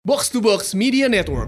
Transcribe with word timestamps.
Box 0.00 0.32
to 0.32 0.40
Box 0.40 0.72
Media 0.72 1.12
Network. 1.12 1.44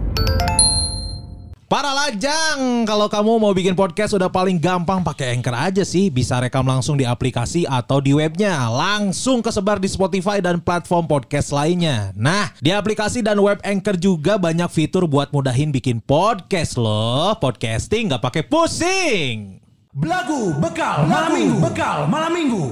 Para 1.73 1.89
lajang, 1.89 2.85
kalau 2.85 3.09
kamu 3.09 3.41
mau 3.41 3.57
bikin 3.57 3.73
podcast 3.73 4.13
udah 4.13 4.29
paling 4.29 4.61
gampang 4.61 5.01
pakai 5.01 5.33
Anchor 5.33 5.57
aja 5.57 5.81
sih. 5.89 6.13
Bisa 6.13 6.37
rekam 6.37 6.61
langsung 6.61 7.01
di 7.01 7.09
aplikasi 7.09 7.65
atau 7.65 8.05
di 8.05 8.13
webnya. 8.13 8.69
Langsung 8.69 9.41
kesebar 9.41 9.81
di 9.81 9.89
Spotify 9.89 10.45
dan 10.45 10.61
platform 10.61 11.09
podcast 11.09 11.49
lainnya. 11.49 12.13
Nah, 12.13 12.53
di 12.61 12.77
aplikasi 12.77 13.25
dan 13.25 13.41
web 13.41 13.57
Anchor 13.65 13.97
juga 13.97 14.37
banyak 14.37 14.69
fitur 14.69 15.09
buat 15.09 15.33
mudahin 15.33 15.73
bikin 15.73 16.05
podcast 16.05 16.77
loh. 16.77 17.33
Podcasting 17.41 18.13
nggak 18.13 18.21
pakai 18.21 18.45
pusing. 18.45 19.65
Belagu 19.97 20.53
bekal 20.61 21.09
malam 21.09 21.41
minggu. 21.41 21.57
Bekal 21.57 22.05
malam 22.05 22.33
minggu. 22.37 22.65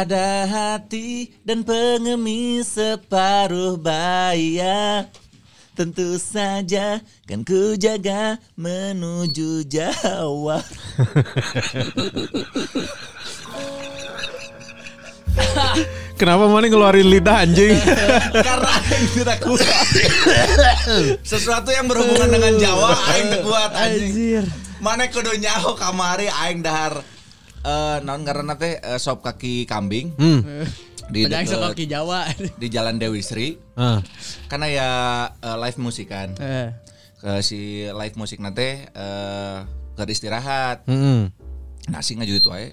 Ada 0.00 0.48
hati 0.48 1.28
dan 1.44 1.60
pengemis 1.60 2.72
separuh 2.72 3.76
baya. 3.76 5.04
Tentu 5.76 6.16
saja 6.16 7.04
kan 7.28 7.44
ku 7.44 7.76
jaga 7.76 8.40
menuju 8.56 9.68
Jawa. 9.68 10.64
Kenapa 16.16 16.48
mana 16.48 16.64
ngeluarin 16.72 17.04
lidah 17.04 17.44
anjing? 17.44 17.76
Karena 18.40 18.72
aing 18.72 19.08
tidak 19.20 19.44
kuat. 19.44 19.84
Sesuatu 21.20 21.76
yang 21.76 21.84
berhubungan 21.92 22.40
dengan 22.40 22.56
Jawa 22.56 22.96
aing 23.12 23.28
tidak 23.28 23.44
kuat 23.44 23.70
anjing. 23.76 24.48
Mana 24.80 25.12
kudu 25.12 25.36
nyaho 25.36 25.76
kamari 25.76 26.32
aing 26.32 26.64
dahar 26.64 27.04
eh 27.60 27.96
naon 28.00 28.22
karena 28.22 28.54
teh 28.54 28.76
eh, 28.76 28.96
sop 28.96 29.20
kaki 29.20 29.64
kambing 29.64 30.12
Hmm. 30.14 30.64
di 31.08 31.24
deket- 31.24 31.50
sok 31.50 31.72
kaki 31.72 31.84
Jawa. 31.86 32.24
di 32.60 32.66
Jalan 32.66 32.96
Dewi 32.96 33.20
Sri 33.20 33.58
Ah. 33.74 34.00
karena 34.46 34.66
ya 34.66 34.88
eh, 35.34 35.56
live 35.58 35.78
musik 35.78 36.08
kan 36.08 36.32
Eh. 36.36 36.72
ke 37.16 37.40
si 37.40 37.60
live 37.84 38.16
musik 38.16 38.38
nanti 38.38 38.64
eh 38.86 39.58
ke 39.92 40.02
istirahat 40.06 40.86
Mm-mm. 40.86 41.28
nasi 41.86 42.16
ngaju 42.16 42.34
itu 42.34 42.48
aja 42.48 42.72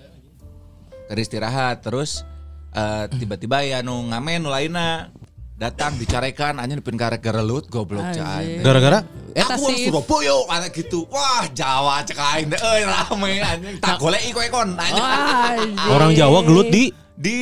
ke 1.06 1.14
istirahat 1.18 1.82
terus 1.82 2.24
eh, 2.72 3.06
tiba-tiba 3.12 3.60
ya 3.62 3.80
nu 3.82 4.08
ngamen 4.08 4.40
nu 4.40 4.50
lainna 4.50 5.12
datang 5.58 5.98
dicarekan 5.98 6.62
aja 6.62 6.70
dipin 6.78 6.94
karek 6.94 7.18
gerelut 7.18 7.66
goblok 7.66 8.06
cai 8.14 8.62
Gara-gara? 8.62 9.02
Eta 9.34 9.58
aku 9.58 9.74
sih. 9.74 9.90
Surabaya 9.90 10.38
anak 10.54 10.70
gitu 10.74 11.10
wah 11.10 11.50
Jawa 11.50 12.06
cek 12.06 12.18
aing 12.18 12.48
deh 12.54 12.62
euy 12.62 12.86
rame 12.86 13.32
anjing 13.42 13.76
tak 13.82 13.98
golek 13.98 14.22
iko 14.30 14.40
ekon 14.46 14.78
anjing 14.78 15.02
anjing. 15.02 15.74
Orang 15.90 16.14
Jawa 16.14 16.46
gelut 16.46 16.70
di 16.70 16.94
di 17.18 17.38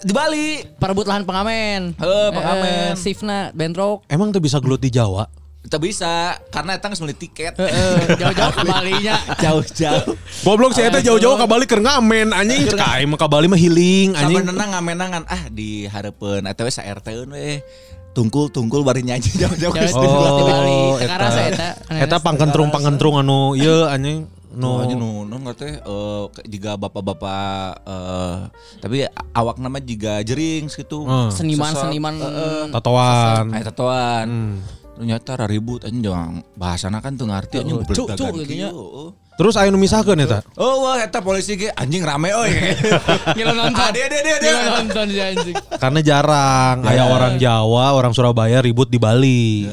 di 0.00 0.12
Bali 0.12 0.64
perebut 0.80 1.04
lahan 1.08 1.24
pengamen. 1.28 1.96
Heuh, 1.96 2.28
pengamen. 2.32 2.92
Eh, 2.92 3.00
Shiftna 3.00 3.52
bentrok. 3.52 4.04
Emang 4.08 4.32
tuh 4.32 4.40
bisa 4.40 4.60
gelut 4.60 4.80
di 4.80 4.88
Jawa? 4.92 5.28
Kita 5.66 5.82
bisa 5.82 6.38
karena 6.54 6.78
eta 6.78 6.86
geus 6.86 7.02
meuli 7.02 7.18
tiket 7.18 7.58
Eh, 7.58 8.14
jauh-jauh 8.14 8.54
ke 8.54 8.62
Balinya. 8.62 9.18
jauh-jauh 9.42 10.14
Goblok 10.46 10.78
saya 10.78 10.94
teh 10.94 11.02
jauh-jauh 11.02 11.34
ke 11.34 11.46
Bali 11.50 11.66
keur 11.66 11.82
ngamen 11.82 12.30
anjing. 12.30 12.70
Aing 12.78 13.10
mah 13.10 13.18
ka 13.18 13.26
Bali 13.26 13.50
mah 13.50 13.58
healing 13.58 14.14
anjing. 14.14 14.46
Sabenerna 14.46 14.78
ngamenangan 14.78 15.22
ah 15.26 15.42
di 15.50 15.90
harepeun 15.90 16.46
eta 16.46 16.62
we 16.62 16.70
sa 16.70 16.86
RT 16.86 17.26
we 17.26 17.58
tungkul 18.14 18.46
tungkul 18.46 18.86
bari 18.86 19.02
nyanyi 19.02 19.26
jauh-jauh 19.42 19.74
ke 19.74 19.90
Bali. 19.90 20.70
Oh, 20.70 21.02
Sekarang 21.02 21.30
eta. 21.34 21.34
saya 21.34 21.48
eta. 21.50 21.68
Eta 21.98 22.16
pangkentrung 22.22 22.70
pangkentrung 22.70 23.18
anu 23.18 23.58
ieu 23.58 23.90
anjing 23.90 24.30
No, 24.56 24.80
nu 24.80 24.88
aja 24.88 24.94
nu 24.96 25.28
nu 25.28 25.36
ngerti 25.44 25.68
eh 25.68 26.22
jika 26.48 26.80
bapak-bapak 26.80 27.76
eh 27.84 28.36
tapi 28.80 29.04
awak 29.36 29.60
nama 29.60 29.82
juga 29.84 30.24
jering 30.24 30.72
gitu. 30.72 31.04
Hmm. 31.04 31.28
Seniman-seniman. 31.28 32.14
tatoan. 32.72 33.52
Aya 33.52 33.64
tatoan. 33.68 34.26
Hmm. 34.30 34.85
Ternyata 34.96 35.44
ribut 35.44 35.84
anjing 35.84 36.00
jangan 36.08 36.40
bahasana 36.56 37.04
kan 37.04 37.20
tuh 37.20 37.28
ngerti 37.28 37.60
cuk, 37.68 37.84
beledagan 37.84 38.32
gitu. 38.48 39.12
Terus 39.36 39.52
aya 39.54 39.68
nu 39.68 39.76
misahkeun 39.76 40.16
eta. 40.18 40.40
Oh 40.56 40.88
wah 40.88 40.96
eta 40.96 41.20
polisi 41.20 41.60
ge 41.60 41.68
anjing 41.68 42.00
rame 42.00 42.32
euy. 42.32 42.48
Gila 43.36 43.52
nonton. 43.52 43.76
Ah, 43.76 43.92
dia 43.92 44.08
dia 44.08 44.20
dia 44.24 44.36
dia. 44.40 44.48
Gila 44.48 44.70
nonton 44.80 45.06
si 45.12 45.20
anjing. 45.20 45.56
Karena 45.76 46.00
jarang 46.00 46.76
aya 46.82 47.04
orang 47.04 47.36
Jawa, 47.36 47.92
orang 47.92 48.16
Surabaya 48.16 48.64
ribut 48.64 48.88
di 48.88 48.96
Bali. 48.96 49.68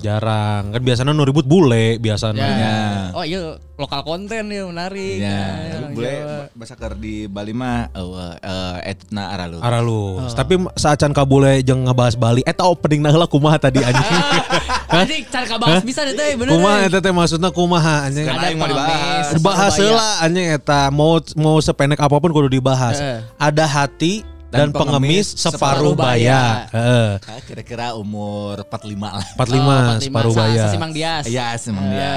Jarang. 0.00 0.72
Kan 0.72 0.82
biasanya 0.82 1.12
nu 1.12 1.22
ribut 1.22 1.44
bule 1.44 2.00
biasanya. 2.00 2.40
Ya. 2.42 2.76
Oh 3.12 3.22
iya 3.22 3.54
lokal 3.76 4.00
konten 4.02 4.48
ya 4.48 4.64
menarik. 4.64 5.20
Ya, 5.20 5.40
Ya, 5.60 5.76
Jawa. 5.92 6.48
bahasa 6.56 6.74
keur 6.74 6.96
di 6.96 7.28
Bali 7.28 7.52
mah 7.52 7.92
eh 7.92 8.02
eh 8.40 8.96
etna 8.96 9.28
aralu. 9.30 9.60
Aralus. 9.60 10.32
Tapi 10.32 10.56
saacan 10.74 11.12
kabule 11.12 11.60
jeung 11.60 11.84
ngebahas 11.84 12.16
Bali 12.16 12.40
eta 12.42 12.64
opening 12.64 13.04
heula 13.04 13.28
kumaha 13.28 13.60
tadi 13.60 13.84
anjing. 13.84 14.02
Anjing 15.02 15.22
cara 15.28 15.46
kabahas 15.46 15.82
bisa 15.82 16.00
deh 16.06 16.14
teh 16.14 16.34
bener. 16.38 16.54
kumaha 16.54 16.78
eh. 16.82 16.88
eta 16.88 16.98
teh 17.02 17.12
maksudna 17.12 17.48
kumaha 17.50 18.08
anjing. 18.08 18.26
Ada 18.26 18.46
yang 18.50 18.58
mau 18.58 18.68
dibahas. 18.70 19.24
Surabaya. 19.34 19.70
heula 19.76 20.10
anjing 20.22 20.46
eta 20.54 20.80
mau 20.94 21.18
mau 21.36 21.56
sependek 21.58 22.00
apa 22.00 22.16
pun 22.16 22.30
kudu 22.30 22.48
dibahas. 22.48 22.96
Heeh. 22.98 23.20
Ada 23.36 23.64
hati 23.68 24.24
dan, 24.52 24.68
Dan 24.68 24.76
pengemis 24.76 25.32
pengemis 25.32 25.40
separuh 25.40 25.96
baya. 25.96 26.68
baya. 26.68 26.68
Heeh. 26.68 27.10
Ah, 27.24 27.40
kira-kira 27.40 27.86
umur 27.96 28.60
45 28.62 29.08
lah. 29.10 29.24
45 29.32 29.64
Oh, 29.64 29.80
45, 29.96 30.04
separuh 30.04 30.30
sa- 30.30 30.40
baya. 30.44 30.62
Sasimang 30.62 30.92
Dias. 30.92 31.24
Iya, 31.24 31.46
semang 31.56 31.86
Eh. 31.88 31.92
dia. 31.96 32.16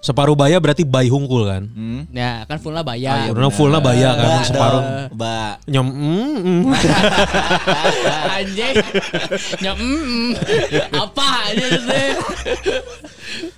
Separuh 0.00 0.32
baya 0.32 0.56
berarti 0.56 0.80
bayi 0.82 1.08
hungkul 1.08 1.44
kan. 1.44 1.64
Hmm. 1.66 2.04
Ya 2.08 2.44
kan 2.44 2.56
fullnya 2.56 2.80
Oh, 2.80 2.88
bayar. 2.88 3.28
Karena 3.28 3.48
fullnya 3.48 3.80
baya 3.80 4.10
kan 4.12 4.24
Ba 4.26 4.40
separuh. 4.42 4.82
Ba. 5.12 5.40
Nyom 5.64 5.86
mm, 5.86 6.36
mm. 6.40 6.62
Anjing. 8.36 8.74
Ya 9.60 9.72
mm, 9.72 10.00
mm. 10.00 10.30
apa 10.92 11.26
aja 11.46 11.66
teh. 11.68 12.10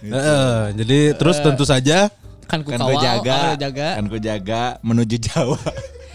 Heeh, 0.03 0.55
jadi 0.77 0.99
terus 1.15 1.39
tentu 1.39 1.63
saja 1.63 2.11
Kan 2.47 2.63
ku 2.63 2.71
Kan 2.71 2.79
kawal, 2.79 2.95
ku 2.95 2.99
oh, 2.99 3.03
jaga. 3.03 3.99
kan 3.99 4.07
ku 4.07 4.19
jaga 4.19 4.63
menuju 4.81 5.17
Jawa. 5.19 5.59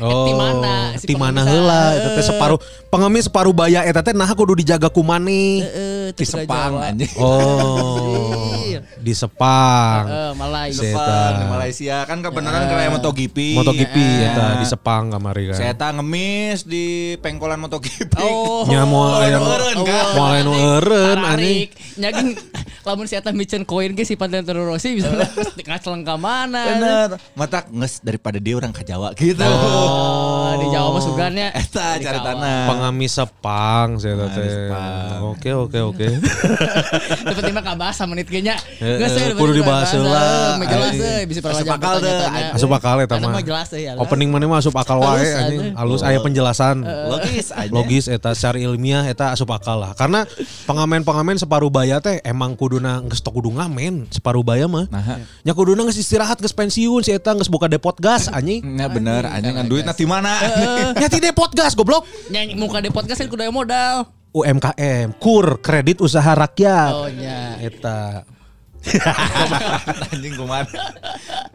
Oh, 0.01 0.25
di 0.25 0.33
mana 0.33 0.73
si 0.97 1.05
di 1.05 1.15
mana 1.15 1.45
pengemis, 1.45 1.61
heula 1.61 1.77
ah, 1.77 1.89
eta 1.93 2.09
teh 2.17 2.25
separuh 2.25 2.59
pengemis 2.89 3.23
separuh 3.29 3.53
baya 3.53 3.85
eta 3.85 4.01
teh 4.01 4.13
nah 4.17 4.25
kudu 4.33 4.57
dijaga 4.57 4.89
ku 4.89 5.05
maneh. 5.05 5.61
Heeh, 5.61 6.05
Di 6.11 6.25
Sepang 6.25 6.81
anjing. 6.81 7.07
Oh, 7.15 8.65
di 8.97 9.13
Sepang. 9.13 10.03
Eh, 10.09 10.31
Malai. 10.35 10.69
Si 10.73 10.89
Sepang 10.89 11.33
di 11.37 11.45
Malaysia 11.47 12.03
kan 12.03 12.17
kebenaran 12.19 12.65
kayak 12.65 12.89
MotoGP. 12.97 13.37
MotoGP 13.55 13.95
Eh. 13.97 14.27
eta 14.33 14.45
di 14.57 14.65
Sepang 14.65 15.13
kamari 15.13 15.53
kan. 15.53 15.57
Saya 15.57 15.73
ngemis 15.93 16.65
di 16.65 17.15
pengkolan 17.21 17.61
MotoGP. 17.61 18.13
Oh. 18.19 18.65
Nya 18.65 18.83
mau 18.83 19.01
Oh, 19.11 19.19
aya 19.19 19.37
nu 19.37 19.45
eureun, 19.45 19.77
kan? 19.83 20.05
mau 20.15 20.25
aya 20.31 20.41
nu 20.41 20.53
eureun 20.55 21.19
anjing. 21.19 21.67
Nyaging 21.99 22.29
lamun 22.81 23.05
eta 23.05 23.29
micen 23.31 23.61
koin 23.61 23.93
ge 23.93 24.01
si 24.01 24.15
Valentino 24.15 24.63
Rossi 24.65 24.97
bisa 24.97 25.11
ngaceleng 25.61 26.01
ka 26.01 26.15
mana. 26.17 26.61
Bener. 26.65 27.09
Mata 27.35 27.67
nges 27.69 28.01
daripada 28.01 28.39
dia 28.41 28.55
orang 28.57 28.71
ke 28.71 28.81
Jawa 28.81 29.11
gitu. 29.13 29.41
Oh, 29.43 29.90
di 30.53 30.67
Jawa 30.69 30.87
mah 30.89 31.01
sugannya. 31.01 31.47
Eta 31.61 31.97
cari 31.97 32.19
tanah. 32.19 32.57
Pengamis 32.67 33.11
Sepang 33.11 33.87
saya 33.97 34.27
teh. 34.29 34.47
Sepang. 34.47 35.19
Oke 35.29 35.49
oke 35.51 35.79
oke. 35.81 36.07
Tapi 37.27 37.39
tiba 37.41 37.61
kabahas 37.61 37.95
sama 37.95 38.13
menit 38.13 38.27
ge 38.27 38.41
nya. 38.41 38.55
Geus 38.77 39.13
euy, 39.13 39.33
kudu 39.33 39.51
dibahas 39.53 39.87
bahasa. 39.87 39.95
heula. 39.95 40.25
Mah 40.57 40.67
jelas 40.67 40.93
euy 40.93 41.23
bisa 41.25 41.39
Asup 41.39 41.47
pertanyaan 41.65 41.77
akal 41.77 41.95
deh. 41.97 42.17
Asup 42.53 42.71
akal 42.71 42.97
eta 42.99 43.15
Eta 43.15 43.27
mah. 43.27 43.41
jelas 43.41 43.69
euy. 43.71 43.83
ya. 43.85 43.91
Opening 43.95 44.29
mana 44.29 44.45
mah 44.45 44.59
asup 44.59 44.75
akal 44.75 44.99
wae 44.99 45.27
anjing. 45.29 45.61
Halus 45.73 46.01
aya 46.01 46.19
penjelasan. 46.19 46.83
Logis 46.83 47.51
aja. 47.51 47.69
Logis 47.69 48.05
eta 48.05 48.31
secara 48.31 48.57
ilmiah 48.57 49.05
eta 49.05 49.31
asup 49.31 49.49
akal 49.49 49.79
lah. 49.79 49.91
Karena 49.93 50.23
pengamen-pengamen 50.65 51.37
separuh 51.37 51.69
baya 51.69 51.99
teh 51.99 52.19
emang 52.23 52.53
kuduna 52.53 53.01
geus 53.05 53.19
teu 53.19 53.31
kudu 53.31 53.51
ngamen 53.51 54.07
separuh 54.09 54.41
baya 54.41 54.65
mah. 54.65 54.85
Nah, 54.87 55.23
Nya 55.41 55.53
kuduna 55.53 55.83
geus 55.83 55.97
istirahat 55.97 56.37
geus 56.37 56.53
pensiun 56.53 57.01
si 57.01 57.11
eta 57.11 57.33
geus 57.33 57.47
buka 57.47 57.65
depot 57.67 57.95
gas 57.97 58.27
anjing. 58.27 58.63
ya 58.77 58.87
bener 58.87 59.25
anjing 59.25 59.53
kan 59.53 59.65
duit 59.65 59.80
nanti 59.83 60.03
mana? 60.03 60.33
Nya 60.93 61.07
ti 61.07 61.17
depot 61.17 61.51
gas 61.51 61.73
goblok. 61.73 62.05
Nyanyi 62.27 62.53
muka 62.53 62.79
di 62.79 62.89
podcast 62.89 63.17
kan 63.17 63.27
kudu 63.27 63.41
aya 63.41 63.51
modal. 63.51 64.07
UMKM, 64.31 65.19
KUR, 65.19 65.59
kredit 65.59 65.99
usaha 65.99 66.31
rakyat. 66.31 66.91
Oh 66.93 67.07
nya. 67.07 67.59
Eta. 67.59 68.23
anjing 70.09 70.33
kumaha. 70.33 70.65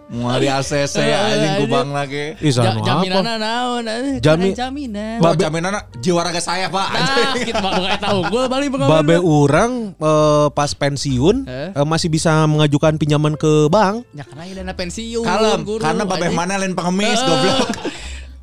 Mau 0.07 0.39
di 0.39 0.47
ACC 0.47 0.95
anjing 1.03 1.55
kubang 1.59 1.91
lagi. 1.91 2.39
Jaminan 2.39 3.43
naon? 3.43 3.83
eh, 3.83 4.23
Jami- 4.23 4.55
jaminan. 4.55 5.19
Oh, 5.19 5.35
jaminan 5.35 5.75
jiwa 5.99 6.23
raga 6.23 6.39
saya, 6.39 6.71
Pak. 6.71 6.87
Nah, 6.87 7.35
kita 7.35 7.59
bakal 7.59 7.83
kayak 7.83 7.99
tahu 7.99 8.19
gue 8.31 8.43
balik 8.47 8.69
pengalaman. 8.71 9.03
Babe 9.03 9.17
orang 9.19 9.73
eh, 9.93 10.47
pas 10.53 10.71
pensiun 10.71 11.37
Eh? 11.47 11.75
masih 11.83 12.07
bisa 12.07 12.47
mengajukan 12.47 12.95
pinjaman 12.95 13.35
ke 13.35 13.67
bank. 13.67 14.07
Ya 14.13 14.23
karena 14.23 14.43
ini 14.47 14.55
dana 14.55 14.73
pensiun. 14.73 15.25
Kalem, 15.27 15.61
guru, 15.65 15.83
karena 15.83 16.03
babeh 16.07 16.31
anjing. 16.31 16.39
mana 16.39 16.55
lain 16.57 16.75
pengemis 16.79 17.19
goblok. 17.19 17.69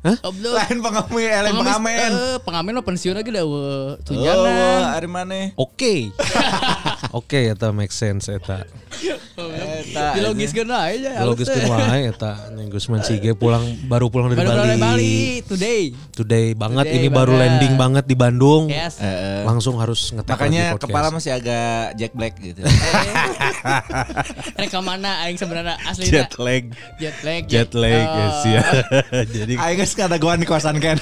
Goblok. 0.04 0.52
Lain 0.52 0.78
pengemis, 0.84 1.24
eh, 1.24 1.40
lain 1.48 1.54
pengamen. 1.56 2.10
eh, 2.12 2.36
pengamen 2.44 2.72
mah 2.76 2.84
pensiun 2.84 3.16
lagi 3.16 3.32
dah 3.32 3.40
we. 3.40 3.56
Oh, 3.56 3.96
tunjangan. 4.04 5.00
ari 5.00 5.08
mana? 5.08 5.56
Oke. 5.56 6.12
Oke, 7.18 7.48
eta 7.48 7.72
make 7.72 7.88
sense 7.88 8.28
eta. 8.28 8.68
Eta. 8.94 10.06
Dilogiskeun 10.14 10.68
aja. 10.68 11.12
Logis 11.22 11.46
kan 11.46 11.62
wae 11.66 12.08
eta 12.08 12.32
Ning 12.50 12.68
Gusman 12.68 13.00
Sige 13.00 13.32
pulang 13.32 13.60
baru 13.84 14.08
pulang 14.08 14.30
dari 14.30 14.40
Baru 14.40 14.50
Bali. 14.50 14.62
dari 14.64 14.78
Bali 14.78 15.14
today. 15.44 15.82
Today 16.10 16.46
banget 16.52 16.86
Today 16.86 16.98
ini 16.98 17.08
baru 17.08 17.32
banget. 17.32 17.42
landing 17.44 17.74
banget 17.74 18.04
di 18.04 18.16
Bandung. 18.16 18.62
Yes. 18.66 18.98
Eh, 18.98 19.42
Langsung 19.42 19.76
harus 19.76 20.10
ngetek 20.10 20.30
Makanya 20.30 20.64
kepala 20.76 21.08
masih 21.10 21.30
agak 21.32 21.94
Jack 21.94 22.12
Black 22.12 22.34
gitu. 22.38 22.62
Reka 24.60 24.80
mana 24.80 25.24
aing 25.24 25.36
sebenarnya 25.36 25.76
asli 25.82 26.06
jet 26.06 26.32
lag. 26.36 26.64
jet 26.96 27.16
lag. 27.20 27.42
Jet 27.46 27.70
lag 27.72 27.92
Oh. 27.94 28.14
guys 28.14 28.40
ya. 28.44 28.62
Jadi 29.34 29.52
Aing 29.56 29.78
geus 29.78 29.92
kada 29.92 30.16
goan 30.16 30.38
di 30.38 30.46
kosan 30.46 30.78
kan. 30.78 30.96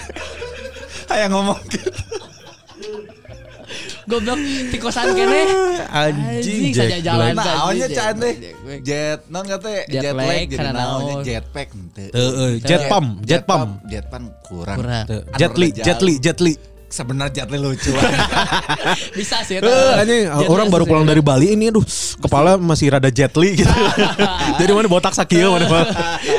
Aya 1.08 1.26
ngomong 1.32 1.58
gitu. 1.66 1.90
Goblok 4.12 4.40
di 4.68 4.76
kosan 4.76 5.16
kene. 5.16 5.40
anjing 5.88 6.72
saja 6.76 6.98
jalan. 7.00 7.32
Nah, 7.32 7.64
awalnya 7.64 7.88
Jet- 7.88 7.96
can 7.96 8.14
teh. 8.20 8.34
Jet 8.84 9.20
non 9.32 9.44
kata 9.48 9.68
Jet 9.88 10.02
jet 10.04 10.12
lag, 10.12 10.44
jadi 10.48 10.68
naonnya 10.72 11.14
naon. 11.16 11.24
jet 11.24 11.44
pack 11.48 11.68
henteu. 11.72 12.08
Heeh, 12.12 12.52
jet 12.60 12.82
pump, 12.92 13.08
jet 13.24 13.42
pump. 13.48 13.70
Jet 13.88 14.06
pump 14.12 14.28
kurang. 14.44 14.78
Jet 15.40 15.54
Li, 15.56 15.68
Jet 15.72 16.00
Li. 16.04 16.14
Jet 16.20 16.38
Li. 16.44 16.54
Sebenarnya 16.92 17.32
jet 17.32 17.48
li 17.48 17.56
lucu. 17.56 17.88
Bisa 19.18 19.40
sih 19.42 19.56
Eh, 19.56 19.64
eta. 19.64 19.98
anjing 19.98 20.28
Jet 20.28 20.48
orang 20.48 20.68
baru 20.68 20.84
pulang 20.84 21.02
dari 21.02 21.24
Bali 21.24 21.56
ini 21.56 21.72
aduh 21.72 21.80
kepala 22.20 22.60
masih 22.60 22.92
rada 22.92 23.08
jet 23.08 23.32
li 23.34 23.56
gitu. 23.56 23.72
Jadi 24.60 24.70
mana 24.70 24.86
botak 24.86 25.16
sakieu 25.16 25.48
mana 25.50 25.64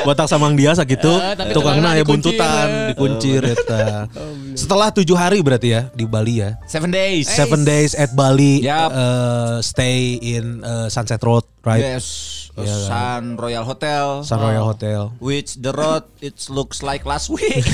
botak 0.02 0.30
samang 0.30 0.54
dia 0.54 0.70
sakitu. 0.72 1.10
Eh, 1.10 1.50
Tukangna 1.50 1.92
dikuncir, 1.92 2.06
buntutan, 2.38 2.66
eh. 2.66 2.86
dikuncir 2.94 3.40
eta. 3.44 4.06
Setelah 4.54 4.88
tujuh 4.90 5.14
hari 5.14 5.42
berarti 5.42 5.68
ya 5.70 5.90
di 5.90 6.06
Bali 6.06 6.38
ya. 6.38 6.54
Seven 6.64 6.88
days. 6.88 7.26
Seven 7.26 7.66
days 7.66 7.92
at 7.92 8.14
Bali, 8.14 8.62
Yap. 8.62 8.90
eh, 8.90 9.56
stay 9.60 9.98
in 10.16 10.62
eh, 10.62 10.86
Sunset 10.86 11.18
Road, 11.18 11.42
right? 11.64 11.82
Yes. 11.96 12.06
Sun 12.54 13.34
Royal 13.34 13.66
Hotel. 13.66 14.22
Sun 14.22 14.38
Royal 14.38 14.62
Hotel. 14.62 15.10
Which 15.18 15.58
the 15.58 15.74
road 15.74 16.06
it 16.22 16.38
looks 16.46 16.86
like 16.86 17.02
last 17.02 17.26
week. 17.26 17.66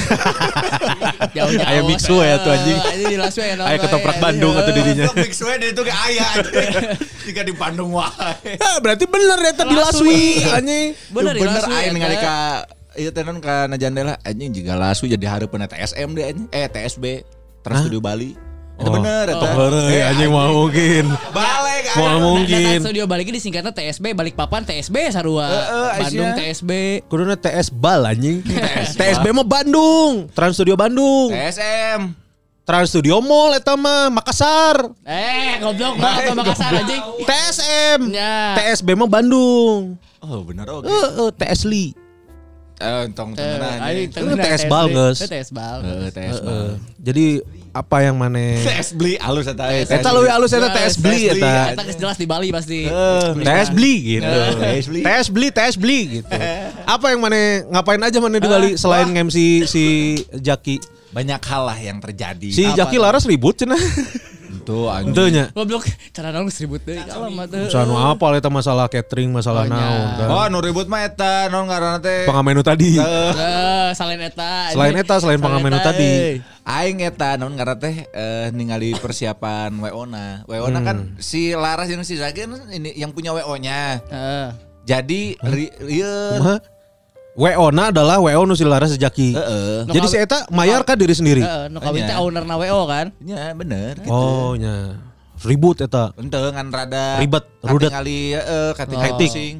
Jauh-jauh. 1.37 1.69
Aya 1.69 1.85
mixu 1.85 2.17
ya 2.17 2.41
tuh, 2.41 2.49
anjing. 2.57 2.81
Eh, 2.81 2.93
Ini 2.97 3.05
di 3.13 3.19
Las 3.21 3.37
Vegas. 3.37 3.61
Aya 3.61 3.77
ketoprak 3.77 4.17
Bandung 4.25 4.57
atau 4.57 4.73
di 4.73 4.81
dinya. 4.81 5.13
Big 5.13 5.37
Sweat 5.37 5.61
itu 5.61 5.85
ke 5.85 5.93
ayah. 5.93 6.33
Jika 7.29 7.45
di 7.45 7.53
Bandung 7.53 7.93
wae. 7.93 8.57
Ya, 8.57 8.81
berarti 8.81 9.05
bener 9.05 9.39
ya 9.45 9.53
tadi 9.53 9.75
Laswi 9.77 10.49
anjing. 10.49 10.97
Bener 11.13 11.33
di 11.37 11.41
bener 11.45 11.61
aing 11.61 11.93
ningali 11.93 12.17
ka 12.17 12.65
ieu 12.97 13.13
teh 13.13 13.21
non 13.21 13.37
ka 13.39 13.69
najandela 13.69 14.17
anjing 14.25 14.51
juga 14.57 14.81
lasu 14.81 15.05
jadi 15.05 15.23
hareupeun 15.29 15.61
TSM 15.69 16.09
deh 16.17 16.25
anjing. 16.25 16.49
Eh 16.57 16.73
TSB 16.73 17.05
Trans 17.61 17.85
Studio 17.85 18.01
Bali. 18.01 18.33
Itu 18.81 18.89
bener 18.91 19.25
Oh, 19.29 19.37
eta. 19.37 19.49
bener 19.53 19.83
ya, 19.87 20.03
anjing 20.09 20.31
mau 20.31 20.51
mungkin. 20.59 21.05
Balik 21.31 21.83
Mau 21.91 22.07
anjing. 22.07 22.23
mungkin. 22.23 22.65
Data 22.73 22.83
studio 22.83 23.05
balik 23.05 23.29
disingkatnya 23.29 23.71
TSB 23.71 24.05
Balikpapan 24.11 24.63
TSB 24.63 24.97
Sarua. 25.11 25.49
Bandung. 25.99 26.33
TSB. 26.35 26.71
Kuduna 27.07 27.35
TS 27.35 27.69
Bal 27.69 28.03
anjing. 28.07 28.41
TSB 28.91 29.27
mah 29.31 29.45
Bandung, 29.45 30.29
Trans 30.31 30.55
Studio 30.55 30.75
Bandung. 30.75 31.29
TSM. 31.29 32.17
Trans 32.63 32.89
Studio 32.89 33.19
Mall 33.19 33.53
eta 33.55 33.75
mah 33.75 34.09
Makassar. 34.09 34.95
Eh, 35.03 35.59
goblok 35.59 35.95
mah 35.97 36.15
apa 36.17 36.33
Makassar 36.33 36.73
anjing. 36.73 37.03
TSM. 37.21 38.01
Ya. 38.11 38.55
TSB 38.57 38.95
mah 38.95 39.11
Bandung. 39.11 39.99
Oh 40.21 40.41
bener 40.41 40.65
oke. 40.69 40.87
Heeh, 40.87 41.29
TS 41.35 41.65
Li. 41.65 41.93
Eh 42.77 43.05
entong 43.05 43.33
Eh, 43.33 43.37
temenan. 43.37 43.77
aing 43.79 43.83
anjing. 43.83 44.09
tengah 44.15 44.37
TS 44.39 44.63
TSB. 44.63 44.71
Bal. 44.71 44.87
Eh, 44.87 45.29
TS 45.29 45.49
Bal. 45.51 45.79
Heeh, 45.83 46.09
TS 46.09 46.37
Heeh. 46.39 46.69
Jadi 46.99 47.27
apa 47.71 48.03
yang 48.03 48.19
mana 48.19 48.59
TS 48.67 48.99
beli 48.99 49.15
alus 49.23 49.47
eta. 49.47 49.71
Eta 49.71 50.11
leuwih 50.11 50.33
alus 50.33 50.51
eta 50.51 50.69
TS 50.75 50.95
beli 50.99 51.31
eta. 51.31 51.75
Eta 51.75 51.83
jelas 51.95 52.19
di 52.19 52.27
Bali 52.27 52.49
pasti. 52.51 52.91
TS 53.39 53.69
beli 53.71 53.95
gitu. 54.19 54.39
TS 54.59 54.87
beli. 54.91 55.03
TS 55.07 55.27
beli, 55.31 55.49
TS 55.55 55.75
beli 55.79 55.99
gitu. 56.21 56.37
Apa 56.95 57.15
yang 57.15 57.21
mana 57.23 57.63
ngapain 57.71 58.03
aja 58.03 58.19
mana 58.19 58.37
di 58.43 58.49
Bali 58.51 58.71
selain 58.75 59.09
MC 59.15 59.67
si 59.71 59.85
Jaki? 60.35 60.83
Banyak 61.11 61.43
hal 61.43 61.63
lah 61.67 61.79
yang 61.79 61.99
terjadi. 61.99 62.49
Si 62.51 62.65
Jaki 62.75 62.99
Laras 62.99 63.27
ribut 63.27 63.59
cenah. 63.59 63.79
Itu 64.51 64.91
anjing. 64.91 65.15
Enteunya. 65.15 65.45
Goblok, 65.55 65.87
cara 66.11 66.35
naon 66.35 66.51
geus 66.51 66.59
ribut 66.59 66.83
deui 66.83 66.99
kalau 67.03 67.31
mah 67.31 67.47
teu. 67.47 67.71
Sanu 67.71 67.95
apa 67.95 68.25
eta 68.35 68.51
masalah 68.51 68.91
catering, 68.91 69.31
masalah 69.31 69.65
Oh, 69.65 69.71
nya. 69.71 69.79
naon 69.79 70.09
kan. 70.19 70.29
Oh, 70.29 70.45
nu 70.51 70.59
ribut 70.59 70.91
mah 70.91 71.07
eta 71.07 71.47
non 71.47 71.71
ngaranna 71.71 72.03
teh. 72.03 72.27
Pengamenu 72.27 72.61
tadi. 72.61 72.99
Selain 73.95 74.21
eta. 74.21 74.75
Selain 74.75 74.95
eta, 74.95 75.15
selain 75.23 75.39
pengamenu 75.39 75.79
eta, 75.79 75.95
tadi. 75.95 76.43
Aing 76.67 76.99
eta 77.03 77.39
non 77.39 77.55
ngaranna 77.55 77.79
teh 77.79 77.95
eh, 78.07 78.47
ningali 78.51 78.95
persiapan 78.99 79.71
WO-na. 79.79 80.43
WO-na 80.45 80.79
Hmm. 80.81 80.87
kan 80.87 80.97
si 81.19 81.55
Laras 81.55 81.87
yang 81.87 82.03
si 82.03 82.19
kan 82.19 82.35
ini 82.71 82.91
yang 82.95 83.15
punya 83.15 83.31
WO-nya. 83.31 84.03
Heeh. 84.11 84.47
Jadi 84.89 85.39
ri- 87.33 87.47
ieu 87.47 87.57
Kumaha? 87.57 87.63
WO 87.63 87.67
na 87.71 87.83
adalah 87.89 88.17
WO 88.19 88.43
nu 88.45 88.55
si 88.55 88.65
Laras 88.65 88.93
Jaki. 88.93 89.35
Heeh. 89.35 89.79
Jadi 89.87 90.07
si 90.07 90.17
eta 90.17 90.47
mayar 90.49 90.83
kan 90.83 90.95
diri 90.95 91.13
sendiri. 91.13 91.41
Heeh, 91.41 91.69
nu 91.69 91.79
kawin 91.79 92.05
teh 92.05 92.13
Nya. 92.13 92.21
ownerna 92.21 92.55
WO 92.57 92.87
kan. 92.87 93.13
Ya 93.21 93.51
bener. 93.53 93.99
Oh 94.07 94.55
nya. 94.55 94.99
Ribut 95.41 95.81
eta. 95.81 96.13
Ente 96.17 96.37
ngan 96.37 96.69
rada 96.69 97.17
Ribet, 97.17 97.45
rudet. 97.63 97.89
Katingali 97.89 98.37
heeh 98.37 98.71
kating 98.75 98.99
Oh. 98.99 99.17
pusing. 99.17 99.55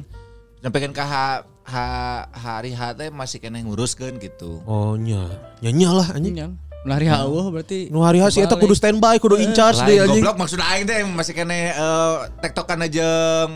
Sampaikan 0.61 0.93
ka 0.93 1.01
ha, 1.01 1.25
ha, 1.65 1.85
hari 2.29 2.71
ha 2.71 2.93
teh 2.93 3.09
masih 3.09 3.41
kena 3.41 3.57
nguruskeun 3.57 4.21
gitu. 4.21 4.61
Oh 4.63 4.93
nya. 4.93 5.25
Nya 5.59 5.89
lah 5.89 6.13
anjing. 6.13 6.37
Yang 6.37 6.53
lari 6.81 7.05
haueuh 7.05 7.53
berarti. 7.53 7.93
Nu 7.93 8.01
hari 8.01 8.17
hasi 8.17 8.41
eta 8.41 8.57
kudu 8.57 8.73
standby, 8.73 9.21
kudu 9.21 9.37
in 9.37 9.53
charge 9.53 9.77
deh 9.85 10.01
anjing. 10.01 10.25
goblok 10.25 10.37
maksud 10.41 10.57
aing 10.57 10.89
teh 10.89 11.05
masih 11.05 11.33
kena 11.37 11.53
eh, 11.53 12.15
tektokan 12.41 12.81
aja 12.81 13.07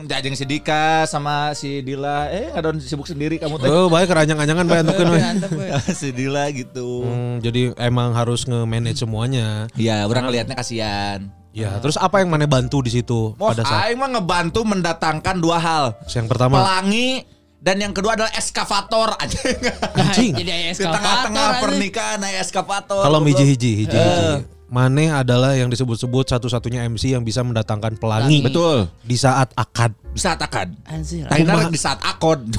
jajeng 0.06 0.38
si 0.38 0.46
Dika 0.46 1.10
sama 1.10 1.58
si 1.58 1.82
Dila. 1.82 2.30
Eh 2.30 2.54
ngadon 2.54 2.78
sibuk 2.78 3.10
sendiri 3.10 3.42
kamu 3.42 3.58
teh. 3.58 3.70
Oh, 3.70 3.90
baik 3.90 4.14
keranjang-anjangan 4.14 4.66
bae 4.70 4.80
antukeun 4.86 5.10
we. 5.18 5.20
Si 6.06 6.14
Dila 6.14 6.50
gitu. 6.54 7.02
Hmm, 7.02 7.42
jadi 7.42 7.74
emang 7.82 8.14
harus 8.14 8.46
nge-manage 8.46 9.02
semuanya. 9.02 9.66
Iya, 9.74 10.06
orang 10.06 10.30
ngelihatnya 10.30 10.56
kasihan. 10.58 11.26
Ya, 11.56 11.80
terus 11.80 11.96
apa 11.96 12.20
yang 12.20 12.36
mana 12.36 12.44
bantu 12.52 12.84
di 12.84 12.92
situ 12.92 13.32
Wah, 13.40 13.56
pada 13.56 13.64
saat 13.64 13.88
aing 13.88 13.96
mah 13.96 14.12
ngebantu 14.12 14.68
mendatangkan 14.68 15.40
dua 15.40 15.56
hal. 15.56 15.86
yang 16.12 16.28
pertama? 16.28 16.60
Pelangi 16.60 17.24
dan 17.66 17.82
yang 17.82 17.94
kedua 17.98 18.14
adalah 18.14 18.30
eskavator 18.38 19.18
anjing. 19.26 19.58
Anjing. 19.98 20.32
Jadi 20.38 20.50
aya 20.54 20.70
Di 20.70 20.78
eskavator. 20.78 21.02
tengah-tengah 21.02 21.48
pernikahan 21.66 22.18
naik 22.22 22.38
eskavator. 22.46 23.02
Kalau 23.02 23.20
goblok. 23.26 23.34
hiji 23.34 23.44
hiji 23.50 23.72
hiji. 23.82 23.98
Hiji. 23.98 24.54
Mane 24.66 25.14
adalah 25.14 25.54
yang 25.54 25.70
disebut-sebut 25.70 26.26
satu-satunya 26.26 26.90
MC 26.90 27.14
yang 27.14 27.22
bisa 27.22 27.46
mendatangkan 27.46 27.98
pelangi. 28.02 28.42
Betul. 28.46 28.90
Di 29.06 29.18
saat 29.18 29.54
akad. 29.54 29.94
Bisa 30.14 30.34
takkan. 30.38 30.74
Anjir. 30.90 31.26
Tadi 31.26 31.46
di 31.74 31.80
saat 31.82 31.98
akod. 32.06 32.46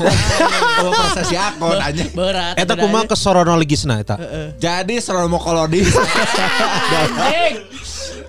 Oh, 0.76 0.92
prosesi 0.92 1.32
akod 1.40 1.80
anjing. 1.80 2.12
Berat. 2.12 2.52
Eta 2.60 2.76
berat. 2.76 2.84
kumaha 2.84 3.04
kesorono 3.08 3.56
ligisna 3.56 3.96
eta. 3.96 4.20
Jadi 4.60 5.00
serono 5.00 5.38
kolodi. 5.40 5.80
Anjing. 5.86 7.54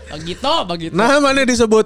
Begitu, 0.08 0.54
begitu. 0.64 0.94
Nah, 0.96 1.20
mana 1.20 1.44
disebut 1.44 1.86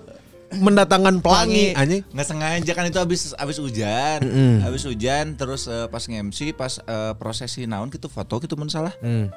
mendatangkan 0.56 1.24
pelangi 1.24 1.72
anjing. 1.72 2.04
Nggak 2.12 2.28
sengaja 2.28 2.72
kan 2.76 2.86
itu 2.88 3.00
habis 3.00 3.22
habis 3.40 3.58
hujan. 3.62 4.20
Habis 4.60 4.84
hujan 4.88 5.40
terus 5.40 5.68
eh, 5.72 5.88
pas 5.88 6.04
nge-MC 6.04 6.52
pas 6.56 6.84
eh, 6.84 7.14
prosesi 7.16 7.64
naon 7.64 7.88
gitu 7.88 8.12
foto 8.12 8.44
gitu 8.44 8.60
mun 8.60 8.68
salah. 8.68 8.92
Hmm. 9.00 9.32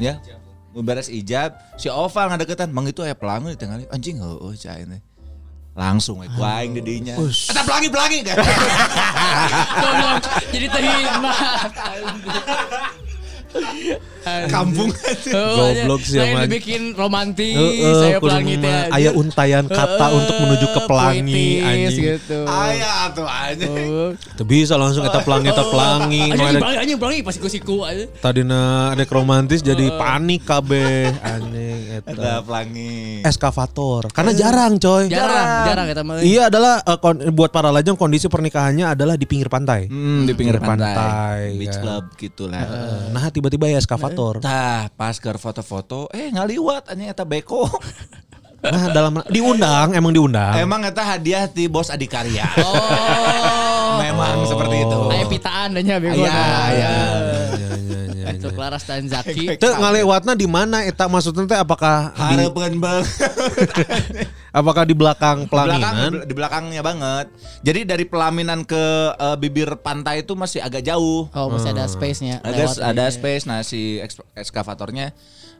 Ya. 0.00 0.20
Beres 0.74 1.06
ijab, 1.06 1.54
si 1.78 1.86
Oval 1.86 2.34
ngadeketan, 2.34 2.74
mang 2.74 2.82
itu 2.90 2.98
aya 3.06 3.14
pelangi 3.14 3.54
di 3.54 3.58
tengah 3.62 3.86
anjing 3.94 4.18
heueuh 4.18 4.58
cai 4.58 4.82
ini. 4.82 4.98
Langsung 5.74 6.22
we 6.22 6.30
kuaing 6.34 6.74
di 6.74 6.82
dinya. 6.82 7.14
Eta 7.18 7.62
pelangi-pelangi 7.66 8.18
kan. 8.26 8.36
Jadi 10.54 10.66
teh 10.70 10.80
hikmat. 10.82 11.70
Kampung 14.46 14.88
Goblok 15.28 16.00
sih, 16.00 16.16
Saya 16.16 16.42
dibikin 16.42 16.92
romantis, 16.92 17.52
Heeh, 17.52 17.92
saya 17.94 18.16
kudu 18.16 18.24
pelangi 18.26 18.54
teh. 18.54 18.64
mah 18.64 18.80
aja. 18.82 18.96
aya 18.96 19.10
untayan 19.12 19.64
kata 19.66 19.84
Heeh, 20.02 20.16
untuk 20.16 20.34
menuju 20.38 20.66
ke 20.66 20.80
pelangi 20.84 21.48
anjing. 21.60 22.04
gitu. 22.10 22.38
Ayah 22.44 23.12
tuh 23.12 23.28
aja. 23.28 23.66
Oh. 23.68 24.10
Teu 24.34 24.44
bisa 24.44 24.74
langsung 24.74 25.04
eta 25.04 25.20
pelangi 25.20 25.46
eta 25.46 25.64
pelangi. 25.64 26.24
Anjing 26.26 26.40
ada- 26.48 26.56
pelangi 26.58 26.78
anjing 26.78 26.98
pelangi 26.98 27.20
pas 27.20 27.32
siku-siku 27.32 27.84
aja. 27.84 28.04
Tadina 28.16 28.62
ada 28.90 29.04
romantis 29.06 29.60
jadi 29.60 29.92
panik 29.92 30.42
kabeh 30.42 31.12
anjing 31.20 31.78
Ada 32.00 32.08
eta. 32.08 32.32
pelangi. 32.40 33.20
Eskavator. 33.22 34.08
Karena 34.08 34.32
jarang 34.32 34.78
coy. 34.78 35.04
Jarang, 35.06 35.46
jarang 35.68 35.86
kita 35.86 36.00
mah. 36.02 36.14
Iya 36.18 36.48
adalah 36.48 36.80
eh, 36.80 36.96
kon- 36.96 37.28
buat 37.30 37.50
para 37.50 37.68
lajang 37.68 37.94
kondisi 37.94 38.26
pernikahannya 38.26 38.88
adalah 38.88 39.14
di 39.14 39.26
pinggir 39.26 39.46
pantai. 39.46 39.84
Hmm, 39.84 40.24
di 40.24 40.32
pinggir 40.32 40.56
Pantai, 40.56 40.96
pantai, 40.96 41.40
beach 41.56 41.76
ya. 41.76 41.82
club 41.82 42.04
gitulah. 42.16 42.64
Nah 43.10 43.28
tiba-tiba 43.44 43.76
ya 43.76 43.78
eskavator. 43.84 44.40
Tah, 44.40 44.88
pas 44.96 45.12
ke 45.20 45.28
foto-foto, 45.36 46.08
eh 46.16 46.32
ngaliwat 46.32 46.88
anjing 46.88 47.12
eta 47.12 47.28
beko. 47.28 47.68
Nah 48.64 48.88
dalam 48.96 49.20
diundang 49.28 49.92
emang 49.92 50.08
diundang. 50.08 50.56
Emang 50.56 50.80
eta 50.88 51.04
hadiah 51.04 51.44
di 51.44 51.68
bos 51.68 51.92
Adikarya. 51.92 52.48
Oh. 53.84 54.00
Memang 54.00 54.48
seperti 54.48 54.80
itu. 54.80 55.00
Aya 55.12 55.24
pitaan 55.28 55.76
dan 55.76 55.84
nya 55.84 56.00
bego. 56.00 56.24
Iya, 56.24 56.32
iya. 56.72 56.72
Ya, 56.72 56.92
ya, 57.52 58.00
ya, 58.10 58.26
Itu 58.32 58.48
ya. 58.50 58.56
Laras 58.56 58.82
dan 58.88 59.06
Zaki. 59.06 59.54
Teu 59.62 59.76
ngalewatna 59.76 60.32
di 60.32 60.48
mana 60.48 60.82
eta 60.88 61.06
maksudnya 61.06 61.44
teh 61.44 61.60
apakah 61.60 62.10
di, 62.16 62.40
Harapan 62.48 62.80
bang. 62.80 63.04
Apakah 64.54 64.86
di 64.86 64.94
belakang 64.94 65.44
Di 65.44 65.50
belakang, 65.50 65.82
pelaminan? 65.82 66.10
di 66.24 66.34
belakangnya 66.38 66.82
banget. 66.86 67.26
Jadi 67.66 67.80
dari 67.82 68.04
pelaminan 68.06 68.62
ke 68.62 68.84
eh, 69.12 69.36
bibir 69.36 69.74
pantai 69.82 70.22
itu 70.22 70.38
masih 70.38 70.62
agak 70.62 70.86
jauh. 70.86 71.26
Oh, 71.34 71.50
masih 71.50 71.74
ada 71.74 71.90
space-nya. 71.90 72.38
Ada 72.46 72.94
ada 72.94 73.04
space 73.10 73.44
nah 73.50 73.60
si 73.66 73.98
eks- 73.98 74.22
ekskavatornya 74.38 75.10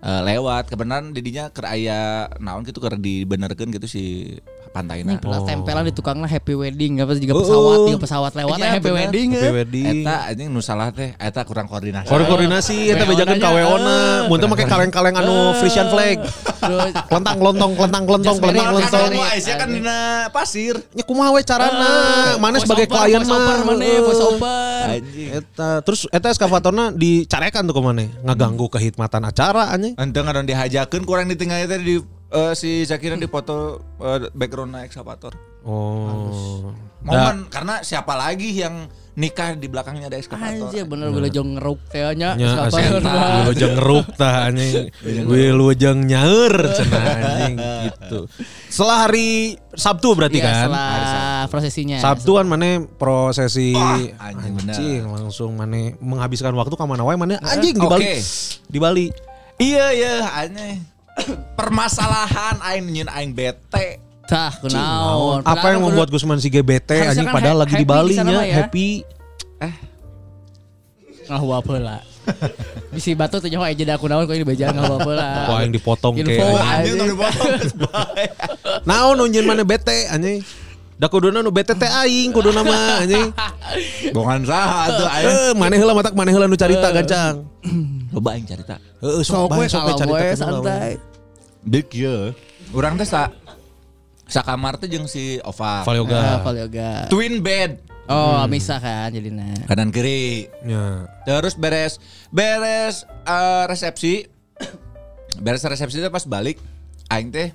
eh, 0.04 0.22
lewat 0.28 0.68
kebenaran 0.68 1.16
didinya 1.16 1.48
keur 1.48 1.66
aya 1.66 2.28
naon 2.38 2.62
gitu 2.68 2.78
keur 2.78 3.00
dibenerkeun 3.00 3.72
gitu 3.72 3.88
si 3.88 4.36
pantaina. 4.74 5.14
Ini 5.14 5.22
pernah 5.22 5.40
tempelan 5.46 5.86
di 5.86 5.94
tukangnya 5.94 6.26
happy 6.26 6.54
wedding 6.58 6.98
apa 6.98 7.14
juga 7.14 7.32
Oh, 7.38 7.40
pesawat, 7.46 7.78
oh. 7.78 7.86
juga 7.86 8.00
pesawat 8.02 8.32
lewat 8.34 8.56
Iya, 8.58 8.66
happy 8.74 8.90
bener. 8.90 8.98
wedding. 8.98 9.28
Happy 9.30 9.46
eh. 9.46 9.54
wedding. 9.54 9.86
Eta 10.02 10.14
anjing 10.34 10.48
nu 10.50 10.58
salah 10.58 10.90
teh 10.90 11.14
eta 11.14 11.40
kurang 11.46 11.70
koordinasi. 11.70 12.10
Koordinasi 12.10 12.34
koordinasi 12.34 12.76
eta 12.90 13.04
bejakeun 13.06 13.38
ka 13.38 13.50
Weona-nya, 13.54 14.26
weona. 14.26 14.26
Mun 14.26 14.36
teu 14.42 14.48
make 14.50 14.66
kaleng-kaleng 14.66 15.14
anu 15.14 15.54
Frisian 15.62 15.86
flag. 15.94 16.18
Kelentang 17.06 17.36
kelentang 17.38 17.70
kelentang 17.78 18.02
married, 18.02 18.26
kelentong. 18.42 18.74
just 18.82 18.90
Kalau 18.90 19.08
married. 19.14 19.34
Aisyah 19.38 19.54
kan 19.54 19.68
dina 19.70 19.98
pasir. 20.34 20.74
Nya 20.96 21.04
kumaha 21.06 21.30
we 21.30 21.42
carana? 21.46 21.92
Mana 22.42 22.56
sebagai 22.58 22.90
klien 22.90 23.22
mah. 23.22 23.62
mana. 23.62 23.84
Eta 25.38 25.68
terus 25.86 26.10
eta 26.10 26.34
eskavatorna 26.34 26.90
dicarekan 26.90 27.62
tuh 27.62 27.74
ke 27.78 27.82
mana? 27.84 28.04
Ngaganggu 28.26 28.66
kehikmatan 28.74 29.22
acara 29.22 29.70
anjing. 29.70 29.93
Ente 29.94 30.18
ngadon 30.18 30.46
dihajakeun 30.46 31.04
kurang 31.06 31.30
ditinggalin 31.30 31.70
tadi 31.70 31.82
di 31.86 31.96
eh, 32.34 32.52
si 32.58 32.82
Zakira 32.82 33.14
di 33.14 33.30
foto 33.30 33.78
eh, 34.02 34.26
background 34.34 34.74
ekskavator. 34.82 35.34
Oh. 35.64 36.74
Momen 37.04 37.52
karena 37.52 37.84
siapa 37.84 38.16
lagi 38.16 38.64
yang 38.64 38.88
nikah 39.14 39.54
di 39.54 39.70
belakangnya 39.70 40.10
ada 40.10 40.18
ekskavator. 40.18 40.72
Anjir 40.72 40.84
bener 40.88 41.14
wilujeng 41.14 41.60
ngeruk 41.60 41.78
teh 41.92 42.02
nya. 42.18 42.34
Mah. 42.34 43.46
wilujeng 43.46 43.74
ngeruk 43.78 44.06
tah 44.18 44.50
anjing. 44.50 44.90
Wilujeng 45.04 45.98
nyaeur 46.10 46.54
cenah 46.74 47.04
anjing 47.14 47.54
gitu. 47.86 48.20
Setelah 48.66 49.06
hari 49.06 49.54
Sabtu 49.74 50.18
berarti 50.18 50.38
Iya, 50.42 50.46
kan? 50.48 50.56
setelah 50.66 51.46
prosesinya. 51.46 51.96
Sabtu 52.02 52.30
kan 52.34 52.46
mana 52.50 52.82
prosesi 52.98 53.76
Wah, 53.78 54.00
anjing 54.32 54.54
anjing 54.58 55.02
langsung 55.06 55.54
mana 55.54 55.94
menghabiskan 56.02 56.50
waktu 56.58 56.74
ke 56.74 56.82
mana 56.82 57.06
wae 57.06 57.14
mana 57.14 57.38
anjing 57.46 57.78
di. 57.78 57.86
Bali. 57.86 58.06
Di 58.66 58.78
Bali. 58.82 59.06
Iya 59.58 59.86
iya 59.94 60.14
aneh. 60.34 60.82
Permasalahan 61.54 62.58
aing 62.58 62.84
nyeun 62.90 63.10
aing 63.10 63.30
bete. 63.30 64.02
Tah, 64.24 64.50
kunaon. 64.58 65.44
Apa 65.44 65.76
yang 65.76 65.84
membuat 65.84 66.08
Gusman 66.08 66.40
si 66.40 66.48
GBT 66.48 66.88
Harusnya 66.88 67.12
anjing 67.12 67.26
kan 67.28 67.34
padahal 67.36 67.56
ha- 67.60 67.62
lagi 67.68 67.74
di 67.76 67.84
happy 67.84 67.92
Bali 67.92 68.14
nya 68.16 68.40
ya. 68.40 68.54
happy. 68.64 68.88
ngahu 71.24 71.48
apa 71.56 71.74
lah. 71.80 72.00
Bisi 72.92 73.12
batu 73.16 73.36
tuh 73.40 73.48
nyawa 73.48 73.72
aja 73.72 73.84
aku 73.96 74.08
naon 74.08 74.24
kok 74.28 74.36
ini 74.36 74.44
bejaan 74.44 74.76
ngahu 74.76 74.94
apa 75.00 75.12
lah. 75.12 75.34
Wah 75.48 75.58
yang 75.64 75.72
dipotong 75.72 76.14
Info, 76.20 76.28
kayak 76.28 76.40
anjing. 76.40 76.56
Anjing 76.56 76.72
anjing. 76.72 76.96
tong 76.96 77.10
dipotong. 77.12 77.48
Naon 78.88 79.14
nunjun 79.20 79.44
mana 79.44 79.62
bete 79.64 80.08
anjing. 80.08 80.40
Da 81.04 81.12
kuduna 81.12 81.44
nu 81.44 81.52
bete 81.52 81.76
teh 81.76 81.84
aing 81.84 82.32
kuduna 82.32 82.64
mah 82.64 83.04
anjing. 83.04 83.28
Bongan 84.16 84.40
saha 84.48 84.88
tuh 84.88 85.04
aing. 85.04 85.28
Eh 85.28 85.52
maneh 85.52 85.76
heula 85.76 85.92
matak 85.92 86.16
maneh 86.16 86.32
heula 86.32 86.48
nu 86.48 86.56
carita 86.56 86.88
gancang. 86.88 87.44
Loba 88.08 88.32
aing 88.32 88.48
carita. 88.48 88.80
Heeh 89.04 89.20
sok 89.20 89.52
bae 89.52 89.68
sok 89.68 89.84
bae 89.84 90.00
carita 90.00 90.32
santai. 90.32 90.96
Dik 91.60 91.92
ya. 91.92 92.32
Urang 92.72 92.96
teh 92.96 93.04
sa 93.04 93.28
sakamar 94.24 94.80
teh 94.80 94.88
jeung 94.88 95.04
si 95.04 95.36
Ova. 95.44 95.84
Val 95.84 96.00
yoga. 96.00 96.16
Ah, 96.16 96.38
Val 96.40 96.56
yoga. 96.56 97.04
Twin 97.12 97.44
bed. 97.44 97.84
Oh, 98.08 98.40
misah 98.48 98.80
kan 98.80 99.12
jadinya. 99.12 99.52
Kanan 99.68 99.92
kiri. 99.92 100.48
Ya. 100.64 101.04
Terus 101.28 101.52
beres 101.52 102.00
beres 102.32 103.04
eh, 103.28 103.64
resepsi. 103.68 104.24
beres 105.44 105.60
resepsi 105.68 106.00
itu 106.00 106.08
pas 106.08 106.24
balik 106.24 106.56
aing 107.12 107.28
teh 107.28 107.52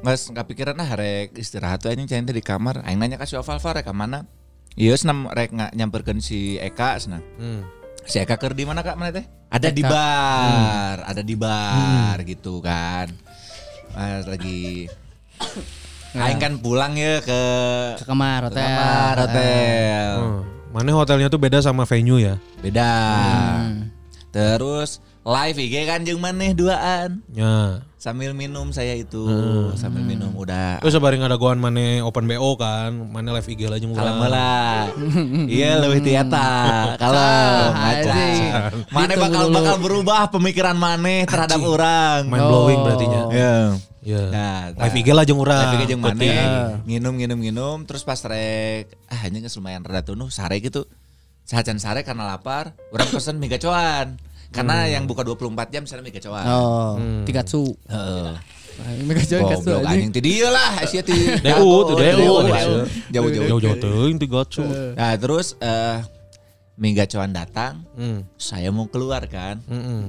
nggak 0.00 0.16
nggak 0.32 0.46
pikiran 0.46 0.74
nah 0.74 0.90
rek 0.90 1.32
istirahat 1.34 1.78
tuh 1.78 1.92
cain 1.92 2.24
teh 2.24 2.32
di 2.32 2.40
kamar. 2.40 2.80
Aing 2.82 2.96
nanya 2.96 3.16
ka 3.16 3.24
si 3.24 3.36
Oval 3.36 3.56
"Val, 3.56 3.72
rek 3.74 3.84
ka 3.84 3.92
mana? 3.92 4.24
Iya 4.72 4.94
senam 4.94 5.26
rek 5.26 5.50
nggak 5.50 5.72
nyamperkeun 5.74 6.18
si 6.18 6.56
Eka 6.56 6.96
senang 6.96 7.20
Hmm. 7.36 7.66
si 8.02 8.16
Eka 8.16 8.36
ker 8.36 8.54
di 8.54 8.64
mana 8.64 8.80
kak 8.80 8.94
mana 8.94 9.10
teh? 9.10 9.26
Ada 9.46 9.68
di 9.68 9.82
Eka. 9.82 9.90
bar 9.90 10.96
ada 11.04 11.20
di 11.20 11.34
bar 11.34 12.16
gitu 12.22 12.58
kan. 12.60 13.10
Pas 13.90 14.24
lagi. 14.24 14.86
Aing 16.12 16.38
kan 16.38 16.54
pulang 16.58 16.94
ya 16.94 17.18
ke 17.20 17.42
Ke 17.94 18.04
kamar 18.04 18.46
ke 18.46 18.56
hotel. 18.56 18.66
kamar 18.66 19.16
hotel. 19.20 20.10
Oh, 20.18 20.40
Mana 20.70 20.94
hotelnya 20.94 21.26
tuh 21.26 21.38
beda 21.38 21.58
sama 21.58 21.82
venue 21.82 22.18
ya? 22.20 22.38
beda. 22.60 22.92
Terus 24.30 24.98
live 25.20 25.58
IG 25.58 25.74
kan 25.84 26.06
jeung 26.06 26.18
maneh 26.18 26.54
duaan. 26.54 27.26
Ya. 27.28 27.82
Sambil 28.00 28.32
minum 28.32 28.72
saya 28.72 28.96
itu 28.96 29.28
sambil 29.76 30.00
minum 30.00 30.32
udah. 30.32 30.80
Terus 30.80 30.96
sabari 30.96 31.20
ngadagoan 31.20 31.60
mana 31.60 32.00
open 32.00 32.24
BO 32.24 32.56
kan, 32.56 32.96
mana 32.96 33.36
live 33.36 33.44
IG 33.44 33.68
lah 33.68 33.76
jeung 33.76 33.92
kalau 33.92 34.16
malah 34.16 34.88
iya 35.44 35.76
lebih 35.76 36.00
tiata. 36.00 36.48
Kalau 36.96 37.20
ngaca 37.76 38.08
anjing. 38.08 38.52
mana 38.88 39.12
Gitu 39.12 39.20
bakal 39.20 39.42
dulu. 39.44 39.56
bakal 39.60 39.76
berubah 39.84 40.32
pemikiran 40.32 40.80
mana 40.80 41.28
terhadap 41.28 41.60
orang. 41.60 42.24
Mind 42.24 42.48
blowing 42.48 42.80
berarti 42.80 43.04
nya. 43.04 43.22
ya 43.28 43.54
Ya. 44.00 44.32
Nah, 44.32 44.72
Live 44.80 44.96
IG 44.96 45.12
lah 45.12 45.28
jeung 45.28 45.44
urang. 45.44 45.60
Live 45.60 45.84
IG 45.84 45.92
jeung 45.92 46.00
Penting. 46.00 46.32
maneh 46.32 46.80
nginum 46.88 47.14
nginum 47.20 47.38
nginum. 47.44 47.78
Terus 47.84 48.00
pas 48.00 48.16
rek 48.16 48.96
ah 49.12 49.28
hanya 49.28 49.44
lumayan 49.44 49.84
rada 49.84 50.00
tunuh 50.00 50.32
sare 50.32 50.56
gitu. 50.64 50.88
Sahajan 51.44 51.76
sare 51.76 52.00
karena 52.00 52.24
lapar 52.24 52.72
orang 52.96 53.12
pesen 53.12 53.36
mie 53.36 53.52
gacoan 53.52 54.16
karena 54.50 54.86
yang 54.86 55.06
buka 55.06 55.22
24 55.22 55.46
jam 55.70 55.82
misalnya 55.86 56.02
mie 56.02 56.12
gacoan 56.12 56.44
Oh, 56.44 56.94
tiga 57.22 57.42
su. 57.42 57.62
Heeh. 57.86 58.34
Mereka 58.80 59.28
jual 59.28 59.44
katsu 59.44 59.68
Goblok 59.68 59.84
anjing. 59.84 60.08
anjing 60.08 60.10
ti 60.10 60.20
dieu 60.20 60.48
lah 60.48 60.70
Asia 60.80 61.02
ti. 61.02 61.12
DU 61.38 61.68
tuh 61.84 61.94
DU. 61.94 62.32
Jauh-jauh. 63.12 63.46
Jauh-jauh 63.46 63.76
teuing 63.76 64.16
ti 64.16 64.24
gacu. 64.24 64.64
Nah, 64.94 65.12
terus 65.14 65.52
eh 65.58 66.00
mie 66.74 66.96
gacoan 66.96 67.28
datang, 67.30 67.84
Hmm. 67.92 68.24
saya 68.34 68.72
mau 68.72 68.88
keluar 68.88 69.20
kan. 69.26 69.60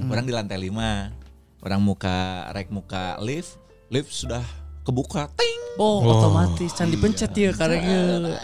Orang 0.04 0.24
di 0.24 0.32
lantai 0.32 0.56
5. 0.58 1.12
Orang 1.60 1.84
muka 1.84 2.48
rek 2.50 2.72
muka 2.72 3.20
lift, 3.20 3.60
lift 3.86 4.08
sudah 4.08 4.40
kebuka. 4.82 5.28
Ting. 5.36 5.60
Oh, 5.72 6.00
otomatis 6.02 6.72
can 6.72 6.88
dipencet 6.88 7.32
ya 7.32 7.52
karena 7.52 7.80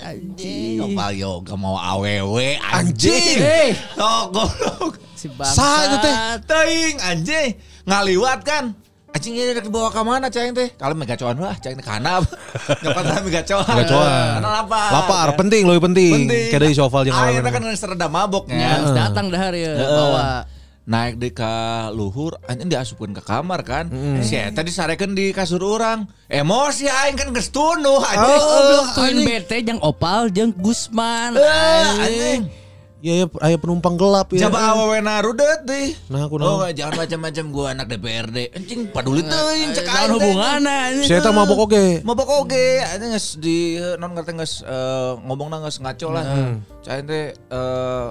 anjing. 0.02 0.80
Opal 0.82 1.12
yoga 1.12 1.56
mau 1.56 1.74
awewe 1.74 2.56
anjing. 2.62 3.36
Eh, 3.38 3.72
Oh, 3.96 4.28
goblok. 4.28 5.00
Si 5.18 5.26
bangsa. 5.28 5.58
Sa 5.58 5.68
itu 5.84 5.96
teh. 5.98 6.14
Ting 6.46 6.94
anjing. 7.02 7.48
Ngaliwat 7.84 8.40
kan. 8.40 8.64
Anjing 9.08 9.34
ini 9.34 9.50
udah 9.50 9.64
dibawa 9.64 9.88
ke 9.88 10.00
mana 10.00 10.28
cahing 10.28 10.52
teh? 10.52 10.68
Kalau 10.76 10.92
megacoan 10.92 11.34
wah 11.36 11.56
cahing 11.56 11.80
kana. 11.80 12.22
Nyopat 12.78 13.04
megacoan. 13.26 13.74
Megacoan. 13.74 14.10
Karena 14.36 14.50
lapar. 14.54 14.88
Lapar 14.94 15.26
Ya. 15.26 15.34
penting 15.34 15.62
lebih 15.64 15.82
penting. 15.82 16.12
Penting. 16.14 16.46
Kayak 16.48 16.60
dari 16.62 16.74
soval 16.76 17.02
jeung 17.02 17.16
Akhirnya 17.16 17.50
lawan. 17.50 17.64
kan 17.66 17.74
sereda 17.74 18.06
mabok 18.06 18.44
Ya, 18.46 18.54
ya. 18.54 18.68
harus 18.78 18.90
datang 18.94 19.24
dah 19.28 19.40
ya 19.50 19.72
bawa. 19.74 20.24
Naik 20.88 21.20
di 21.20 21.28
ke 21.28 21.52
luhur, 21.92 22.40
anjing 22.44 22.72
diasupkeun 22.72 23.12
ke 23.12 23.20
kamar 23.20 23.60
kan. 23.60 23.92
Si 24.20 24.32
eta 24.32 24.64
disarekeun 24.64 25.12
di 25.12 25.36
kasur 25.36 25.60
orang. 25.60 26.08
Emosi 26.28 26.88
aing 26.88 27.12
kan 27.12 27.28
geus 27.28 27.48
tunuh 27.48 28.00
anjing. 28.00 28.40
Oh, 28.40 28.60
belum 28.64 28.86
twin 28.92 29.16
bete 29.20 29.56
jeung 29.60 29.80
Opal 29.80 30.28
jeung 30.28 30.48
Gusman. 30.52 31.36
Anjing. 31.36 32.48
Ya 32.98 33.14
ya 33.14 33.26
aya 33.38 33.54
penumpang 33.54 33.94
gelap 33.94 34.34
ya. 34.34 34.50
Coba 34.50 34.74
awewena 34.74 35.22
rudet 35.22 35.62
deh. 35.62 35.94
Nah, 36.10 36.26
aku 36.26 36.34
Oh, 36.42 36.66
naon. 36.66 36.74
jangan 36.74 37.06
macam-macam 37.06 37.44
gua 37.54 37.66
anak 37.70 37.86
DPRD. 37.88 38.50
Anjing 38.50 38.90
paduli 38.90 39.22
teuing 39.22 39.70
cek 39.70 39.86
Naon 39.86 39.94
aing 39.94 40.10
teh. 40.10 40.14
hubunganna 40.18 40.74
anjing. 40.90 41.06
Saya 41.06 41.20
tak 41.22 41.30
mabok 41.30 41.70
oge. 41.70 42.02
Mabok 42.02 42.26
oge, 42.42 42.82
anjing 42.82 43.14
geus 43.14 43.38
di 43.38 43.78
non 44.02 44.10
ngerti 44.12 44.34
geus 44.34 44.66
eh, 44.66 45.12
ngomongna 45.22 45.62
geus 45.62 45.78
ngaco 45.78 46.08
lah. 46.10 46.24
Cain 46.82 47.06
teh 47.06 47.24
eh 47.30 48.06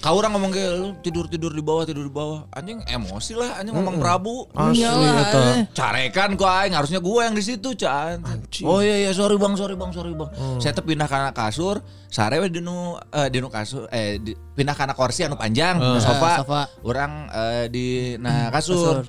Kau 0.00 0.16
orang 0.16 0.32
ngomong 0.32 0.48
kayak 0.48 0.72
lu 0.80 0.88
tidur 1.04 1.28
tidur 1.28 1.52
di 1.52 1.60
bawah 1.60 1.84
tidur 1.84 2.08
di 2.08 2.12
bawah 2.12 2.48
anjing 2.56 2.80
emosi 2.88 3.36
lah 3.36 3.60
anjing 3.60 3.76
ngomong 3.76 4.00
Prabu 4.00 4.48
Asli 4.56 4.80
Iyalah, 4.80 5.12
eta. 5.28 5.40
eh. 5.44 5.62
carekan 5.76 6.40
aing 6.40 6.72
harusnya 6.72 7.04
gua 7.04 7.28
yang 7.28 7.36
di 7.36 7.44
situ 7.44 7.76
can 7.76 8.24
oh 8.64 8.80
iya 8.80 8.96
iya 8.96 9.12
sorry 9.12 9.36
bang 9.36 9.52
sorry 9.60 9.76
bang 9.76 9.92
sorry 9.92 10.16
bang 10.16 10.32
saya 10.56 10.72
tuh 10.72 10.88
pindah 10.88 11.04
karena 11.04 11.36
kasur 11.36 11.84
sare 12.08 12.40
we 12.40 12.48
di 12.48 12.64
nu 12.64 12.96
eh, 13.12 13.28
di 13.28 13.44
nu 13.44 13.52
kasur 13.52 13.92
eh 13.92 14.16
di, 14.16 14.32
pindah 14.32 14.72
karena 14.72 14.96
kursi 14.96 15.28
anu 15.28 15.36
panjang 15.36 15.76
uh. 15.76 16.00
sofa, 16.00 16.48
sofa. 16.48 16.60
orang 16.80 17.28
eh, 17.28 17.64
di 17.68 18.16
nah 18.16 18.48
kasur, 18.48 19.04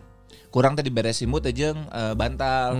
kurang 0.51 0.75
tadi 0.75 0.91
beres 0.91 1.23
simut 1.23 1.47
aja 1.47 1.71
eh, 1.71 2.13
bantal 2.19 2.75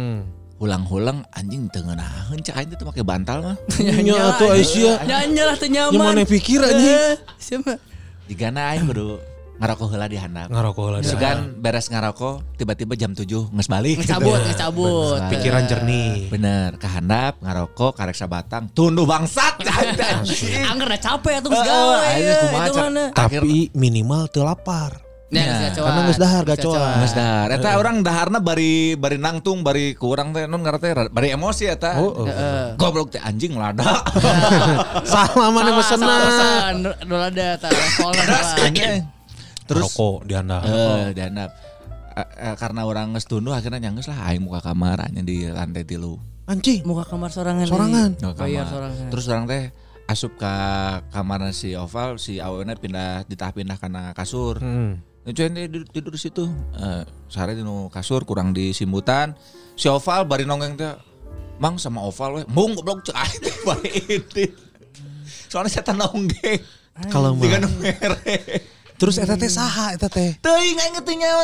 hulang-hulang 0.59 1.25
anjing 1.33 1.71
teu 1.71 1.81
ngeunaheun 1.81 2.37
cak 2.43 2.59
aing 2.59 2.69
teh 2.75 2.85
make 2.85 3.01
bantal 3.01 3.39
mah 3.41 3.57
Nya 3.81 4.35
atuh 4.35 4.53
Aisyah. 4.53 5.09
Nyanyi 5.09 5.41
lah 5.41 5.55
teu 5.57 5.73
nyaman. 5.73 5.97
Nya 5.97 6.05
mana 6.05 6.21
pikir 6.21 6.61
anjing. 6.61 6.93
Eh, 6.93 7.15
Siapa? 7.41 7.90
Digana 8.31 8.71
aing 8.71 8.87
kudu 8.87 9.19
ngarokok 9.59 9.93
heula 9.93 10.07
di 10.07 10.17
handap 10.17 10.47
Ngarokok. 10.49 11.03
Sugan 11.03 11.53
beres 11.59 11.91
ngarokok 11.91 12.57
tiba-tiba 12.57 12.95
jam 12.95 13.11
7 13.11 13.27
nges 13.27 13.67
balik 13.67 14.01
Ngecabut, 14.01 14.39
ngecabut. 14.47 15.19
Pikiran 15.29 15.63
jernih. 15.69 16.31
Bener, 16.31 16.79
ke 16.81 16.87
handap, 16.89 17.37
ngarokok, 17.43 17.93
karek 17.93 18.17
sabatang, 18.17 18.73
tunduh 18.73 19.05
bangsat. 19.05 19.61
Angger 20.71 20.87
dah 20.89 21.01
capek 21.03 21.45
tuh 21.45 21.51
Eh, 21.53 21.61
gawe? 21.61 23.13
Tapi 23.13 23.69
minimal 23.77 24.31
teu 24.33 24.47
lapar. 24.47 25.10
Nah, 25.31 25.39
Ya, 25.39 25.71
gacoan. 25.71 25.87
karena 25.87 26.01
geus 26.03 26.19
dahar, 26.19 26.43
gacoan. 26.43 26.95
Geus 26.99 27.15
dahar. 27.15 27.47
Eta 27.49 27.79
orang 27.79 28.03
daharna 28.03 28.43
bari 28.43 28.99
bari 28.99 29.15
nangtung, 29.15 29.63
bari 29.63 29.95
kurang 29.95 30.35
teh 30.35 30.43
non 30.43 30.59
ngarete 30.59 31.07
bari 31.07 31.31
emosi 31.31 31.71
eta. 31.71 31.95
Oh, 31.97 32.11
oh. 32.11 32.25
Heeh. 32.27 32.75
Goblok 32.75 33.15
teh 33.15 33.21
anjing 33.23 33.55
lada. 33.55 34.03
Salah 35.07 35.47
mana 35.49 35.71
Salah, 35.71 35.79
pesenna. 35.79 36.03
salah 36.05 36.19
pesan. 36.19 36.73
Dulu 37.07 37.23
ada 37.23 37.47
tak 37.55 37.71
levelnya 37.71 38.23
lah. 38.27 38.43
Anjing. 38.59 38.99
Terus 39.63 39.83
Rokok 39.87 40.27
di 40.27 40.33
handap. 40.35 40.61
eh 40.67 41.15
di 41.15 41.21
handap. 41.23 41.49
Eh, 42.11 42.27
eh, 42.43 42.55
karena 42.59 42.83
orang 42.83 43.15
geus 43.15 43.23
tunduh 43.23 43.55
akhirnya 43.55 43.79
nyanggeus 43.81 44.11
lah 44.11 44.27
aing 44.27 44.43
muka 44.43 44.59
kamar 44.59 44.99
hanya 44.99 45.23
di 45.23 45.47
lantai 45.47 45.87
tilu. 45.87 46.19
Anjing. 46.43 46.83
Muka 46.83 47.07
kamar 47.07 47.31
sorangan. 47.31 47.63
Sorangan. 47.63 48.09
Bayar 48.35 48.67
sorangan. 48.67 49.07
Terus 49.07 49.25
orang 49.31 49.47
teh 49.47 49.63
asup 50.11 50.35
ke 50.35 50.53
kamar 51.07 51.55
si 51.55 51.71
Oval, 51.71 52.19
si 52.19 52.43
Awena 52.43 52.75
pindah 52.75 53.23
ditah 53.23 53.55
pindah 53.55 53.79
karena 53.79 54.11
kasur. 54.11 54.59
Hmm. 54.59 54.99
Nah, 55.21 55.31
Cuy 55.37 55.53
tidur, 55.53 55.83
tidur 55.85 56.11
di 56.17 56.21
situ. 56.21 56.49
Eh, 56.73 57.03
sare 57.29 57.53
di 57.53 57.61
kasur 57.93 58.25
kurang 58.25 58.57
di 58.57 58.73
simbutan. 58.73 59.37
Si 59.77 59.85
Oval 59.85 60.25
bari 60.25 60.49
nongeng 60.49 60.73
teh. 60.73 60.93
Mang 61.61 61.77
sama 61.77 62.01
Oval 62.01 62.41
we. 62.41 62.43
Mung 62.49 62.73
goblok 62.73 63.05
cek 63.05 63.13
aing 63.13 63.41
teh 63.45 63.55
bari. 63.61 63.93
Soalnya 65.45 65.69
saya 65.69 65.93
nonggeng. 65.93 66.57
Kalau 67.13 67.37
mah. 67.37 67.59
nu 67.61 67.69
mere. 67.77 68.17
Terus 68.97 69.17
eta 69.21 69.37
teh 69.37 69.49
saha 69.49 69.93
eta 69.93 70.09
teh? 70.09 70.37
Teuing 70.41 70.77
aing 70.77 70.97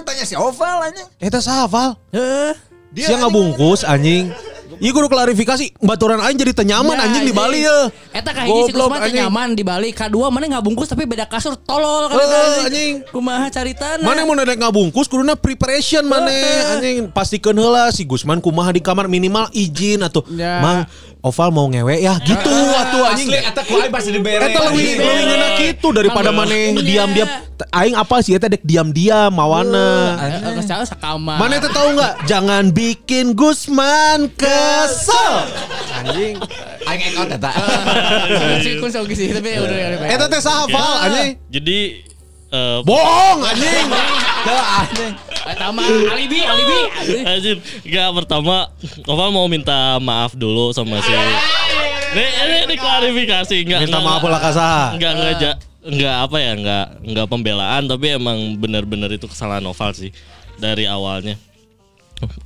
tanya 0.06 0.26
si 0.26 0.34
Oval 0.34 0.90
anjing. 0.90 1.06
Eta 1.22 1.38
saha 1.38 1.70
Val? 1.70 2.02
Heeh. 2.10 2.54
Dia 2.98 3.14
nggak 3.14 3.30
bungkus 3.30 3.86
anjing. 3.86 4.34
Iya 4.78 4.92
kudu 4.94 5.08
klarifikasi, 5.10 5.74
baturan 5.82 6.22
aing 6.22 6.38
jadi 6.38 6.54
tenyaman 6.54 6.94
Ya, 6.94 7.10
anjing 7.10 7.26
di 7.26 7.34
Bali 7.34 7.66
ya. 7.66 7.90
Eta 8.14 8.30
kah 8.30 8.46
hiji 8.46 8.70
si 8.70 8.72
Goblok, 8.74 8.94
Gusman 8.94 9.00
teh 9.02 9.10
anjing. 9.10 9.22
nyaman 9.26 9.48
di 9.58 9.64
Bali. 9.66 9.90
Kadua 9.90 10.30
mana 10.30 10.46
nggak 10.46 10.64
bungkus 10.64 10.88
tapi 10.88 11.10
beda 11.10 11.26
kasur 11.26 11.58
tolol 11.58 12.10
kan 12.10 12.18
eta, 12.18 12.40
anjing. 12.70 12.94
Kumaha 13.10 13.50
caritana? 13.50 14.04
Mana 14.06 14.22
mau 14.24 14.38
nedek 14.38 14.58
ngabungkus 14.62 15.10
kuduna 15.10 15.34
preparation 15.34 16.06
mana 16.06 16.30
anjing 16.78 17.10
pastikeun 17.10 17.58
heula 17.58 17.90
si 17.90 18.06
Gusman 18.06 18.38
kumaha 18.38 18.70
di 18.70 18.82
kamar 18.82 19.10
minimal 19.10 19.50
izin 19.52 20.06
atau 20.06 20.22
Ya. 20.30 20.60
Mang 20.62 20.86
Oval 21.26 21.50
mau 21.50 21.66
ngewe 21.66 21.98
ya 21.98 22.22
gitu 22.22 22.54
atuh 22.78 23.04
anjing. 23.10 23.28
Asli 23.34 23.40
eta 23.42 23.62
ku 23.66 23.74
aing 23.82 23.90
pasti 23.90 24.10
dibere. 24.14 24.54
Eta 24.54 24.60
leuwih 24.70 25.02
leuwih 25.02 25.24
ngeuna 25.26 25.50
kitu 25.58 25.88
daripada 25.90 26.30
maneh 26.30 26.78
punya. 26.78 26.86
diam-diam 26.86 27.30
aing 27.74 27.96
apa 27.98 28.16
sih 28.22 28.38
eta 28.38 28.46
dek 28.48 28.62
diam-diam 28.62 29.34
mawana. 29.34 30.14
Eh, 30.22 30.62
Geus 30.62 30.70
jauh 30.70 30.86
sakamar. 30.86 31.42
Mana 31.42 31.58
teh 31.58 31.74
tahu 31.74 31.98
nggak? 31.98 32.14
Jangan 32.30 32.70
bikin 32.70 33.34
Gusman 33.34 34.30
kesel. 34.38 35.34
Anjing. 35.98 36.38
Aing 36.86 37.02
ekot 37.12 37.30
eta. 37.34 37.52
Si 38.62 38.78
kun 38.78 38.90
sok 38.94 39.10
sih 39.12 39.34
tapi 39.34 39.58
udah 39.58 39.78
udah. 39.98 40.08
Eta 40.08 40.26
teh 40.30 40.40
saha 40.40 40.70
Val 40.70 40.96
anjing? 41.10 41.42
Jadi 41.50 42.07
eh 42.48 42.80
Bohong 42.82 43.40
anjing. 43.44 43.88
Anjing. 44.48 45.14
Eta 45.48 45.68
mah 45.70 45.88
alibi 45.88 46.40
alibi. 46.44 46.80
Anjir, 47.24 47.58
enggak 47.82 48.10
pertama 48.16 48.68
Oval 49.06 49.32
mau 49.32 49.48
minta 49.48 49.96
maaf 49.98 50.32
dulu 50.34 50.72
sama 50.72 51.00
si 51.00 51.12
Ini, 52.08 52.24
ini, 52.24 52.56
ini 52.66 52.76
klarifikasi 52.76 53.56
enggak 53.62 53.80
Minta 53.84 54.00
maaf 54.00 54.24
ulah 54.24 54.40
ka 54.40 54.52
saha? 54.52 54.84
Enggak 54.96 55.12
enggak 55.14 55.34
ja- 55.38 55.60
enggak 55.88 56.16
apa 56.20 56.38
ya, 56.38 56.52
enggak 56.52 56.86
enggak 57.00 57.28
pembelaan 57.28 57.84
tapi 57.86 58.06
emang 58.12 58.56
benar-benar 58.56 59.08
itu 59.10 59.24
kesalahan 59.26 59.64
Oval 59.64 59.92
sih 59.92 60.12
dari 60.58 60.84
awalnya. 60.84 61.40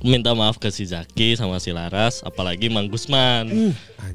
Minta 0.02 0.30
maaf 0.32 0.60
ke 0.60 0.68
si 0.68 0.84
Zaki 0.84 1.32
sama 1.32 1.56
si 1.56 1.72
Laras, 1.72 2.20
apalagi 2.20 2.68
Mang 2.68 2.86
Gusman. 2.86 3.48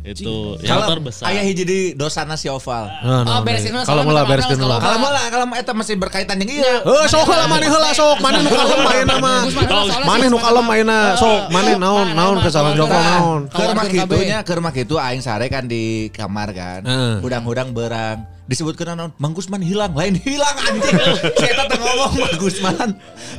itu 0.03 0.59
yang 0.61 0.77
Kalau 0.77 0.87
terbesar. 0.93 1.25
aya 1.25 1.41
hiji 1.41 1.63
di 1.63 1.79
dosana 1.91 2.35
si 2.35 2.45
Oval. 2.45 2.91
Nah, 3.01 3.23
nah, 3.23 3.33
Oh, 3.33 3.41
beresin 3.41 3.71
Kalau 3.71 3.87
soalnya 3.87 4.03
mula 4.03 4.21
minta 4.21 4.29
bereskeun 4.29 4.57
maaf, 4.57 4.67
heula. 4.67 4.77
kalau 4.77 4.97
malah 4.99 5.25
kalau 5.31 5.45
eta 5.55 5.71
masih 5.71 5.95
berkaitan 5.95 6.35
jeung 6.37 6.51
ieu. 6.53 6.75
Eh 6.83 7.05
sok 7.07 7.25
lah 7.25 7.47
maneh 7.47 7.65
heula 7.65 7.89
sok 7.91 8.19
maneh 8.19 8.39
nu 8.39 8.51
kalem 8.51 8.81
ayeuna 8.85 9.15
mah. 9.17 9.39
Gusman 9.47 9.63
heula, 9.65 9.81
soalnya 9.87 10.05
Maneh 10.05 10.27
nu 10.27 10.37
kalem 10.37 10.65
ayeuna 10.67 10.99
sok 11.15 11.39
maneh 11.49 11.75
naon 11.75 12.07
naon 12.13 12.37
kesalahan 12.43 12.75
Joko 12.75 12.93
naon. 12.93 13.41
Keur 13.47 13.71
mah 13.71 13.85
Kawarkeun 13.87 14.05
kitunya, 14.05 14.37
keur 14.43 14.59
mah 14.59 14.73
kitu 14.75 14.95
aing 14.99 15.23
sare 15.23 15.47
kan 15.47 15.65
di 15.65 15.83
kamar 16.11 16.51
kan. 16.51 16.81
Heeh. 16.83 17.15
Udang-udang 17.23 17.71
berang. 17.71 18.27
Disebutkeun 18.47 18.95
naon? 18.95 19.11
Mang 19.19 19.35
Gusman 19.35 19.59
hilang, 19.59 19.91
lain 19.91 20.15
hilang 20.23 20.55
anjing. 20.55 20.95
Saya 21.35 21.67
teh 21.67 21.77
ngomong 21.77 22.15
Mang 22.15 22.35
Gusman 22.39 22.89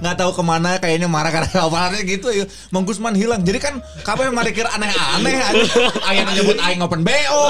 nggak 0.04 0.14
tahu 0.20 0.30
ke 0.36 0.42
mana 0.44 0.76
kayaknya 0.76 1.08
marah 1.08 1.32
karena 1.32 1.64
awalnya 1.64 2.04
gitu 2.04 2.28
ya. 2.28 2.44
Mang 2.68 2.84
Gusman 2.84 3.16
hilang. 3.16 3.40
Jadi 3.40 3.56
kan 3.56 3.80
kabeh 4.04 4.28
marikir 4.28 4.68
aneh-aneh 4.68 5.36
anjing. 5.40 5.88
Aya 6.04 6.28
nu 6.28 6.30
nyebut 6.36 6.60
aing 6.60 6.84
open 6.84 7.00
BO. 7.08 7.40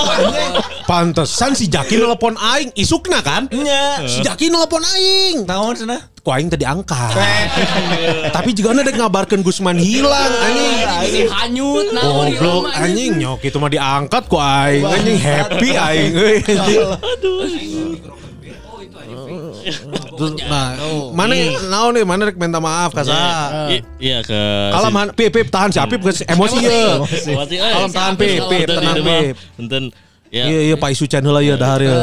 Pantesan 0.86 1.58
si 1.58 1.66
Jaki 1.66 1.98
nelpon 1.98 2.38
aing 2.38 2.70
isukna 2.78 3.26
kan? 3.26 3.50
Nya. 3.50 4.06
Si 4.06 4.22
Jaki 4.22 4.54
nelpon 4.54 4.86
aing. 4.94 5.42
Naon 5.42 5.74
cenah? 5.74 5.98
Ku 6.28 6.36
aing 6.36 6.52
tadi 6.52 6.68
angkat. 6.68 7.16
Tapi 8.36 8.52
juga 8.52 8.76
ada 8.76 8.92
ngabarkeun 8.92 9.40
Gusman 9.40 9.80
hilang 9.80 10.28
anjing. 10.44 10.84
Ini 11.08 11.20
hanyut 11.24 11.88
naon 11.96 12.36
Goblok 12.36 12.68
anjing. 12.68 13.16
nyok 13.16 13.40
itu 13.48 13.56
mah 13.56 13.72
diangkat 13.72 14.28
ku 14.28 14.36
aing. 14.36 14.84
Anjing 14.84 15.16
happy 15.16 15.72
aing 15.72 16.12
euy. 16.12 16.36
Terus 20.20 20.32
nah, 20.52 20.76
mana 21.16 21.32
naon 21.72 21.96
nih? 21.96 22.04
Mana 22.04 22.28
rek 22.28 22.36
minta 22.36 22.60
maaf 22.60 22.92
ka 22.92 23.08
saha? 23.08 23.72
I- 23.72 23.84
Iya 23.96 24.20
ke 24.20 24.40
Kalau 24.76 24.88
man 24.92 25.08
Pip 25.16 25.32
Pip 25.32 25.48
tahan 25.48 25.72
si 25.72 25.80
Apip 25.80 26.04
emosi 26.04 26.56
eh, 26.60 26.92
Kalem 27.56 27.88
tahan 27.88 28.20
Pip 28.20 28.44
Pip 28.52 28.68
kalau 28.68 28.80
tenang 28.84 29.00
Pip. 29.00 29.36
Enten 29.56 29.82
ya. 30.28 30.44
Iya 30.44 30.60
iya 30.68 30.76
Pak 30.76 30.92
Isu 30.92 31.08
channel 31.08 31.40
ya 31.40 31.56
dahar 31.56 31.80
ya. 31.80 31.96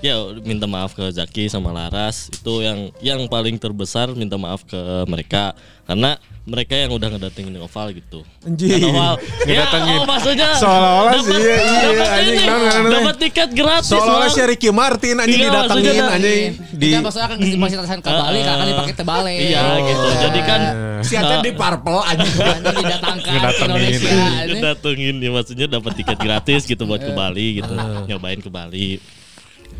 Eh, 0.00 0.08
ya 0.08 0.16
minta 0.40 0.64
maaf 0.64 0.96
ke 0.96 1.04
Zaki 1.06 1.46
sama 1.46 1.70
Laras 1.70 2.32
itu 2.32 2.64
yang 2.64 2.88
yang 3.00 3.20
paling 3.26 3.56
terbesar 3.56 4.08
minta 4.12 4.34
maaf 4.34 4.64
ke 4.64 4.76
mereka 5.04 5.52
karena 5.84 6.16
mereka 6.40 6.72
yang 6.72 6.96
udah 6.96 7.08
ngedatengin 7.12 7.52
Oval 7.60 7.92
gitu. 7.92 8.24
Kan 8.40 8.56
Oval, 8.56 9.14
ya, 9.44 9.44
Ngedatengin. 9.44 9.98
oh, 10.00 10.06
maksudnya 10.08 10.48
Seolah-olah 10.56 11.12
dapat- 11.12 11.26
sih, 11.28 11.36
iya, 11.36 11.56
iya, 11.60 12.04
anjing, 12.10 12.84
dapat 12.88 13.16
tiket 13.20 13.50
gratis. 13.52 13.90
Seolah-olah 13.92 14.28
si 14.32 14.40
Ricky 14.40 14.70
Martin 14.72 15.20
anjing 15.20 15.36
Iya, 15.36 15.46
didatengin 15.52 15.84
maksudnya 15.84 16.06
anjing 16.10 16.50
di 16.72 16.88
Kita 16.90 17.00
maksudnya 17.04 17.28
kan 17.28 17.38
masih 17.38 17.76
terkesan 17.76 18.00
ke 18.00 18.10
Bali 18.10 18.40
kan 18.40 18.56
dipakai 18.64 18.94
tebale. 18.96 19.32
Iya 19.36 19.62
gitu. 19.84 20.06
Jadi 20.16 20.40
kan 20.42 20.60
Si 21.00 21.14
Ata 21.16 21.34
di 21.40 21.52
Purple 21.52 22.00
anjing. 22.02 22.34
Didatangkan 22.80 23.20
ke. 23.20 23.60
Indonesia. 23.60 24.10
ini. 24.48 24.60
datengin 24.60 25.14
ya 25.18 25.30
maksudnya 25.30 25.66
dapat 25.68 25.92
tiket 25.94 26.18
gratis 26.18 26.60
gitu 26.64 26.82
buat 26.82 27.00
ke 27.00 27.12
Bali 27.12 27.60
gitu 27.60 27.72
nyobain 28.08 28.40
ke 28.40 28.48
Bali 28.48 28.96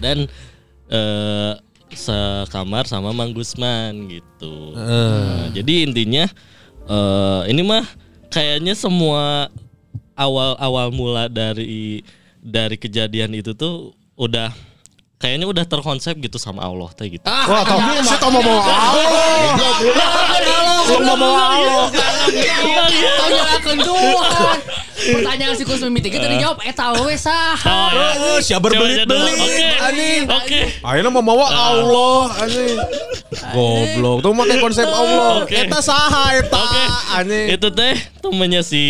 dan 0.00 0.26
eh 0.90 1.54
sekamar 1.90 2.86
sama 2.86 3.10
Mang 3.14 3.34
Gusman 3.34 4.08
gitu. 4.10 4.74
Nah, 4.74 5.50
jadi 5.54 5.86
intinya 5.86 6.26
eh 6.88 7.42
ini 7.52 7.62
mah 7.62 7.84
kayaknya 8.30 8.74
semua 8.74 9.50
awal 10.16 10.56
awal 10.58 10.88
mula 10.94 11.26
dari 11.30 12.00
dari 12.40 12.80
kejadian 12.80 13.36
itu 13.36 13.52
tuh 13.52 13.92
udah 14.16 14.52
kayaknya 15.20 15.44
udah 15.44 15.64
terkonsep 15.68 16.16
gitu 16.16 16.40
sama 16.40 16.64
Allah 16.64 16.88
teh 16.96 17.06
gitu. 17.12 17.26
Ah, 17.28 17.44
Wah, 17.44 17.62
tau 17.62 17.78
saya 18.00 18.28
mau 18.32 18.40
mau 18.40 18.58
Lu 20.90 21.04
mau 21.04 21.16
mau 21.16 21.34
Allah. 21.34 21.86
Tahu 22.90 23.28
nyalakeun 23.30 23.78
Tuhan. 23.80 24.58
Pertanyaan 25.00 25.54
si 25.54 25.64
Kus 25.64 25.80
mimiti 25.80 26.08
kita 26.08 26.26
dijawab 26.26 26.60
eta 26.60 26.92
we 26.98 27.16
saha. 27.16 27.78
Eh, 28.12 28.38
siapa 28.40 28.68
berbelit-belit 28.68 29.36
Oke. 29.38 29.66
anjing. 29.80 30.22
Oke. 30.28 30.60
Ayeuna 30.82 31.08
mau 31.08 31.24
mawa 31.24 31.46
Allah 31.48 32.24
anjing. 32.38 32.76
Goblok. 33.50 34.16
Tuh 34.20 34.32
make 34.32 34.56
konsep 34.58 34.84
Allah. 34.84 35.46
Eta 35.46 35.78
saha 35.80 36.36
eta 36.36 36.62
anjing. 37.16 37.46
Itu 37.50 37.68
teh 37.70 37.94
temennya 38.18 38.60
si 38.60 38.82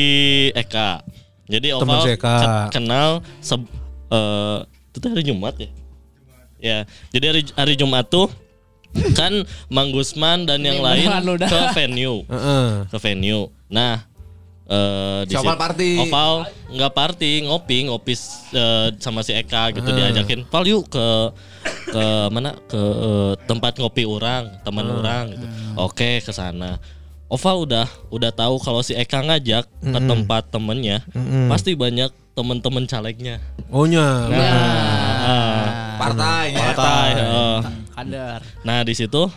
Eka. 0.53 1.05
Jadi 1.47 1.75
Oval 1.75 2.03
si 2.03 2.11
Eka. 2.15 2.35
ke- 2.71 2.75
kenal 2.75 3.23
se 3.39 3.55
eh 4.11 4.59
itu 4.91 4.99
teh 4.99 5.11
hari 5.11 5.23
Jumat 5.23 5.55
ya. 5.57 5.71
Ya, 6.61 6.79
jadi 7.09 7.25
hari, 7.33 7.43
hari 7.57 7.73
Jumat 7.73 8.05
tuh 8.07 8.29
kan 9.15 9.33
Mang 9.71 9.95
Gusman 9.95 10.45
dan 10.47 10.61
yang 10.63 10.83
lain 10.83 11.07
ke 11.39 11.61
venue, 11.77 12.27
Heeh. 12.27 12.91
ke 12.91 12.97
venue. 12.99 13.49
Nah, 13.71 14.03
eh 14.67 15.21
di 15.27 15.35
Si 15.35 15.39
Oval 15.39 15.59
party. 15.59 15.91
Oval 16.03 16.33
nggak 16.75 16.93
party, 16.95 17.33
ngopi, 17.47 17.87
ngopi 17.87 18.15
eh, 18.55 18.89
sama 18.99 19.23
si 19.23 19.35
Eka 19.35 19.71
gitu 19.75 19.91
diajakin. 19.91 20.47
Pal 20.51 20.67
yuk 20.67 20.91
ke 20.91 21.07
ke 21.91 22.05
mana 22.35 22.55
ke 22.67 22.79
eh, 22.81 23.33
tempat 23.47 23.79
ngopi 23.79 24.03
orang, 24.07 24.51
teman 24.67 24.87
orang 24.91 25.35
gitu. 25.39 25.47
Oke, 25.79 26.19
ke 26.23 26.33
sana. 26.35 26.79
Oval 27.31 27.63
udah 27.63 27.87
udah 28.11 28.35
tahu 28.35 28.59
kalau 28.59 28.83
si 28.83 28.91
Eka 28.99 29.23
ngajak 29.23 29.71
ke 29.71 29.99
tempat 30.03 30.51
temennya, 30.51 31.07
pasti 31.47 31.79
banyak 31.79 32.11
temen-temen 32.35 32.91
calegnya. 32.91 33.39
Oh 33.71 33.87
nya. 33.87 34.27
Partai. 36.01 36.57
ya. 36.57 36.59
Partai. 36.73 37.09
heeh. 37.15 37.59
Kader. 38.01 38.41
Nah 38.65 38.81
di 38.81 38.95
situ 38.97 39.29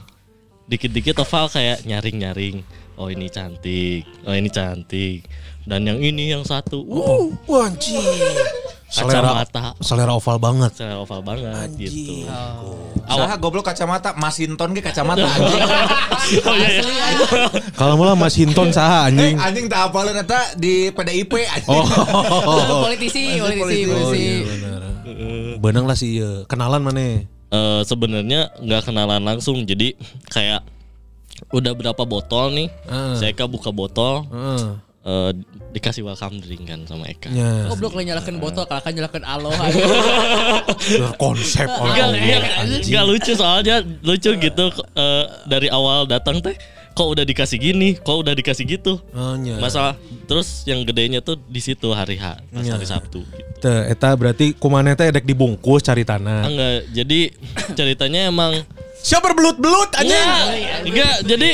dikit-dikit 0.65 1.19
Oval 1.19 1.51
kayak 1.51 1.83
nyaring-nyaring. 1.83 2.63
Oh 2.93 3.09
ini 3.09 3.25
cantik, 3.25 4.05
oh 4.23 4.31
ini 4.31 4.47
cantik. 4.47 5.25
Dan 5.65 5.81
yang 5.83 5.97
ini 5.97 6.29
yang 6.29 6.45
satu, 6.45 6.85
uh, 6.85 7.25
Wah 7.49 7.65
anjing. 7.65 7.97
Selera 8.85 9.41
kacamata, 9.41 9.73
selera 9.81 10.13
oval 10.13 10.37
banget. 10.37 10.77
selera 10.77 11.01
Oval 11.01 11.25
banget 11.25 11.73
gitu. 11.81 12.29
Saha 13.09 13.33
goblok 13.41 13.65
kacamata, 13.65 14.13
Masinton 14.13 14.77
ge 14.77 14.85
kacamata 14.85 15.25
anjing. 15.35 15.61
Oh 16.47 16.55
iya, 16.55 16.69
iya. 16.79 17.49
Kalau 17.75 17.97
mula 17.99 18.13
Mas 18.15 18.37
Hinton 18.37 18.71
saha 18.71 19.09
Eh, 19.09 19.11
anjing. 19.11 19.35
anjing 19.35 19.65
tak 19.67 19.89
apalin 19.91 20.15
eta 20.15 20.53
di 20.55 20.93
PDIP 20.93 21.33
anjing. 21.49 21.83
Oh. 21.83 22.85
politisi, 22.85 23.41
politisi, 23.41 23.89
politisi. 23.89 23.89
politisi. 23.89 25.57
Benang 25.59 25.89
lah 25.89 25.97
sih 25.97 26.21
iya. 26.21 26.45
kenalan 26.47 26.79
mana? 26.85 27.25
Eh, 27.53 27.81
sebenarnya 27.85 28.49
nggak 28.57 28.89
kenalan 28.89 29.21
langsung, 29.21 29.61
jadi 29.61 29.93
kayak 30.25 30.65
udah 31.53 31.77
berapa 31.77 32.01
botol 32.01 32.49
nih, 32.49 32.67
Ah. 32.89 33.13
saya 33.13 33.29
Eka 33.29 33.45
buka 33.45 33.69
botol, 33.69 34.25
Heeh. 34.25 34.65
eh, 35.05 35.31
dikasih 35.69 36.01
welcome 36.01 36.41
drink 36.41 36.65
kan 36.65 36.81
sama 36.89 37.05
Eka. 37.05 37.29
Nya. 37.29 37.69
Goblok 37.69 37.93
lah 37.93 38.09
nyalakan 38.09 38.41
botol, 38.41 38.65
kalau 38.65 38.81
kan 38.81 38.89
nyalakan 38.89 39.21
aloha. 39.21 39.69
konsep 41.21 41.69
Enggak, 41.69 42.09
enggak 42.81 43.03
lucu 43.05 43.31
soalnya 43.37 43.85
lucu 44.01 44.33
gitu 44.33 44.65
eh, 44.97 45.25
dari 45.45 45.69
awal 45.69 46.09
datang 46.09 46.41
teh 46.41 46.57
kok 46.93 47.07
udah 47.09 47.21
dikasih 47.21 47.57
gini, 47.57 47.89
kok 47.95 48.15
udah 48.15 48.31
dikasih 48.31 48.63
gitu. 48.63 49.01
Oh, 49.11 49.33
nya. 49.35 49.57
Masalah 49.57 49.97
terus 50.23 50.61
yang 50.63 50.81
gedenya 50.81 51.19
tuh 51.19 51.35
di 51.41 51.57
situ 51.57 51.89
hari 51.89 52.15
H, 52.15 52.37
pas 52.43 52.61
Iya. 52.61 52.73
hari 52.73 52.85
Sabtu 52.85 53.25
gitu. 53.25 53.49
Teh, 53.59 53.89
eta 53.89 54.13
berarti 54.13 54.53
kumane 54.53 54.93
teh 54.93 55.09
dek 55.09 55.23
dibungkus 55.23 55.81
cari 55.81 56.01
Ah, 56.01 56.15
tanah. 56.15 56.41
Enggak, 56.45 56.75
jadi 56.93 57.19
ceritanya 57.77 58.27
emang 58.27 58.53
Siapa 59.03 59.27
berbelut-belut 59.27 59.91
anjing? 59.93 60.15
Enggak, 60.15 60.79
enggak, 60.87 61.15
jadi 61.27 61.49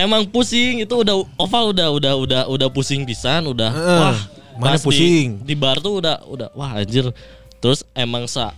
emang 0.00 0.24
pusing 0.24 0.80
itu 0.80 0.94
udah 0.96 1.12
oval 1.36 1.76
udah 1.76 1.92
udah 1.92 2.12
udah 2.16 2.42
udah 2.48 2.68
pusing 2.72 3.04
pisan, 3.04 3.44
udah 3.44 3.68
Heeh, 3.68 4.00
wah. 4.00 4.18
mana 4.56 4.72
pas 4.72 4.80
di- 4.80 4.86
pusing? 4.88 5.28
Di, 5.44 5.52
bar 5.52 5.76
tuh 5.76 6.00
udah 6.00 6.24
udah 6.24 6.48
wah 6.56 6.72
anjir. 6.72 7.12
Terus 7.60 7.84
emang 7.92 8.24
sa- 8.24 8.56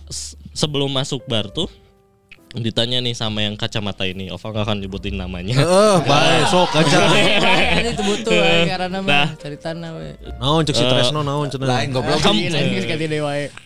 sebelum 0.51 0.87
masuk 0.87 1.19
bar 1.25 1.51
tuh 1.51 1.67
ditanya 2.51 2.97
nih 2.97 3.13
sama 3.13 3.41
yang 3.41 3.53
kacamata 3.53 4.03
ini, 4.03 4.33
Oval 4.33 4.49
gak 4.51 4.65
akan 4.65 4.77
nyebutin 4.81 5.13
namanya. 5.13 5.53
Heeh, 5.53 5.95
bae 6.09 6.41
sok 6.45 6.73
aja. 6.73 6.97
Ini 7.79 7.93
itu 7.93 8.01
butuh 8.01 8.33
eh, 8.33 8.65
karena 8.67 8.89
Nah. 8.89 9.01
mah 9.03 9.27
cari 9.37 9.53
tanah 9.55 9.89
we. 9.93 10.17
Naon 10.35 10.65
cek 10.65 10.73
si 10.73 10.83
Tresno 10.83 11.21
naon 11.21 11.45
cenah. 11.47 11.67
Lain 11.67 11.93
goblok. 11.93 12.17
Kamu- 12.19 12.49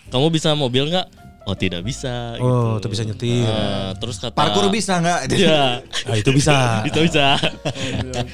Kamu 0.10 0.28
bisa 0.28 0.52
mobil 0.54 0.84
nggak? 0.86 1.08
Oh 1.44 1.56
tidak 1.56 1.84
bisa. 1.84 2.40
Oh, 2.40 2.80
gitu. 2.80 2.88
tuh 2.88 2.90
bisa 2.92 3.04
nyetir. 3.04 3.44
Eh, 3.44 3.92
terus 4.00 4.16
kata 4.16 4.32
Parkur 4.32 4.68
bisa 4.68 5.00
enggak? 5.00 5.28
Ya, 5.36 5.84
Ah, 6.04 6.16
itu 6.16 6.32
bisa. 6.32 6.84
itu 6.84 7.00
bisa. 7.04 7.36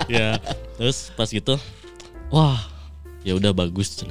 ya, 0.08 0.38
terus 0.78 1.10
pas 1.14 1.26
gitu, 1.26 1.58
wah, 2.30 2.58
ya 3.22 3.34
udah 3.34 3.50
bagus, 3.50 4.06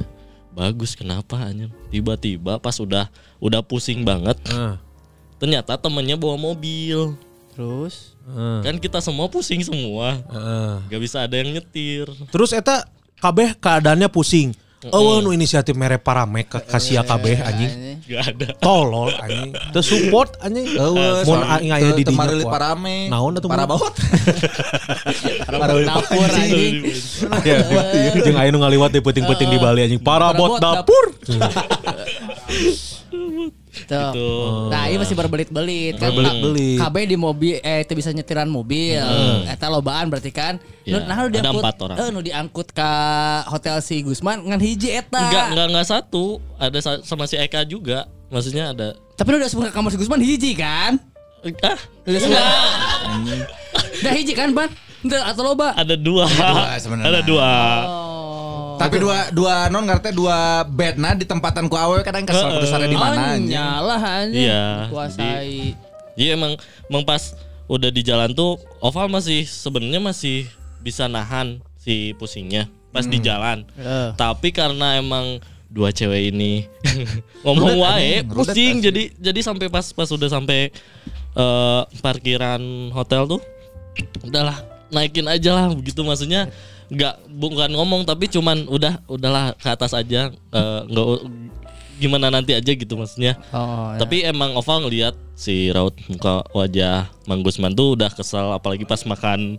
bagus 0.50 0.94
kenapa 0.94 1.38
anjir? 1.40 1.70
Tiba-tiba 1.88 2.58
pas 2.58 2.74
udah 2.76 3.06
udah 3.38 3.62
pusing 3.62 4.02
banget, 4.02 4.34
Heeh. 4.44 4.74
Ternyata 5.38 5.78
temennya 5.78 6.18
bawa 6.18 6.36
mobil. 6.36 7.14
Terus 7.54 8.14
heeh, 8.22 8.58
Kan 8.62 8.78
kita 8.78 9.02
semua 9.02 9.26
pusing 9.26 9.58
semua, 9.66 10.22
heeh. 10.30 10.72
gak 10.94 11.00
bisa 11.02 11.26
ada 11.26 11.34
yang 11.34 11.58
nyetir. 11.58 12.06
Terus 12.30 12.54
eta 12.54 12.86
kabeh 13.18 13.58
keadaannya 13.58 14.06
pusing. 14.06 14.54
Eueuh 14.78 15.18
nu 15.18 15.34
inisiatif 15.34 15.74
mere 15.74 15.98
paramek 15.98 16.54
ka 16.54 16.62
kasia 16.62 17.02
kabeh 17.02 17.42
anjing. 17.42 17.98
Gak 18.06 18.30
ada. 18.30 18.46
Tolol 18.62 19.10
anjing. 19.18 19.50
Teu 19.74 19.82
support 19.82 20.38
anjing. 20.38 20.70
Eueuh 20.70 21.26
mun 21.26 21.42
aing 21.58 21.74
aya 21.74 21.90
di 21.98 22.06
dinya. 22.06 22.14
Temarilit 22.14 22.46
kuat. 22.46 22.54
parame. 22.54 23.10
Naon 23.10 23.34
atuh 23.34 23.50
para 23.50 23.66
baut. 23.66 23.90
dapur 25.90 26.30
anjing. 26.30 26.94
Ya, 27.42 27.58
jeung 28.22 28.38
aya 28.38 28.54
nu 28.54 28.62
ngaliwat 28.62 28.94
di 28.94 29.02
peuting-peuting 29.02 29.50
di 29.50 29.58
Bali 29.58 29.82
anjing. 29.82 29.98
Parabot 29.98 30.62
Parabot 30.62 30.64
dapur. 30.86 31.04
Tuh. 33.88 34.12
Gitu. 34.12 34.28
Nah, 34.68 34.82
ini 34.86 34.96
masih 35.00 35.16
berbelit-belit 35.16 35.94
kan. 35.96 36.12
Berbelit-belit. 36.12 36.76
KB 36.76 36.96
di 37.04 37.16
mobil 37.16 37.56
eh 37.58 37.80
itu 37.80 37.92
bisa 37.92 38.12
nyetiran 38.12 38.44
mobil. 38.46 39.00
Eta 39.44 39.66
lobaan 39.66 40.06
berarti 40.06 40.28
kan. 40.28 40.60
Ya, 40.84 41.00
Nu- 41.00 41.08
nah, 41.08 41.16
ada 41.18 41.32
diangkut, 41.34 41.64
orang. 41.80 41.96
Eh, 41.96 42.08
nu 42.08 42.20
diangkut 42.20 42.68
ke 42.70 42.90
hotel 43.46 43.80
si 43.80 44.00
Gusman 44.00 44.40
ngan 44.42 44.60
hiji 44.60 44.92
eta. 44.94 45.20
Enggak, 45.22 45.46
enggak, 45.50 45.66
enggak 45.68 45.86
satu. 45.88 46.38
Ada 46.56 46.78
sa- 46.78 47.02
sama 47.02 47.24
si 47.24 47.34
Eka 47.34 47.64
juga. 47.64 48.04
Maksudnya 48.28 48.76
ada 48.76 48.92
Tapi 49.16 49.28
lu 49.32 49.40
udah 49.40 49.48
sebut 49.48 49.64
ke 49.66 49.72
kamar 49.72 49.88
si 49.88 49.96
Gusman 49.96 50.20
hiji 50.20 50.52
kan? 50.52 51.00
Ah, 51.58 51.78
Udah 52.04 52.20
sebut. 52.20 52.38
Udah 53.98 54.12
hiji 54.12 54.32
kan, 54.32 54.52
Ban? 54.52 54.68
Enggak 54.98 55.22
atau 55.24 55.42
loba? 55.44 55.70
ada 55.72 55.94
dua. 55.94 56.26
dua 56.26 56.74
sebenarnya. 56.76 57.06
Ada 57.08 57.20
dua. 57.22 57.50
Oh. 57.86 57.97
Tapi 58.78 58.96
dua 59.02 59.18
dua 59.34 59.54
non 59.68 59.84
ngerti 59.84 60.14
dua 60.14 60.62
bedna 60.64 61.12
di 61.18 61.26
tempatan 61.26 61.66
ku 61.66 61.74
awewe 61.74 62.00
kadang 62.06 62.22
kesel 62.24 62.62
sare 62.64 62.86
di 62.86 62.94
mana 62.94 63.34
Oh, 63.34 63.36
nyalah 63.36 64.00
anjing. 64.22 64.46
Iya, 64.46 64.88
Kuasai. 64.88 65.74
Iya 66.18 66.34
emang, 66.34 66.54
emang 66.90 67.02
pas 67.06 67.34
udah 67.68 67.90
di 67.92 68.02
jalan 68.02 68.32
tuh 68.32 68.58
Oval 68.80 69.10
masih 69.12 69.44
sebenarnya 69.44 70.00
masih 70.00 70.48
bisa 70.80 71.06
nahan 71.06 71.60
si 71.78 72.14
pusingnya 72.16 72.70
pas 72.94 73.04
di 73.04 73.18
jalan. 73.20 73.66
Eh. 73.76 74.10
Tapi 74.16 74.50
karena 74.54 74.98
emang 74.98 75.42
dua 75.68 75.92
cewek 75.92 76.32
ini 76.32 76.64
ngomong 77.44 77.76
wae 77.84 78.24
pusing. 78.24 78.80
jadi 78.80 79.12
jadi 79.20 79.40
sampai 79.44 79.68
pas 79.68 79.84
pas 79.92 80.08
udah 80.08 80.32
sampai 80.32 80.72
eh, 81.36 81.82
parkiran 82.00 82.88
hotel 82.96 83.28
tuh 83.36 83.40
udahlah 84.24 84.56
naikin 84.88 85.28
aja 85.28 85.52
lah 85.52 85.66
begitu 85.76 86.00
maksudnya 86.00 86.48
nggak 86.88 87.14
bukan 87.30 87.70
ngomong 87.70 88.02
tapi 88.02 88.26
cuman 88.26 88.64
udah 88.64 89.04
udahlah 89.06 89.52
ke 89.54 89.68
atas 89.68 89.92
aja 89.92 90.28
eh, 90.30 90.80
nggak 90.84 91.06
gimana 91.96 92.30
nanti 92.30 92.52
aja 92.52 92.70
gitu 92.70 92.94
maksudnya 92.94 93.34
Oh, 93.50 93.90
ya. 93.90 93.98
tapi 93.98 94.22
emang 94.22 94.54
Oval 94.54 94.82
ngeliat 94.82 95.18
si 95.34 95.66
raut 95.68 95.92
muka 96.06 96.46
wajah 96.50 97.10
Mang 97.24 97.42
Gusman 97.42 97.72
tuh 97.72 97.92
udah 97.92 98.08
kesel 98.08 98.48
apalagi 98.48 98.82
pas 98.82 99.02
makan 99.02 99.58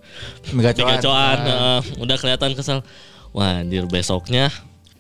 Mega 0.50 0.72
tiga 0.72 0.98
coan. 0.98 1.04
coan 1.04 1.38
heeh, 1.42 1.80
udah 2.00 2.16
kelihatan 2.16 2.52
kesel. 2.54 2.80
Wah 3.30 3.60
anjir 3.60 3.86
besoknya 3.86 4.48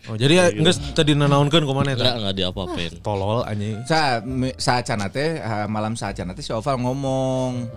Oh, 0.05 0.13
jadi 0.13 0.33
ya 0.33 0.45
geus 0.51 0.81
tadi 0.91 1.13
nanaonkeun 1.13 1.63
kumaha 1.63 1.85
enggak 1.87 2.01
eta. 2.01 2.17
enggak 2.17 2.35
diapa-apain. 2.35 2.91
Tolol 2.99 3.41
anjing. 3.43 3.77
Sa 3.85 4.17
mi- 4.19 4.57
saat 4.57 4.81
cana 4.83 5.05
teh 5.05 5.37
ah, 5.37 5.63
malam 5.65 5.93
saat 5.93 6.13
cana 6.13 6.33
teh 6.33 6.41
si 6.41 6.49
Oval 6.49 6.75
ngomong 6.75 7.69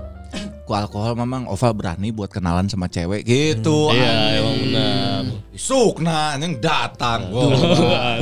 ku 0.62 0.72
alkohol 0.72 1.12
memang 1.14 1.44
Oval 1.44 1.72
berani 1.72 2.08
buat 2.08 2.28
kenalan 2.28 2.64
sama 2.66 2.86
cewek 2.86 3.22
gitu. 3.22 3.90
Iya 3.90 4.08
anjing. 4.08 4.38
emang 4.38 4.56
benar. 4.62 5.22
Sukna 5.52 6.18
anjing 6.32 6.54
datang. 6.58 7.28
Wow. 7.28 7.50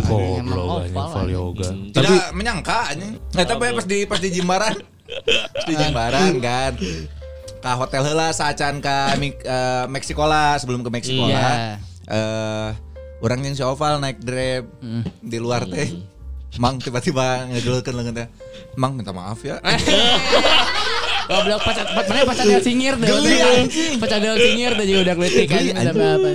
Goblok 0.03 0.69
anjing 0.83 0.97
oval, 0.97 1.09
Val 1.13 1.29
Yoga. 1.29 1.69
Tidak 1.95 2.33
menyangka 2.33 2.79
anjing. 2.91 3.15
Eh 3.33 3.45
tapi 3.45 3.71
pas 3.71 3.87
di 3.87 3.99
pas 4.05 4.19
di 4.19 4.29
Jimbaran. 4.31 4.75
Pas 5.27 5.65
di 5.65 5.75
Jimbaran 5.75 6.33
kan. 6.39 6.73
Ka 7.61 7.77
hotel 7.77 8.03
heula 8.03 8.33
saacan 8.33 8.81
ka 8.81 9.15
Mi- 9.15 9.37
eh, 9.37 9.85
Meksiko 9.87 10.25
lah 10.25 10.57
sebelum 10.57 10.81
ke 10.81 10.89
Meksiko 10.89 11.29
Iya. 11.29 11.37
lah. 11.37 11.57
Eh 12.09 12.69
orang 13.21 13.45
yang 13.45 13.55
si 13.55 13.61
Oval 13.61 14.01
naik 14.01 14.19
Grab 14.19 14.65
di 15.21 15.39
luar 15.39 15.69
teh. 15.69 15.93
Mang 16.59 16.83
tiba-tiba 16.83 17.47
ngegelekeun 17.47 17.95
leungeun 17.95 18.17
teh. 18.17 18.29
Mang 18.75 18.97
minta 18.97 19.13
maaf 19.13 19.39
ya. 19.41 19.61
Goblok 21.31 21.61
pacar 21.63 21.87
mana 21.95 22.27
pacar 22.27 22.45
dia 22.45 22.59
singir 22.59 22.95
deh. 22.99 23.07
Geli, 23.07 23.35
anjing. 23.39 23.93
Pacar 24.03 24.19
dia 24.19 24.35
singir 24.35 24.75
teh 24.75 24.85
juga 24.85 25.01
udah 25.07 25.15
kletik 25.15 25.47
kan 25.47 25.63
minta 25.63 25.91
apa. 25.95 26.31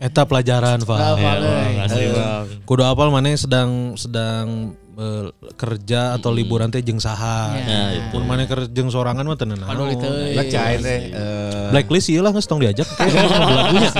Eta 0.00 0.24
pelajaran, 0.24 0.80
Pak. 0.82 0.96
Hafal, 0.98 1.38
Ya, 1.44 1.84
bang. 1.86 2.44
Kudu 2.64 2.82
apal 2.88 3.12
mana 3.12 3.36
sedang 3.36 3.92
sedang 4.00 4.72
eh, 4.96 5.28
kerja 5.60 6.16
atau 6.16 6.32
liburan 6.32 6.72
teh 6.72 6.80
jeung 6.80 6.96
saha. 6.96 7.52
Ya, 7.54 8.00
itu. 8.00 8.16
Mun 8.16 8.24
mana 8.24 8.48
kerja 8.48 8.64
jeung 8.72 8.88
sorangan 8.88 9.22
mah 9.28 9.36
teu 9.36 9.44
naon. 9.44 9.60
Padahal 9.60 9.92
itu. 9.92 10.08
Lecai 10.40 10.74
teh. 10.80 11.00
eh, 11.12 11.68
Blacklist 11.68 12.08
ieu 12.08 12.24
lah 12.24 12.32
geus 12.32 12.48
tong 12.48 12.64
diajak. 12.64 12.88
lagunya. 12.96 13.92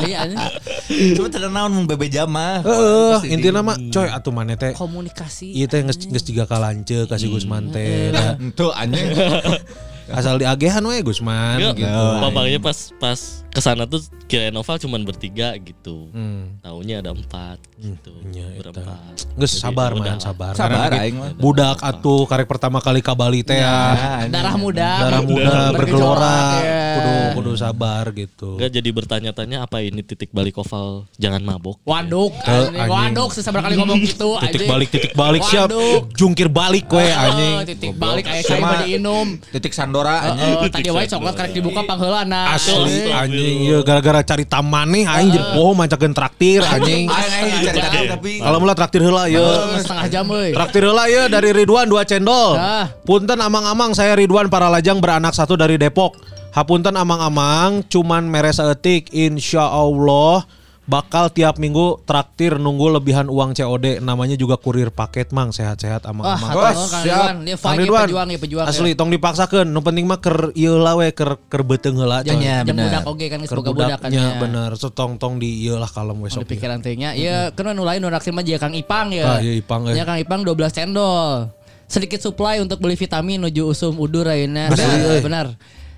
Cuma 1.20 1.28
tidak 1.28 1.52
naon 1.52 1.70
mun 1.76 1.84
bebe 1.84 2.08
jama. 2.08 2.64
Heeh, 2.64 3.36
intina 3.36 3.60
mah 3.60 3.76
coy 3.92 4.08
atuh 4.08 4.32
mana 4.32 4.56
teh 4.56 4.72
Komunikasi. 4.72 5.52
Ieu 5.52 5.68
teh 5.68 5.84
geus 5.84 6.00
geus 6.00 6.24
tiga 6.24 6.48
kalanceuk 6.48 7.12
kasih 7.12 7.28
Gusman 7.28 7.68
teh. 7.70 8.08
Da. 8.08 8.40
Tuh 8.56 8.72
anjing. 8.72 9.04
Asal 10.10 10.42
diagehan 10.42 10.82
we 10.84 10.98
Gusman 11.02 11.58
Enggak, 11.62 11.86
gitu. 11.86 12.04
Papangnya 12.20 12.58
pas 12.58 12.78
pas 12.98 13.18
ke 13.50 13.58
sana 13.58 13.82
tuh 13.82 13.98
kira 14.24 14.48
Noval 14.48 14.78
cuman 14.78 15.02
bertiga 15.02 15.58
gitu. 15.58 16.06
Hmm. 16.10 16.54
Taunya 16.60 17.02
ada 17.02 17.10
empat 17.10 17.58
gitu. 17.76 18.14
Iya, 18.30 18.46
Berempat. 18.56 19.26
Geus 19.34 19.52
Jadi, 19.52 19.62
sabar 19.64 19.90
ya 19.90 19.94
man, 19.94 20.00
udah. 20.00 20.14
sabar. 20.16 20.52
Sabar 20.54 20.86
Karena 20.86 21.02
aing 21.02 21.16
mah. 21.16 21.30
budak 21.34 21.78
atuh 21.80 22.22
karek 22.24 22.46
pertama 22.46 22.78
kali 22.78 23.00
ka 23.00 23.10
Bali 23.10 23.42
teh 23.42 23.58
ya. 23.58 24.22
Darah 24.28 24.54
muda. 24.54 24.90
Darah 25.02 25.20
muda 25.20 25.54
bergelora, 25.72 25.74
Bergejolak, 25.74 26.62
ya. 26.62 26.82
kudu 26.94 27.12
kudu 27.34 27.52
sabar 27.56 28.04
gitu. 28.12 28.50
Enggak 28.54 28.70
jadi 28.72 28.88
bertanya-tanya 28.92 29.58
apa 29.60 29.76
ini 29.80 30.00
titik 30.00 30.30
balik 30.30 30.54
oval 30.56 31.10
jangan 31.16 31.42
mabok. 31.42 31.82
Waduk, 31.82 32.30
Ke 32.36 32.46
anjing. 32.46 32.78
anjing. 32.78 32.86
waduk 32.88 33.30
sesabar 33.34 33.60
kali 33.60 33.74
ngomong 33.74 33.98
gitu. 34.00 34.30
Titik 34.46 34.62
balik 34.64 34.88
titik 34.88 35.12
balik 35.12 35.42
siap. 35.42 35.68
Jungkir 36.14 36.46
balik 36.46 36.86
we 36.86 37.02
anjing. 37.02 37.54
Oh, 37.56 37.66
titik 37.66 37.92
balik 37.96 38.24
aya 38.24 38.42
saya 38.42 38.62
mah 38.62 38.86
diinum. 38.86 39.26
Titik 39.50 39.74
Sandora 39.74 40.22
anjing. 40.28 40.70
Tadi 40.70 40.86
wae 40.88 41.06
coklat 41.08 41.34
karek 41.34 41.52
dibuka 41.52 41.82
pangheulana. 41.82 42.54
Asli 42.54 43.10
anjing 43.40 43.60
ieu 43.64 43.80
gara-gara 43.80 44.20
cari 44.20 44.44
taman 44.44 44.86
nih 44.92 45.04
aing 45.08 45.28
jadi 45.32 45.46
poho 45.56 45.72
macakeun 45.72 46.12
traktir 46.12 46.60
anjing. 46.60 47.08
Aing 47.08 47.32
aing 47.32 47.64
cari 47.64 47.78
tadi 47.80 47.98
tapi 48.12 48.32
Kalau 48.38 48.58
mulai 48.60 48.76
traktir 48.76 49.00
heula 49.00 49.24
ieu. 49.32 49.40
setengah 49.80 50.06
jam 50.12 50.24
euy. 50.28 50.52
Traktir 50.52 50.82
heula 50.84 51.04
ieu 51.08 51.24
dari 51.32 51.50
Ridwan 51.56 51.88
dua 51.88 52.04
cendol. 52.04 52.60
Ah. 52.60 52.92
Punten 53.08 53.40
amang-amang 53.40 53.96
saya 53.96 54.12
Ridwan 54.12 54.52
para 54.52 54.68
lajang 54.68 55.00
beranak 55.00 55.32
satu 55.32 55.56
dari 55.56 55.80
Depok. 55.80 56.14
Hapunten 56.50 56.98
amang-amang 56.98 57.86
cuman 57.86 58.26
mere 58.26 58.50
saeutik 58.50 59.06
insya 59.14 59.70
Allah 59.70 60.42
bakal 60.90 61.30
tiap 61.30 61.62
minggu 61.62 62.02
traktir 62.02 62.58
nunggu 62.58 62.98
lebihan 62.98 63.30
uang 63.30 63.54
COD 63.54 64.02
namanya 64.02 64.34
juga 64.34 64.58
kurir 64.58 64.90
paket 64.90 65.30
mang 65.30 65.54
sehat-sehat 65.54 66.02
amang-amang. 66.02 66.50
hatur 66.50 66.66
nuhun 66.74 66.90
Kang 66.90 67.04
Ridwan. 67.06 67.36
Dia 67.46 67.54
Kang 67.54 67.78
ya 67.78 67.82
Ridwan, 67.86 68.06
pejuang 68.10 68.28
ya 68.34 68.38
pejuang. 68.42 68.66
Asli 68.66 68.90
tong 68.98 69.14
dipaksakeun 69.14 69.70
nu 69.70 69.86
penting 69.86 70.10
mah 70.10 70.18
keur 70.18 70.50
ieu 70.58 70.82
lah 70.82 70.98
we 70.98 71.14
keur 71.14 71.38
keur 71.46 71.62
beuteung 71.62 72.02
heula. 72.02 72.26
Ya, 72.26 72.34
Jam 72.66 72.74
bener. 72.74 72.90
budak 72.90 73.06
oge 73.06 73.26
kan 73.30 73.38
geus 73.38 73.54
boga 73.54 73.70
budak 73.70 73.98
kan. 74.02 74.10
budaknya 74.10 74.24
ya. 74.34 74.40
bener 74.42 74.70
so 74.74 74.90
tong 74.90 75.14
tong 75.14 75.38
di 75.38 75.62
ieu 75.62 75.78
lah 75.78 75.86
kalem 75.86 76.18
we 76.18 76.26
sok. 76.26 76.50
pikiran 76.50 76.82
teh 76.82 76.98
nya. 76.98 77.14
Ieu 77.14 77.54
kan 77.54 77.70
nu 77.70 77.86
lain 77.86 78.02
nu 78.02 78.10
naksir 78.10 78.34
mah 78.34 78.42
jeung 78.42 78.58
Kang 78.58 78.74
Ipang 78.74 79.14
ya. 79.14 79.38
Ah, 79.38 79.38
iya, 79.38 79.62
Ipang, 79.62 79.86
eh. 79.86 79.94
Ya 79.94 80.02
Kang 80.02 80.18
Ipang 80.18 80.42
12 80.42 80.74
cendol. 80.74 81.54
Sedikit 81.86 82.18
supply 82.18 82.58
untuk 82.58 82.82
beli 82.82 82.98
vitamin 82.98 83.38
nuju 83.46 83.70
usum 83.70 83.94
udur 83.98 84.26
ayeuna. 84.26 84.70
Benar, 84.74 85.22
benar. 85.22 85.46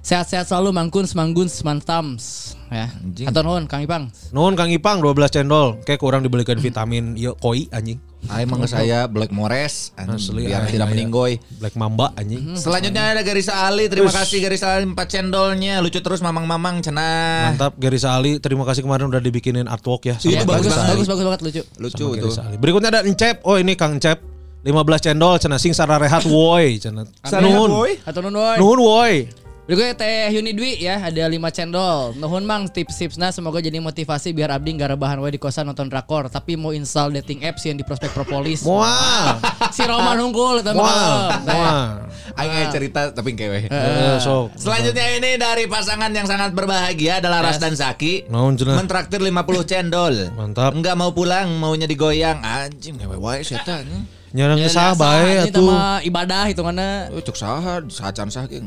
Sehat-sehat 0.03 0.51
selalu 0.51 0.75
mangkun 0.75 1.07
semanggun 1.07 1.47
semantams 1.47 2.59
ya. 2.75 2.91
Anjing. 2.91 3.31
Atau 3.31 3.47
nuhun 3.47 3.71
Kang 3.71 3.87
Ipang. 3.87 4.11
Nuhun 4.35 4.59
Kang 4.59 4.67
Ipang 4.75 4.99
12 4.99 5.31
cendol. 5.31 5.79
Kayak 5.87 6.03
kurang 6.03 6.27
dibelikan 6.27 6.59
vitamin 6.59 7.15
ieu 7.15 7.39
koi 7.39 7.71
anjing. 7.71 8.03
Mah 8.27 8.43
geus 8.59 8.75
saya 8.75 9.07
Black 9.07 9.31
Mores 9.31 9.95
anjing, 9.95 10.19
Asli, 10.19 10.43
biar 10.51 10.67
aing 10.67 10.75
tidak 10.75 10.89
meninggoy. 10.91 11.39
Black 11.63 11.79
Mamba 11.79 12.11
anjing. 12.19 12.59
Selanjutnya 12.59 13.15
ada 13.15 13.23
Garis 13.23 13.47
Ali. 13.47 13.87
Terima 13.87 14.11
kasih 14.11 14.43
Garis 14.43 14.63
Ali 14.67 14.91
4 14.91 14.99
cendolnya. 15.07 15.79
Lucu 15.79 16.03
terus 16.03 16.19
mamang-mamang 16.19 16.83
cenah. 16.83 17.55
Mantap 17.55 17.79
Gary 17.79 18.03
Sali, 18.03 18.43
terima 18.43 18.67
kasih 18.67 18.83
kemarin 18.83 19.07
udah 19.07 19.23
dibikinin 19.23 19.71
artwork 19.71 20.11
ya. 20.11 20.19
Itu 20.19 20.35
Ya, 20.35 20.43
bagus 20.43 20.67
bagus, 20.67 20.75
banget. 20.75 20.91
bagus, 20.99 21.07
bagus 21.07 21.25
banget 21.31 21.41
lucu. 21.47 21.63
Lucu 21.79 22.07
sama 22.35 22.51
itu. 22.51 22.59
Berikutnya 22.59 22.91
ada 22.91 23.01
Encep. 23.07 23.39
Oh 23.47 23.55
ini 23.55 23.79
Kang 23.79 24.03
Encep. 24.03 24.19
15 24.63 25.03
cendol 25.03 25.43
cenah 25.43 25.59
sing 25.59 25.75
sararehat 25.75 26.23
woi 26.27 26.79
cenah. 26.79 27.07
Nuhun. 27.39 27.99
Atau 28.07 28.23
nuhun. 28.23 28.59
Nuhun 28.59 28.79
woi. 28.83 29.42
Berikutnya 29.63 29.95
Teh 29.95 30.35
Yuni 30.35 30.59
Dwi 30.59 30.83
ya 30.83 30.99
ada 30.99 31.23
5 31.31 31.39
cendol. 31.55 32.19
Nuhun 32.19 32.43
Mang 32.43 32.67
tips-tipsna 32.67 33.31
semoga 33.31 33.63
jadi 33.63 33.79
motivasi 33.79 34.35
biar 34.35 34.51
abdi 34.59 34.75
nggak 34.75 34.99
rebahan 34.99 35.23
we 35.23 35.31
di 35.31 35.39
kosan 35.39 35.71
nonton 35.71 35.87
drakor 35.87 36.27
tapi 36.27 36.59
mau 36.59 36.75
install 36.75 37.15
dating 37.23 37.47
apps 37.47 37.63
yang 37.63 37.79
di 37.79 37.87
prospek 37.87 38.11
propolis. 38.11 38.65
Moal. 38.67 39.39
si 39.71 39.87
Roman 39.87 40.19
unggul. 40.19 40.67
Moal. 40.67 42.11
Aing 42.35 42.51
aya 42.59 42.67
cerita 42.75 43.15
tapi 43.15 43.39
kewe. 43.39 43.71
Eh, 43.71 44.19
sok. 44.19 44.59
Selanjutnya 44.59 45.07
ini 45.23 45.39
dari 45.39 45.71
pasangan 45.71 46.11
yang 46.11 46.27
sangat 46.27 46.51
berbahagia 46.59 47.23
adalah 47.23 47.47
Ras 47.47 47.63
dan 47.63 47.79
Saki. 47.79 48.27
Naon 48.35 48.59
cenah? 48.59 48.83
Mentraktir 48.83 49.23
50 49.23 49.63
cendol. 49.63 50.35
Mantap. 50.35 50.75
Enggak 50.75 50.99
mau 50.99 51.15
pulang, 51.15 51.55
maunya 51.63 51.87
digoyang. 51.87 52.43
Anjing, 52.43 52.99
ngewe 52.99 53.15
wae 53.15 53.47
setan. 53.47 53.87
Nyarang 54.33 54.57
Ya, 54.65 54.69
sah 54.73 54.97
ini 54.97 55.53
atuh. 55.53 55.61
mah 55.61 56.01
ibadah 56.01 56.49
hitunganna. 56.49 57.13
Oh, 57.13 57.21
cuk 57.21 57.37
saha, 57.37 57.85
sacan 57.93 58.33
sah 58.33 58.49
ge. 58.49 58.65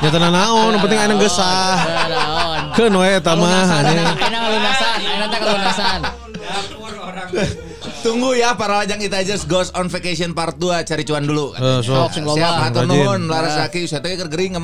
Ya 0.00 0.08
tenan 0.12 0.32
naon, 0.36 0.76
yang 0.76 0.82
penting 0.84 1.00
aya 1.00 1.14
geus 1.16 1.40
sah. 1.40 1.80
Keun 2.76 2.92
we 3.00 3.08
eta 3.16 3.32
mah. 3.32 3.64
Aina 3.80 4.12
ngalunasan, 4.28 4.98
aina 5.00 5.24
teh 5.24 5.38
ngalunasan. 5.40 6.00
Tunggu 8.04 8.32
ya 8.32 8.56
para 8.56 8.80
lajang 8.80 8.96
kita 8.96 9.20
aja 9.20 9.36
Ghost 9.44 9.76
on 9.76 9.92
Vacation 9.92 10.32
Part 10.32 10.56
2 10.56 10.88
cari 10.88 11.04
cuan 11.04 11.24
dulu. 11.24 11.52
Eh, 11.52 11.80
sok. 11.84 11.96
Sok, 11.96 12.10
sing 12.16 12.24
loba. 12.24 12.40
Siap 12.40 12.54
hatur 12.64 12.84
nuhun 12.88 13.28
Laras 13.28 13.56
Saki 13.60 13.84
saya 13.84 14.00
teh 14.00 14.16
gering 14.16 14.56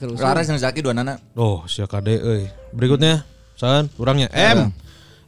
kerusuh. 0.00 0.20
Laras 0.20 0.48
jeung 0.48 0.60
Saki 0.60 0.80
dua 0.80 0.96
nana. 0.96 1.20
Oh, 1.36 1.64
sia 1.68 1.84
kade 1.84 2.16
euy. 2.16 2.48
Berikutnya, 2.72 3.28
san, 3.56 3.92
kurangnya 3.92 4.32
M. 4.32 4.72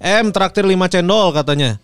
M 0.00 0.24
traktir 0.32 0.64
5 0.64 0.72
cendol 0.92 1.32
katanya. 1.36 1.76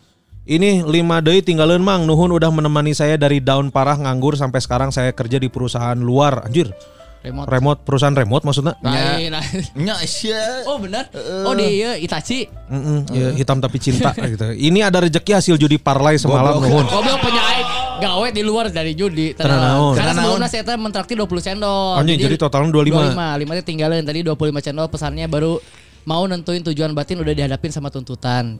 Ini 0.42 0.82
5 0.82 0.90
deui 1.22 1.38
tinggalin 1.38 1.78
Mang. 1.78 2.02
Nuhun 2.02 2.34
udah 2.34 2.50
menemani 2.50 2.90
saya 2.98 3.14
dari 3.14 3.38
daun 3.38 3.70
parah 3.70 3.94
nganggur 3.94 4.34
sampai 4.34 4.58
sekarang 4.58 4.90
saya 4.90 5.14
kerja 5.14 5.38
di 5.38 5.46
perusahaan 5.46 5.94
luar. 5.94 6.42
Anjir. 6.42 6.74
Remote. 7.22 7.46
Remote 7.46 7.80
perusahaan 7.86 8.10
remote 8.18 8.42
maksudnya? 8.42 8.74
Lain, 8.82 9.30
lain. 9.30 9.62
Nya 9.78 9.94
sia. 10.02 10.66
Oh 10.66 10.82
benar. 10.82 11.06
Oh 11.46 11.54
di 11.54 11.78
ieu 11.78 11.94
Itachi. 11.94 12.50
Mm-mm, 12.66 13.06
ya, 13.14 13.30
hitam 13.38 13.62
tapi 13.62 13.78
cinta 13.78 14.10
gitu. 14.10 14.50
Ini 14.50 14.82
ada 14.82 14.98
rezeki 15.06 15.30
hasil 15.30 15.54
judi 15.54 15.78
parlay 15.78 16.18
semalam 16.18 16.58
nuhun. 16.58 16.90
Goblok 16.90 17.22
penyaik 17.22 17.66
gawe 18.02 18.28
di 18.34 18.42
luar 18.42 18.74
dari 18.74 18.98
judi. 18.98 19.38
Tenang. 19.38 19.94
Karena 19.94 20.12
sebelumnya 20.18 20.50
saya 20.50 20.66
teh 20.66 20.74
mentraktir 20.74 21.14
20 21.14 21.38
cendol. 21.38 22.02
Anjing, 22.02 22.18
jadi 22.18 22.34
totalnya 22.34 22.74
25. 22.74 23.14
25, 23.14 23.46
5 23.46 23.58
teh 23.62 23.64
tinggalin 23.70 24.02
tadi 24.02 24.26
25 24.26 24.58
cendol 24.58 24.90
pesannya 24.90 25.30
baru 25.30 25.62
mau 26.02 26.26
nentuin 26.26 26.66
tujuan 26.66 26.90
batin 26.98 27.22
udah 27.22 27.30
dihadapin 27.30 27.70
sama 27.70 27.86
tuntutan. 27.86 28.58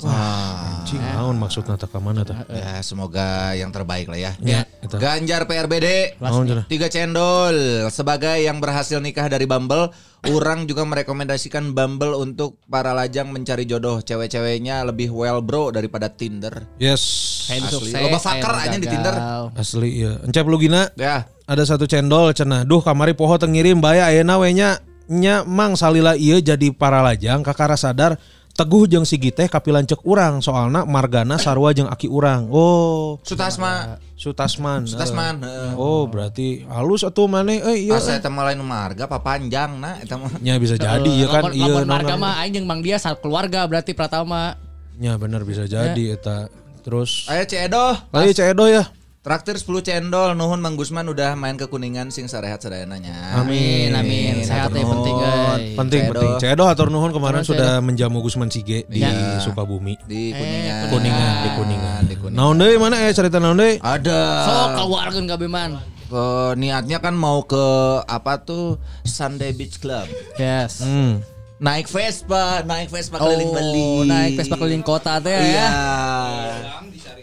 Anjing, 0.93 1.17
naon 1.17 1.37
maksudnya 1.41 1.81
tak 1.81 1.89
mana 2.05 2.21
tah? 2.21 2.45
Ya 2.53 2.85
semoga 2.85 3.57
yang 3.57 3.73
terbaik 3.73 4.13
lah 4.13 4.21
ya. 4.21 4.33
Ya, 4.45 4.69
itu. 4.85 4.93
Ganjar 5.01 5.49
PRBD 5.49 6.21
Naon 6.21 6.45
cenah? 6.45 6.65
Tiga 6.69 6.93
cendol 6.93 7.57
Sebagai 7.89 8.37
yang 8.45 8.61
berhasil 8.61 9.01
nikah 9.01 9.25
dari 9.33 9.49
Bumble 9.49 9.89
Orang 10.29 10.69
juga 10.69 10.85
merekomendasikan 10.85 11.73
Bumble 11.73 12.13
Untuk 12.13 12.61
para 12.69 12.93
lajang 12.93 13.33
mencari 13.33 13.65
jodoh 13.65 14.05
Cewek-ceweknya 14.05 14.85
lebih 14.85 15.09
well 15.09 15.41
bro 15.41 15.73
Daripada 15.73 16.13
Tinder 16.13 16.69
Yes. 16.77 17.01
Asli. 17.49 17.89
sukses, 17.89 17.97
Loba 17.97 18.21
fucker 18.21 18.53
aja 18.53 18.77
di 18.77 18.85
gagal. 18.85 18.93
Tinder. 18.93 19.15
Asli 19.57 19.91
ya. 19.97 20.13
Encep 20.29 20.45
lu 20.45 20.61
gina. 20.61 20.93
Ya 20.95 21.25
ada 21.43 21.67
satu 21.67 21.85
cendol 21.85 22.33
cenah 22.33 22.63
duh 22.65 22.81
kamari 22.81 23.13
poho 23.13 23.35
teu 23.37 23.51
ngirim 23.51 23.83
bae 23.83 23.99
ayeuna 24.01 24.41
we 24.41 24.55
nya 24.57 24.79
nya 25.11 25.43
mang 25.45 25.75
salila 25.75 26.15
ieu 26.17 26.39
jadi 26.39 26.71
para 26.73 27.03
lajang 27.05 27.43
kakara 27.45 27.75
sadar 27.77 28.17
teguh 28.53 28.85
jeung 28.85 29.09
si 29.09 29.17
teh 29.19 29.49
kapilancek 29.49 30.05
urang 30.05 30.45
soalna 30.45 30.85
margana 30.85 31.41
sarua 31.41 31.73
jeung 31.73 31.89
aki 31.89 32.07
urang. 32.09 32.49
Oh. 32.53 33.17
Sutasma. 33.25 33.97
Sutasman 34.23 34.87
Sutasman 34.87 35.43
Eh. 35.43 35.51
heeh. 35.51 35.73
oh 35.75 36.07
berarti 36.07 36.63
halus 36.71 37.03
atuh 37.03 37.27
maneh 37.27 37.59
eh 37.59 37.91
iya 37.91 37.99
Pas 37.99 38.07
saya 38.07 38.23
temu 38.23 38.39
lain 38.39 38.63
marga 38.63 39.11
papanjang 39.11 39.83
nah 39.83 39.99
eta 39.99 40.15
mah. 40.15 40.31
nya 40.39 40.63
bisa 40.63 40.79
jadi 40.79 41.11
ya 41.11 41.27
kan? 41.27 41.51
iya 41.51 41.67
lamun 41.67 41.91
marga 41.91 42.15
mah 42.15 42.39
aing 42.39 42.55
jeung 42.55 42.67
Mang 42.71 42.87
Dia 42.87 43.03
satu 43.03 43.19
keluarga 43.19 43.67
berarti 43.67 43.99
Pratama. 43.99 44.55
nya 45.03 45.19
bener 45.19 45.43
bisa 45.43 45.67
jadi 45.67 46.15
eta. 46.15 46.47
Terus 46.87 47.27
Ayo 47.27 47.43
Cedoh 47.51 47.95
ayo 48.15 48.31
Cek 48.31 48.55
Edo 48.55 48.67
ya 48.71 48.87
Traktir 49.23 49.55
10 49.55 49.87
cendol 49.87 50.35
Nuhun 50.35 50.59
Mang 50.59 50.75
Gusman 50.75 51.07
udah 51.07 51.39
main 51.39 51.55
ke 51.55 51.71
Kuningan 51.71 52.11
Sing 52.11 52.27
sarehat 52.27 52.59
sadayananya 52.59 53.39
Amin, 53.39 53.95
amin. 53.95 54.43
Sehat 54.43 54.75
ya 54.75 54.83
penting 54.83 55.15
euy. 55.15 55.79
penting 55.79 56.01
Cek 56.03 56.11
penting 56.11 56.29
Edo. 56.29 56.41
Cek 56.43 56.51
Edo 56.51 56.65
hatur 56.67 56.91
nuhun 56.91 57.15
kemarin 57.15 57.39
Terus, 57.39 57.55
sudah 57.55 57.79
menjamu 57.79 58.19
Gusman 58.19 58.51
Sige 58.51 58.83
di 58.85 58.99
Iya. 58.99 59.39
Sukabumi 59.39 59.95
Di 60.03 60.35
Eh, 60.35 60.35
Kuningan 60.35 60.83
Kuningan 60.91 61.33
di 61.39 61.51
Kuningan 61.55 62.01
Di 62.03 62.15
Kuningan 62.19 62.35
Naon 62.37 62.59
deui 62.59 62.75
mana 62.77 62.99
eh 62.99 63.15
cerita 63.15 63.39
naon 63.39 63.55
deui? 63.57 63.79
Ada 63.79 64.19
Sok 64.43 64.69
keluarkeun 64.77 65.27
kabeh 65.29 65.47
man. 65.47 65.79
ke 66.05 66.27
niatnya 66.59 66.99
kan 66.99 67.15
mau 67.15 67.41
ke 67.41 67.65
apa 68.05 68.37
tuh 68.39 68.77
Sunday 69.03 69.55
Beach 69.55 69.79
Club 69.79 70.05
Yes. 70.35 70.83
Hmm. 70.83 71.23
Naik 71.63 71.87
Vespa 71.87 72.67
naik 72.67 72.91
Vespa 72.91 73.17
keliling 73.17 73.51
Bali 73.51 73.79
Oh, 73.79 74.03
naik 74.03 74.35
Vespa 74.35 74.59
keliling 74.59 74.83
kota 74.83 75.23
teh 75.23 75.31
iya 75.31 75.69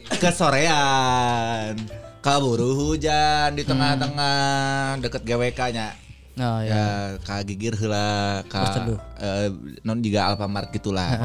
ya. 0.08 0.15
kesorean 0.15 1.75
kaburu 2.19 2.71
hujan 2.73 3.52
di 3.52 3.63
tengah-tengah 3.63 4.95
deket 4.99 5.21
GWK 5.23 5.62
nya 5.71 5.88
Oh, 6.39 6.63
ya 6.63 7.19
ka 7.19 7.43
gigir 7.43 7.75
heula 7.75 8.39
ka 8.47 8.63
Berteduh. 8.63 8.95
eh, 9.19 9.52
non 9.84 9.99
juga 9.99 10.32
Alfamart 10.32 10.71
gitulah 10.71 11.19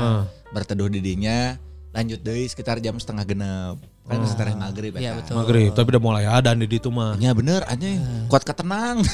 berteduh 0.50 0.90
di 0.90 0.98
dinya 0.98 1.54
lanjut 1.94 2.18
deui 2.18 2.50
sekitar 2.50 2.82
jam 2.82 2.98
setengah 2.98 3.22
genep 3.22 3.78
kan 4.04 4.18
oh. 4.18 4.26
setelah 4.26 4.58
maghrib 4.58 4.90
Iya, 4.92 5.14
eta. 5.14 5.16
betul. 5.16 5.34
Maghrib, 5.38 5.70
tapi 5.72 5.88
udah 5.88 6.02
mulai 6.02 6.24
ada 6.28 6.52
di 6.52 6.68
situ 6.68 6.92
mah. 6.92 7.16
Ya 7.16 7.32
bener 7.32 7.64
aja 7.64 7.88
kuat 8.28 8.44
ketenang. 8.44 9.00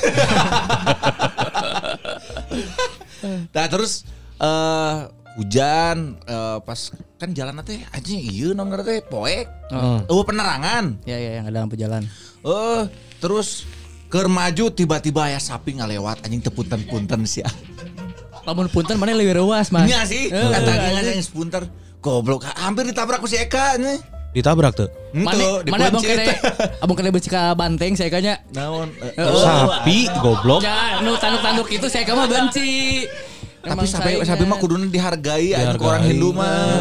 nah 3.53 3.67
terus 3.69 4.05
eh 4.41 4.97
hujan 5.39 6.19
eh, 6.27 6.59
pas 6.65 6.81
kan 7.21 7.31
jalan 7.37 7.61
teh 7.63 7.81
aja 7.93 8.13
iya 8.13 8.57
nomor 8.57 8.83
teh 8.83 9.05
poek. 9.05 9.47
Oh. 10.09 10.25
penerangan. 10.25 10.99
Ya 11.07 11.17
ya 11.21 11.41
yang 11.41 11.47
ada 11.47 11.63
lampu 11.63 11.77
jalan. 11.79 12.05
Oh 12.43 12.89
terus 13.21 13.69
ke 14.11 14.27
maju 14.27 14.75
tiba-tiba 14.75 15.31
ya 15.31 15.39
sapi 15.39 15.79
ngalewat 15.79 16.25
anjing 16.27 16.43
tepunten-punten 16.43 17.23
sih. 17.29 17.47
Lamun 18.49 18.67
punten 18.73 18.97
mana 18.97 19.15
lebih 19.15 19.39
ruas 19.39 19.71
mah. 19.71 19.87
Iya 19.87 20.09
sih. 20.09 20.33
Eh, 20.33 20.51
Kata 20.51 20.71
eh, 20.73 20.99
anjing 20.99 21.23
sepunter. 21.23 21.63
Goblok 22.01 22.49
hampir 22.57 22.89
ditabrak 22.89 23.21
ku 23.21 23.29
si 23.29 23.37
Eka 23.37 23.77
nih. 23.77 24.20
Ditabrak 24.31 24.73
tuh. 24.79 24.89
Mana 25.11 25.59
mana 25.67 25.91
abang 25.91 25.99
kene 25.99 26.23
dipencet. 26.23 26.39
abang 26.87 26.97
kene 26.97 27.11
benci 27.11 27.29
banteng 27.53 27.93
saya 27.99 28.11
kanya. 28.11 28.35
Naon? 28.55 28.95
eh, 28.95 29.15
Sapi 29.19 30.07
goblok. 30.23 30.63
Ya, 30.63 31.03
nu 31.03 31.19
tanduk-tanduk 31.19 31.67
itu 31.67 31.87
saya 31.91 32.07
mah 32.15 32.31
benci. 32.31 33.05
Tapi 33.61 33.85
sampai 33.85 34.25
sampai 34.25 34.49
mah 34.49 34.57
kuduna 34.57 34.89
dihargai, 34.89 35.53
ke 35.53 35.85
orang. 35.85 36.01
Hindu 36.09 36.33
mah. 36.33 36.81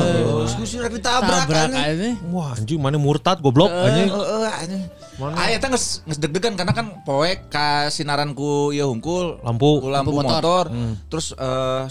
Terus 0.56 0.70
sudah 0.70 0.88
ditabrak 0.88 1.44
tabrak 1.44 1.68
anjing. 1.76 2.16
aja. 2.16 2.32
Wah, 2.32 2.54
anjing 2.56 2.80
mana 2.80 2.96
murtad 2.96 3.44
goblok 3.44 3.68
anjing. 3.68 4.08
Heeh, 4.08 4.48
anjing. 4.48 4.84
Ah 5.20 5.52
eta 5.52 5.68
geus 5.68 6.00
geus 6.08 6.16
deg-degan 6.16 6.56
karena 6.56 6.72
kan 6.72 7.04
poek 7.04 7.52
ka 7.52 7.92
sinaran 7.92 8.32
ku 8.32 8.72
ieu 8.72 8.88
hungkul 8.88 9.44
Lampu. 9.44 9.84
lampu, 9.84 9.92
Lampu 9.92 10.12
motor. 10.16 10.32
motor. 10.32 10.66
Terus 11.12 11.36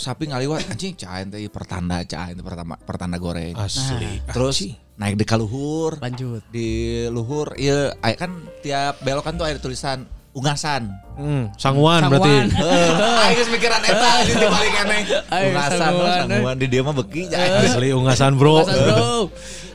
sapi 0.01 0.33
ngaliwat 0.33 0.65
anjing 0.73 0.97
cain 0.97 1.29
teh 1.29 1.45
pertanda 1.53 2.01
teh 2.01 2.17
pertama 2.41 2.81
pertanda 2.81 3.21
goreng. 3.21 3.53
Asli. 3.53 4.25
Terus 4.33 4.73
naik 4.99 5.15
di 5.15 5.25
kaluhur. 5.25 5.97
Lanjut. 6.03 6.43
Di 6.51 7.07
luhur 7.09 7.55
ieu 7.55 7.95
aya 8.03 8.17
kan 8.19 8.35
tiap 8.61 8.99
belokan 9.07 9.39
tuh 9.39 9.47
ada 9.47 9.63
tulisan 9.63 10.05
ungasan. 10.35 10.91
Hmm, 11.15 11.51
sangguan 11.55 12.07
berarti. 12.11 12.51
Heeh, 12.51 12.91
aing 13.27 13.37
geus 13.39 13.51
mikiran 13.51 13.81
eta 13.83 14.11
dibalik 14.27 14.73
keneh. 14.75 15.03
Ayo, 15.35 15.47
Ungasan, 15.51 15.79
sangguan, 15.79 16.11
oh, 16.11 16.29
sangguan 16.31 16.57
di 16.59 16.67
dia 16.67 16.83
mah 16.83 16.95
beki. 16.95 17.23
Asli 17.35 17.89
ungasan, 17.95 18.33
Bro. 18.39 18.67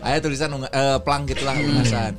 Aya 0.04 0.20
tulisan 0.20 0.52
unga, 0.52 0.68
eh, 0.72 0.98
plang 1.04 1.24
gitulah 1.24 1.56
ungasan. 1.56 2.16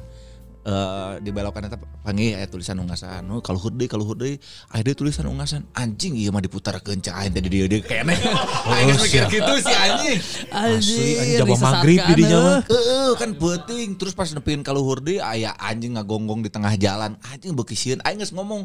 Eh 0.65 1.21
di 1.21 1.29
belokan 1.29 1.69
eta 1.69 1.77
panggil 1.77 2.41
aya 2.41 2.49
tulisan 2.49 2.81
ungasan. 2.81 3.29
Oh, 3.29 3.45
kalau 3.45 3.61
hurde 3.61 3.85
kalau 3.85 4.09
hurde 4.09 4.41
aya 4.73 4.81
deui 4.81 4.97
tulisan 4.97 5.29
ungasan. 5.29 5.69
Anjing 5.77 6.17
ieu 6.17 6.33
mah 6.33 6.41
diputarkeun 6.41 7.05
cai 7.05 7.29
tadi 7.29 7.53
dia 7.53 7.69
dia 7.69 7.85
keneh. 7.85 8.17
Aing 8.73 8.97
geus 8.97 9.05
mikir 9.05 9.29
siap. 9.29 9.29
gitu 9.29 9.53
si 9.61 9.73
anjing. 9.77 10.19
Anjing 10.49 11.17
jaba 11.37 11.57
maghrib 11.61 12.01
di 12.09 12.13
dinya 12.17 12.39
mah. 12.41 12.61
Heeh, 12.65 13.09
kan 13.21 13.31
penting. 13.37 13.89
Terus 14.01 14.17
pas 14.17 14.33
nepikeun 14.33 14.65
kalau 14.65 14.81
hurde 14.89 15.21
aya 15.21 15.53
anjing 15.61 16.01
ngagonggong 16.01 16.41
di 16.41 16.49
tengah 16.49 16.73
jalan. 16.81 17.21
Anjing 17.29 17.53
beuki 17.53 17.77
sieun 17.77 18.01
aing 18.01 18.25
geus 18.25 18.33
ngomong. 18.33 18.65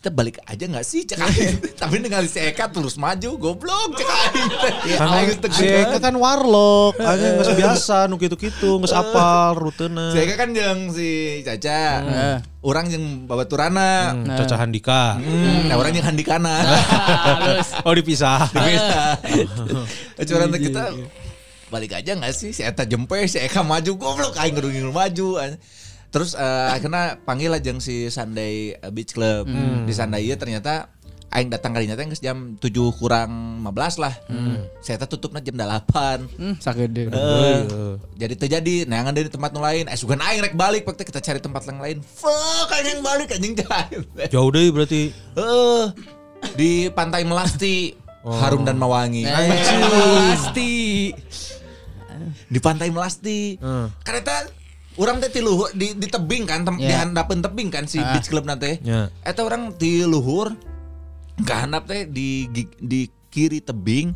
Kita 0.00 0.16
balik 0.16 0.40
aja 0.48 0.64
gak 0.64 0.80
sih 0.80 1.04
cek 1.04 1.20
aing. 1.20 1.56
Tapi 1.84 2.00
ningali 2.00 2.24
si 2.24 2.40
Eka 2.40 2.72
terus 2.72 2.96
maju 2.96 3.36
goblok 3.36 4.00
cek 4.00 4.08
aing. 4.08 4.48
Ya, 4.88 4.96
Kan 4.96 5.12
aing 5.12 5.28
geus 5.28 5.60
si. 5.60 5.68
Eka 5.68 6.00
kan 6.00 6.16
warlock, 6.16 6.96
anjing 6.96 7.36
geus 7.36 7.52
biasa 7.52 8.08
nu 8.08 8.16
kitu-kitu, 8.16 8.80
geus 8.80 8.96
apal 8.96 9.60
rutena. 9.60 10.08
Si 10.08 10.24
Eka 10.24 10.40
kan 10.40 10.56
yang 10.56 10.88
si 10.88 11.44
Caca. 11.44 11.84
Heeh. 12.00 12.36
Orang 12.64 12.88
yang 12.88 13.28
babaturana. 13.28 14.16
Hmm, 14.16 14.40
Caca 14.40 14.56
Handika. 14.56 15.20
Hmm, 15.20 15.68
nah 15.68 15.76
orang 15.76 15.92
yang 15.92 16.08
handikana. 16.08 16.56
Oh 17.84 17.92
dipisah. 17.92 18.48
Beda. 18.56 19.20
Cuman 20.32 20.48
teh 20.48 20.60
kita 20.64 20.96
balik 21.68 22.00
aja 22.00 22.16
gak 22.16 22.32
sih 22.32 22.56
si 22.56 22.64
Eta 22.64 22.88
jempe 22.88 23.20
si 23.28 23.36
Eka 23.36 23.60
maju 23.60 24.00
goblok 24.00 24.40
aing 24.40 24.56
ngingin 24.56 24.96
maju. 24.96 25.44
Terus 26.10 26.34
eh, 26.34 26.68
akhirnya 26.74 27.22
panggil 27.22 27.54
aja 27.54 27.70
si 27.78 28.10
Sunday 28.10 28.74
Beach 28.90 29.14
Club. 29.14 29.46
Di 29.86 29.92
Sunday 29.94 30.26
ieu 30.26 30.34
ternyata 30.34 30.90
aing 31.30 31.46
datang 31.46 31.70
kalinya 31.70 31.94
teh 31.94 32.02
geus 32.10 32.18
jam 32.18 32.58
7 32.58 32.74
kurang 32.98 33.62
15 33.62 34.02
lah. 34.02 34.14
Si 34.82 34.90
Eta 34.90 35.06
tutupna 35.06 35.38
jam 35.38 35.54
8. 35.54 36.26
Hmm, 36.34 36.58
sagede. 36.58 37.06
Eh, 37.06 37.94
jadi 38.18 38.34
terjadi 38.34 38.74
neangan 38.90 39.14
dari 39.14 39.30
tempat 39.30 39.54
nu 39.54 39.62
lain 39.62 39.86
eh 39.86 39.94
sugan 39.94 40.18
aing 40.18 40.42
rek 40.42 40.58
balik 40.58 40.82
waktu 40.82 41.06
kita 41.06 41.22
cari 41.22 41.38
tempat 41.38 41.62
yang 41.70 41.78
lain 41.78 42.02
fuck 42.02 42.66
anjing 42.74 42.98
balik 42.98 43.30
anjing 43.30 43.54
jalan 43.54 44.02
Jauh 44.26 44.50
deh 44.50 44.74
berarti. 44.74 45.14
Eh, 45.14 45.84
di 46.58 46.90
pantai 46.90 47.22
Melasti 47.22 47.94
harum 48.26 48.66
dan 48.66 48.76
mewangi 48.76 49.24
Pasti. 49.24 51.14
di 52.50 52.58
pantai 52.58 52.90
Melasti 52.90 53.54
karena 54.02 54.44
orang 54.98 55.22
teh 55.22 55.30
ti 55.30 55.40
luhur 55.42 55.70
di, 55.70 55.94
di 55.94 56.06
tebing 56.06 56.44
kan 56.48 56.66
tem, 56.66 56.76
dihandapeun 56.80 57.40
tebing 57.42 57.68
kan 57.70 57.84
si 57.86 58.00
beach 58.00 58.26
club 58.26 58.48
nanti 58.48 58.80
Ya. 58.82 59.12
eta 59.22 59.44
orang 59.46 59.74
di 59.76 60.02
luhur 60.02 60.54
kehandap 61.46 61.86
teh 61.86 62.08
di 62.08 62.50
di 62.78 63.00
kiri 63.30 63.62
tebing 63.62 64.10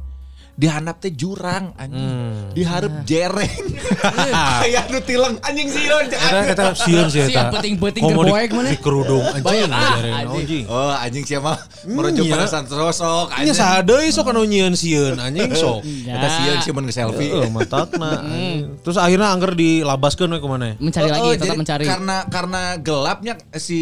dihandap 0.54 0.96
teh 0.96 1.10
jurang 1.10 1.74
anjing 1.74 2.06
diharap 2.52 3.02
jereng 3.02 3.50
kayak 4.62 4.86
nu 4.86 4.98
tileng 5.02 5.34
anjing 5.40 5.66
sieun 5.66 6.06
cek 6.06 6.20
Eta 6.20 6.40
eta 6.46 6.64
sieun 6.74 7.06
sih 7.08 7.20
eta. 7.20 7.30
Siap, 7.30 7.46
penting-penting 7.52 8.00
di- 8.00 8.08
terboek 8.08 8.50
mana? 8.52 8.68
Di 8.70 8.78
kerudung 8.78 9.24
anjing 9.26 9.66
ah, 9.66 9.98
anjing. 9.98 10.14
anjing. 10.14 10.64
Oh 10.66 10.94
anjing 10.94 11.24
siapa 11.24 11.58
merujuk 11.84 12.24
Iya. 12.24 12.38
perasaan 12.38 12.64
sosok 12.64 13.26
Nya 13.28 13.36
anjing. 13.42 13.56
sadeui 13.56 14.08
sok 14.08 14.30
anu 14.30 14.42
nyieun 14.44 14.74
sieun 14.74 15.18
anjing 15.18 15.50
sok. 15.58 15.82
Eta 15.82 16.28
sieun 16.32 16.58
sih 16.60 16.70
mun 16.70 16.86
selfie. 16.88 17.28
Heeh, 17.28 17.50
matakna. 17.50 18.10
anjing. 18.22 18.78
Terus 18.80 18.96
akhirnya 18.96 19.28
angker 19.28 19.52
dilabaskeun 19.52 20.30
we 20.30 20.38
ke 20.38 20.46
mana? 20.46 20.78
Mencari 20.78 21.08
lagi, 21.08 21.20
Oh, 21.20 21.32
tetap 21.32 21.46
jadi 21.48 21.58
mencari. 21.58 21.84
Karena 21.84 22.16
karena 22.26 22.62
gelapnya 22.78 23.34
si 23.56 23.80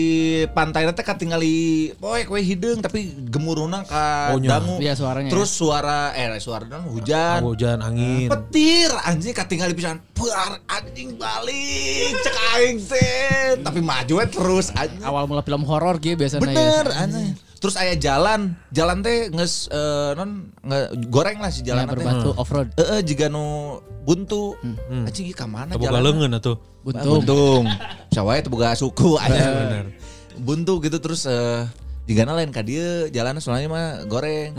pantai 0.50 0.88
teh 0.88 1.04
katingali 1.04 1.56
poe 1.94 2.24
kue 2.24 2.40
hidung 2.40 2.80
tapi 2.80 3.12
gemuruhna 3.28 3.84
ka 3.84 4.32
Oh, 4.32 4.38
nya. 4.38 4.56
dangu. 4.56 4.76
Iya, 4.78 4.96
suaranya 4.96 5.28
Terus 5.28 5.50
suara 5.50 6.12
eh 6.12 6.32
suara 6.38 6.61
dan 6.66 6.82
hujan. 6.86 7.38
Hujan 7.42 7.78
angin. 7.80 8.28
Petir 8.28 8.90
anjing 9.02 9.34
katingali 9.34 9.74
pisan. 9.74 9.98
Puar 10.12 10.60
anjing 10.66 11.14
balik 11.14 12.12
cek 12.20 12.36
aing 12.54 12.78
teh. 12.78 13.58
Tapi 13.58 13.80
maju 13.80 14.12
we 14.18 14.26
terus 14.26 14.70
anjing. 14.72 15.02
Awal 15.02 15.26
mula 15.26 15.42
film 15.42 15.62
horor 15.64 15.98
gitu 15.98 16.14
biasanya. 16.14 16.42
Bener 16.42 16.84
ya. 16.86 17.02
anjing. 17.02 17.32
Terus 17.62 17.78
aya 17.78 17.94
jalan, 17.94 18.58
jalan 18.74 19.06
teh 19.06 19.30
nges 19.30 19.70
eh, 19.70 20.18
non 20.18 20.50
nge, 20.66 21.06
goreng 21.06 21.38
lah 21.38 21.46
si 21.46 21.62
Ya, 21.62 21.78
jalan 21.78 21.86
teh. 21.86 21.94
berbatu 21.94 22.30
off 22.34 22.50
road. 22.50 22.74
Heeh, 22.74 23.06
jika 23.06 23.30
nu 23.30 23.78
buntu. 24.02 24.58
Anjing 24.90 25.30
ieu 25.30 25.36
ka 25.38 25.46
mana 25.46 25.78
Boga 25.78 25.94
jalan? 25.94 26.02
leungeun 26.02 26.34
atuh. 26.34 26.58
Buntung. 26.82 27.22
Buntung. 27.22 27.64
Sawah 28.10 28.34
itu 28.34 28.50
boga 28.50 28.74
suku 28.74 29.14
aja. 29.14 29.86
Buntu 30.34 30.82
gitu 30.82 30.98
terus 30.98 31.22
eh 31.30 31.62
jika 32.02 32.26
lain 32.26 32.50
ka 32.50 32.66
dia 32.66 33.06
jalan 33.14 33.38
soalnya 33.38 33.68
mah 33.70 33.86
goreng. 34.10 34.52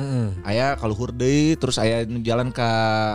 Aya 0.48 0.80
kalau 0.80 0.96
deui 1.12 1.60
terus 1.60 1.76
aya 1.78 2.08
nu 2.08 2.24
jalan 2.24 2.56
ke 2.56 2.70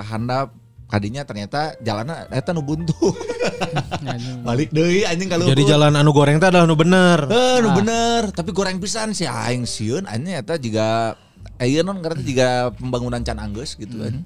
handap 0.04 0.52
kadinya 0.88 1.20
ternyata 1.24 1.76
jalannya 1.80 2.28
eta 2.32 2.52
nu 2.52 2.64
buntu. 2.64 2.96
Balik 4.48 4.72
deui 4.72 5.04
anjing 5.04 5.28
kalau 5.28 5.48
Jadi 5.48 5.64
jalan 5.68 5.92
anu 5.96 6.12
goreng 6.16 6.40
teh 6.40 6.48
adalah 6.48 6.64
anu 6.68 6.76
bener. 6.76 7.28
Eh, 7.28 7.56
nu 7.60 7.72
bener, 7.76 8.32
tapi 8.32 8.52
goreng 8.56 8.80
pisan 8.80 9.12
si 9.12 9.28
aing 9.28 9.68
sieun 9.68 10.08
anjing 10.08 10.36
eta 10.36 10.56
juga 10.56 11.16
Ayo 11.58 11.82
non 11.82 11.98
karena 11.98 12.22
juga 12.22 12.48
pembangunan 12.78 13.18
can 13.26 13.42
anggeus 13.42 13.74
gitu 13.74 13.98
kan. 13.98 14.22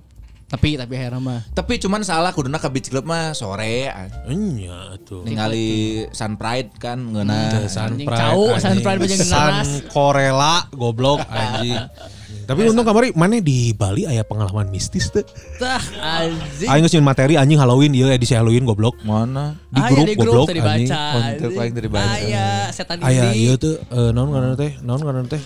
Tapi 0.52 0.76
tapi 0.76 0.92
akhirnya 1.00 1.16
mah. 1.16 1.40
Tapi 1.56 1.80
cuman 1.80 2.04
salah 2.04 2.28
kuduna 2.36 2.60
ke 2.60 2.68
beach 2.68 2.92
club 2.92 3.08
mah 3.08 3.32
sore. 3.32 3.88
Enya 4.28 5.00
atuh. 5.00 5.24
ningali 5.24 6.04
Sun 6.12 6.36
Pride 6.36 6.76
kan 6.76 7.00
ngeuna. 7.00 7.64
Sun 7.72 7.96
Anjing 7.96 8.04
Pride, 8.04 8.20
cau, 8.20 8.42
Sun. 8.60 8.76
Pride 8.84 8.98
bajang 9.00 9.24
Sun. 9.24 9.54
Korela 9.88 10.68
goblok 10.76 11.24
anjing. 11.32 11.80
Tapi 12.42 12.68
untung 12.68 12.84
kamari 12.84 13.14
mana 13.16 13.40
di 13.40 13.72
Bali 13.72 14.04
aya 14.04 14.20
pengalaman 14.28 14.68
mistis 14.68 15.08
teh. 15.08 15.24
Tah 15.56 15.80
anjing. 16.20 16.68
Aing 16.68 16.84
geus 16.84 16.92
nyieun 16.92 17.06
materi 17.06 17.34
anjing 17.40 17.56
Halloween 17.56 17.96
ieu 17.96 18.12
edisi 18.12 18.36
Halloween 18.36 18.68
goblok. 18.68 19.00
Mana? 19.08 19.56
Di 19.72 19.80
grup 19.88 20.04
di 20.04 20.14
grup 20.20 20.32
goblok 20.36 20.48
tadi 20.52 20.60
anjing. 20.60 20.88
baca. 20.92 21.48
Oh, 21.48 21.50
paling 21.56 21.72
tadi 21.72 21.88
baca. 21.88 22.04
Ah, 22.12 22.18
iya, 22.20 22.46
setan 22.76 23.00
Aya 23.00 23.32
ini. 23.32 23.48
ieu 23.48 23.56
teh 23.56 23.80
eh, 23.80 24.10
naon 24.12 24.28
ngaranna 24.36 24.56
teh? 24.60 24.76
Naon 24.84 25.00
ngaranna 25.00 25.32
teh? 25.32 25.42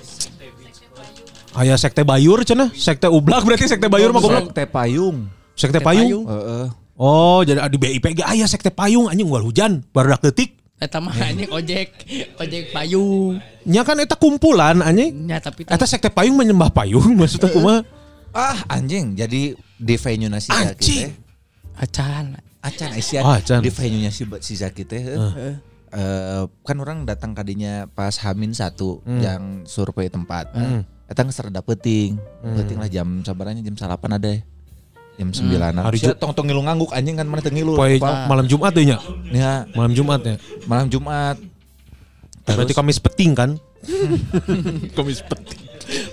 Aya 1.56 1.74
sekte 1.74 2.04
Bayur 2.04 2.44
cenah, 2.44 2.68
sekte 2.70 3.08
Ublak 3.08 3.42
berarti 3.42 3.64
sekte 3.64 3.88
Bayur 3.88 4.12
mah 4.12 4.20
goblok. 4.20 4.52
Teh 4.52 4.68
payung. 4.68 5.32
Sekte 5.56 5.80
Payung. 5.80 6.28
Heeh. 6.28 6.66
Oh, 6.96 7.40
jadi 7.40 7.64
di 7.66 7.80
BIP 7.80 8.20
aya 8.20 8.44
sekte 8.44 8.68
Payung 8.68 9.08
anjing 9.08 9.24
unggal 9.24 9.40
hujan 9.42 9.72
baru 9.88 10.20
detik. 10.20 10.52
Eta 10.76 11.00
mah 11.00 11.16
anjing 11.16 11.48
ojek, 11.48 11.88
ojek 12.36 12.68
payung. 12.68 13.40
Nya 13.64 13.80
kan 13.80 13.96
eta 13.96 14.12
kumpulan 14.12 14.84
anjing. 14.84 15.24
Ya 15.24 15.40
tapi 15.40 15.64
Eta 15.64 15.88
sekte 15.88 16.12
Payung 16.12 16.36
menyembah 16.36 16.68
payung 16.68 17.08
maksudnya 17.16 17.48
kumaha? 17.48 17.80
Ah, 18.36 18.60
anjing. 18.68 19.16
Jadi 19.16 19.56
di 19.56 19.94
venue 19.96 20.28
nasi 20.28 20.52
Anjing. 20.52 21.16
Acan. 21.74 22.36
Acan 22.60 22.88
Aisyah 22.92 23.22
Ah, 23.24 23.40
acan. 23.40 23.64
di 23.64 23.72
venue 23.72 24.04
nya 24.04 24.12
si 24.12 24.28
si 24.44 24.60
Zaki 24.60 24.84
teh. 24.84 25.00
heuh. 25.00 25.56
eh, 25.88 26.44
kan 26.60 26.76
orang 26.76 27.08
datang 27.08 27.32
kadinya 27.32 27.88
pas 27.88 28.12
Hamin 28.20 28.52
satu 28.52 29.00
yang 29.06 29.64
survei 29.64 30.12
tempat. 30.12 30.52
Eta 31.06 31.22
geus 31.22 31.38
rada 31.38 31.62
peuting. 31.62 32.18
Peuting 32.42 32.78
lah 32.82 32.90
jam 32.90 33.22
sabaranya 33.22 33.62
jam 33.62 33.78
salapan 33.78 34.18
ada 34.18 34.28
ya. 34.28 34.40
Jam 35.16 35.32
sembilanan. 35.32 35.80
Hari 35.86 35.96
Sia 35.96 36.12
Ju- 36.12 36.18
tong 36.20 36.36
tong 36.36 36.44
ngilu 36.50 36.60
ngangguk 36.66 36.92
anjing 36.92 37.16
kan 37.16 37.24
mana 37.24 37.40
teu 37.40 37.54
ngilu. 37.54 37.78
Poe 37.78 37.96
Pak. 37.96 38.28
malam 38.28 38.44
Jumat 38.44 38.74
nya. 38.76 38.98
Ya, 39.32 39.64
Malam 39.72 39.92
Jumat 39.96 40.20
ya. 40.26 40.36
malam 40.68 40.86
Jumat. 40.92 41.40
Berarti 42.46 42.74
Kamis 42.76 42.98
peting 43.00 43.32
kan? 43.32 43.50
Kamis 44.96 45.22
peting. 45.24 45.62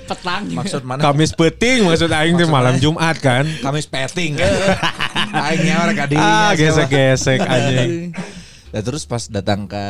Petang. 0.06 0.44
Maksud 0.54 0.82
mana? 0.86 1.02
Kamis 1.02 1.34
peting 1.34 1.90
maksud 1.90 2.10
aing 2.14 2.38
teh 2.38 2.46
malam 2.46 2.78
Jumat 2.78 3.18
kan. 3.18 3.44
Kamis 3.60 3.90
peting. 3.90 4.38
Aing 5.34 5.66
ka 5.98 6.06
dinya. 6.06 6.22
Ah, 6.22 6.52
gesek-gesek 6.54 7.42
anjing. 7.42 8.14
Nah, 8.74 8.82
terus 8.82 9.06
pas 9.06 9.22
datang 9.24 9.64
ke 9.64 9.86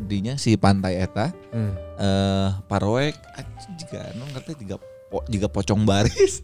dinya 0.00 0.34
si 0.34 0.56
pantai 0.56 0.96
eta 0.98 1.36
Hmm. 1.48 1.76
eh 1.94 2.48
paroek 2.64 3.12
juga 3.76 4.08
anu 4.08 4.24
ngerti 4.26 4.52
tiga 4.56 4.76
po, 5.06 5.20
juga 5.28 5.46
pocong 5.46 5.84
baris. 5.84 6.40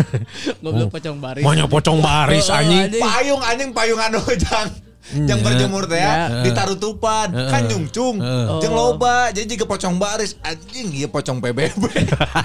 Goblok 0.64 0.88
pocong 0.90 1.18
baris. 1.18 1.44
Maunya 1.44 1.66
pocong 1.66 2.00
baris 2.00 2.48
Oh, 2.48 2.56
anjing. 2.56 2.88
anjing. 2.88 3.02
payung 3.02 3.42
anjing 3.42 3.70
payung 3.70 4.00
anu 4.00 4.16
jang 4.34 4.72
yang 5.14 5.38
Ya. 5.38 5.44
berjemur 5.44 5.84
teh 5.84 5.94
ya 5.94 6.12
Ya. 6.18 6.42
ditarutupan 6.42 7.30
kan 7.30 7.62
nyungcung 7.64 8.18
Heeh. 8.18 8.58
jeung 8.58 8.74
loba 8.74 9.30
jadi 9.30 9.46
juga 9.46 9.68
pocong 9.68 9.94
baris 9.96 10.34
anjing 10.42 10.90
ieu 10.90 11.06
pocong 11.06 11.38
PBB 11.38 11.78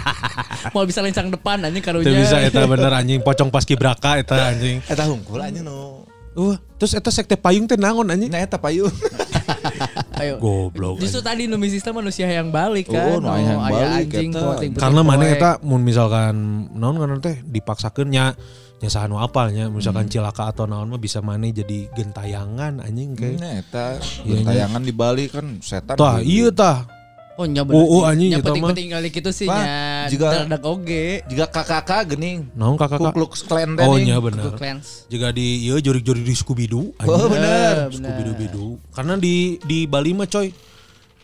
Mau 0.75 0.85
bisa 0.85 0.99
lencang 0.99 1.27
depan 1.27 1.57
anjing 1.59 1.79
Itu 1.79 1.89
karunya. 1.89 2.13
bisa 2.13 2.37
eta 2.37 2.61
bener 2.63 2.91
anjing 2.91 3.17
pocong 3.19 3.49
paski 3.49 3.73
braka 3.73 4.19
eta 4.19 4.51
anjing. 4.51 4.77
eta 4.83 5.03
hungkul 5.03 5.39
anjing 5.39 5.63
nu 5.63 6.05
Uh, 6.31 6.55
terus 6.79 6.95
eta 6.95 7.11
sekte 7.11 7.35
payung 7.35 7.67
teh 7.67 7.75
naon 7.75 8.07
anjing? 8.07 8.31
nya 8.31 8.39
eta 8.39 8.55
payung 8.55 8.87
Ayo. 10.21 10.37
Goblok. 10.37 11.01
Justru 11.01 11.19
tadi 11.19 11.49
nu 11.49 11.57
sistem 11.65 11.97
manusia 11.97 12.29
yang 12.29 12.53
balik 12.53 12.87
kan. 12.87 13.17
Oh, 13.17 13.25
aya 13.25 13.57
yang 13.57 13.59
balik 13.59 13.89
anjing 14.07 14.31
eta. 14.31 14.79
Karena 14.79 15.01
mana 15.01 15.25
eta 15.25 15.51
mun 15.59 15.81
misalkan 15.81 16.33
naon 16.71 16.95
kan 16.95 17.19
teh 17.19 17.41
dipaksakeun 17.41 18.07
nya 18.07 18.37
nya 18.79 18.89
saha 18.89 19.09
nu 19.09 19.17
apalnya 19.17 19.67
misalkan 19.67 20.07
cilaka 20.07 20.53
atau 20.53 20.69
naon 20.69 20.87
mah 20.87 21.01
bisa 21.01 21.19
mana 21.19 21.49
jadi 21.49 21.89
gentayangan 21.91 22.79
anjing 22.79 23.17
kayak. 23.17 23.37
nya 23.37 23.49
eta 23.59 23.85
Iya, 24.23 24.37
nya. 24.39 24.45
tayangan 24.47 24.81
di 24.81 24.93
Bali 24.93 25.25
kan 25.27 25.45
setan 25.59 25.97
Tah 25.97 26.21
iya 26.21 26.47
tah. 26.53 26.85
Oh 27.39 27.47
nya 27.47 27.63
Oh, 27.63 27.73
oh, 27.73 28.01
anjing, 28.03 28.33
mah. 28.33 28.43
penting-penting 28.43 28.87
kali 28.91 29.07
gitu 29.09 29.31
sih 29.31 29.47
nya. 29.47 30.05
juga- 30.11 30.45
Dadak 30.45 30.61
oge. 30.61 31.23
juga 31.25 31.45
kakak 31.47 32.03
gening 32.09 32.51
Naon 32.53 32.75
kakak 32.75 32.99
Ku 32.99 33.05
kak? 33.07 33.13
Klux 33.15 33.33
Klan 33.43 33.69
teh 33.73 33.83
Oh 33.83 33.95
nya 33.95 34.19
bener. 34.19 34.51
Juga 35.07 35.27
di 35.31 35.63
iya 35.63 35.79
jorik-jorik 35.79 36.21
di 36.21 36.35
Scooby 36.35 36.67
Doo. 36.67 36.91
Oh 36.99 37.25
bener. 37.27 37.87
Scooby 37.89 38.21
Doo 38.23 38.35
Bidu. 38.35 38.67
Karena 38.91 39.15
di 39.15 39.55
di 39.59 39.87
Bali 39.87 40.11
mah 40.11 40.27
coy. 40.27 40.51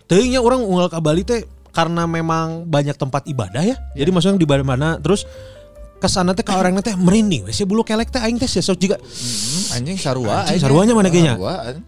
Teuingnya 0.08 0.40
orang 0.40 0.64
unggal 0.64 0.88
ke 0.88 1.00
Bali 1.04 1.22
teh 1.22 1.44
karena 1.70 2.08
memang 2.08 2.64
banyak 2.64 2.96
tempat 2.96 3.28
ibadah 3.28 3.62
ya. 3.62 3.76
Jadi 3.94 4.10
maksudnya 4.10 4.40
di 4.40 4.48
mana 4.64 4.98
terus 4.98 5.28
ke 5.98 6.08
sana 6.08 6.32
teh 6.32 6.42
ke 6.42 6.50
orang 6.50 6.80
teh 6.80 6.96
merinding. 6.96 7.44
Wes 7.46 7.60
bulu 7.62 7.84
kelek 7.84 8.08
teh 8.08 8.18
aing 8.18 8.40
teh 8.40 8.48
sesok 8.48 8.80
juga 8.80 8.96
Hmm, 8.96 9.76
anjing 9.76 10.00
sarua 10.00 10.48
Anjing, 10.48 10.64
saruanya 10.64 10.94
mana 10.96 11.12
kayaknya? 11.12 11.36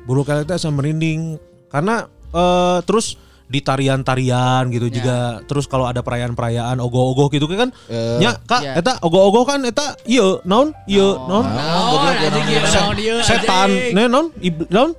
Bulu 0.03 0.21
kelek 0.21 0.43
teh 0.43 0.53
asa 0.53 0.67
merinding 0.67 1.39
karena 1.71 2.03
eh, 2.29 2.79
terus 2.83 3.15
di 3.49 3.59
tarian-tarian 3.59 4.69
gitu 4.69 4.87
Ya. 4.87 4.93
juga. 4.93 5.17
Terus 5.43 5.65
kalau 5.65 5.83
ada 5.83 5.99
perayaan-perayaan 5.99 6.77
ogoh-ogoh 6.77 7.33
gitu 7.33 7.49
kan 7.49 7.73
Eh, 7.87 8.21
nya 8.21 8.37
kak 8.39 8.61
ya. 8.61 8.73
eta 8.77 9.01
ogoh-ogoh 9.01 9.43
kan 9.43 9.65
eta 9.65 9.97
iya 10.05 10.37
naon? 10.45 10.69
Iya 10.85 11.17
naon. 11.25 11.45
ieu 11.49 12.61
naon 12.61 12.97
ieu. 12.97 13.17
setan. 13.25 13.69
ne 13.91 14.05
naon? 14.05 14.29
Ib- 14.39 14.69
naon? 14.69 14.93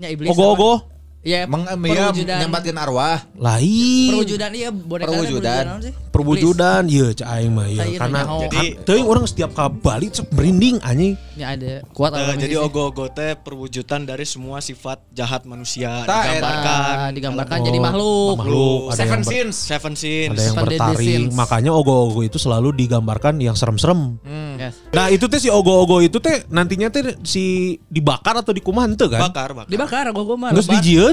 Iblis. 0.00 0.30
ogoh-ogoh 0.30 0.86
Ya, 1.20 1.44
Meng, 1.44 1.68
perwujudan. 1.68 2.40
nyempatkeun 2.40 2.78
arwah. 2.78 3.20
lain 3.36 4.08
Perwujudan 4.10 4.50
iya 4.50 4.68
boneka 4.70 5.04
Perwujudan. 5.06 5.64
perwujudan 6.10 6.82
iya 6.88 7.12
cak 7.12 7.28
aing 7.30 7.52
mah 7.52 7.68
iya 7.68 7.86
karena 7.94 8.20
jadi 8.42 8.66
teuing 8.82 9.04
orang 9.04 9.24
setiap 9.24 9.52
ka 9.52 9.68
Bali 9.68 10.08
cek 10.08 10.26
merinding 10.30 10.80
anjing. 10.80 11.14
Ya 11.34 11.52
ada. 11.52 11.84
Kuat 11.90 12.12
orang 12.12 12.36
jadi 12.36 12.56
ogo-ogo 12.58 13.06
teh 13.06 13.36
perwujudan 13.36 14.02
dari 14.02 14.24
semua 14.24 14.58
sifat 14.58 15.00
jahat 15.10 15.44
manusia 15.44 16.02
Tak, 16.02 16.24
digambarkan. 16.26 16.80
Ah, 16.98 17.10
digambarkan 17.10 17.56
Oh, 17.56 17.64
jadi 17.64 17.78
makhluk. 17.78 18.34
makhluk 18.36 18.80
ada 18.82 18.96
Seven 18.96 19.08
yang 19.10 19.20
ber- 19.20 19.30
Sins. 19.30 19.56
Seven 19.60 19.94
Sins. 19.94 20.30
ada 20.30 20.40
yang 20.40 20.48
Seven 20.50 20.64
Deadly 20.66 20.80
bertaring 20.80 21.22
Sins. 21.22 21.32
makanya 21.32 21.70
ogoh-ogoh 21.72 22.22
itu 22.22 22.38
selalu 22.38 22.68
digambarkan 22.74 23.34
yang 23.38 23.52
serem-serem 23.52 24.16
Yes. 24.60 24.76
Nah 24.90 25.08
itu 25.08 25.24
teh 25.24 25.40
si 25.40 25.48
ogo-ogo 25.48 26.00
itu 26.00 26.18
teh 26.18 26.44
nantinya 26.46 26.88
teh 26.88 27.16
si 27.22 27.44
dibakar 27.82 28.36
atau 28.36 28.52
dikumaha 28.52 28.84
henteu 28.84 29.08
kan? 29.08 29.24
Bakar, 29.24 29.56
bakar. 29.56 29.70
Dibakar 29.72 30.04
gua 30.12 30.36
mah. 30.36 30.52
Terus 30.52 30.68
dijieun, 30.68 31.09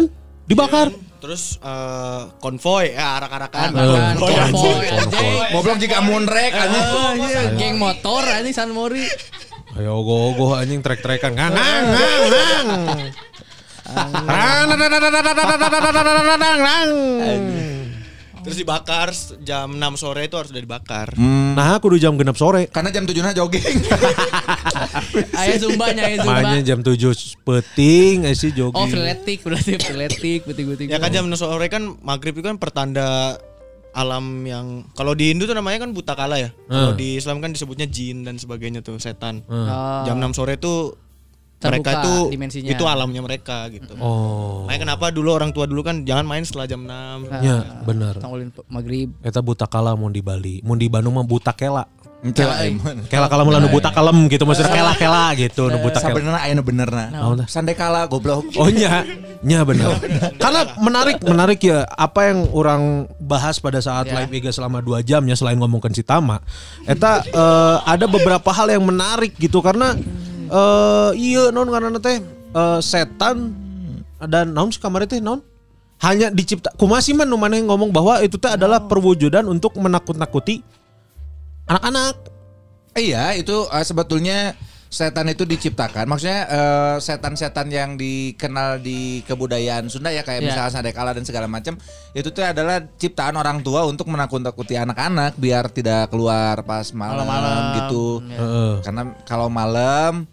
dibakar. 0.47 0.89
Terus 1.17 1.57
eh, 1.59 2.21
konvoy, 2.39 2.93
ya 2.93 3.17
arak-arakan. 3.19 3.73
Konvoy, 4.21 4.85
konvoy, 5.51 5.75
jika 5.81 5.97
munrek 6.05 6.53
anjing. 6.53 6.85
Oh, 6.93 7.13
iya, 7.25 7.41
geng 7.57 7.81
motor 7.81 8.21
anjing 8.21 8.53
San 8.53 8.69
Mori. 8.71 9.03
Ayo 9.77 10.01
ogo-ogo 10.01 10.57
anjing 10.57 10.81
trek-trekan 10.81 11.37
ngang 11.37 11.53
ngang 11.53 11.85
ngang 16.37 16.59
ngang. 16.61 16.89
Terus 18.47 18.63
dibakar 18.63 19.11
jam 19.43 19.75
6 19.75 19.99
sore 19.99 20.31
itu 20.31 20.39
harus 20.39 20.55
udah 20.55 20.63
dibakar. 20.63 21.11
Nah, 21.19 21.75
kudu 21.83 21.99
jam 21.99 22.15
genep 22.15 22.39
sore. 22.39 22.71
Karena 22.71 22.95
jam 22.95 23.03
tujuhnya 23.03 23.35
jogging. 23.35 23.59
Aya 25.39 25.59
zumbanya, 25.59 26.07
aya 26.07 26.23
zumba. 26.23 26.39
Makanya 26.39 26.63
jam 26.63 26.79
7 26.79 27.43
peting 27.43 28.23
eh 28.23 28.31
sih 28.39 28.55
jogging. 28.55 28.79
Oh, 28.79 28.87
frenetik 28.87 29.43
berarti 29.43 29.75
frenetik, 29.75 30.47
betik-betik. 30.47 30.87
Ya 30.87 30.95
kan 31.03 31.11
jam 31.11 31.27
6 31.27 31.35
sore 31.43 31.67
kan 31.67 31.99
maghrib 31.99 32.39
itu 32.39 32.47
kan 32.47 32.55
pertanda 32.55 33.35
alam 33.91 34.45
yang 34.47 34.87
kalau 34.93 35.11
di 35.11 35.33
Hindu 35.33 35.43
tuh 35.43 35.57
namanya 35.59 35.83
kan 35.83 35.91
buta 35.91 36.15
kala 36.15 36.39
ya. 36.39 36.55
Kalau 36.71 36.95
di 36.95 37.19
Islam 37.19 37.43
kan 37.43 37.51
disebutnya 37.51 37.83
jin 37.89 38.23
dan 38.23 38.39
sebagainya 38.39 38.79
tuh 38.79 38.95
setan. 38.95 39.43
Oh, 39.51 40.07
Jam 40.07 40.23
6 40.23 40.39
sore 40.39 40.55
tuh 40.55 40.95
Terbuka 41.57 41.73
mereka 41.73 41.91
itu 42.05 42.13
dimensinya. 42.37 42.69
itu 42.69 42.83
alamnya 42.85 43.21
mereka 43.25 43.65
gitu. 43.73 43.97
Oh. 43.97 44.69
Makanya 44.69 44.93
kenapa 44.93 45.09
dulu 45.09 45.33
orang 45.33 45.49
tua 45.49 45.65
dulu 45.65 45.81
kan 45.81 46.05
jangan 46.05 46.29
main 46.29 46.45
setelah 46.45 46.69
jam 46.69 46.85
6. 46.85 47.41
Ya, 47.41 47.81
bener. 47.81 48.13
Tangulin 48.21 48.53
maghrib. 48.69 49.09
Eta 49.25 49.41
buta 49.41 49.65
kala 49.65 49.97
mun 49.97 50.13
di 50.13 50.21
Bali. 50.21 50.61
Mun 50.61 50.77
di 50.77 50.85
Bandung 50.85 51.17
mah 51.17 51.25
buta 51.25 51.57
kela. 51.57 51.89
Lah 52.17 52.65
emang. 52.65 53.05
Kela 53.09 53.29
kala 53.29 53.41
mun 53.45 53.57
nu 53.61 53.69
buta 53.69 53.93
kalem 53.93 54.25
gitu 54.29 54.45
maksudnya 54.45 54.73
kela 54.73 54.93
kela 54.97 55.33
gitu 55.37 55.69
nu 55.69 55.81
buta 55.81 55.97
kela. 56.01 56.13
Sabenerna 56.17 56.39
aya 56.45 56.53
nu 56.53 56.61
benerna. 56.65 57.03
Naon 57.09 57.41
tah? 57.41 57.47
Sandekala 57.49 58.05
goblok. 58.09 58.45
Oh 58.57 58.69
nya, 58.69 59.05
nya 59.45 59.61
benar. 59.65 59.97
Karena 60.37 60.61
menarik, 60.81 61.21
menarik 61.21 61.61
ya 61.61 61.85
apa 61.85 62.33
yang 62.33 62.49
orang 62.53 63.05
bahas 63.21 63.57
pada 63.61 63.81
saat 63.81 64.09
Ya. 64.09 64.23
live 64.23 64.33
Iga 64.33 64.53
selama 64.53 64.81
dua 64.81 65.01
jam 65.05 65.25
ya 65.29 65.33
selain 65.37 65.57
ngomongkan 65.57 65.93
si 65.93 66.01
Tama, 66.05 66.41
eta 66.89 67.21
eh, 67.21 67.77
ada 67.85 68.05
beberapa 68.05 68.49
hal 68.53 68.71
yang 68.71 68.85
menarik 68.85 69.37
gitu 69.37 69.61
karena 69.61 69.93
eh 70.47 71.11
iya 71.15 71.43
non 71.49 71.67
karena 71.67 71.99
teh 71.99 72.17
eh, 72.53 72.79
setan 72.79 73.53
dan 74.19 74.49
non 74.49 74.67
si 74.67 74.79
kamar 74.79 75.05
teh 75.05 75.19
non 75.19 75.39
hanya 75.97 76.29
dicipta 76.29 76.69
kumasi 76.73 77.11
man 77.11 77.25
nu 77.25 77.35
maneh 77.35 77.61
ngomong 77.61 77.89
bahwa 77.89 78.21
itu 78.21 78.37
teh 78.37 78.53
adalah 78.53 78.85
perwujudan 78.85 79.45
untuk 79.45 79.73
menakut-nakuti 79.75 80.61
anak-anak. 81.65 82.15
Iya, 82.93 83.37
itu 83.37 83.65
eh, 83.69 83.85
sebetulnya 83.85 84.37
setan 84.87 85.27
itu 85.27 85.43
diciptakan. 85.43 86.07
Maksudnya 86.07 86.41
eh, 86.47 86.95
setan-setan 86.97 87.67
yang 87.69 87.93
dikenal 87.93 88.79
di 88.79 89.21
kebudayaan 89.27 89.85
Sunda 89.85 90.09
ya 90.09 90.23
kayak 90.23 90.41
Iya. 90.41 90.47
misalnya 90.49 90.71
Sadekala 90.73 91.11
dan 91.13 91.25
segala 91.27 91.45
macam, 91.45 91.75
itu 92.13 92.29
tuh 92.31 92.41
adalah 92.41 92.81
ciptaan 92.97 93.35
orang 93.35 93.61
tua 93.61 93.85
untuk 93.85 94.07
menakut-nakuti 94.07 94.79
anak-anak 94.79 95.35
biar 95.37 95.69
tidak 95.69 96.09
keluar 96.09 96.63
pas 96.63 96.89
malam, 96.95 97.25
Malam-malam. 97.27 97.73
gitu. 97.83 98.05
Heeh. 98.31 98.71
Karena 98.81 99.03
kalau 99.27 99.49
malam 99.51 100.25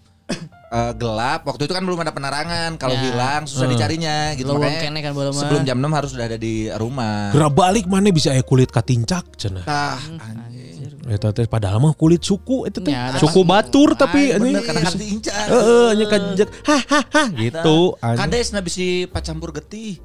eh, 0.74 0.92
gelap, 0.92 1.40
waktu 1.44 1.62
itu 1.62 1.72
kan 1.72 1.80
belum 1.80 1.98
ada 1.98 2.10
penerangan. 2.10 2.74
Kalau 2.74 2.92
Ya. 2.92 3.02
hilang 3.04 3.42
susah 3.44 3.66
dicarinya 3.66 4.34
gitu. 4.34 4.50
Belum 4.50 4.58
Makanya 4.60 4.80
kene 4.82 4.98
kan 5.00 5.12
belum 5.12 5.30
sebelum 5.32 5.62
jam 5.62 5.78
6 5.78 5.92
harus 5.92 6.10
sudah 6.10 6.26
ada 6.26 6.34
di 6.36 6.66
rumah. 6.68 7.30
Gerak 7.30 7.52
balik 7.52 7.86
mana 7.86 8.10
bisa 8.10 8.30
aya 8.30 8.42
kulit 8.42 8.68
katincak 8.68 9.22
cenah. 9.34 9.62
Ah, 9.64 9.94
Hmm, 9.96 10.18
anjing. 10.18 10.98
Eta 11.04 11.30
teh 11.30 11.44
padahal 11.44 11.78
mah 11.78 11.92
kulit 11.92 12.20
suku 12.20 12.64
itu 12.64 12.80
teh. 12.80 12.90
Ya, 12.90 13.14
suku 13.14 13.40
pas- 13.42 13.62
batur 13.62 13.94
tapi 13.94 14.28
Ah, 14.28 14.36
anjing. 14.36 14.56
bener 14.56 14.62
karena 14.64 14.80
kan 14.82 14.94
diincar. 14.94 15.46
Heeh, 15.46 15.88
nya 15.94 16.06
kajek. 16.06 16.48
Hahaha 16.60 17.22
gitu. 17.34 17.78
anjing. 17.98 18.20
Kades 18.20 18.48
na 18.50 18.60
bisi 18.60 18.88
pacampur 19.06 19.52
getih. 19.52 20.00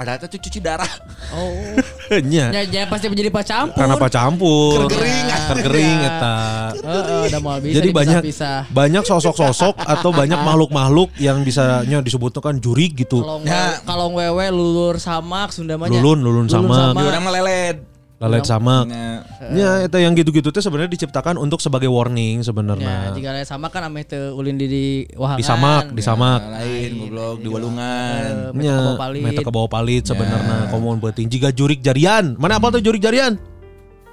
Padahal 0.00 0.16
itu 0.16 0.40
cuci 0.40 0.64
darah. 0.64 0.88
Oh. 1.28 1.76
Nya. 2.24 2.48
Ya, 2.56 2.64
ya 2.64 2.82
pasti 2.88 3.12
menjadi 3.12 3.28
pacampur. 3.28 3.76
Karena 3.76 4.00
apa 4.00 4.08
campur? 4.08 4.88
Kergering. 4.88 5.24
Tergering 5.28 5.98
eta. 6.00 6.36
Heeh, 6.72 7.20
udah 7.28 7.40
mau 7.44 7.60
bisa 7.60 7.76
Jadi 7.76 7.88
banyak 7.92 8.22
bisa. 8.24 8.64
banyak 8.72 9.04
sosok-sosok 9.04 9.76
atau 9.76 10.08
banyak 10.08 10.40
makhluk-makhluk 10.40 11.12
yang 11.20 11.44
bisa 11.44 11.84
nya 11.84 12.00
disebutnya 12.00 12.40
kan 12.40 12.56
jurig 12.56 12.96
gitu. 12.96 13.20
Kalau 13.20 13.44
Ya. 13.44 13.76
kalau 13.84 14.08
wewe 14.16 14.48
lulur 14.48 14.96
samak 14.96 15.52
Sunda 15.52 15.76
mah 15.76 15.92
nya. 15.92 16.00
Lulun, 16.00 16.24
lulun 16.24 16.46
samak. 16.48 16.96
Di 16.96 17.04
orang 17.04 17.20
melelet. 17.20 17.89
Lalat 18.20 18.44
samak. 18.44 18.84
Nya, 18.84 19.24
Ya, 19.50 19.70
itu 19.82 19.96
yang 19.96 20.12
gitu-gitu 20.12 20.52
tuh 20.52 20.60
sebenarnya 20.60 20.92
diciptakan 20.92 21.40
untuk 21.40 21.58
sebagai 21.58 21.88
warning 21.88 22.44
Ya, 22.44 22.52
sebenarnya. 22.52 23.16
jika 23.16 23.32
lain 23.32 23.48
sama 23.48 23.72
kan 23.72 23.88
ame 23.88 24.04
teu 24.04 24.36
ulin 24.36 24.54
di 24.54 24.66
di 24.68 24.84
wahangan. 25.16 25.40
Di 25.40 25.44
samak, 25.44 25.84
di 25.96 26.02
samak. 26.04 26.40
lain 26.44 26.90
goblok 27.00 27.36
di 27.40 27.48
walungan. 27.48 28.52
Nya, 28.52 28.76
meta 29.24 29.40
ke 29.40 29.50
bawah 29.50 29.66
palit 29.66 30.04
sebenarnya 30.04 30.68
komo 30.68 30.92
beuting 30.94 31.32
jika 31.32 31.48
jurik 31.50 31.80
jarian. 31.80 32.36
Mana 32.36 32.60
apa 32.60 32.68
tuh 32.68 32.84
jurik 32.84 33.00
jarian? 33.00 33.40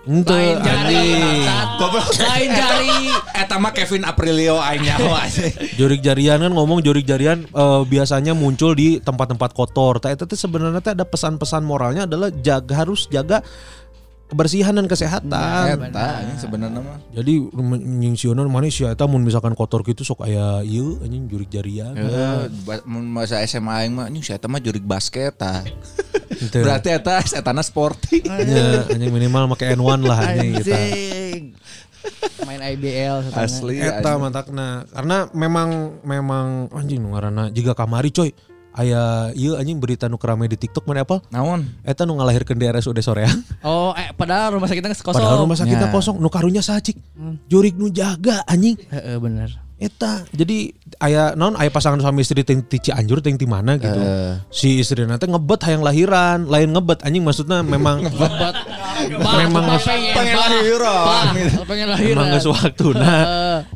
Ente 0.08 0.32
Lain 0.32 0.56
jari. 0.64 1.04
Lain 2.24 2.50
jari. 2.50 3.12
Eta 3.44 3.60
mah 3.60 3.76
Kevin 3.76 4.08
Aprilio 4.08 4.56
aing 4.56 4.88
nyawa. 4.88 5.28
Jurik 5.80 6.00
jarian 6.00 6.40
kan 6.40 6.52
ngomong 6.56 6.80
jurik 6.80 7.04
jarian 7.04 7.44
eh, 7.44 7.82
biasanya 7.84 8.32
muncul 8.32 8.72
di 8.72 9.04
tempat-tempat 9.04 9.52
kotor. 9.52 10.00
Tah 10.00 10.16
itu 10.16 10.24
tuh 10.24 10.40
sebenarnya 10.40 10.80
teh 10.80 10.96
ada 10.96 11.04
pesan-pesan 11.04 11.60
moralnya 11.62 12.08
adalah 12.08 12.32
jaga 12.32 12.88
harus 12.88 13.12
jaga 13.12 13.44
kebersihan 14.28 14.76
dan 14.76 14.88
kesehatan. 14.92 15.88
Eta 15.88 16.06
anjing 16.24 16.40
sebenarnya 16.40 16.82
mah. 16.84 17.00
Jadi 17.16 17.34
nyingsionan 17.84 18.52
mana 18.52 18.68
sih 18.68 18.84
eta 18.84 19.08
mun 19.08 19.24
misalkan 19.24 19.56
kotor 19.56 19.88
gitu 19.88 20.04
sok 20.04 20.28
aya 20.28 20.60
ieu 20.68 21.00
anjing 21.00 21.32
jurik 21.32 21.48
jarian. 21.48 21.96
Eh, 21.96 22.52
ba- 22.68 22.84
mun 22.84 23.08
masa 23.08 23.40
SMA 23.48 23.88
aing 23.88 23.96
mah 23.96 24.12
anjing 24.12 24.24
saya 24.24 24.44
mah 24.52 24.60
jurik 24.60 24.84
basket 24.84 25.40
tah. 25.40 25.64
Berarti 26.68 26.92
eta 26.92 27.24
etana 27.24 27.64
sporty. 27.64 28.20
Ya, 28.48 28.86
anjing 28.88 29.12
minimal 29.12 29.50
make 29.50 29.66
N1 29.66 30.00
lah 30.04 30.18
anjing 30.20 30.50
gitu. 30.60 30.72
Main 32.48 32.62
IBL. 32.76 33.32
Asli. 33.36 33.80
Eta 33.80 34.16
matakna 34.20 34.88
karena 34.92 35.28
memang 35.32 36.00
memang 36.04 36.72
anjing 36.76 37.00
nu 37.00 37.16
ngaranna 37.16 37.52
jiga 37.52 37.76
kamari 37.76 38.12
coy 38.12 38.32
aya 38.78 39.34
ieu 39.34 39.58
anjing 39.58 39.82
berita 39.82 40.06
nu 40.06 40.16
kerame 40.16 40.46
di 40.46 40.56
TikTok 40.56 40.86
mana 40.86 41.02
apa? 41.02 41.18
Naon? 41.34 41.66
Eta 41.82 42.06
nu 42.06 42.14
ngalahirkeun 42.16 42.56
di 42.56 42.70
RSUD 42.70 43.02
soreang. 43.02 43.42
Oh, 43.66 43.92
eh 43.92 44.14
padahal 44.14 44.54
rumah 44.54 44.70
sakitnya 44.70 44.94
kosong. 44.94 45.18
Padahal 45.18 45.42
rumah 45.42 45.58
sakitnya 45.58 45.90
Ya. 45.90 45.94
kosong 45.94 46.22
nu 46.22 46.30
karunya 46.30 46.62
sacik. 46.62 46.94
Jurik 47.50 47.74
nu 47.74 47.90
jaga 47.90 48.46
anjing. 48.46 48.78
Heeh, 48.88 49.18
bener. 49.18 49.50
Eta 49.78 50.26
jadi 50.34 50.74
aya 50.98 51.38
naon 51.38 51.54
aya 51.54 51.70
pasangan 51.70 52.02
suami 52.02 52.26
istri 52.26 52.42
ting 52.42 52.66
ti 52.66 52.82
Cianjur 52.82 53.22
ting 53.22 53.38
di 53.38 53.46
mana 53.46 53.78
gitu. 53.78 53.94
Si 54.50 54.82
istri 54.82 55.06
nanti 55.06 55.30
ngebet 55.30 55.70
hayang 55.70 55.86
lahiran, 55.86 56.50
lain 56.50 56.74
ngebet 56.74 57.06
anjing 57.06 57.22
maksudnya 57.22 57.62
memang 57.62 58.02
Bat. 58.18 58.56
Memang 59.38 59.78
pengen, 59.78 60.34
lahiran. 60.34 61.26
Pengen 61.70 61.88
lahiran. 61.94 62.18
Emang 62.18 62.28
geus 62.34 62.50
waktuna 62.50 63.14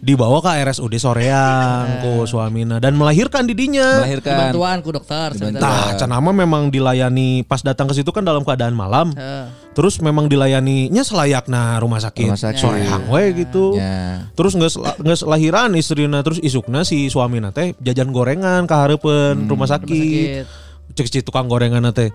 dibawa 0.02 0.44
ke 0.44 0.52
RSUD 0.68 0.94
Soreang 1.00 2.04
ku 2.04 2.26
suamina 2.28 2.78
dan 2.78 2.98
melahirkan 3.00 3.48
didinya. 3.48 4.04
Melahirkan. 4.04 4.52
Bantuan 4.52 4.78
ku 4.84 4.90
dokter. 4.92 5.34
Tah, 5.58 5.96
Canama 5.96 6.36
memang 6.36 6.70
dilayani 6.70 7.48
pas 7.48 7.62
datang 7.64 7.88
ke 7.90 7.94
situ 7.96 8.10
kan 8.10 8.26
dalam 8.26 8.42
keadaan 8.46 8.76
malam. 8.76 9.14
Heeh. 9.16 9.72
Terus 9.72 10.04
memang 10.04 10.28
dilayaninya 10.28 11.00
selayakna 11.00 11.80
rumah 11.80 12.04
sakit, 12.04 12.28
Rumah 12.28 12.42
sakit. 12.44 12.60
Soreang 12.60 13.08
we 13.08 13.24
gitu. 13.40 13.80
Ya. 13.80 14.28
Terus 14.36 14.52
nggak 14.60 15.00
nggak 15.00 15.20
lahiran 15.24 15.72
istrina 15.80 16.20
terus 16.20 16.44
isukna 16.44 16.84
si 16.84 17.08
suamina 17.08 17.56
teh 17.56 17.72
jajan 17.80 18.12
gorengan 18.12 18.68
ke 18.68 18.76
hareupeun 18.76 19.48
rumah 19.48 19.72
sakit. 19.72 19.88
sakit. 19.88 20.96
Cek 21.00 21.08
si 21.08 21.20
tukang 21.24 21.48
gorengan 21.48 21.88
teh. 21.96 22.12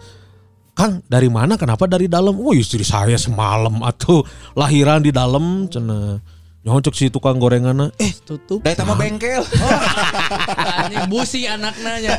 Kang, 0.76 1.00
dari 1.08 1.32
mana? 1.32 1.56
Kenapa 1.56 1.88
dari 1.88 2.04
dalam? 2.04 2.36
Oh, 2.36 2.52
istri 2.52 2.84
saya 2.84 3.16
semalam 3.16 3.80
atuh 3.80 4.20
lahiran 4.52 5.00
di 5.00 5.08
dalam 5.08 5.64
cenah. 5.72 6.20
Nyaho 6.66 6.82
cek 6.82 6.98
si 6.98 7.06
tukang 7.14 7.38
gorengan 7.38 7.94
eh 7.94 8.10
Tutup. 8.26 8.58
Da 8.66 8.74
eta 8.74 8.82
mah 8.82 8.98
bengkel. 8.98 9.38
Anjing 10.82 11.06
busi 11.06 11.46
anaknya 11.46 12.02
nya. 12.02 12.14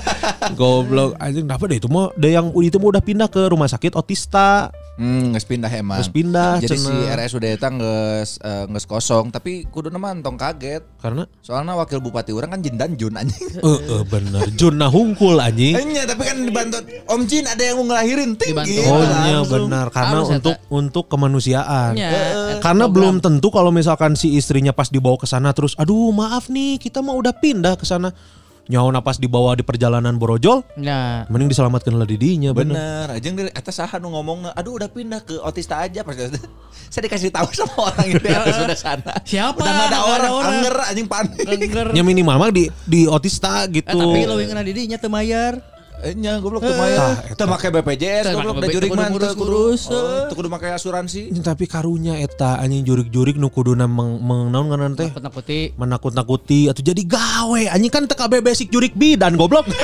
goblok 0.56 1.20
anjing 1.20 1.44
kenapa 1.44 1.68
deh 1.68 1.84
itu 1.84 1.92
mah 1.92 2.16
deh 2.16 2.32
yang 2.32 2.56
itu 2.64 2.80
mah 2.80 2.96
udah 2.96 3.04
pindah 3.04 3.28
ke 3.28 3.52
rumah 3.52 3.68
sakit 3.68 4.00
otista. 4.00 4.72
Hmm, 4.98 5.30
geus 5.30 5.46
pindah 5.46 5.70
emang. 5.70 6.02
Geus 6.02 6.10
pindah, 6.10 6.58
Jadi 6.58 6.74
si 6.74 6.90
cenah. 6.90 7.14
RSUD 7.22 7.46
eta 7.46 7.70
geus 7.70 8.42
eh, 8.42 8.66
geus 8.66 8.86
kosong, 8.90 9.30
tapi 9.30 9.70
kudu 9.70 9.94
mah 9.94 10.18
tong 10.26 10.42
kaget. 10.42 10.82
Karena 10.98 11.30
Soalnya 11.46 11.78
wakil 11.78 12.02
bupati 12.02 12.34
orang 12.34 12.58
kan 12.58 12.60
Jin 12.66 12.82
dan 12.82 12.98
Jun 12.98 13.14
anjing. 13.14 13.46
eh 13.62 13.70
eh, 13.78 14.04
bener 14.10 14.50
Juna 14.58 14.90
hungkul 14.90 15.38
anjing. 15.38 15.78
Iya, 15.78 16.10
tapi 16.10 16.26
kan 16.26 16.38
dibantu 16.42 16.82
Om 17.06 17.22
Jin 17.30 17.46
ada 17.46 17.62
yang 17.62 17.78
mau 17.78 17.94
ngelahirin 17.94 18.34
tinggi. 18.42 18.58
Dibantu. 18.58 18.82
Oh 18.90 19.02
iya 19.06 19.40
benar 19.46 19.86
karena 19.94 20.18
Harus, 20.18 20.30
untuk 20.34 20.56
untuk 20.74 21.06
kemanusiaan. 21.14 21.94
Ya, 21.94 22.10
Karena 22.58 22.90
program. 22.90 22.96
belum 22.98 23.16
tentu 23.22 23.48
kalau 23.54 23.70
misalkan 23.70 24.18
si 24.18 24.34
istrinya 24.34 24.74
pas 24.74 24.90
dibawa 24.90 25.22
ke 25.22 25.30
sana 25.30 25.54
terus 25.54 25.78
aduh 25.78 26.10
maaf 26.10 26.50
nih 26.50 26.82
kita 26.82 27.06
mah 27.06 27.14
udah 27.14 27.38
pindah 27.38 27.78
ke 27.78 27.86
sana. 27.86 28.10
Nyawa 28.68 29.00
pas 29.00 29.16
dibawa 29.16 29.56
di 29.56 29.64
perjalanan 29.64 30.20
borojol 30.20 30.60
Nah, 30.76 31.24
mending 31.28 31.48
diselamatkan 31.48 31.96
lah 31.96 32.04
didinya 32.04 32.52
bener. 32.52 32.76
Bener, 32.76 33.08
aja 33.16 33.28
dari 33.32 33.52
atas 33.52 33.80
saha 33.80 33.96
nu 33.96 34.12
ngomong, 34.12 34.52
aduh 34.52 34.76
udah 34.76 34.92
pindah 34.92 35.24
ke 35.24 35.40
otista 35.40 35.80
aja 35.80 36.04
pas 36.04 36.20
saya 36.92 37.02
dikasih 37.04 37.32
tahu 37.32 37.48
sama 37.52 37.92
orang 37.92 38.08
itu 38.12 38.28
yang 38.28 38.44
sudah 38.44 38.78
sana. 38.88 39.14
Siapa? 39.24 39.56
Udah 39.56 39.88
ada 39.88 40.00
orang, 40.04 40.32
orang. 40.32 40.54
anger 40.60 40.76
anjing 40.84 41.08
panik. 41.08 41.48
Ya 41.96 42.04
minimal 42.04 42.36
mah 42.38 42.52
di 42.52 42.68
di 42.84 43.08
otista 43.08 43.64
Eh, 43.64 43.80
gitu. 43.80 43.88
tapi 43.90 44.28
lo 44.28 44.36
yang 44.38 44.52
didinya 44.62 45.00
teu 45.00 45.08
mayar. 45.98 46.06
Eh, 46.06 46.14
nya 46.14 46.38
goblok 46.38 46.62
tuh 46.62 46.74
maya. 46.74 47.18
Teu 47.34 47.46
make 47.46 47.68
BPJS 47.68 48.24
Teu 48.24 48.36
goblok 48.36 48.58
da 48.58 48.68
jurig 48.68 48.92
mah 48.92 49.10
teu 49.10 49.34
kudu. 49.34 49.74
eh. 49.74 50.26
Teu 50.30 50.36
kudu 50.36 50.48
make 50.48 50.68
asuransi. 50.68 51.34
Tapi 51.34 51.66
karunya 51.66 52.18
eta 52.18 52.58
anjing 52.58 52.86
jurik-jurik 52.86 53.36
nu 53.36 53.50
kuduna 53.50 53.86
meng, 53.86 54.20
meng 54.20 54.50
naon 54.50 54.70
ngaran 54.70 54.94
teh 54.94 55.10
Nakut-nakuti. 55.10 55.74
menakut-nakuti 55.74 56.60
atau 56.70 56.82
jadi 56.82 57.02
gawe 57.02 57.62
anjing 57.74 57.90
kan 57.90 58.06
TKB 58.06 58.34
basic 58.40 58.68
jurik 58.70 58.94
bidan 58.94 59.34
goblok. 59.36 59.66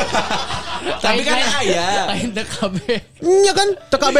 Tapi 0.83 1.21
kan 1.23 1.37
aya. 1.59 1.87
Lain 2.11 2.29
DKB. 2.31 2.77
Nya 3.23 3.51
kan 3.51 3.67
TKB 3.87 4.17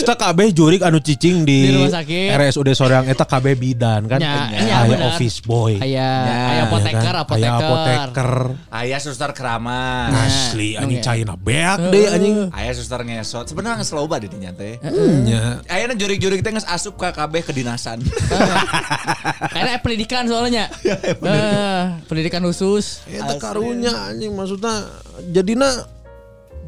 TKB 0.00 0.38
jurik 0.52 0.80
anu 0.80 1.00
cicing 1.00 1.44
di, 1.44 1.68
Di 1.68 1.72
rumah 1.76 1.92
sakit. 1.92 2.28
RSUD 2.34 2.68
Soreang 2.72 3.04
eta 3.08 3.24
KB 3.24 3.56
bidan 3.56 4.08
kan. 4.08 4.20
Nya, 4.20 4.48
Aya 4.48 4.60
nya, 4.60 4.76
bener. 4.86 5.08
office 5.12 5.38
boy. 5.44 5.76
Aya 5.76 5.88
Ya, 5.90 6.40
aya 6.50 6.62
apoteker, 6.68 7.00
Ya 7.00 7.12
kan? 7.12 7.24
apoteker. 7.24 7.46
Aya 7.46 7.60
apoteker. 7.60 8.30
Aya 8.70 8.96
suster 8.98 9.30
keramas. 9.32 10.12
Asli 10.12 10.76
Nah, 10.76 10.86
anjing 10.86 11.00
oke. 11.00 11.06
China 11.06 11.34
beak 11.36 11.78
deh 11.90 12.06
anjing. 12.08 12.36
Aya 12.52 12.72
suster 12.72 13.00
ngesot. 13.02 13.44
Sebenarnya 13.48 13.80
geus 13.80 13.92
loba 13.92 14.16
di 14.16 14.28
dinya 14.28 14.52
teh. 14.52 14.78
Nya. 15.24 15.60
Jurig-jurig 15.90 16.40
teh 16.40 16.52
geus 16.54 16.64
asup 16.64 16.96
ka 16.96 17.12
KB 17.12 17.44
kedinasan. 17.52 18.00
Karena 19.50 19.76
pendidikan 19.80 20.24
soalnya. 20.26 20.68
Eh, 21.20 21.82
pendidikan 22.08 22.42
khusus. 22.42 23.04
Eta 23.06 23.36
karunya 23.38 23.92
anjing 23.92 24.32
maksudnya 24.32 24.88
jadinya 25.30 25.68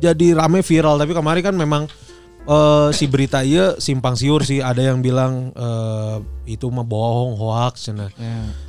jadi 0.03 0.27
rame 0.35 0.67
viral 0.67 0.99
tapi 0.99 1.15
kemarin 1.15 1.43
kan 1.47 1.55
memang 1.55 1.87
eh, 2.47 2.89
si 2.91 3.07
berita 3.07 3.47
iya 3.47 3.79
simpang 3.79 4.19
siur 4.19 4.43
sih 4.43 4.59
ada 4.59 4.83
yang 4.83 4.99
bilang 4.99 5.55
eh, 5.55 6.17
itu 6.51 6.67
mah 6.75 6.83
bohong 6.83 7.39
hoax 7.39 7.87
cenah. 7.91 8.11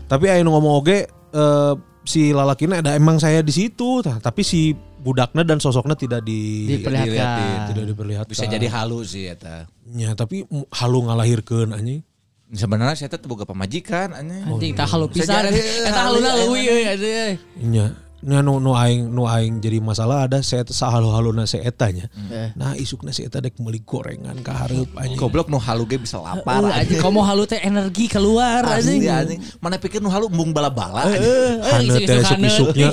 Tapi 0.05 0.29
aya 0.29 0.45
nu 0.45 0.53
ngomong 0.53 0.86
oge 0.86 1.09
eh, 1.09 1.73
si 2.05 2.29
lalakina 2.36 2.84
ada 2.84 2.93
emang 2.93 3.17
saya 3.17 3.41
di 3.41 3.49
situ 3.49 4.03
tah, 4.05 4.19
tapi 4.21 4.45
si 4.45 4.75
budaknya 5.03 5.43
dan 5.43 5.59
sosoknya 5.59 5.99
tidak 5.99 6.23
di 6.23 6.69
Diperlihatkan. 6.79 7.75
tidak 7.75 7.86
diperlihatkan. 7.91 8.31
Bisa 8.31 8.47
jadi 8.47 8.67
halu 8.71 9.03
sih 9.03 9.27
eta. 9.27 9.67
Ya, 9.91 10.15
tapi 10.15 10.47
halu 10.71 10.99
ngalahirkeun 11.09 11.75
anjing. 11.75 12.05
Sebenarnya 12.53 12.93
saya 12.93 13.09
tuh 13.09 13.27
boga 13.27 13.43
pamajikan 13.43 14.15
anjing. 14.15 14.47
Anjing 14.47 14.71
tah 14.77 14.88
halu 14.88 15.09
pisan. 15.11 15.51
Eta 15.51 16.07
haluna 16.07 16.29
halu, 16.38 16.55
leuwih 16.55 16.63
euy 16.71 16.84
aduh. 16.88 17.31
Nya 17.67 17.86
Nya 18.24 18.39
nu 18.39 18.63
nu 18.63 18.71
aing 18.71 19.11
nu 19.11 19.28
aing 19.28 19.59
jadi 19.59 19.84
masalah 19.84 20.32
ada 20.32 20.39
saya 20.39 20.63
sahalu-haluna 20.63 21.43
si 21.43 21.59
eta 21.59 21.91
nya. 21.91 22.07
Eh. 22.32 22.55
Nah 22.55 22.71
isukna 22.80 23.11
si 23.11 23.28
eta 23.28 23.43
dek 23.43 23.59
meuli 23.59 23.84
gorengan 23.84 24.39
ka 24.39 24.55
hareup 24.55 24.88
anjing. 24.95 25.19
Goblok 25.19 25.51
nu 25.51 25.59
halu 25.59 25.84
ge 25.84 25.99
bisa 25.99 26.24
lapar 26.24 26.63
Uh, 26.63 26.71
anjing 26.71 27.03
kamu 27.03 27.19
halu 27.19 27.43
teh 27.43 27.59
energi 27.59 28.07
keluar 28.07 28.63
anjing. 28.63 29.03
anjing. 29.03 29.43
Mana 29.59 29.76
pikir 29.76 29.99
nu 29.99 30.07
halu 30.07 30.32
embung 30.32 30.55
bala-bala 30.55 31.03
anjing. 31.11 31.99
Eh, 31.99 32.07
teh 32.07 32.24
isuk-isuknya. 32.24 32.89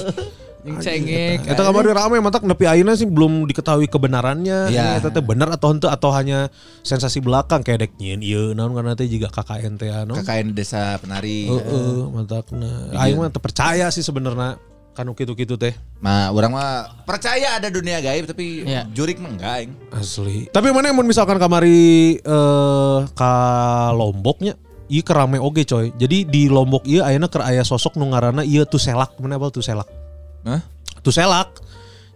Cengek. 0.60 1.48
Eta 1.48 1.62
kamari 1.64 1.88
rame 1.88 2.20
matak 2.20 2.44
nepi 2.44 2.68
ayeuna 2.68 2.92
sih 2.92 3.08
belum 3.08 3.48
diketahui 3.48 3.88
kebenarannya. 3.88 4.68
Iya. 4.68 5.00
Eta 5.00 5.08
teh 5.08 5.24
bener 5.24 5.48
atau 5.48 5.72
henteu 5.72 5.88
atau 5.88 6.12
hanya 6.12 6.52
sensasi 6.84 7.24
belakang 7.24 7.64
kayak 7.64 7.88
dek 7.88 7.92
nyieun 7.96 8.20
ieu 8.20 8.44
naon 8.52 8.76
karena 8.76 8.92
teh 8.92 9.08
juga 9.08 9.32
KKN 9.32 9.80
teh 9.80 9.88
anu. 9.88 10.20
KKN 10.20 10.52
desa 10.52 11.00
penari. 11.00 11.48
Heeh, 11.48 11.96
matakna. 12.12 12.92
Aing 12.92 13.16
mah 13.16 13.32
teu 13.32 13.40
percaya 13.40 13.88
sih 13.88 14.04
sebenarnya 14.04 14.60
kanu 14.90 15.14
kitu-kitu 15.14 15.54
teh. 15.54 15.72
Nah, 16.02 16.34
orang 16.34 16.52
mah 16.52 16.70
percaya 17.06 17.56
ada 17.56 17.70
dunia 17.70 18.02
gaib 18.02 18.26
tapi 18.26 18.66
Iya. 18.66 18.84
jurik 18.90 19.22
mah 19.22 19.30
enggak 19.32 19.52
aing. 19.62 19.72
Asli. 19.94 20.50
Tapi 20.50 20.68
mana 20.74 20.90
mun 20.90 21.06
misalkan 21.06 21.38
kamari 21.38 22.18
eh 22.18 22.98
ka 23.14 23.32
Lomboknya 23.94 24.58
Iya 24.90 25.06
kerame 25.06 25.38
oge 25.38 25.62
coy. 25.62 25.94
Jadi 25.94 26.26
di 26.26 26.50
Lombok 26.50 26.82
iya 26.82 27.06
ayeuna 27.06 27.30
keur 27.30 27.46
aya 27.46 27.62
sosok 27.62 27.94
nu 27.94 28.10
ngaranna 28.10 28.42
ieu 28.42 28.66
Tuselak. 28.66 29.14
Mana 29.22 29.38
apa 29.38 29.46
Tuselak? 29.54 29.86
Hah? 30.42 30.66
Tuselak. 31.06 31.62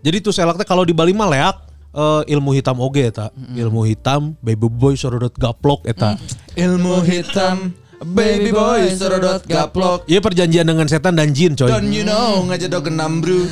Jadi 0.03 0.19
Tuselak 0.19 0.59
teh 0.59 0.67
kalau 0.67 0.83
di 0.83 0.91
Bali 0.91 1.15
mah 1.15 1.31
leak 1.31 1.57
eh, 1.95 2.35
ilmu 2.35 2.51
hitam 2.51 2.83
oge 2.83 3.07
eta. 3.07 3.31
Ilmu 3.55 3.87
hitam 3.87 4.35
baby 4.43 4.67
boy 4.67 4.99
sorodot 4.99 5.31
gaplok 5.39 5.87
eta. 5.87 6.19
Ilmu 6.59 6.99
hitam 7.07 7.71
baby 8.05 8.53
boy 8.53 8.93
sorodot 8.93 9.41
gaplok. 9.45 10.05
Iya 10.05 10.21
perjanjian 10.21 10.69
dengan 10.69 10.85
setan 10.85 11.17
dan 11.17 11.33
jin 11.33 11.57
coy. 11.57 11.73
Don't 11.73 11.89
you 11.89 12.05
know 12.05 12.45
ngajedog 12.45 12.93
enam 12.93 13.25
bro. 13.25 13.49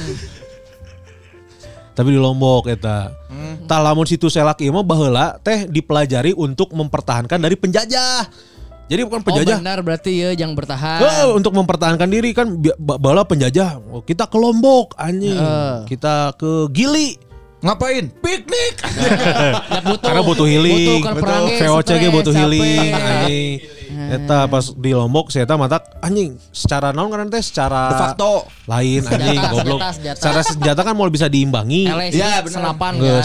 Tapi 1.92 2.08
di 2.08 2.20
Lombok 2.20 2.72
eta. 2.72 3.12
Hmm. 3.28 3.68
Tah 3.68 3.80
lamun 3.84 4.08
situ 4.08 4.32
selak 4.32 4.64
ieu 4.64 4.72
mah 4.72 4.80
baheula 4.80 5.36
teh 5.44 5.68
dipelajari 5.68 6.32
untuk 6.32 6.72
mempertahankan 6.72 7.36
dari 7.36 7.56
penjajah. 7.56 8.28
Jadi 8.88 9.00
bukan 9.08 9.20
Oh 9.20 9.26
penjajah. 9.32 9.56
benar 9.60 9.78
berarti 9.80 10.12
ya 10.12 10.30
yang 10.36 10.52
bertahan. 10.52 11.00
Eh, 11.00 11.28
untuk 11.32 11.56
mempertahankan 11.56 12.08
diri 12.08 12.36
kan 12.36 12.60
bala 12.80 13.24
penjajah. 13.24 13.80
Oh, 13.88 14.04
kita 14.04 14.28
ke 14.28 14.36
Lombok 14.36 14.96
anjing. 15.00 15.36
Heeh. 15.36 15.88
Kita 15.88 16.32
ke 16.36 16.68
Gili. 16.72 17.16
Ngapain? 17.62 18.10
Piknik. 18.18 18.74
Nggak 18.82 19.82
butuh. 19.86 20.02
Karena 20.02 20.22
butuh 20.26 20.46
healing. 20.46 20.98
Butuh 20.98 20.98
kan 21.00 21.14
perangnya, 21.14 21.56
VOC 21.62 21.90
ge 21.94 22.08
butuh 22.10 22.34
healing 22.34 22.90
capek. 22.90 23.06
anjing. 23.06 23.58
Eta 23.92 24.38
pas 24.44 24.64
di 24.72 24.90
Lombok 24.90 25.28
saya 25.28 25.44
eta 25.44 25.54
mata 25.54 25.78
anjing 26.00 26.34
secara 26.48 26.90
naon 26.90 27.08
kan 27.08 27.28
teh 27.28 27.38
secara 27.38 27.86
De 27.86 27.94
facto. 27.94 28.32
lain 28.66 29.04
anjing 29.04 29.36
Senjata, 29.36 29.52
goblok. 29.52 29.78
senjata, 29.78 29.92
senjata. 29.94 30.18
Secara 30.18 30.40
senjata 30.42 30.80
kan 30.82 30.94
mau 30.96 31.06
bisa 31.06 31.28
diimbangi. 31.28 31.86
LSI 31.86 32.18
Ya, 32.18 32.40
Geus 32.40 32.56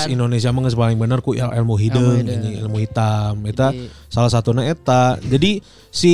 kan. 0.03 0.07
Indonesia 0.07 0.49
mah 0.51 0.61
paling 0.67 0.97
bener 0.97 1.19
ku 1.19 1.33
il- 1.33 1.43
ilmu 1.49 1.75
hideung. 1.75 2.19
anjing, 2.21 2.61
ilmu 2.61 2.77
hitam 2.77 3.41
eta 3.43 3.71
Jadi- 3.71 3.89
salah 4.07 4.29
satunya 4.29 4.63
eta. 4.69 5.17
Jadi 5.19 5.63
si 5.89 6.13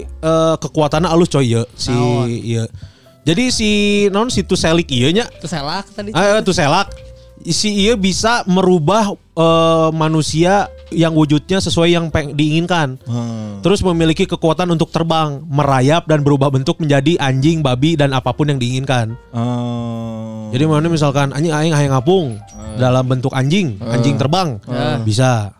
eh, 0.00 0.54
kekuatannya 0.56 1.10
alus 1.10 1.28
coy 1.28 1.52
ye 1.52 1.62
si 1.74 1.92
Naon? 1.92 2.26
ieu. 2.30 2.64
Jadi 3.22 3.44
si 3.52 3.70
non 4.08 4.32
si 4.32 4.40
Tuselik 4.40 4.88
ieu 4.88 5.12
nya 5.12 5.28
Itu 5.28 5.44
selak 5.44 5.84
tadi. 5.92 6.14
Ah, 6.16 6.40
itu 6.40 6.48
selak. 6.50 6.88
Si 7.48 7.88
iya 7.88 7.96
bisa 7.96 8.44
merubah 8.44 9.16
eh, 9.16 9.88
manusia 9.96 10.68
yang 10.92 11.12
wujudnya 11.16 11.60
sesuai 11.60 11.88
yang 11.92 12.06
peng- 12.12 12.36
diinginkan. 12.36 13.00
Terus 13.60 13.80
memiliki 13.84 14.24
kekuatan 14.24 14.68
untuk 14.72 14.88
terbang, 14.92 15.44
merayap 15.48 16.08
dan 16.08 16.24
berubah 16.24 16.48
bentuk 16.48 16.80
menjadi 16.80 17.16
anjing, 17.20 17.60
babi 17.60 17.96
dan 17.96 18.12
apa 18.16 18.32
pun 18.32 18.48
yang 18.48 18.60
diinginkan. 18.60 19.16
Oh. 19.32 20.48
Jadi 20.48 20.64
mana 20.64 20.88
misalkan 20.88 21.36
anjing 21.36 21.52
aing 21.52 21.74
hayang 21.76 21.92
ngapung 21.92 22.40
dalam 22.80 23.04
bentuk 23.04 23.32
anjing, 23.36 23.76
anjing 23.84 24.16
terbang. 24.16 24.56
Bisa. 25.04 25.52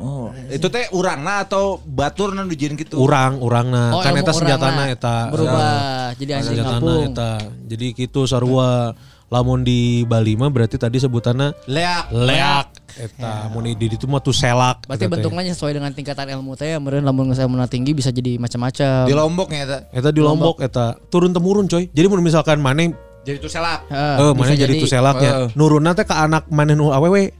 Oh, 0.00 0.32
itu 0.48 0.64
teh 0.72 0.88
urangna 0.96 1.44
atau 1.44 1.76
batur 1.84 2.32
nu 2.32 2.48
dijieun 2.48 2.72
gitu. 2.72 2.96
Urang, 3.04 3.36
urangna. 3.44 3.92
Oh, 3.92 4.00
kan 4.00 4.16
eta 4.16 4.32
senjatana 4.32 4.88
eta. 4.88 5.28
Berubah 5.28 5.68
jadi 6.16 6.40
anjing 6.40 6.56
senjatana 6.56 6.92
eta. 7.04 7.32
Jadi 7.68 7.86
gitu 7.92 8.24
sarua 8.24 8.96
lamun 9.30 9.62
di 9.62 10.02
Bali 10.04 10.34
mah 10.34 10.50
berarti 10.50 10.74
tadi 10.74 10.98
sebutannya 10.98 11.54
Leak. 11.64 12.10
leak 12.10 12.66
eta 12.98 13.46
mun 13.46 13.62
di 13.62 13.86
itu 13.86 14.02
mah 14.04 14.18
tuh 14.18 14.34
selak 14.34 14.82
Berarti 14.84 15.06
teh. 15.06 15.08
bentuknya 15.08 15.46
sesuai 15.48 15.72
dengan 15.72 15.94
tingkatan 15.94 16.26
ilmu 16.28 16.58
teh 16.58 16.74
meureun 16.76 17.00
lamun 17.00 17.30
geus 17.30 17.38
ilmu 17.38 17.54
tinggi 17.64 17.94
bisa 17.94 18.10
jadi 18.10 18.36
macam-macam. 18.36 19.06
Di 19.06 19.14
Lombok 19.14 19.48
nya 19.48 19.58
eta. 19.64 19.78
eta 19.88 20.10
di 20.10 20.18
Lombok 20.18 20.58
eta 20.58 20.98
turun 21.06 21.30
temurun 21.30 21.64
coy 21.64 21.86
jadi 21.88 22.06
mun 22.06 22.20
misalkan 22.20 22.58
maneh 22.58 22.90
Jadi 23.20 23.36
itu 23.36 23.46
selak. 23.46 23.84
Heeh, 23.86 24.16
eh 24.18 24.32
bisa 24.32 24.50
maneh 24.50 24.56
jadi 24.58 24.72
tuh 24.76 24.88
selaknya 24.88 25.30
Heeh. 25.30 25.48
nurunna 25.54 25.94
teh 25.94 26.02
ke 26.02 26.12
anak 26.12 26.50
maneh 26.50 26.74
nu 26.74 26.90
awewe 26.90 27.30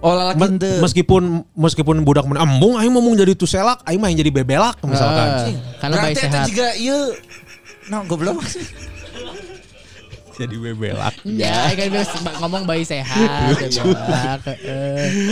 Oh 0.00 0.12
lalaki 0.12 0.40
Me- 0.40 0.80
meskipun 0.80 1.22
meskipun 1.52 2.04
budak 2.04 2.24
maneh 2.24 2.40
embung 2.40 2.76
aing 2.76 2.88
mau 2.88 3.00
jadi 3.12 3.32
tuh 3.32 3.44
selak 3.44 3.80
aing 3.84 3.96
mah 3.96 4.08
yang 4.08 4.20
jadi 4.20 4.32
bebelak 4.34 4.76
misalkan 4.82 5.26
Heeh, 5.46 5.56
karena 5.76 5.94
Berarti 5.96 6.12
eta 6.12 6.24
sehat. 6.26 6.46
juga 6.46 6.68
ieu 6.76 7.00
Nah, 7.88 8.04
goblok. 8.04 8.38
jadi 10.34 10.56
bebelak 10.56 11.14
Ya, 11.24 11.70
kan 11.72 11.86
bilang 11.88 12.08
ngomong 12.40 12.62
bayi 12.64 12.82
sehat. 12.82 13.16
bebelak. 13.58 14.40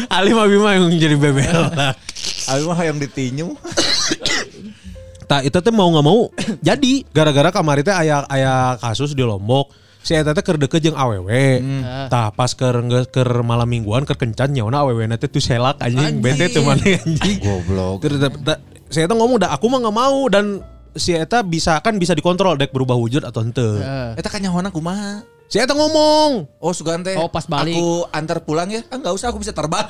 Ali 0.08 0.30
mah 0.32 0.46
Bima 0.46 0.74
yang 0.76 0.90
jadi 0.92 1.16
bebelak 1.16 1.96
Abi 2.48 2.62
mah 2.64 2.76
hayang 2.76 2.98
ditinyu. 2.98 3.52
Tak 5.28 5.44
itu 5.44 5.60
teh 5.60 5.68
mau 5.68 5.92
nggak 5.92 6.06
mau 6.08 6.32
jadi 6.64 7.04
gara-gara 7.12 7.52
kamari 7.52 7.84
teh 7.84 7.92
aya 7.92 8.24
aya 8.32 8.80
kasus 8.80 9.12
di 9.12 9.20
Lombok 9.20 9.68
si 10.00 10.16
eta 10.16 10.32
teh 10.32 10.40
keur 10.40 10.56
deket 10.56 10.80
jeung 10.80 10.96
awewe. 10.96 11.60
Tah 12.08 12.32
pas 12.32 12.48
keur 12.56 12.80
keur 13.12 13.44
malam 13.44 13.68
mingguan 13.68 14.08
keur 14.08 14.16
kencan 14.16 14.56
nyauna 14.56 14.88
awewe 14.88 15.04
na 15.04 15.20
teh 15.20 15.28
tuh 15.28 15.44
selak 15.44 15.76
anjing 15.84 16.24
bete 16.24 16.48
teh 16.48 16.64
mana 16.64 16.80
anjing. 16.80 17.44
Goblok. 17.44 18.08
Da- 18.40 18.56
si 18.88 19.04
eta 19.04 19.12
ngomong 19.12 19.36
dah 19.36 19.52
aku 19.52 19.68
mah 19.68 19.84
nggak 19.84 19.96
mau 20.00 20.32
dan 20.32 20.64
si 20.98 21.14
eta 21.14 21.40
bisa 21.46 21.78
kan 21.80 21.96
bisa 21.96 22.12
dikontrol 22.12 22.58
dek 22.58 22.74
berubah 22.74 22.98
wujud 22.98 23.22
atau 23.24 23.40
henteu. 23.40 23.78
Heeh. 23.78 24.18
Eta 24.18 24.28
kan 24.28 24.42
nyawana 24.42 24.68
kumaha? 24.74 25.22
Si 25.48 25.56
eta 25.56 25.72
ngomong 25.72 26.44
Oh 26.60 26.76
sugan 26.76 27.00
teh. 27.00 27.16
Oh, 27.16 27.32
pas 27.32 27.48
balik. 27.48 27.72
Aku 27.72 28.04
antar 28.12 28.44
pulang 28.44 28.68
ya. 28.68 28.84
Ah 28.92 29.00
enggak 29.00 29.16
usah 29.16 29.32
aku 29.32 29.40
bisa 29.40 29.56
terbang. 29.56 29.88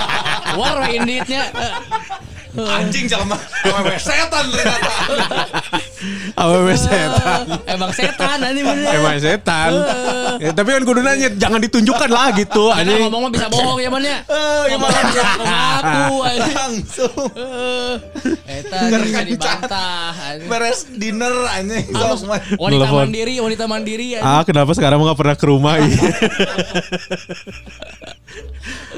War 0.58 0.88
inditnya. 0.88 1.50
Anjing 2.54 3.06
jelema. 3.06 3.34
Awewe 3.66 3.98
setan 3.98 4.44
ternyata. 4.46 4.90
awewe 6.38 6.74
setan. 6.74 7.42
Emang 7.66 7.90
setan 7.90 8.36
nanti 8.38 8.60
bener. 8.62 8.90
Emang 8.94 9.18
setan. 9.18 9.70
Ya, 10.38 10.50
tapi 10.50 10.68
kan 10.70 10.82
kudu 10.82 11.02
nanya 11.02 11.28
jangan 11.34 11.58
ditunjukkan 11.58 12.06
lah 12.06 12.30
gitu 12.32 12.70
anjing. 12.70 13.02
ngomong 13.02 13.26
mah 13.26 13.30
bisa 13.30 13.46
bohong 13.50 13.78
ya 13.78 13.90
man 13.90 14.02
ya. 14.02 14.22
Eh, 14.22 14.62
Ngomong 14.70 14.86
bisa 14.86 15.22
ngaku 15.34 16.14
anjing. 16.22 16.54
Langsung. 16.54 17.26
Eta 18.46 18.76
bisa 19.02 19.20
dibantah. 19.24 20.14
anjing. 20.14 20.46
Beres 20.46 20.78
dinner 20.94 21.34
anjing. 21.50 21.84
Wanita 22.54 22.86
mandiri, 22.86 23.34
wanita 23.42 23.64
mandiri. 23.66 24.06
anjing. 24.14 24.30
Ah 24.30 24.42
kenapa 24.46 24.70
sekarang 24.72 25.02
nggak 25.02 25.18
pernah 25.18 25.34
ke 25.34 25.44
rumah 25.44 25.74
iya. 25.82 25.90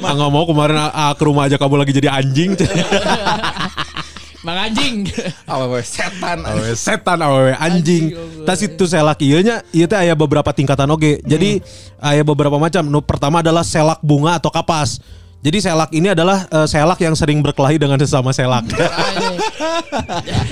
ah 0.05 0.12
nggak 0.14 0.30
mau 0.30 0.45
kemarin 0.47 0.76
ah, 0.78 0.91
ah, 0.93 1.12
ke 1.16 1.22
rumah 1.24 1.51
aja 1.51 1.57
kamu 1.59 1.74
lagi 1.80 1.93
jadi 1.97 2.09
anjing. 2.12 2.55
Mang 4.47 4.62
anjing. 4.62 5.11
Awewe 5.43 5.82
setan. 5.82 6.47
awewe 6.47 6.78
setan 6.78 7.18
awewe 7.18 7.51
anjing. 7.59 8.14
Anjing, 8.14 8.47
Tas 8.47 8.62
itu 8.62 8.84
selak 8.87 9.18
iya 9.18 9.43
nya, 9.43 9.57
iya 9.74 9.91
teh 9.91 9.99
aya 9.99 10.14
beberapa 10.14 10.47
tingkatan 10.55 10.87
oke. 10.95 11.18
Jadi 11.26 11.59
aya 11.99 12.22
beberapa 12.22 12.55
macam. 12.55 12.87
Nu 12.87 13.03
pertama 13.03 13.43
adalah 13.43 13.66
selak 13.66 13.99
bunga 14.07 14.39
atau 14.39 14.55
kapas. 14.55 15.03
Jadi 15.43 15.59
selak 15.59 15.91
ini 15.91 16.14
adalah 16.14 16.47
eh, 16.47 16.66
selak 16.70 17.03
yang 17.03 17.18
sering 17.18 17.43
berkelahi 17.43 17.74
dengan 17.74 17.99
sesama 17.99 18.30
selak. 18.30 18.70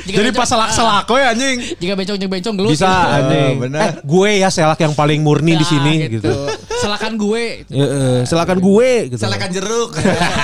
Jadi 0.04 0.16
bencong- 0.26 0.36
pas 0.36 0.48
selak-selak 0.48 1.04
we 1.06 1.20
anjing. 1.20 1.56
Jika 1.76 1.92
bencong 1.94 2.16
jeung 2.16 2.32
bencong 2.32 2.54
gelut. 2.56 2.72
Bisa 2.72 2.88
anjing. 2.88 3.54
bener. 3.60 3.80
Eh, 3.80 3.92
gue 4.00 4.30
ya 4.38 4.48
selak 4.48 4.78
yang 4.78 4.92
paling 4.92 5.20
murni 5.20 5.54
di 5.54 5.60
Nah, 5.60 5.68
sini 5.68 5.94
gitu. 6.10 6.32
Selakan 6.74 7.14
gue. 7.14 7.64
Ya, 7.66 7.84
eh, 7.84 8.20
silakan 8.24 8.58
gue 8.58 8.88
gitu. 9.08 9.20
Selekan 9.20 9.50
jeruk. 9.50 9.94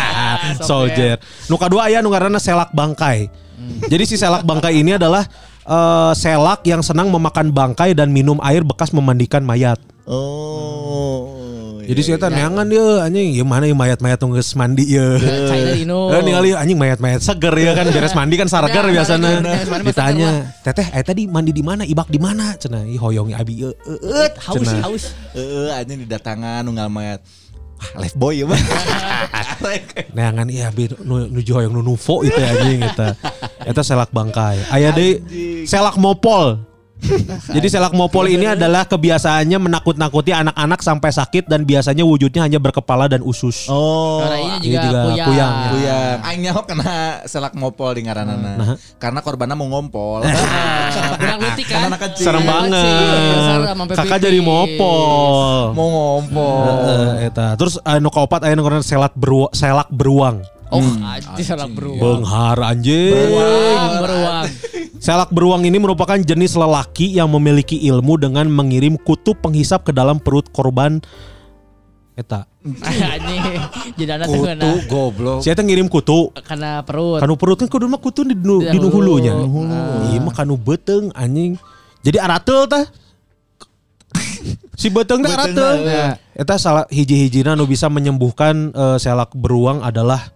Soldier. 0.69 1.17
Nu 1.47 1.57
kadua 1.57 1.89
aya 1.89 2.01
nu 2.01 2.09
ngaranna 2.09 2.39
selak 2.39 2.71
bangkai. 2.71 3.29
Jadi 3.83 4.05
si 4.05 4.17
selak 4.17 4.43
bangkai 4.43 4.77
ini 4.77 4.97
adalah 4.97 5.25
eh, 5.63 6.13
selak 6.15 6.65
yang 6.65 6.81
senang 6.81 7.09
memakan 7.09 7.49
bangkai 7.51 7.93
dan 7.93 8.09
minum 8.09 8.37
air 8.41 8.61
bekas 8.61 8.91
memandikan 8.91 9.41
mayat. 9.41 9.81
Oh. 10.05 11.40
Jadi 11.87 12.01
si 12.05 12.11
eta 12.13 12.29
neangan 12.29 12.67
dia 12.69 12.85
anjing, 13.07 13.37
ya 13.37 13.45
mana 13.47 13.65
ya 13.65 13.77
mayat-mayat 13.77 14.19
nu 14.21 14.37
geus 14.37 14.53
mandi 14.59 14.85
ya. 14.97 15.17
China 15.21 15.71
Dino. 15.73 16.01
Eh 16.13 16.21
ningali 16.21 16.53
anjing 16.53 16.77
mayat-mayat 16.77 17.21
seger 17.25 17.55
ya 17.57 17.73
kan 17.73 17.87
beres 17.89 18.13
mandi 18.13 18.35
kan 18.37 18.49
Ya, 18.51 19.03
bener, 19.07 19.67
bener, 19.67 19.85
Ditanya, 19.89 20.31
"Teteh, 20.63 20.87
eh 20.93 21.03
tadi 21.03 21.25
mandi 21.27 21.51
di 21.51 21.65
mana? 21.65 21.83
Ibak 21.83 22.13
di 22.13 22.21
mana?" 22.21 22.55
Cenah, 22.59 22.85
"Ih 22.87 23.01
hoyong 23.01 23.33
abi 23.35 23.65
eueuh." 23.65 23.75
haus 24.37 24.63
cenah. 24.63 24.83
haus. 24.85 25.05
Heeh, 25.33 25.71
anjing 25.75 26.05
didatangan 26.05 26.63
nunggal 26.67 26.89
mayat. 26.93 27.21
Wah, 27.81 28.05
life 28.05 28.17
boy 28.17 28.37
ya, 28.37 28.45
Bang. 28.45 28.61
Neangan 30.17 30.47
iya 30.53 30.69
bi 30.69 30.85
nu, 31.01 31.25
nuju 31.33 31.51
hoyong 31.57 31.73
nu 31.73 31.81
nuvo 31.81 32.21
itu 32.21 32.37
anjing 32.37 32.85
eta. 32.85 33.17
Eta 33.65 33.81
selak 33.81 34.13
bangkai. 34.13 34.69
Aya 34.69 34.93
deui 34.93 35.65
selak 35.65 35.97
mopol. 35.97 36.70
Jadi 37.57 37.67
selak 37.69 37.93
mopol 37.97 38.29
ini 38.29 38.55
adalah 38.55 38.85
kebiasaannya 38.87 39.59
menakut-nakuti 39.59 40.31
anak-anak 40.31 40.81
sampai 40.85 41.11
sakit 41.11 41.49
dan 41.49 41.65
biasanya 41.65 42.05
wujudnya 42.05 42.45
hanya 42.45 42.61
berkepala 42.61 43.09
dan 43.09 43.25
usus. 43.25 43.67
Oh. 43.67 44.21
Karena 44.23 44.39
ini 44.39 44.57
ini 44.63 44.77
juga, 44.77 44.89
juga 44.89 45.01
kuyang. 45.01 45.27
kuyang, 45.27 45.53
ya. 45.53 45.71
Kuyang. 45.71 46.17
Aing 46.25 46.41
nyaho 46.45 46.61
kena 46.69 46.95
selak 47.27 47.55
mopol 47.57 47.91
di 47.97 48.03
ngaranana. 48.07 48.77
Karena 49.01 49.21
korbannya 49.25 49.57
mau 49.57 49.69
ngompol. 49.69 50.23
Ah, 50.25 51.17
Kurang 51.17 51.39
kan. 51.41 51.57
Karena 51.57 51.87
anak 51.95 52.01
kecil. 52.11 52.25
Serem 52.27 52.45
banget. 52.45 53.97
Kakak 53.97 54.19
jadi 54.21 54.39
mopol. 54.43 55.73
mau 55.75 55.89
ngompol. 55.89 56.65
Heeh, 56.67 57.31
eta. 57.31 57.55
Terus 57.57 57.81
anu 57.83 58.11
kaopat 58.13 58.45
aya 58.47 58.55
nu 58.55 58.63
ngaranna 58.67 58.85
selak 58.85 59.15
beruang, 59.17 59.53
selak 59.55 59.89
beruang. 59.89 60.43
Oh, 60.71 60.83
anjing 61.03 61.47
salah 61.47 61.67
beruang. 61.67 62.23
Benghar 62.23 62.59
anjing. 62.63 63.11
Beruang, 63.11 63.91
beruang. 64.07 64.47
Selak 65.01 65.31
beruang 65.35 65.63
ini 65.67 65.81
merupakan 65.81 66.15
jenis 66.15 66.55
lelaki 66.55 67.11
yang 67.11 67.27
memiliki 67.27 67.75
ilmu 67.91 68.21
dengan 68.21 68.47
mengirim 68.47 68.95
kutu 69.01 69.35
penghisap 69.35 69.89
ke 69.89 69.93
dalam 69.93 70.23
perut 70.23 70.47
korban. 70.55 71.03
Eta. 72.15 72.45
Anjing. 73.17 73.41
Jadi 73.97 74.11
anak 74.13 74.27
tuh 74.29 74.45
Kutu 74.45 74.71
goblok. 74.87 75.39
Saya 75.41 75.57
ngirim 75.57 75.89
kutu. 75.89 76.29
karena 76.45 76.85
perut. 76.85 77.19
Kanu 77.19 77.35
perut 77.35 77.57
kan 77.57 77.69
kudu 77.73 77.89
mah 77.89 77.97
kutu 77.97 78.29
di 78.29 78.37
nu, 78.37 78.61
Di 78.61 78.71
di 78.71 78.79
nu 78.79 78.93
hulu. 78.93 79.17
hulunya. 79.19 79.33
Ah. 79.33 80.13
Iya 80.13 80.19
mah 80.21 80.35
kanu 80.37 80.61
beteng 80.61 81.09
anjing. 81.17 81.57
Jadi 82.05 82.21
aratel 82.21 82.69
tah. 82.69 82.85
si 84.77 84.93
beteng 84.93 85.25
teh 85.25 85.33
aratel. 85.33 85.75
Eta 86.37 86.61
salah 86.61 86.85
hiji-hijina 86.93 87.57
nu 87.57 87.65
bisa 87.65 87.89
menyembuhkan 87.89 88.73
eh, 88.73 88.97
selak 89.01 89.33
beruang 89.33 89.81
adalah 89.81 90.29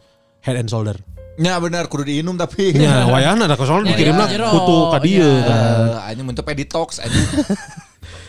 head 0.45 0.55
and 0.55 0.69
shoulder. 0.69 0.95
Ya 1.35 1.59
benar 1.59 1.91
kudu 1.91 2.07
diinum 2.07 2.39
tapi. 2.39 2.71
Nya 2.77 3.11
wayahna 3.11 3.51
da 3.51 3.59
soalnya 3.59 3.91
Ya, 3.91 3.99
dikirimna 3.99 4.25
ya, 4.31 4.39
jero. 4.39 4.49
kutu 4.55 4.77
ka 4.95 4.99
dieu 5.03 5.25
Ya. 5.27 5.43
kan. 5.43 5.59
Eh, 5.59 6.09
anjing 6.15 6.27
untuk 6.31 6.45
peditox 6.47 7.03
anjing. 7.03 7.27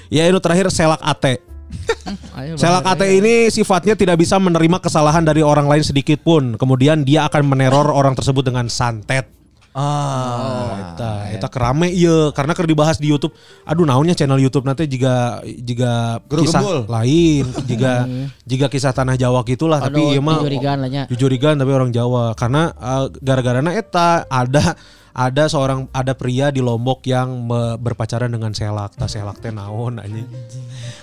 Ya 0.09 0.25
itu 0.25 0.39
terakhir 0.41 0.73
selak 0.73 1.01
ate. 1.05 1.37
Ayo, 2.39 2.55
Selak. 2.55 2.85
AT 2.85 3.01
ini 3.09 3.49
sifatnya 3.49 3.97
tidak 3.97 4.21
bisa 4.21 4.37
menerima 4.37 4.77
kesalahan 4.79 5.25
dari 5.25 5.41
orang 5.41 5.65
lain 5.65 5.81
sedikit 5.81 6.21
pun. 6.21 6.55
Kemudian 6.55 7.01
dia 7.03 7.25
akan 7.25 7.41
meneror 7.45 7.89
orang 7.89 8.13
tersebut 8.13 8.45
dengan 8.45 8.69
santet. 8.69 9.27
Ah. 9.75 10.95
Eta, 10.95 11.11
eta 11.35 11.47
kerame 11.51 11.91
iya 11.91 12.31
karena 12.31 12.55
keur 12.55 12.63
dibahas 12.63 12.95
di 12.95 13.11
YouTube. 13.11 13.35
Aduh 13.67 13.83
naonnya 13.83 14.15
channel 14.15 14.39
YouTube 14.39 14.63
nanti 14.63 14.87
jika 14.87 15.43
jika 15.43 16.23
Guru 16.31 16.47
kisah 16.47 16.87
lain, 16.87 17.43
jika 17.69 18.07
jika 18.47 18.71
kisah 18.71 18.95
tanah 18.95 19.19
Jawa 19.19 19.43
gitulah 19.43 19.83
tapi 19.83 19.99
Aduh, 19.99 20.15
ieu 20.15 20.23
mah 20.23 20.39
jujurigan 20.39 20.77
lah 20.79 20.87
nya. 20.87 21.03
jujurigan 21.11 21.59
tapi 21.59 21.71
orang 21.75 21.91
Jawa 21.91 22.31
karena 22.39 22.71
uh, 22.79 23.11
gara-garana 23.19 23.75
eta 23.75 24.23
ada 24.31 24.79
ada 25.11 25.43
seorang 25.51 25.91
ada 25.91 26.15
pria 26.15 26.55
di 26.55 26.63
Lombok 26.63 27.03
yang 27.07 27.51
berpacaran 27.79 28.31
dengan 28.31 28.55
selak. 28.55 28.95
Tah 28.95 29.11
selak 29.11 29.43
teh 29.43 29.51
naon 29.51 29.99
anjing. 29.99 30.23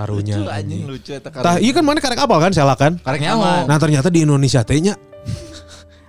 Karunya. 0.00 0.40
Lucu 0.40 0.48
anjing 0.48 0.82
lucu 0.88 1.12
eta 1.12 1.28
Tah 1.28 1.60
iya 1.60 1.76
kan 1.76 1.84
mana 1.84 2.00
karek 2.00 2.24
apal 2.24 2.40
kan 2.40 2.56
selak 2.56 2.80
kan? 2.80 2.96
Karek 3.04 3.20
nyaho. 3.20 3.68
Nah 3.68 3.76
ternyata 3.76 4.08
di 4.08 4.24
Indonesia 4.24 4.64
teh 4.64 4.80
nya 4.80 4.96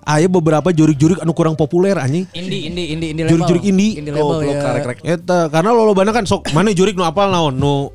aya 0.04 0.28
beberapa 0.28 0.70
jurik-jurik 0.70 1.20
anu 1.20 1.32
kurang 1.32 1.56
populer 1.56 1.95
anjing. 1.97 2.28
Indie, 2.32 2.68
indie, 2.68 2.93
indie 2.93 3.12
label. 3.16 3.30
Jurik-jurik 3.32 3.64
indie. 3.64 3.91
Indie 3.99 4.14
label 4.14 4.39
Goblok, 4.39 4.56
ya. 4.56 4.62
karek-karek. 4.62 4.97
Eta 5.04 5.39
karena 5.49 5.70
lo 5.72 5.84
lobana 5.84 6.12
kan 6.12 6.24
sok 6.24 6.51
mana 6.51 6.72
jurik 6.72 6.95
nu 6.95 7.04
apal 7.04 7.32
naon 7.32 7.56
nu 7.56 7.89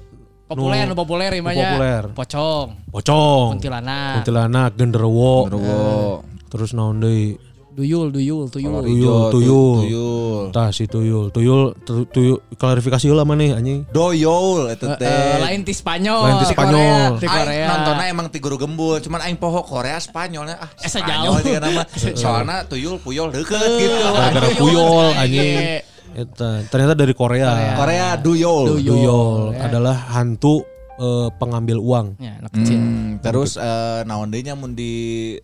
Populer, 0.49 0.89
nu 0.89 0.97
nu 0.97 0.97
populer 0.97 1.31
imanya. 1.37 1.77
populer. 1.77 2.03
Pocong, 2.17 2.69
pocong. 2.89 3.49
kuntilanak, 3.61 4.25
Kuntilanak, 4.25 4.71
genderuwo. 4.81 5.45
Genderuwo. 5.45 6.25
Terus 6.49 6.73
naon 6.73 7.05
deui? 7.05 7.37
Duyul, 7.79 8.11
duyul, 8.11 8.51
tuyul. 8.51 8.83
Tuyul, 8.83 9.31
tuyul. 9.31 9.77
tuyul. 9.81 10.43
Tah 10.51 10.69
si 10.69 10.85
tuyul, 10.85 11.31
tuyul, 11.31 11.79
tu- 11.81 12.05
tuyul, 12.05 12.43
klarifikasi 12.53 13.07
lah 13.09 13.23
mana 13.23 13.55
anjing. 13.55 13.87
Doyol 13.89 14.67
Eh, 14.67 14.75
eta 14.75 14.99
teh. 14.99 15.07
eh, 15.07 15.39
lain 15.39 15.63
ti 15.63 15.71
Spanyol. 15.71 16.21
Lain 16.21 16.35
ti 16.35 16.43
Di 16.43 16.51
Spanyol. 16.51 17.11
Di 17.17 17.25
Aing 17.25 17.39
Korea. 17.39 17.67
nontonnya 17.69 18.07
emang 18.09 18.27
ti 18.29 18.39
guru 18.39 18.59
gembul, 18.59 18.99
cuman 18.99 19.23
aing 19.23 19.39
poho 19.39 19.63
Korea 19.63 19.95
Spanyolnya 19.97 20.59
ah. 20.59 20.71
Esa 20.77 20.99
Spanyol 20.99 21.39
jauh. 21.39 21.63
nama. 21.63 21.83
Soalnya 22.19 22.57
tuyul 22.67 22.99
puyol 22.99 23.31
deket 23.31 23.55
gitu. 23.79 23.95
Gara-gara 24.19 24.49
Tuyul, 24.51 24.59
puyol 24.59 25.07
anjing. 25.15 25.55
anjing. 25.55 25.87
Eta 26.19 26.49
ternyata 26.67 26.95
dari 26.97 27.15
Korea. 27.15 27.79
Korea 27.79 28.19
duyol. 28.19 28.75
Duyol. 28.75 28.83
Tuyul 28.83 29.43
Ya. 29.55 29.71
adalah 29.71 29.97
hantu 30.11 30.67
eh, 30.99 31.29
pengambil 31.39 31.79
uang. 31.79 32.19
Ya, 32.19 32.43
anak 32.43 32.51
kecil. 32.59 32.75
Hmm, 32.75 33.23
terus 33.23 33.55
eh, 33.55 34.03
naon 34.03 34.35
mun 34.59 34.75
di 34.75 34.91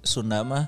Sunda 0.03 0.43
mah 0.43 0.66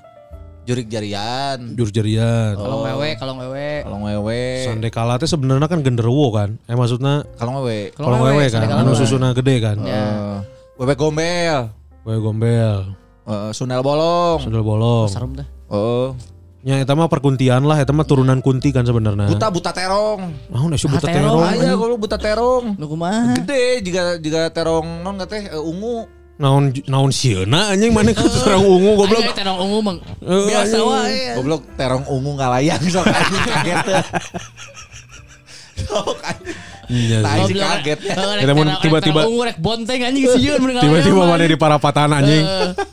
jurik 0.67 0.91
jarian. 0.91 1.57
Jurjarian. 1.73 2.53
Kalau 2.53 2.83
wewe, 2.83 3.09
kalau 3.15 3.33
wewe. 3.39 3.69
Kalau 3.81 3.99
wewe. 4.03 4.43
Sande 4.61 4.89
kala 4.91 5.15
teh 5.15 5.25
sebenarnya 5.25 5.65
kan 5.65 5.79
genderuwo 5.79 6.29
kan. 6.29 6.59
Eh 6.67 6.75
maksudnya 6.75 7.23
Kalau 7.39 7.63
wewe. 7.63 7.95
kalau 7.95 8.19
wewe 8.19 8.45
kan, 8.47 8.67
anu 8.67 8.91
mah. 8.91 8.99
susuna 8.99 9.31
gede 9.31 9.55
kan. 9.57 9.77
Ya. 9.79 9.95
Eh, 9.95 10.37
wewe 10.75 10.93
gombel. 10.93 11.71
Wewe 12.03 12.19
gombel, 12.19 12.91
Eh, 13.23 13.51
Sundel 13.51 13.79
bolong. 13.79 14.39
sundel 14.39 14.63
bolong. 14.63 15.07
Serem 15.07 15.35
dah. 15.35 15.47
Oh. 15.67 16.15
Ya 16.63 16.79
eta 16.79 16.95
mah 16.95 17.07
perkuntian 17.07 17.63
lah, 17.63 17.75
eta 17.75 17.91
mah 17.91 18.03
turunan 18.03 18.39
kunti 18.39 18.71
kan 18.71 18.83
sebenarnya. 18.83 19.27
Buta 19.27 19.47
buta 19.47 19.71
terong. 19.71 20.19
Naon 20.47 20.67
dah 20.67 20.79
buta 20.81 20.99
Ah, 21.01 21.13
terong. 21.13 21.39
Aya 21.39 21.51
anjing. 21.53 21.79
kalau 21.79 21.95
buta 21.95 22.17
terong. 22.17 22.65
Lu 22.75 22.85
kumaha? 22.87 23.35
Gede 23.37 23.63
jika 23.83 24.03
jika 24.17 24.41
terong 24.49 24.99
non 24.99 25.15
nggak 25.15 25.29
teh 25.29 25.43
eh, 25.45 25.59
ungu. 25.61 26.07
Naon 26.37 26.69
naon 26.85 27.09
sieuna 27.09 27.73
anjing 27.73 27.89
mana 27.89 28.13
ku 28.13 28.29
terang 28.29 28.61
ungu 28.61 28.93
goblok. 28.93 29.25
Ayo 29.25 29.33
tenang 29.33 29.57
ungu 29.57 29.81
mang. 29.81 29.97
Eh, 30.21 30.45
Biasa 30.45 30.77
anjing. 30.77 30.85
wae. 30.85 31.33
Goblok 31.41 31.63
terong 31.73 32.05
ungu 32.05 32.37
ngalayang 32.37 32.83
sok 32.93 33.09
anjing 33.09 33.41
kaget. 33.49 33.87
Sok 35.89 36.21
anjing. 36.21 36.76
Iya. 36.87 37.19
Tai 37.19 37.39
sih. 37.45 37.55
kaget 37.55 37.99
tiba-tiba- 38.79 39.23
rek 39.27 39.57
bonteng 39.57 39.99
anjing 40.01 40.25
sieun 40.33 40.59
mun 40.59 40.71
Tiba-tiba 40.77 41.21
mana 41.21 41.43
di 41.43 41.55
parapatan 41.55 42.09
anjing. 42.13 42.43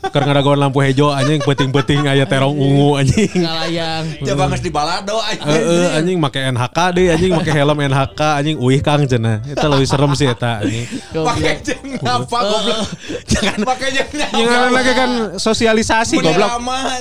Keur 0.05 0.21
ngadagoan 0.21 0.59
lampu 0.59 0.79
hijau 0.81 1.09
anjing 1.09 1.39
peuting-peuting 1.41 2.03
aya 2.05 2.23
terong 2.23 2.51
ungu 2.51 2.99
anjing. 2.99 3.31
ngalayang. 3.33 4.03
Coba 4.21 4.43
geus 4.49 4.61
di 4.61 4.69
balado 4.69 5.15
anjing. 5.17 5.47
Heeh 5.47 5.87
anjing 5.93 6.17
make 6.17 6.35
NHK 6.37 6.77
deh 6.91 7.05
anjing 7.09 7.31
make 7.31 7.47
helm 7.49 7.77
NHK 7.77 8.21
anjing 8.35 8.55
uih 8.57 8.79
Kang 8.79 9.03
cenah. 9.03 9.39
Eta 9.45 9.65
leuwih 9.65 9.85
serem 9.85 10.11
sih 10.13 10.27
eta 10.27 10.59
anjing. 10.59 10.85
Pakai 11.11 11.55
apa 12.01 12.37
goblok. 12.37 12.79
Jangan 13.25 13.59
pakai 13.63 13.87
jeng 13.91 14.09
Yang 14.35 14.71
lagi 14.71 14.91
kan 14.93 15.09
sosialisasi 15.37 16.15
goblok. 16.17 16.49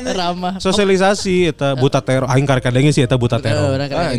Ramah. 0.06 0.54
Sosialisasi 0.58 1.50
eta 1.50 1.74
buta 1.74 1.98
terong 2.00 2.28
aing 2.28 2.44
karek 2.44 2.64
kadenge 2.64 2.90
sih 2.90 3.02
eta 3.02 3.14
buta 3.14 3.36
Eh, 3.36 3.42
terong. 3.42 3.74
Ah, 3.84 4.10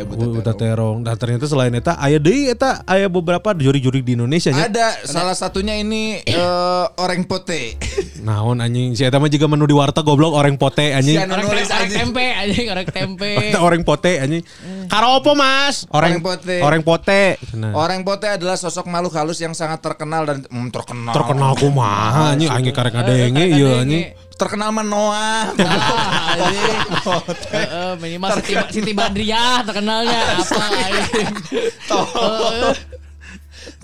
buta 0.00 0.24
Buta 0.24 0.52
terong. 0.52 0.56
terong. 0.56 0.96
Dan 1.02 1.14
ternyata 1.16 1.44
selain 1.44 1.72
eta 1.72 1.94
aya 2.04 2.20
deui 2.20 2.52
eta 2.52 2.84
aya 2.84 3.08
beberapa 3.08 3.56
juri-juri 3.56 4.04
di 4.04 4.12
Indonesia 4.12 4.52
nya. 4.52 4.68
Ada 4.68 5.08
salah 5.08 5.32
satunya 5.32 5.80
ini 5.80 6.20
eh, 6.20 6.84
orang 7.00 7.24
pote. 7.24 7.80
Naon 8.20 8.60
anjing 8.60 8.92
si 8.92 9.04
eta 9.04 9.16
mah 9.16 9.32
juga 9.32 9.48
menu 9.48 9.64
di 9.64 9.72
warteg 9.72 10.04
goblok 10.04 10.36
oreng 10.36 10.60
pote 10.60 10.92
anjing. 10.92 11.16
Si 11.16 11.24
anu 11.24 11.32
Orang 11.32 11.46
nulis 11.48 11.68
orang 11.68 11.80
anjing. 11.80 12.00
tempe 12.04 12.24
anjing 12.28 12.66
orang 12.68 12.86
tempe. 12.88 13.30
Eta 13.48 13.60
oreng 13.64 13.82
pote 13.84 14.12
anjing. 14.20 14.42
Karopo 14.88 15.32
Mas? 15.32 15.88
Oreng 15.88 16.20
Oreng 16.20 16.22
pote. 16.24 16.56
Oreng 16.60 16.82
pote. 16.84 17.22
Cenah. 17.40 17.72
Orang 17.72 18.00
pote 18.04 18.28
adalah 18.28 18.56
sosok 18.60 18.84
makhluk 18.86 19.16
halus 19.16 19.40
yang 19.40 19.56
sangat 19.56 19.80
terkenal 19.80 20.28
dan 20.28 20.44
mm, 20.44 20.68
terkenal. 20.72 21.12
Terkenal 21.16 21.52
kumaha 21.56 22.36
anjing 22.36 22.52
aing 22.52 22.68
karek 22.72 22.92
ngadenge 22.92 23.44
ieu 23.48 23.68
anjing. 23.80 24.12
Terkenal 24.34 24.74
menoa. 24.74 25.54
Ah, 25.54 26.34
anjing. 26.34 26.78
Heeh, 27.54 27.90
minimal 28.02 28.28
Siti, 28.42 28.54
Siti 28.74 28.92
Badriah 28.92 29.62
terkenalnya 29.62 30.20
apa 30.34 30.66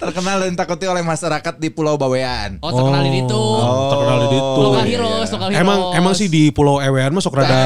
terkenal 0.00 0.36
dan 0.44 0.56
ditakuti 0.56 0.84
oleh 0.88 1.04
masyarakat 1.04 1.54
di 1.60 1.68
Pulau 1.72 1.96
Bawean. 1.96 2.60
Oh, 2.60 2.72
terkenal 2.72 3.00
di 3.04 3.20
itu. 3.20 3.36
Oh, 3.36 3.88
terkenal 3.92 4.16
di 4.24 4.28
ditu. 4.32 4.60
Lokal 4.60 4.84
iya. 4.84 4.90
heroes, 4.96 5.28
lokal 5.32 5.48
heroes. 5.52 5.62
Emang 5.62 5.78
emang 5.96 6.14
sih 6.16 6.28
di 6.28 6.52
Pulau 6.52 6.80
Ewean 6.80 7.12
mah 7.12 7.22
sok 7.22 7.36
rada 7.36 7.60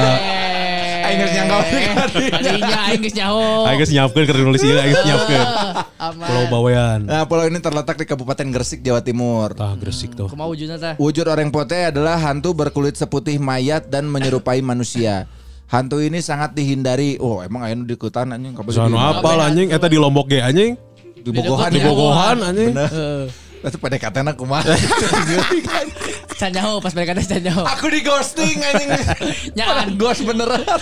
Aing 1.05 1.17
geus 1.21 1.33
nyangka 1.37 1.57
tadi. 1.61 2.25
Tadinya 2.33 2.79
aing 2.89 3.01
geus 3.05 3.15
nyaho. 3.15 3.41
Aing 3.69 3.77
geus 3.77 3.91
keur 4.25 4.39
nulis 4.41 4.61
ieu 4.65 4.77
aing 4.81 4.93
geus. 4.93 5.23
Pulau 5.95 6.45
Bawean. 6.49 7.05
Nah, 7.05 7.23
pulau 7.29 7.45
ini 7.45 7.61
terletak 7.61 8.01
di 8.01 8.05
Kabupaten 8.09 8.47
Gresik, 8.49 8.81
Jawa 8.81 9.05
Timur. 9.05 9.53
Tah 9.53 9.77
Gresik 9.77 10.17
tuh. 10.17 10.29
Kumaha 10.29 10.49
wujudna 10.49 10.75
tah? 10.81 10.93
Wujud 10.97 11.25
orang 11.29 11.53
pote 11.53 11.77
adalah 11.77 12.17
hantu 12.17 12.57
berkulit 12.57 12.97
seputih 12.97 13.37
mayat 13.37 13.87
dan 13.89 14.09
menyerupai 14.09 14.61
manusia. 14.65 15.29
Hantu 15.65 16.01
ini 16.01 16.21
sangat 16.21 16.53
dihindari. 16.53 17.17
Oh, 17.17 17.41
emang 17.41 17.65
aya 17.65 17.73
nu 17.73 17.89
di 17.89 17.97
kutan 17.97 18.33
anjing 18.33 18.53
Sono 18.69 19.01
apa 19.01 19.49
anjing 19.49 19.73
eta 19.73 19.89
di 19.89 19.97
Lombok 19.97 20.29
ge 20.29 20.41
anjing. 20.41 20.77
Di 21.25 21.29
Bogohan 21.33 21.69
Di. 21.73 21.81
Bogohan 21.81 22.37
anjing. 22.41 22.73
Itu 23.65 23.77
PDKT-na 23.81 24.37
kumaha. 24.37 24.61
Can 26.35 26.51
nyaho 26.51 26.83
pas 26.83 26.91
mereka 26.91 27.15
can 27.15 27.41
nyaho. 27.41 27.63
Aku 27.63 27.87
di 27.87 28.03
ghosting 28.03 28.59
anjing. 28.59 28.91
Nyaan. 29.57 29.95
Ghost 29.95 30.21
beneran. 30.21 30.61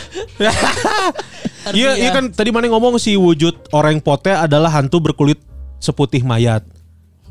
Iya, 1.64 1.96
iya 1.96 2.12
kan 2.12 2.28
tadi 2.28 2.52
mana 2.52 2.68
ngomong 2.68 3.00
si 3.00 3.16
wujud 3.16 3.72
orang 3.72 4.04
pote 4.04 4.28
adalah 4.28 4.68
hantu 4.68 5.00
berkulit 5.00 5.40
seputih 5.80 6.20
mayat. 6.20 6.60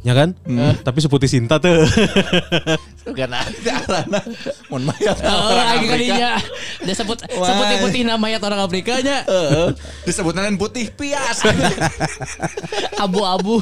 Ya 0.01 0.17
kan? 0.17 0.33
Tapi 0.81 1.05
seputih 1.05 1.29
Sinta 1.29 1.61
tuh. 1.61 1.85
Ada 3.05 3.45
alana. 3.85 4.25
Mun 4.73 4.89
mayat 4.89 5.21
Oh, 5.21 5.53
orang 5.53 5.69
lagi 5.69 5.85
Afrika. 5.85 5.93
kalinya. 5.93 6.31
Dia 6.81 6.95
sebut 6.97 7.19
sebutin 7.29 7.77
putih 7.85 8.03
namanya 8.09 8.41
orang 8.41 8.65
Afrika 8.65 9.05
nya. 9.05 9.21
Heeh. 9.29 9.69
Disebutnya 10.09 10.49
putih 10.57 10.89
pias. 10.97 11.45
Abu-abu. 12.97 13.61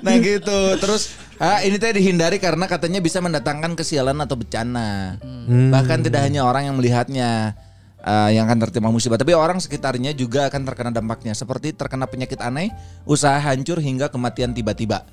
Nah 0.00 0.14
gitu. 0.20 0.58
Terus 0.80 1.16
ah, 1.40 1.60
ini 1.64 1.76
teh 1.76 1.92
dihindari 1.92 2.40
karena 2.40 2.64
katanya 2.68 3.00
bisa 3.00 3.20
mendatangkan 3.20 3.76
kesialan 3.76 4.16
atau 4.20 4.36
bencana. 4.36 5.20
Bahkan 5.48 5.98
tidak 6.06 6.26
hanya 6.28 6.44
orang 6.44 6.68
yang 6.68 6.76
melihatnya 6.76 7.54
ah, 8.00 8.28
yang 8.32 8.48
akan 8.48 8.58
tertimpa 8.68 8.88
musibah, 8.92 9.20
tapi 9.20 9.36
orang 9.36 9.60
sekitarnya 9.60 10.16
juga 10.16 10.48
akan 10.48 10.62
terkena 10.64 10.90
dampaknya 10.92 11.32
seperti 11.36 11.76
terkena 11.76 12.08
penyakit 12.08 12.40
aneh, 12.40 12.72
usaha 13.04 13.36
hancur 13.36 13.80
hingga 13.80 14.08
kematian 14.08 14.52
tiba-tiba. 14.56 15.04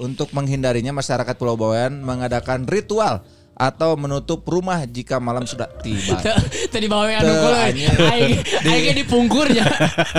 Untuk 0.00 0.32
menghindarinya 0.32 0.96
masyarakat 0.96 1.36
Pulau 1.36 1.60
Bawean 1.60 2.00
mengadakan 2.00 2.64
ritual 2.64 3.20
atau 3.60 3.92
menutup 3.92 4.40
rumah 4.48 4.88
jika 4.88 5.20
malam 5.20 5.44
sudah 5.44 5.68
tiba. 5.84 6.16
Tadi 6.72 6.88
bawa 6.88 7.12
anu 7.12 7.28
Teu, 7.28 7.36
kula. 7.44 7.58
anjing. 7.68 7.92
Aing 7.92 8.32
aing 8.72 8.96
dipungkurnya. 9.04 9.68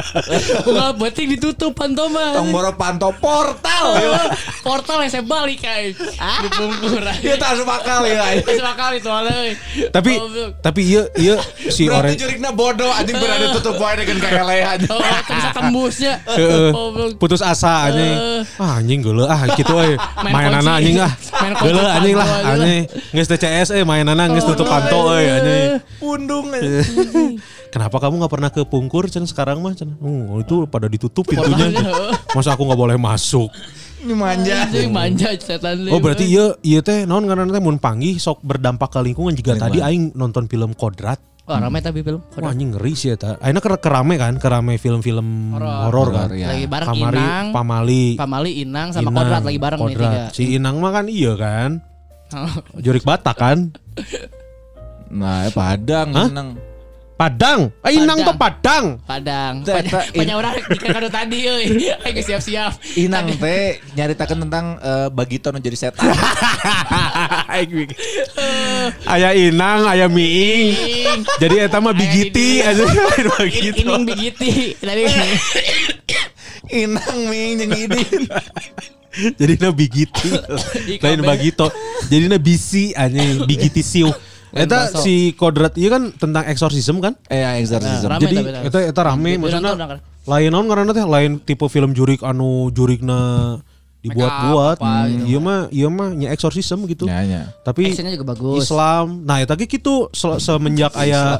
Unggal 0.69 0.93
penting 1.01 1.33
ditutup 1.33 1.73
pantoma. 1.73 2.37
Tong 2.37 2.53
boro 2.53 2.69
pantau 2.77 3.09
portal. 3.17 3.97
Portal 4.61 5.01
yang 5.01 5.09
saya 5.09 5.25
balik 5.25 5.65
aing. 5.65 5.97
Dipungkur 6.45 7.01
Dia 7.01 7.33
aing. 7.33 7.41
tak 7.41 7.49
masuk 7.57 7.65
akal 7.65 8.01
ya. 8.05 8.21
Masuk 8.45 8.67
akal 8.67 8.91
itu 8.93 9.09
aleuy. 9.09 9.51
tapi 9.89 10.11
Goblok. 10.13 10.51
tapi 10.61 10.81
iya 10.85 11.01
iya 11.17 11.35
si 11.65 11.89
orang 11.89 12.13
Berarti 12.13 12.21
jurikna 12.21 12.49
bodoh 12.53 12.91
anjing 12.93 13.17
berada 13.17 13.47
tutup 13.57 13.81
wae 13.81 13.95
dengan 13.97 14.17
kekelehan. 14.21 14.77
Oh, 14.85 15.01
itu 15.01 15.31
bisa 15.33 15.49
tembusnya. 15.49 16.13
Goblok. 16.69 17.17
putus 17.17 17.41
asa 17.41 17.89
anjing. 17.89 18.13
Ah 18.61 18.77
anjing 18.77 19.01
geuleuh 19.01 19.25
ah 19.25 19.49
gitu 19.49 19.73
euy. 19.73 19.97
Main 20.21 20.29
Mainana 20.29 20.61
kunci. 20.61 20.77
anjing 20.77 20.97
ah. 21.01 21.11
Geuleuh 21.57 21.89
anjing 21.89 22.13
panto 22.13 22.29
lah. 22.29 22.51
anjing. 22.53 22.81
Geus 23.11 23.27
teu 23.31 23.39
CS 23.39 23.71
euy 23.71 23.87
mainana 23.87 24.27
geus 24.27 24.43
tutup 24.43 24.67
panto 24.67 25.15
euy 25.15 25.27
anjing. 25.31 25.79
Pundung 25.97 26.51
Kenapa 27.73 28.03
kamu 28.03 28.19
nggak 28.19 28.33
pernah 28.35 28.49
ke 28.51 28.67
Pungkur 28.67 29.07
Cen 29.07 29.23
sekarang 29.23 29.63
mah 29.63 29.71
Cen? 29.71 29.95
Hmm, 29.95 30.43
itu 30.43 30.67
pada 30.67 30.91
ditutup 30.91 31.23
pintunya. 31.23 31.71
Masa 32.35 32.59
aku 32.59 32.67
nggak 32.67 32.79
boleh 32.79 32.97
masuk? 32.99 33.47
Ini 34.01 34.11
manja. 34.17 34.67
Anjing 34.67 34.91
manja 34.91 35.29
setan 35.39 35.87
Oh 35.87 36.03
berarti 36.03 36.27
iya 36.27 36.51
iya 36.65 36.83
teh 36.83 37.07
non 37.07 37.23
karena 37.23 37.47
teh 37.47 37.63
mun 37.63 37.79
panggih 37.79 38.19
sok 38.19 38.43
berdampak 38.43 38.91
ke 38.91 38.99
lingkungan 38.99 39.31
jika 39.37 39.55
tadi 39.55 39.79
aing 39.79 40.11
nonton 40.17 40.51
film 40.51 40.75
Kodrat. 40.75 41.21
Oh 41.47 41.57
rame 41.57 41.79
tapi 41.79 42.03
film. 42.03 42.19
Wah 42.19 42.51
anjing 42.51 42.75
ngeri 42.75 42.93
sih. 42.97 43.15
Ayeuna 43.15 43.59
ker 43.63 43.73
kerame 43.79 44.15
kan, 44.19 44.35
kerame 44.37 44.75
film-film 44.75 45.55
horor 45.57 46.11
kan. 46.11 46.27
Ya. 46.35 46.53
Lagi 46.53 46.65
bareng 46.69 46.87
Kamari, 46.87 47.17
Inang, 47.17 47.45
Pamali, 47.55 48.05
Pamali 48.17 48.51
Inang 48.61 48.87
sama 48.93 49.09
Inang, 49.09 49.15
Kodrat 49.15 49.43
lagi 49.47 49.59
bareng 49.59 49.79
nih 49.79 49.85
Kodrat. 49.95 50.11
tiga. 50.11 50.23
Si 50.35 50.43
Inang 50.59 50.75
mah 50.83 50.91
kan 50.91 51.05
iya 51.07 51.33
kan. 51.39 51.90
Jurik 52.83 53.03
Batak 53.03 53.35
kan. 53.37 53.71
Nah, 55.11 55.51
Padang 55.51 56.09
Hah? 56.15 56.27
Inang. 56.31 56.49
Padang. 57.21 57.69
Ah 57.85 57.93
Inang 57.93 58.17
Padang. 58.17 58.33
tuh 58.33 58.37
Padang. 58.41 58.85
Padang. 59.05 59.53
Banyak, 60.09 60.33
orang 60.33 60.57
jika 60.73 60.87
kado 60.89 61.05
tadi 61.05 61.37
euy. 61.45 61.65
Ayo 62.09 62.21
siap-siap. 62.25 62.81
Inang 62.97 63.29
teh 63.37 63.77
nyaritakeun 63.93 64.49
tentang 64.49 64.81
eh, 64.81 65.07
Bagito 65.13 65.53
nu 65.53 65.61
jadi 65.61 65.77
setan. 65.77 66.09
Ayah 69.05 69.37
Inang, 69.37 69.85
ayah 69.93 70.09
Miing. 70.09 70.73
Ing. 70.73 71.21
Jadi 71.37 71.61
eta 71.61 71.77
mah 71.77 71.93
bigiti 71.93 72.65
aja. 72.65 72.81
Ining 72.89 74.01
bigiti. 74.09 74.73
Tadi 74.81 75.03
Inang 76.71 77.19
ming 77.27 77.59
jeung 77.59 77.71
Idin. 77.75 78.23
Jadi 79.11 79.53
na 79.59 79.69
bigiti. 79.69 80.29
lain 80.97 81.19
bagito. 81.21 81.67
Jadi 82.07 82.25
na 82.25 82.39
bisi 82.39 82.95
anjing 82.95 83.43
bigiti 83.49 83.83
siu. 83.83 84.07
Eta 84.51 84.91
si 84.93 85.31
kodrat 85.31 85.75
iya 85.75 85.91
kan 85.91 86.11
tentang 86.11 86.43
eksorsisme 86.43 86.99
kan? 86.99 87.15
Eh, 87.27 87.39
exorcism. 87.59 88.07
Nah, 88.07 88.19
Jadi 88.19 88.35
tapi, 88.35 88.51
tapi. 88.51 88.67
eta 88.67 88.77
eta 88.83 89.01
rame 89.01 89.39
maksudnya 89.39 89.99
lain 90.21 90.49
naon 90.51 90.67
karena 90.67 90.91
teh 90.91 91.03
lain 91.03 91.39
tipe 91.39 91.65
film 91.65 91.91
jurik 91.91 92.19
anu 92.21 92.67
jurikna 92.69 93.59
dibuat-buat. 94.01 94.77
Apa 94.79 95.07
gitu. 95.07 95.23
Iya 95.27 95.39
mah 95.39 95.59
iya 95.71 95.87
mah 95.87 96.09
nya 96.11 96.27
eksorsisme 96.31 96.83
gitu. 96.87 97.07
Ya, 97.07 97.23
ya. 97.23 97.41
Tapi 97.63 97.91
Actionnya 97.91 98.11
juga 98.11 98.27
bagus. 98.31 98.65
Islam. 98.65 99.23
Nah, 99.23 99.39
eta 99.39 99.55
ge 99.55 99.67
kitu 99.67 100.11
se- 100.11 100.39
semenjak 100.39 100.91
aya 100.95 101.39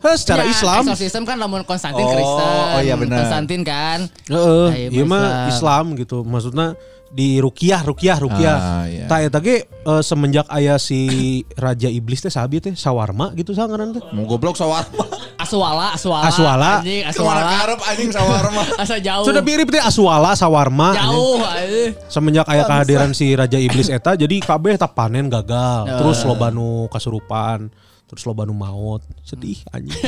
Heh, 0.00 0.16
secara 0.16 0.48
Ya, 0.48 0.52
Islam. 0.52 0.82
Exorcism 0.88 1.22
kan 1.28 1.36
lamun 1.36 1.60
Konstantin 1.62 2.00
Oh, 2.00 2.10
Kristen. 2.10 2.48
oh 2.72 2.80
iya 2.80 2.96
benar. 2.96 3.20
Konstantin 3.20 3.60
kan. 3.60 3.98
Heeh, 4.26 4.68
Ah, 4.68 4.76
iya 4.88 5.04
mah 5.04 5.52
Islam 5.52 5.92
gitu. 5.92 6.24
Maksudnya 6.24 6.72
di 7.10 7.42
rukiah, 7.42 7.82
rukiah, 7.82 8.16
rukiah. 8.16 8.56
Ah, 8.56 8.84
iya. 8.86 9.04
Tah 9.04 9.18
eta 9.18 9.42
ge 9.42 9.66
eh, 9.66 10.02
semenjak 10.02 10.46
aya 10.46 10.78
si 10.78 11.04
raja 11.52 11.90
iblis 11.90 12.22
teh 12.22 12.30
sabi 12.30 12.62
teh 12.62 12.72
sawarma 12.72 13.34
gitu 13.34 13.52
sangaran 13.52 13.92
teh. 13.92 14.00
Mau 14.14 14.24
goblok 14.24 14.54
sawarma. 14.54 15.04
Aswala, 15.36 15.92
aswala. 15.92 16.24
Aswala. 16.30 16.72
Anjing, 16.80 17.02
aswala. 17.04 17.42
karep 17.50 17.80
anjing 17.82 18.10
sawarma. 18.14 18.62
Asa 18.82 18.96
jauh. 19.02 19.26
Sudah 19.26 19.42
mirip 19.42 19.68
teh 19.68 19.82
aswala 19.82 20.32
sawarma. 20.32 20.96
jauh. 20.96 21.42
anjing. 21.42 21.90
Semenjak 22.06 22.46
aya 22.46 22.64
kehadiran 22.64 23.10
si 23.10 23.34
raja 23.34 23.58
iblis 23.58 23.90
eta 23.90 24.14
jadi 24.14 24.38
kabeh 24.38 24.78
tak 24.78 24.94
panen 24.94 25.28
gagal. 25.28 25.90
Terus 26.00 26.24
loba 26.24 26.48
nu 26.48 26.88
kasurupan. 26.88 27.68
Terus 28.10 28.26
loba 28.26 28.42
nu 28.42 28.50
maut. 28.50 29.06
Sedih 29.22 29.62
anjing. 29.70 29.94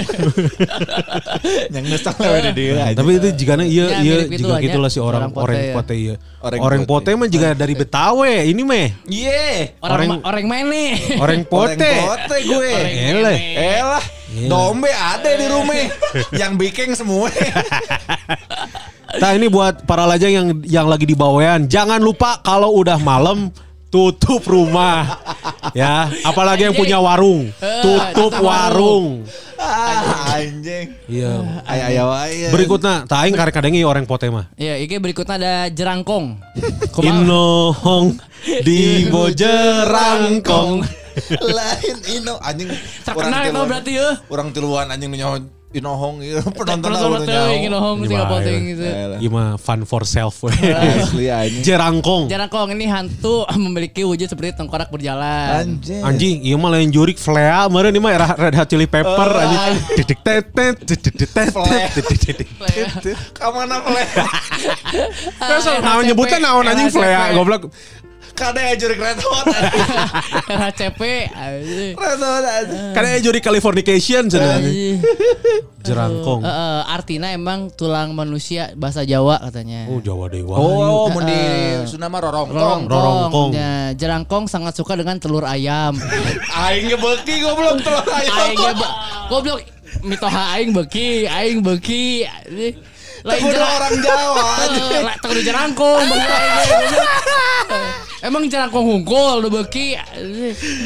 Yang 1.70 1.84
ngestak 1.86 2.18
lewe 2.18 2.38
di 2.42 2.52
dia. 2.52 2.90
Tapi 2.90 3.10
itu 3.14 3.28
jigana 3.38 3.62
iya 3.62 3.84
Ya, 3.84 3.98
iya 4.02 4.14
mirip 4.18 4.26
itu 4.28 4.42
juga 4.42 4.50
lah, 4.50 4.58
ya. 4.58 4.64
gitulah 4.66 4.90
si 4.90 4.98
orang 4.98 5.30
Orang 5.30 5.62
pote 5.70 5.94
ya. 5.94 5.96
iya. 5.96 6.14
Orang 6.58 6.82
pote. 6.82 7.10
mah 7.14 7.30
juga 7.30 7.54
dari 7.54 7.78
Betawi. 7.78 8.50
Ini 8.50 8.62
meh 8.62 8.86
Iya. 9.06 9.78
Orang 9.78 10.18
Orang- 10.18 10.22
orang 10.24 10.44
mana? 10.44 10.84
orang 11.16 11.40
pote. 11.46 11.78
Pote 12.02 12.36
gue. 12.42 12.74
Ele. 12.74 13.34
Elah. 13.54 14.04
Dombe 14.50 14.90
ada 14.90 15.30
di 15.30 15.46
rumah. 15.46 15.78
Yang 16.40 16.52
bikin 16.58 16.88
semua. 16.92 17.30
Nah 19.12 19.36
ini 19.36 19.44
buat 19.44 19.84
para 19.84 20.08
lajang 20.08 20.32
yang 20.32 20.46
yang 20.64 20.86
lagi 20.88 21.04
di 21.04 21.12
bawean, 21.12 21.68
jangan 21.68 22.00
lupa 22.00 22.40
kalau 22.40 22.72
udah 22.72 22.96
malam 22.96 23.52
tutup 23.92 24.40
rumah. 24.48 25.20
ya, 25.76 26.08
apalagi 26.24 26.64
yang 26.64 26.74
punya 26.74 26.96
warung, 26.96 27.52
tutup 27.60 28.40
warung. 28.40 29.28
Ah, 29.60 30.40
anjing. 30.42 30.90
Iya. 31.06 31.62
Aya 31.68 31.84
aya 31.92 32.02
wae. 32.08 32.50
Berikutnya, 32.50 33.06
tak 33.06 33.28
aing 33.28 33.36
karek 33.36 33.54
kadengi 33.54 33.86
orang 33.86 34.08
pote 34.08 34.26
mah. 34.26 34.50
Iya, 34.58 34.80
iki 34.80 34.98
berikutnya 34.98 35.38
ada 35.38 35.54
jerangkong. 35.70 36.40
Inohong 36.98 38.18
di 38.66 39.06
bojerangkong. 39.06 40.82
lain 41.44 41.96
ino 42.08 42.40
anjing. 42.40 42.72
Terkenal 43.04 43.52
itu 43.52 43.60
berarti 43.68 43.92
ya. 44.00 44.08
Orang 44.32 44.50
tiluan 44.50 44.88
anjing 44.88 45.12
nyaho 45.12 45.61
inohong 45.72 46.20
ieu 46.20 46.40
penonton 46.52 46.92
Penonton 46.92 47.24
udah 47.24 47.44
nginohong 47.56 47.96
sing 48.04 48.12
Gimana? 48.12 48.30
penting 48.36 48.60
gitu. 48.76 48.84
Elah. 48.84 49.18
Gimana 49.18 49.50
fun 49.56 49.80
for 49.88 50.04
self. 50.04 50.36
Asli 50.48 51.32
anjing. 51.32 51.64
Jerangkong. 51.64 52.28
Jerangkong 52.28 52.76
ini 52.76 52.86
hantu 52.86 53.48
memiliki 53.64 54.04
wujud 54.04 54.28
seperti 54.28 54.52
tengkorak 54.60 54.92
berjalan. 54.92 55.80
Anjing. 55.80 56.02
Anjing, 56.04 56.36
iya 56.44 56.56
mah 56.60 56.70
lain 56.76 56.92
jurik 56.92 57.16
flea, 57.16 57.66
meureun 57.72 57.92
ini 57.96 58.00
mah 58.04 58.12
era 58.12 58.28
Red 58.36 58.54
Hot 58.54 58.68
Chili 58.68 58.84
Pepper 58.84 59.30
anjing. 59.32 59.60
Titik 59.96 60.20
tetet, 60.20 60.76
titik 60.84 61.12
tetet, 61.16 61.52
titik 61.96 62.48
tetet. 62.52 63.16
Kamana 63.32 63.80
play? 63.80 64.06
Terus 65.40 65.64
naon 65.80 66.04
nyebutnya 66.04 66.38
naon 66.38 66.68
anjing 66.68 66.92
flea, 66.92 67.32
goblok. 67.32 67.72
Kade 68.32 68.64
jurik 68.80 68.98
red 68.98 69.20
hot. 69.20 69.46
RHCP. 70.48 71.02
anjing. 71.32 71.94
Red 71.94 72.20
hot 72.20 72.44
aya 72.96 73.18
jurik 73.20 73.44
Californication. 73.44 74.26
Anjing. 74.32 74.98
Jerangkong. 75.82 76.46
Eh, 76.46 76.48
eh, 76.48 76.80
artinya 76.86 77.28
emang 77.34 77.68
tulang 77.74 78.14
manusia 78.14 78.72
bahasa 78.78 79.02
Jawa 79.02 79.42
katanya. 79.42 79.90
Oh 79.90 79.98
Jawa 80.00 80.30
Dewa. 80.30 80.54
Oh, 80.56 81.10
mun 81.10 81.26
di 81.26 81.40
Sunda 81.90 82.06
mah 82.06 82.22
rorongkong. 82.22 82.86
Rorongkong. 82.86 83.50
Ya, 83.52 83.92
jerangkong 83.98 84.46
sangat 84.46 84.78
suka 84.78 84.94
dengan 84.94 85.18
telur 85.18 85.44
ayam. 85.44 85.98
Aing 86.54 86.88
ge 86.88 86.96
beuki 86.96 87.42
goblok 87.42 87.82
telur 87.82 88.06
ayam. 88.08 88.32
aing 88.32 88.58
goblok 89.28 89.60
mitoha 90.00 90.56
aing 90.58 90.72
beki, 90.72 91.28
aing 91.28 91.60
beki. 91.60 92.26
Lain 93.22 93.42
orang 93.54 93.94
Jawa. 94.02 94.46
Eh, 94.74 95.14
kudu 95.22 95.40
jerangkong 95.46 96.08
aing. 98.22 98.24
Eh, 98.24 98.28
Emang 98.30 98.46
jerangkong 98.46 98.86
hungkul 98.86 99.42
udah 99.42 99.50
beki. 99.50 99.98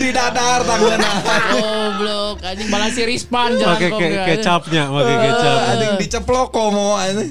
Di 0.01 0.09
dadar 0.09 0.64
tanganna. 0.64 1.11
Goblok, 1.53 2.37
anjing 2.41 2.68
balas 2.68 2.97
si 2.97 3.05
rispan 3.05 3.53
Pakai 3.53 3.61
jerangkong. 3.61 4.01
ke 4.01 4.09
ya. 4.09 4.24
kecapnya, 4.26 4.82
pakai 4.89 5.16
kecap. 5.20 5.59
Anjing 5.68 5.93
diceplok 6.01 6.49
komo 6.51 6.97
anjing. 6.97 7.30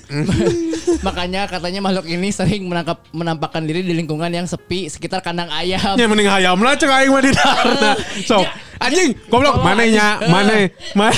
Makanya 1.01 1.49
katanya 1.49 1.81
makhluk 1.81 2.05
ini 2.05 2.29
sering 2.29 2.69
menangkap 2.69 3.01
menampakkan 3.11 3.65
diri 3.65 3.81
di 3.81 3.93
lingkungan 3.93 4.29
yang 4.29 4.45
sepi 4.45 4.87
sekitar 4.87 5.19
kandang 5.19 5.49
ayam. 5.49 5.97
Ya 5.97 6.05
mending 6.05 6.29
hayam 6.29 6.61
lah 6.61 6.77
cek 6.77 6.89
aing 6.89 7.09
mah 7.09 7.21
di 7.21 7.31
darna. 7.33 7.91
Sok. 8.23 8.45
Anjing, 8.75 9.15
goblok 9.31 9.63
mana 9.63 9.87
nya? 9.87 10.19
Mana? 10.27 10.67
Mana? 10.93 11.15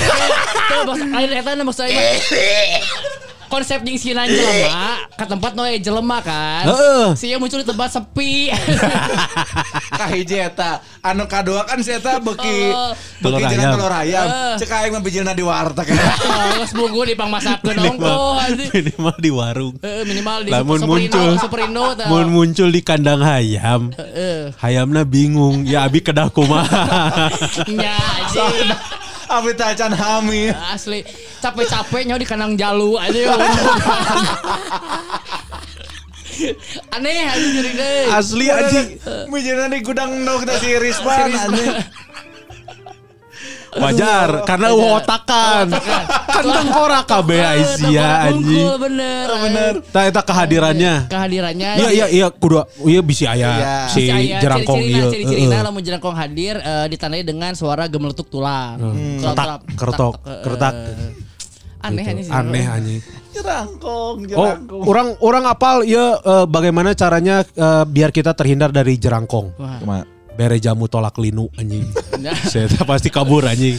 Tuh, 0.68 0.80
bos, 0.86 1.00
lain 1.00 1.30
eta 1.34 1.52
na 1.52 1.62
maksud 1.62 1.84
aing 1.84 1.96
mah. 1.96 3.17
Konsep 3.48 3.80
jeung 3.80 3.96
sieun 3.96 4.28
jelema 4.28 5.08
ke 5.16 5.24
tempat 5.24 5.52
aya 5.56 5.80
jelema 5.80 6.20
kan. 6.20 6.68
Heeh. 6.68 7.06
Sia 7.16 7.40
muncul 7.40 7.64
di 7.64 7.66
tempat 7.66 7.88
sepi. 7.96 8.52
Kahiji 9.98 10.36
eta 10.36 10.84
anu 11.00 11.24
kadua 11.24 11.64
kan 11.64 11.80
si 11.80 11.96
eta 11.96 12.20
beuki 12.20 12.70
ayam. 13.24 13.48
jeung 13.48 13.72
telur 13.72 13.88
ayam. 13.92 14.26
Eh. 14.28 14.54
Cek 14.60 14.68
aing 14.68 14.92
mah 14.92 15.02
bijilna 15.02 15.32
di 15.32 15.40
warteg. 15.40 15.88
Geus 16.60 16.76
buku 16.76 17.08
dipangmasakeun 17.16 17.76
ongko 17.80 18.14
anjing. 18.36 18.70
Minimal 18.70 19.16
di 19.16 19.30
warung. 19.32 19.74
Heeh, 19.80 20.02
minimal 20.04 20.38
di 20.44 20.50
Lamun 20.52 20.80
muncul. 20.84 21.32
Superindo. 21.40 21.96
Mun 22.06 22.28
muncul 22.28 22.68
di 22.68 22.84
kandang 22.84 23.24
hayam. 23.24 23.96
Heeh. 23.96 24.52
Hayamna 24.60 25.08
bingung, 25.08 25.64
ya 25.64 25.88
abi 25.88 26.04
kedah 26.04 26.28
kumaha. 26.28 27.32
Nya 27.72 27.96
anjing. 27.96 29.07
Abi 29.28 29.52
tacan 29.52 29.92
hamil. 29.92 30.56
Asli 30.72 31.04
capek-capek 31.44 32.02
nyawa 32.08 32.18
di 32.20 32.26
kandang 32.26 32.56
jalu 32.56 32.96
aja. 32.96 33.36
Aneh 36.94 37.26
anjing 37.28 37.52
jadi 37.60 37.70
deh. 37.74 38.04
Asli 38.14 38.46
anjing. 38.48 38.88
Bijilna 39.32 39.68
di 39.68 39.84
gudang 39.84 40.24
nu 40.24 40.40
kita 40.40 40.54
si 40.62 40.72
anjing. 40.72 41.76
Wajar 43.70 44.42
karena 44.42 44.72
otakan. 44.72 45.66
Kan 46.28 46.44
tengkorak 46.46 47.04
kabeh 47.04 47.40
Aisyah 47.42 48.12
anjing. 48.26 48.64
Bener. 48.78 49.26
Bener. 49.28 49.72
Tah 49.84 50.08
eta 50.08 50.22
kehadirannya. 50.22 51.06
Kehadirannya. 51.06 51.70
Iya 51.76 51.88
iya 51.90 52.06
iya 52.08 52.26
kudu 52.28 52.64
iya 52.84 53.00
bisi 53.00 53.24
aya 53.24 53.50
Iya. 53.50 53.76
si 53.88 54.02
jerangkong 54.34 54.78
ciri-cirina, 54.78 54.98
iya. 54.98 55.10
ciri-cirina 55.10 55.54
Heeh. 55.54 55.64
lamun 55.64 55.82
jerangkong 55.82 56.16
hadir 56.16 56.54
eh, 56.56 56.86
ditandai 56.88 57.22
dengan 57.22 57.52
suara 57.52 57.84
gemeletuk 57.84 58.28
tulang. 58.28 58.80
Ketak, 59.20 59.68
keretok, 59.74 60.14
keretak. 60.42 60.74
Aneh 61.78 62.02
aneh 62.02 62.22
sih. 62.22 62.32
Aneh 62.32 62.64
anjing. 62.66 63.00
Jerangkong, 63.30 64.16
Oh, 64.34 64.50
jerangkong. 64.50 64.82
orang 64.82 65.08
orang 65.20 65.44
apal 65.46 65.76
ya 65.82 66.18
eh, 66.18 66.44
bagaimana 66.44 66.90
caranya 66.92 67.44
eh, 67.44 67.84
biar 67.84 68.10
kita 68.10 68.34
terhindar 68.34 68.70
dari 68.70 68.96
jerangkong. 68.96 69.54
Wah. 69.84 70.02
Bere 70.38 70.62
jamu 70.62 70.86
tolak 70.86 71.18
linu 71.18 71.50
anjing. 71.58 71.82
Saya 72.54 72.70
pasti 72.86 73.10
kabur 73.10 73.42
anjing. 73.42 73.74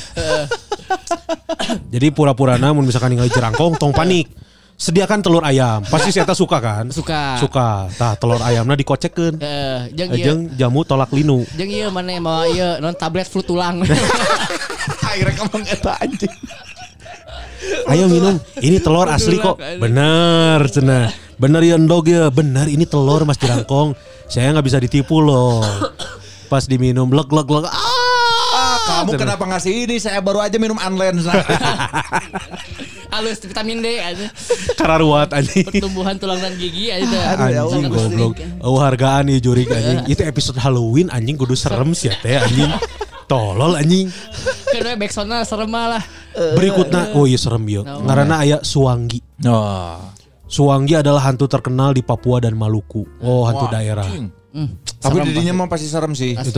Jadi 1.88 2.12
pura-pura 2.12 2.60
namun 2.60 2.84
misalkan 2.84 3.16
ningali 3.16 3.32
jerangkong 3.32 3.80
tong 3.80 3.95
panik. 3.95 4.28
sediakan 4.80 5.20
telur 5.20 5.43
ayam. 5.43 5.84
Pasti 5.91 6.16
saya 6.16 6.24
suka 6.32 6.57
kan? 6.64 6.88
Suka. 6.88 7.36
Suka. 7.36 7.91
Tah 7.99 8.16
telur 8.16 8.39
ayamna 8.39 8.80
dikocekeun. 8.80 9.36
Eh, 9.43 9.91
jeung 9.91 10.10
Eh, 10.16 10.20
ieu 10.20 10.26
Jeung 10.26 10.41
jamu 10.55 10.88
tolak 10.88 11.12
linu. 11.12 11.43
jeung 11.60 11.68
ieu 11.68 11.91
mana 11.91 12.16
bawa 12.24 12.47
ieu 12.47 12.80
non 12.80 12.95
tablet 12.95 13.28
flu 13.28 13.43
tulang. 13.43 13.84
Akhirnya 15.10 15.36
ngomong 15.43 15.64
eta 15.68 15.99
anjing. 15.99 16.32
Ayo 17.91 18.07
minum. 18.07 18.39
Ini 18.64 18.80
telur 18.80 19.12
asli 19.12 19.36
kok. 19.36 19.60
Bener, 19.60 20.64
cenah. 20.72 21.12
Bener 21.36 21.62
ya 21.68 21.76
endog 21.76 22.07
ya. 22.07 22.32
Bener 22.32 22.72
ini 22.72 22.88
telur 22.88 23.28
Mas 23.28 23.36
Jerangkong. 23.36 23.99
Saya 24.32 24.55
nggak 24.55 24.64
bisa 24.66 24.80
ditipu 24.80 25.20
loh. 25.20 25.60
Pas 26.50 26.66
diminum 26.66 27.06
leg 27.14 27.30
leg 27.30 27.47
leg. 27.47 27.66
Ah, 27.70 28.78
kamu 29.06 29.22
kenapa 29.22 29.45
ngasih 29.45 29.86
ini? 29.86 30.02
Saya 30.02 30.18
baru 30.18 30.41
aja 30.41 30.58
minum 30.58 30.82
unlens. 30.82 31.30
Halus 33.14 33.41
vitamin 33.41 33.82
D 33.82 34.02
aja. 34.02 34.34
Kararuat 34.74 35.30
anjing. 35.34 35.66
Pertumbuhan 35.66 36.18
tulang 36.18 36.41
dan 36.41 36.58
gigi 36.58 36.89
aja. 36.89 37.38
Anjing 37.38 37.86
Sangat 37.86 37.91
goblok. 37.93 38.34
Oh 38.66 38.82
hargaan 38.82 39.30
nih 39.30 39.38
jurik 39.41 39.70
anjing. 39.70 40.10
Itu 40.10 40.26
episode 40.26 40.58
Halloween 40.58 41.14
anjing 41.14 41.38
kudu 41.38 41.54
serem 41.54 41.93
sih 41.93 42.10
teh 42.22 42.38
anjing. 42.41 42.70
Tolol 43.30 43.78
anjing. 43.78 44.10
Kedua 44.74 44.97
backsoundnya 44.97 45.45
serem 45.45 45.70
lah. 45.70 46.02
Berikutnya 46.34 47.14
oh 47.14 47.30
iya 47.30 47.38
serem 47.38 47.66
ya. 47.70 47.86
Ngaranna 47.86 48.41
aya 48.41 48.58
Suwangi. 48.66 49.22
Oh. 49.45 50.02
Suwangi 50.50 50.97
adalah 50.97 51.30
hantu 51.30 51.45
terkenal 51.45 51.93
di 51.93 52.02
Papua 52.02 52.41
dan 52.41 52.58
Maluku. 52.58 53.06
Oh, 53.22 53.45
hantu 53.45 53.70
daerah. 53.70 54.10
Hmm, 54.50 54.82
Tapi 54.97 55.18
didinya 55.24 55.54
mah 55.54 55.68
pasti 55.70 55.86
serem 55.86 56.18
sih. 56.18 56.34
Asli. 56.34 56.58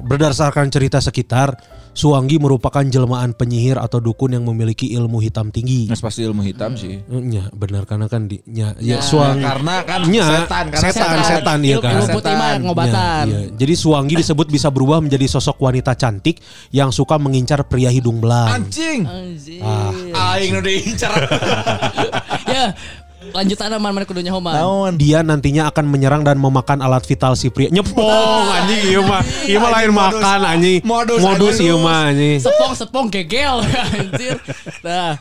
Berdasarkan 0.00 0.70
cerita 0.70 1.02
sekitar, 1.02 1.58
Suwangi 1.90 2.38
merupakan 2.38 2.86
jelmaan 2.86 3.34
penyihir 3.34 3.74
atau 3.74 3.98
dukun 3.98 4.30
yang 4.30 4.46
memiliki 4.46 4.94
ilmu 4.94 5.18
hitam 5.18 5.50
tinggi. 5.50 5.90
Nah, 5.90 5.98
pasti 5.98 6.22
ilmu 6.22 6.38
hitam 6.40 6.78
sih. 6.78 7.02
Nya, 7.10 7.50
benar 7.50 7.82
karena 7.82 8.06
kan 8.06 8.30
di 8.30 8.38
ya, 8.46 8.78
Ya, 8.78 9.02
Suwangi. 9.02 9.42
Karena 9.42 9.82
kan 9.82 10.06
Nya, 10.06 10.22
setan, 10.22 10.64
karena 10.70 10.86
setan, 10.86 11.18
setan, 11.26 11.58
iya 11.60 11.76
Ilmu- 11.76 11.82
kan. 11.82 11.92
Ilmu 11.98 12.06
putih 12.14 12.30
mah 12.30 12.46
Setan. 12.46 12.60
ngobatan. 12.62 13.24
Ya, 13.26 13.38
ya. 13.42 13.48
Jadi 13.58 13.74
Suwangi 13.74 14.14
disebut 14.14 14.46
bisa 14.46 14.70
berubah 14.70 15.02
menjadi 15.02 15.26
sosok 15.26 15.58
wanita 15.58 15.98
cantik 15.98 16.38
yang 16.70 16.94
suka 16.94 17.18
mengincar 17.18 17.66
pria 17.66 17.90
hidung 17.90 18.22
belang. 18.22 18.62
Anjing. 18.62 19.02
Anjir. 19.02 19.58
Ah. 19.60 19.90
Aing 20.38 20.54
nu 20.54 20.62
diincar. 20.62 21.10
ya, 22.54 22.70
lanjutan 23.32 23.70
aman 23.74 23.90
mana 23.94 24.06
kudunya 24.06 24.32
homan. 24.34 24.54
Naon? 24.54 24.92
Dia 24.98 25.22
nantinya 25.24 25.70
akan 25.70 25.84
menyerang 25.86 26.22
dan 26.22 26.36
memakan 26.36 26.82
alat 26.82 27.04
vital 27.06 27.34
si 27.34 27.48
pria. 27.48 27.70
Nyepong 27.70 28.46
anjing 28.56 28.82
ieu 28.90 29.02
mah. 29.02 29.22
Ieu 29.46 29.58
mah 29.58 29.70
lain 29.80 29.90
makan 29.94 30.40
anjing. 30.46 30.78
Modus, 30.82 31.20
Modus 31.22 31.56
ieu 31.62 31.76
mah 31.78 32.10
anjing. 32.10 32.38
Sepong 32.42 32.72
sepong 32.74 33.06
gegel 33.08 33.62
anjir. 33.96 34.36
Nah. 34.82 35.16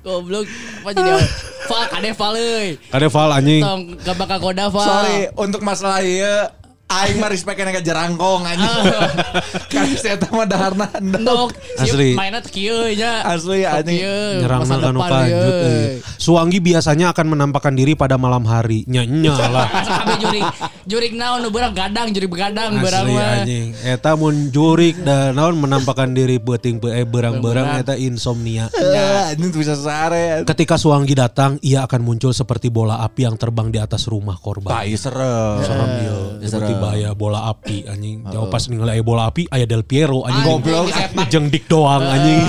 Goblok 0.00 0.48
apa 0.80 0.96
jadi 0.96 1.20
Fal 1.68 1.84
kade 1.92 2.10
fal 2.16 2.32
euy. 2.32 2.80
Kade 2.88 3.06
Val 3.12 3.30
anjing. 3.36 3.60
Tong 3.60 3.82
gak 4.00 4.16
bakal 4.16 4.38
koda 4.40 4.72
fal. 4.72 4.88
Sorry 4.88 5.28
untuk 5.36 5.60
masalah 5.60 6.00
ieu 6.00 6.48
aing 6.90 7.22
mah 7.22 7.30
respect 7.30 7.62
ka 7.62 7.80
jerangkong 7.80 8.42
anjing. 8.42 8.82
Kan 9.72 9.86
saya 9.94 10.18
tahu 10.18 10.42
mah 10.42 10.48
daharna 10.50 10.86
endog. 10.98 11.54
Ndok 11.54 11.78
Asli. 11.78 12.18
Mainnya 12.18 12.42
kieu 12.42 12.90
nya. 12.98 13.22
Asli 13.22 13.62
anjing. 13.62 14.02
Nyerang 14.42 14.66
mah 14.66 14.78
kanu 14.82 14.98
kanjut 14.98 15.54
euy. 15.62 15.84
Suwangi 16.18 16.58
biasanya 16.58 17.14
akan 17.14 17.38
menampakkan 17.38 17.72
diri 17.78 17.94
pada 17.94 18.18
malam 18.18 18.42
hari. 18.42 18.82
Nya 18.90 19.06
nya 19.06 19.38
lah. 19.54 19.70
Kabeh 19.70 20.16
jurik 20.18 20.44
jurik 20.90 21.12
naon 21.14 21.46
nu 21.46 21.54
beurang 21.54 21.70
gadang 21.70 22.10
jurik 22.10 22.26
begadang 22.26 22.82
beurang 22.82 23.06
Asli 23.06 23.14
mah. 23.14 23.30
anjing. 23.40 23.66
Eta 23.86 24.18
mun 24.18 24.50
jurik 24.50 24.98
dan 25.06 25.38
naon 25.38 25.54
menampakkan 25.62 26.10
diri 26.10 26.42
beuting 26.42 26.82
eh 26.90 27.06
berang-berang 27.06 27.78
eta 27.78 27.94
insomnia. 27.94 28.66
Ya, 28.90 29.30
tuh 29.36 29.54
bisa 29.54 29.78
sare. 29.78 30.42
Ketika 30.42 30.74
Suwangi 30.74 31.14
datang, 31.14 31.60
ia 31.62 31.86
akan 31.86 32.00
muncul 32.02 32.34
seperti 32.34 32.72
bola 32.72 33.04
api 33.06 33.22
yang 33.22 33.38
terbang 33.38 33.70
di 33.70 33.78
atas 33.78 34.10
rumah 34.10 34.34
korban. 34.34 34.72
Tai 34.72 34.90
serem. 34.98 35.62
Serem 35.62 35.90
ya, 36.00 36.14
seperti 36.42 36.72
bahaya 36.80 37.10
bola 37.12 37.40
api 37.46 37.84
anjing. 37.84 38.24
Jauh 38.26 38.48
pas 38.48 38.64
ningali 38.66 38.96
aya 38.96 39.04
bola 39.04 39.28
api, 39.28 39.44
aya 39.46 39.68
Del 39.68 39.84
Piero 39.84 40.24
anjing 40.24 40.44
goblok. 40.48 40.88
Jeung 41.28 41.46
dik 41.46 41.68
doang 41.68 42.00
anjing. 42.00 42.40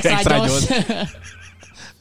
Kan 0.00 0.10
extra 0.16 0.36
jos. 0.42 0.64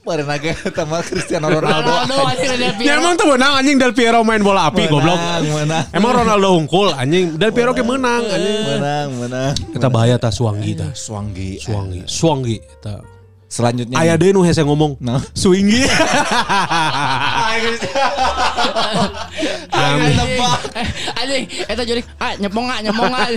Kemarin 0.06 0.30
aja 0.30 0.54
sama 0.70 1.02
Cristiano 1.02 1.50
Ronaldo. 1.50 1.90
Ronaldo 1.90 2.30
anjing 2.30 2.62
Ya 2.62 2.72
Piero. 2.78 3.02
emang 3.02 3.18
tuh 3.18 3.28
menang 3.34 3.54
anjing 3.58 3.78
Del 3.82 3.94
Piero 3.98 4.22
main 4.22 4.38
bola 4.40 4.70
api 4.70 4.86
goblok. 4.86 5.18
menang. 5.42 5.84
Emang 5.90 6.12
Ronaldo 6.14 6.48
unggul 6.56 6.94
anjing. 6.94 7.42
Del 7.42 7.50
Piero 7.50 7.74
ke 7.74 7.82
menang 7.82 8.22
anjing. 8.22 8.58
Menang, 8.70 9.08
menang. 9.18 9.54
Kita 9.74 9.90
bahaya 9.90 10.22
ta 10.22 10.30
Suwangi 10.30 10.78
ta. 10.78 10.94
Swanggi. 10.94 11.58
Suwangi, 11.58 12.06
Suwangi 12.06 12.58
ta. 12.80 13.02
Selanjutnya. 13.50 13.98
Aya 13.98 14.14
deui 14.14 14.30
nu 14.30 14.46
hese 14.46 14.62
ngomong. 14.62 15.02
Nah. 15.02 15.22
Swinggi. 15.34 15.86
Anjing. 17.56 17.80
Eh, 20.76 20.88
Anjing, 21.16 21.46
eta 21.72 21.84
jurik 21.88 22.06
ah 22.20 22.36
nyepong 22.36 22.68
ah 22.68 22.80
nyepong 22.84 23.14
ah. 23.16 23.32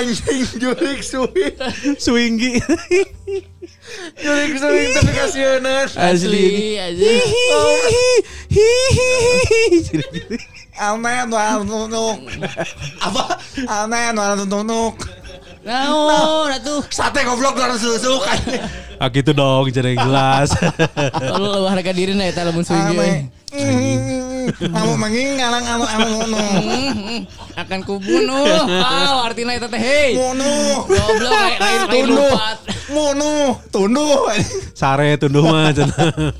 anjing 0.00 0.44
jurik 0.56 1.04
suwi. 1.04 1.52
Swinggi. 2.00 2.56
Jurik 4.16 4.52
suwi 4.56 4.82
tapi 4.96 5.12
kasihanan. 5.12 5.86
Asli 6.00 6.80
anjing. 6.80 7.28
Amen 10.80 11.28
wal 11.28 11.60
nunuk. 11.68 12.24
Apa? 13.04 13.36
Amen 13.68 14.16
wal 14.16 14.48
nunuk. 15.64 16.08
Naon 16.08 16.50
atuh? 16.56 16.80
Sate 16.88 17.20
goblok 17.24 17.56
harus 17.60 17.80
susuk. 17.80 18.24
Ah 19.00 19.08
gitu 19.08 19.32
dong, 19.32 19.68
jadi 19.68 19.96
jelas. 19.96 20.52
Kalau 21.16 21.64
lu 21.64 21.68
harga 21.68 21.92
diri 21.92 22.12
na 22.16 22.28
eta 22.28 22.44
lamun 22.44 22.64
swing 22.64 23.30
Kamu 24.48 24.92
mengingalang 24.96 25.64
kamu 25.64 25.84
kamu 25.84 26.06
nunuk. 26.08 26.62
akan 27.56 27.80
kubunuh. 27.84 28.46
Ah, 28.80 29.28
artinya 29.28 29.52
eta 29.52 29.68
teh 29.68 29.76
hei. 29.76 30.16
Munu. 30.16 30.52
Goblok 30.88 31.32
lain 31.60 31.80
lain 31.88 32.04
lupat. 32.08 32.56
Munu. 32.90 33.32
Tunduh. 33.68 34.30
Sare 34.72 35.20
tunduh 35.20 35.44
mah 35.44 35.70
cenah. 35.76 36.32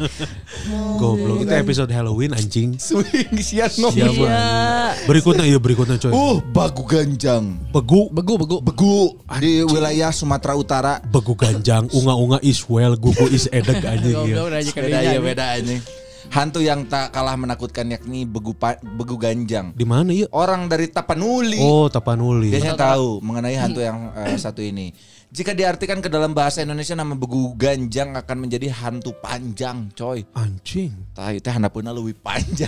Goblok 0.96 1.44
itu 1.44 1.53
episode 1.53 1.90
Halloween 1.92 2.32
anjing. 2.32 2.76
Swing 2.80 3.36
sian? 3.40 3.68
Iya. 3.92 4.96
Berikutnya 5.05 5.44
iya 5.44 5.59
berikutnya 5.61 5.96
coy. 5.98 6.12
Uh, 6.12 6.36
bagu 6.53 6.84
ganjang. 6.84 7.57
Begu 7.70 8.09
Begu 8.11 8.34
begu. 8.40 8.57
Begu 8.61 8.96
di 9.40 9.61
wilayah 9.64 10.11
Sumatera 10.11 10.55
Utara. 10.57 10.94
begu 11.01 11.32
ganjang, 11.34 11.88
unga-unga 11.90 12.38
is 12.42 12.62
well, 12.68 12.92
gugu 12.96 13.26
is 13.30 13.48
edeg 13.51 13.80
anjing 13.82 14.14
Goblok 14.14 14.48
ya. 14.53 14.59
aja 14.61 14.70
Beda 14.74 14.98
ya 15.01 15.20
beda 15.20 15.44
anjing. 15.59 15.80
Hantu 16.29 16.61
yang 16.61 16.85
tak 16.85 17.11
kalah 17.11 17.33
menakutkan 17.35 17.89
yakni 17.89 18.29
begu 18.29 18.53
pa- 18.53 18.77
begu 18.79 19.16
ganjang. 19.16 19.73
Di 19.73 19.89
mana 19.89 20.12
ya? 20.12 20.29
Orang 20.29 20.68
dari 20.68 20.93
Tapanuli. 20.93 21.57
Oh, 21.57 21.89
Tapanuli. 21.89 22.53
Biasanya 22.53 22.77
tahu 22.77 23.25
mengenai 23.25 23.57
hantu 23.57 23.81
yang 23.81 24.12
eh, 24.12 24.37
satu 24.37 24.61
ini. 24.61 24.93
Jika 25.31 25.55
diartikan 25.55 26.03
ke 26.03 26.11
dalam 26.11 26.35
bahasa 26.35 26.59
Indonesia 26.59 26.99
nama 26.99 27.14
begu 27.14 27.55
ganjang 27.55 28.18
akan 28.18 28.37
menjadi 28.51 28.66
hantu 28.83 29.14
panjang, 29.22 29.87
coy. 29.95 30.26
Anjing. 30.35 30.91
Tah 31.14 31.31
itu 31.31 31.47
handapeuna 31.47 31.95
leuwih 31.95 32.18
panjang. 32.18 32.66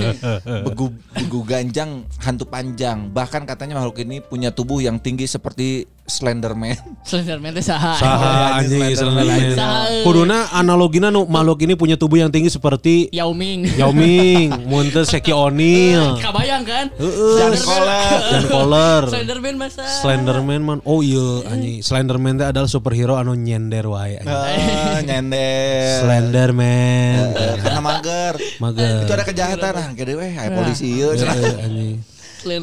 begu 0.64 0.96
begu 1.12 1.44
ganjang 1.44 2.08
hantu 2.24 2.48
panjang. 2.48 3.12
Bahkan 3.12 3.44
katanya 3.44 3.76
makhluk 3.84 4.00
ini 4.00 4.24
punya 4.24 4.48
tubuh 4.48 4.80
yang 4.80 4.96
tinggi 4.96 5.28
seperti 5.28 5.84
Slenderman. 6.10 6.74
Slenderman 7.06 7.52
teh 7.52 7.62
saha? 7.62 7.94
Saha 8.00 8.64
anjing 8.64 8.96
Slenderman. 8.96 9.52
Saha. 9.52 10.00
Kuduna 10.00 10.48
analogina 10.56 11.12
nu 11.12 11.28
makhluk 11.28 11.68
ini 11.68 11.76
punya 11.76 12.00
tubuh 12.00 12.16
yang 12.16 12.32
tinggi 12.32 12.48
seperti 12.48 13.12
Yao 13.12 13.36
Ming. 13.36 13.68
Yao 13.76 13.92
Ming, 13.92 14.50
mun 14.66 14.88
teu 14.88 15.04
Shaquille 15.04 15.36
O'Neal. 15.36 16.16
Kabayang 16.16 16.64
kan? 16.64 16.88
Heeh. 16.96 17.36
Jan 17.38 17.54
Koller. 17.60 18.20
Jan 18.32 18.44
Koller. 18.48 19.02
Slenderman 19.06 19.54
masa. 19.60 19.84
Slenderman 20.00 20.60
man. 20.64 20.78
Oh 20.88 21.04
iya 21.04 21.44
anjing. 21.46 21.84
Slenderman 21.90 22.38
teh 22.38 22.46
adalah 22.46 22.70
superhero 22.70 23.18
anu 23.18 23.34
nyender 23.34 23.82
wae. 23.90 24.22
Ah, 24.22 25.02
nyender. 25.02 26.06
Slenderman. 26.06 27.34
Eh, 27.34 27.58
karena 27.58 27.82
mager. 27.82 28.34
Mager. 28.62 29.02
Itu 29.02 29.12
ada 29.18 29.26
kejahatan 29.26 29.74
nah, 29.74 29.90
gede 29.98 30.14
weh, 30.14 30.38
aya 30.38 30.54
polisi 30.54 30.86
ieu. 30.86 31.10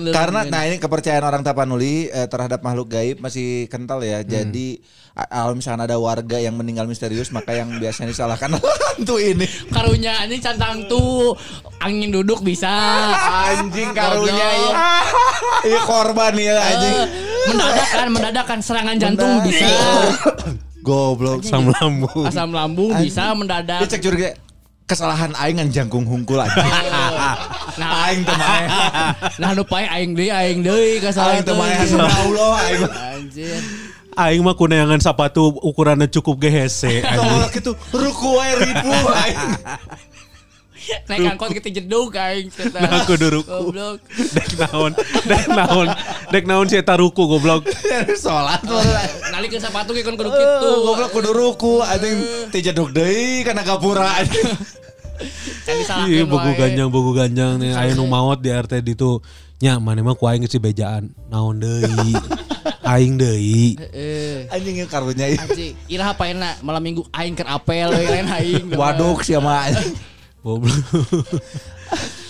Karena 0.09 0.43
nah 0.43 0.63
ini 0.63 0.77
kepercayaan 0.77 1.21
orang 1.21 1.41
Tapanuli 1.41 2.07
eh, 2.07 2.25
terhadap 2.25 2.59
makhluk 2.59 2.89
gaib 2.89 3.17
masih 3.17 3.65
kental 3.67 3.99
ya. 3.99 4.21
Jadi 4.21 4.81
a- 5.13 5.25
kalau 5.25 5.53
misalnya 5.53 5.85
ada 5.85 5.97
warga 5.97 6.37
yang 6.37 6.53
meninggal 6.53 6.83
misterius 6.83 7.29
maka 7.29 7.51
yang 7.51 7.69
biasanya 7.73 8.09
disalahkan 8.09 8.57
hantu 8.95 9.15
ini. 9.17 9.45
karunya 9.67 10.17
anjing 10.17 10.39
cantang 10.39 10.85
tuh 10.85 11.33
angin 11.77 12.09
duduk 12.09 12.41
bisa. 12.41 12.69
Anjing 13.47 13.91
karunya 13.91 14.33
Goblok. 14.47 14.73
iya. 14.73 14.85
Iya 15.67 15.79
korban 15.83 16.33
ya 16.33 16.55
anjing. 16.55 16.95
Eh, 16.95 17.07
mendadak 17.47 17.87
kan, 17.89 18.07
mendadak 18.07 18.45
kan 18.45 18.59
serangan 18.59 18.95
jantung 18.95 19.27
Mendadak. 19.27 19.47
bisa. 19.47 19.67
Goblok. 20.79 21.39
Asam 21.43 21.67
lambung. 21.69 22.23
Asam 22.23 22.49
lambung 22.49 22.91
bisa 22.97 23.33
mendadak. 23.33 23.79
Dia 23.83 23.89
cek 23.89 24.01
curiga. 24.01 24.29
Kesalahan 24.87 25.35
aing 25.35 25.59
ngan 25.59 25.69
jangkung 25.69 26.07
hungkul 26.07 26.39
aja. 26.39 26.63
Nah, 27.75 28.07
aing 28.07 28.23
teh 28.23 28.37
mae. 28.39 28.65
nah 29.43 29.51
nu 29.51 29.67
pae 29.67 29.83
aing 29.83 30.15
deui 30.15 30.31
aing 30.31 30.63
deui 30.63 31.03
kasalahan 31.03 31.43
Aing 31.43 31.45
teh 31.45 31.55
mae. 31.59 31.75
Allah 31.99 32.51
aing. 32.63 32.81
Anjir. 32.87 33.59
Aing 34.17 34.41
mah 34.41 34.55
kuneangan 34.55 35.03
sepatu 35.03 35.59
ukurannya 35.59 36.07
cukup 36.07 36.39
GHC. 36.41 37.03
Tolak 37.03 37.53
itu 37.53 37.71
ruku 37.91 38.29
wae 38.39 38.51
ribu 38.63 38.95
aing. 39.11 39.39
Naik 41.07 41.35
angkot 41.35 41.49
kita 41.51 41.69
jeduk 41.71 42.15
aing 42.15 42.47
cerita. 42.47 42.79
Nah, 42.79 43.03
aku 43.03 43.13
duruku. 43.15 43.47
Goblok. 43.47 43.99
Dek 44.07 44.49
naon, 44.57 44.91
dek 45.23 45.45
naon, 45.49 45.87
dek 46.31 46.43
naon 46.47 46.65
si 46.67 46.75
eta 46.75 46.95
ruku 46.95 47.27
goblok. 47.27 47.67
Salat 48.15 48.63
Nalikeun 49.31 49.59
sepatu 49.59 49.91
ge 49.91 50.03
kan 50.03 50.15
kudu 50.15 50.29
Tuh, 50.29 50.37
kitu. 50.37 50.69
goblok 50.83 51.11
kudu 51.11 51.29
ruku 51.31 51.73
anjing 51.81 52.19
teh 52.51 52.61
jeduk 52.61 52.91
deui 52.91 53.43
kana 53.43 53.63
gapura 53.63 54.11
disalahkeun 55.67 56.07
Iya, 56.07 56.23
buku 56.29 56.49
wae. 56.53 56.57
ganjang, 56.57 56.89
buku 56.93 57.11
ganjang 57.11 57.57
nih. 57.57 57.73
Aya 57.73 57.91
nu 57.97 58.05
maot 58.05 58.37
di 58.37 58.53
RT 58.53 58.85
itu. 58.85 59.19
Nya, 59.57 59.81
mana 59.81 60.05
mah 60.05 60.13
ku 60.13 60.29
aing 60.29 60.45
geus 60.45 60.55
bejaan. 60.61 61.09
Naon 61.27 61.57
deui. 61.57 62.13
Aing 62.85 63.17
deui. 63.17 63.75
Heeh. 63.75 64.45
Anjing 64.47 64.85
karunya 64.85 65.27
ieu. 65.33 65.41
Anjing, 65.41 65.73
iraha 65.89 66.13
paena 66.13 66.53
malam 66.61 66.79
minggu 66.79 67.03
aing 67.11 67.33
keur 67.33 67.49
apel 67.49 67.89
lain 67.89 68.29
aing. 68.29 68.69
Waduk 68.79 69.25
sia 69.25 69.41
mah. 69.41 69.67
Goblok. 70.47 70.71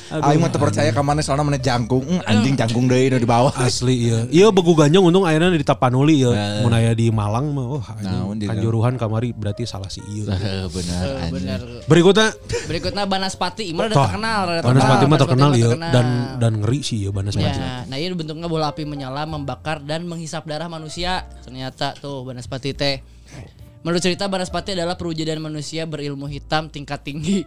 Aing 0.08 0.40
mah 0.40 0.48
teu 0.48 0.56
percaya 0.56 0.88
ka 0.96 1.04
mana 1.04 1.20
soalna 1.20 1.44
mana 1.44 1.60
jangkung. 1.60 2.00
Hmm, 2.00 2.24
Anjing 2.24 2.56
jangkung 2.56 2.88
deui 2.88 3.12
nu 3.12 3.20
di 3.20 3.28
bawah. 3.28 3.52
Asli 3.60 4.08
iya. 4.08 4.24
Iya 4.32 4.56
buku 4.56 4.72
ganjang 4.72 5.04
untung 5.04 5.28
akhirnya 5.28 5.52
di 5.52 5.68
Tapanuli 5.68 6.24
ya. 6.24 6.64
Mun 6.64 6.72
aya 6.72 6.96
di 6.96 7.12
Malang 7.12 7.52
mah 7.52 7.68
oh 7.68 7.84
anjing 7.84 8.48
kanjuruhan 8.48 8.96
kamari 8.96 9.36
berarti 9.36 9.68
salah 9.68 9.92
si 9.92 10.00
iya. 10.08 10.32
Heeh, 10.32 10.64
bener 10.80 11.04
Eh, 11.04 11.20
anjing. 11.28 11.34
Bener. 11.36 11.60
Berikutnya 11.92 12.32
Berikutnya 12.72 13.04
Banaspati, 13.04 13.68
Imar 13.68 13.92
udah 13.92 14.00
terkenal. 14.00 14.42
Banaspati 14.64 15.04
mah 15.04 15.20
terkenal 15.20 15.52
ya 15.52 15.68
terkenal. 15.76 15.92
dan 15.92 16.08
dan 16.40 16.52
ngeri 16.64 16.80
sih 16.80 17.04
ya 17.04 17.12
Banaspati. 17.12 17.60
Ya, 17.60 17.84
nah 17.84 17.98
ini 18.00 18.16
bentuknya 18.16 18.48
bola 18.48 18.72
api 18.72 18.88
menyala, 18.88 19.28
membakar 19.28 19.84
dan 19.84 20.08
menghisap 20.08 20.48
darah 20.48 20.72
manusia. 20.72 21.28
Ternyata 21.44 22.00
tuh 22.00 22.24
Banaspati 22.24 22.72
teh. 22.72 23.04
Menurut 23.84 24.00
cerita 24.00 24.32
Banaspati 24.32 24.72
adalah 24.72 24.96
perwujudan 24.96 25.44
manusia 25.44 25.84
berilmu 25.84 26.32
hitam 26.32 26.72
tingkat 26.72 27.04
tinggi. 27.04 27.44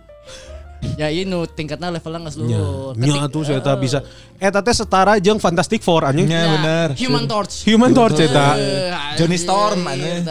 Ya 0.96 1.08
ini 1.12 1.32
tingkatnya 1.52 1.92
levelnya 1.92 2.28
nggak 2.28 2.34
Nya, 2.40 2.56
seluruh. 2.56 2.92
nya 2.96 3.28
tuh 3.28 3.42
saya 3.44 3.60
tak 3.60 3.76
bisa. 3.80 4.00
Eh 4.40 4.48
teh 4.48 4.74
setara 4.74 5.20
jeung 5.20 5.38
Fantastic 5.38 5.84
Four 5.84 6.08
anjing. 6.08 6.28
Nya, 6.28 6.42
bener. 6.56 6.88
Human 6.96 7.24
Torch. 7.28 7.64
Human 7.68 7.92
Torch 7.92 8.18
eta. 8.20 8.56
Eh, 8.56 8.90
Johnny 9.20 9.36
Storm, 9.36 9.84
anjing. 9.84 10.24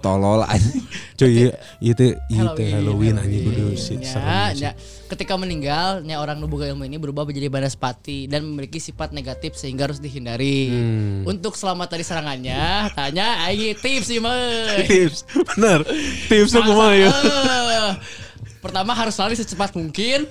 Tolol 0.00 0.40
anjing. 0.48 0.84
Cuy, 1.20 1.28
iya 1.28 1.52
ieu 1.80 1.92
teh 1.92 2.16
ieu 2.32 2.48
teh 2.56 2.68
Halloween, 2.72 3.20
anjing 3.20 3.44
kudu 3.44 3.76
Ya, 4.00 4.52
ya. 4.56 4.70
Ketika 5.12 5.36
meninggal, 5.36 6.00
nya 6.00 6.22
orang 6.22 6.40
nubuga 6.40 6.64
ilmu 6.64 6.88
ini 6.88 6.96
berubah 6.96 7.28
menjadi 7.28 7.52
banaspati 7.52 8.24
dan 8.24 8.48
memiliki 8.48 8.80
sifat 8.80 9.12
negatif 9.12 9.58
sehingga 9.60 9.90
harus 9.90 10.00
dihindari. 10.00 10.72
Hmm. 10.72 11.28
Untuk 11.28 11.58
selamat 11.58 11.92
dari 11.92 12.04
serangannya, 12.06 12.88
tanya 12.96 13.44
aing 13.50 13.76
tips 13.76 14.06
sih 14.08 14.20
mah. 14.24 14.80
Tips, 14.88 15.28
bener. 15.54 15.84
Tipsnya 16.30 16.60
kumaha 16.64 16.92
ya? 16.96 17.10
Eh, 18.60 18.62
Pertama 18.62 18.92
harus 18.92 19.16
lari 19.16 19.32
secepat 19.32 19.72
mungkin 19.72 20.28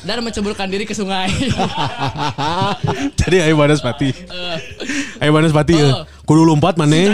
dan 0.00 0.24
menceburkan 0.24 0.64
diri 0.64 0.88
ke 0.88 0.96
sungai. 0.96 1.28
Jadi 3.20 3.36
ayo 3.38 3.52
Banaspati. 3.54 4.16
Ayo 5.20 5.30
Banaspati 5.30 5.76
ya. 5.76 6.08
Kudu 6.24 6.40
lompat 6.42 6.80
mana? 6.80 7.12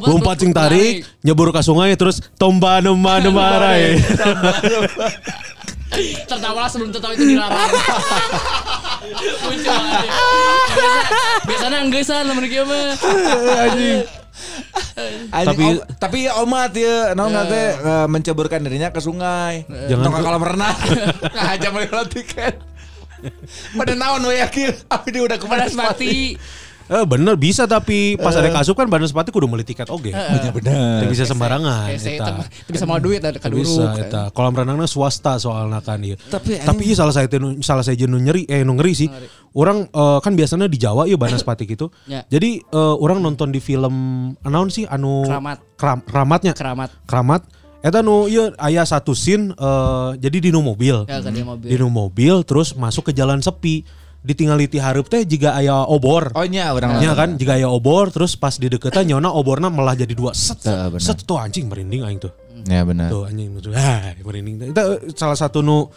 lompat, 0.00 0.38
sing 0.38 0.54
tarik, 0.54 1.02
nyebur 1.20 1.50
ke 1.50 1.58
sungai 1.60 1.98
terus 1.98 2.22
tomba 2.38 2.78
nema 2.78 3.18
nema 3.18 3.58
rai. 3.58 3.98
Tertawa 6.24 6.66
sebelum 6.66 6.90
tertawa 6.90 7.12
itu 7.12 7.34
dilarang. 7.34 7.70
Biasa- 9.44 11.10
Biasanya 11.44 11.78
enggesan 11.82 12.22
lamun 12.24 12.46
kieu 12.46 12.62
mah. 12.62 12.94
Anjing, 13.60 14.06
Tapi- 15.44 15.66
om- 15.74 15.82
tapi 15.98 16.18
omat 16.30 16.72
ya, 16.72 17.12
naon 17.12 17.30
nggak 17.30 17.46
teh 17.48 17.68
eh, 17.74 18.06
menceburkan 18.06 18.62
dirinya 18.62 18.88
ke 18.88 19.00
sungai. 19.02 19.66
Jangan 19.66 20.06
Jangan 20.06 20.20
ke- 20.20 20.24
kalau 20.24 20.38
renang. 20.40 20.76
Ngajak 21.34 21.70
beli 21.70 21.86
tiket. 22.08 22.54
Pada 23.74 23.92
naon 23.96 24.20
we 24.22 24.36
yakin, 24.36 24.70
udah 25.18 25.36
ke 25.40 25.46
mana 25.48 25.64
Banaspati. 25.64 26.36
Eh 26.84 27.04
bener 27.08 27.40
bisa 27.40 27.64
tapi 27.64 28.20
pas 28.20 28.36
ada 28.36 28.52
kasup 28.52 28.76
kan 28.76 28.84
Banaspati 28.84 29.32
kudu 29.32 29.48
beli 29.48 29.64
tiket 29.64 29.88
oge. 29.88 30.12
Bener 30.12 30.52
bener. 30.52 31.00
Tidak 31.00 31.10
bisa 31.16 31.24
sembarangan. 31.24 31.88
Eta. 31.96 32.44
bisa 32.68 32.84
mau 32.84 33.00
duit 33.00 33.24
ada 33.24 33.40
Teu 33.40 33.56
bisa 33.56 33.88
kaduruk. 33.88 34.04
eta. 34.04 34.22
Kolam 34.36 34.52
renangnya 34.52 34.84
swasta 34.84 35.40
soalnya 35.40 35.80
kan 35.80 36.04
ieu. 36.04 36.20
Tapi 36.28 36.60
tapi 36.60 36.82
iya 36.84 37.00
salah 37.00 37.16
saya 37.16 37.24
salah 37.64 37.80
saya 37.80 37.96
nu 38.04 38.20
nyeri 38.20 38.44
eh 38.44 38.60
nu 38.68 38.76
ngeri 38.76 38.92
sih. 38.92 39.08
Orang 39.56 39.88
eh, 39.88 40.18
kan 40.20 40.36
biasanya 40.36 40.68
di 40.68 40.76
Jawa 40.76 41.08
ya 41.08 41.16
Banaspati 41.16 41.64
gitu. 41.64 41.88
Ya. 42.04 42.28
Jadi 42.28 42.60
eh, 42.60 42.94
orang 43.00 43.24
nonton 43.24 43.48
di 43.48 43.64
film 43.64 43.94
naon 44.44 44.68
sih 44.68 44.84
anu 44.84 45.24
Keramat. 45.24 45.58
Kram- 45.80 46.04
keramatnya. 46.04 46.52
Keramat. 46.52 46.90
Keramat. 47.08 47.42
Eta 47.84 48.00
nu 48.04 48.28
ieu 48.28 48.52
aya 48.60 48.84
satu 48.84 49.16
scene 49.16 49.56
eh, 49.56 50.10
jadi 50.20 50.36
di 50.36 50.50
nu 50.52 50.60
mobil. 50.60 51.08
Ya, 51.08 51.24
kan 51.24 51.32
di 51.32 51.40
mobil. 51.40 51.68
Di 51.72 51.76
nu 51.80 51.88
mobil 51.88 52.44
terus 52.44 52.76
masuk 52.76 53.08
ke 53.08 53.12
jalan 53.16 53.40
sepi. 53.40 54.03
Ditinggali 54.24 54.72
ti 54.72 54.80
hareup 54.80 55.04
teh 55.04 55.20
jika 55.28 55.52
aya 55.52 55.84
obor. 55.84 56.32
Oh 56.32 56.48
nya 56.48 56.72
orang 56.72 56.96
Nya 56.96 57.12
kan 57.12 57.36
jika 57.36 57.60
aya 57.60 57.68
obor 57.68 58.08
terus 58.08 58.32
pas 58.34 58.56
di 58.56 58.72
deketan 58.72 59.04
nyona 59.04 59.28
oborna 59.28 59.68
malah 59.68 59.92
jadi 59.92 60.16
dua 60.16 60.32
set. 60.32 60.64
Bener. 60.64 60.96
Set 60.96 61.28
tuh 61.28 61.36
anjing 61.36 61.68
merinding 61.68 62.00
aing 62.08 62.16
tuh. 62.16 62.32
Ya 62.64 62.80
benar. 62.88 63.12
Tuh 63.12 63.28
anjing 63.28 63.52
tuh 63.60 63.76
ah 63.76 64.16
merinding. 64.24 64.72
Itu 64.72 65.12
salah 65.12 65.36
satu 65.36 65.60
nu 65.60 65.92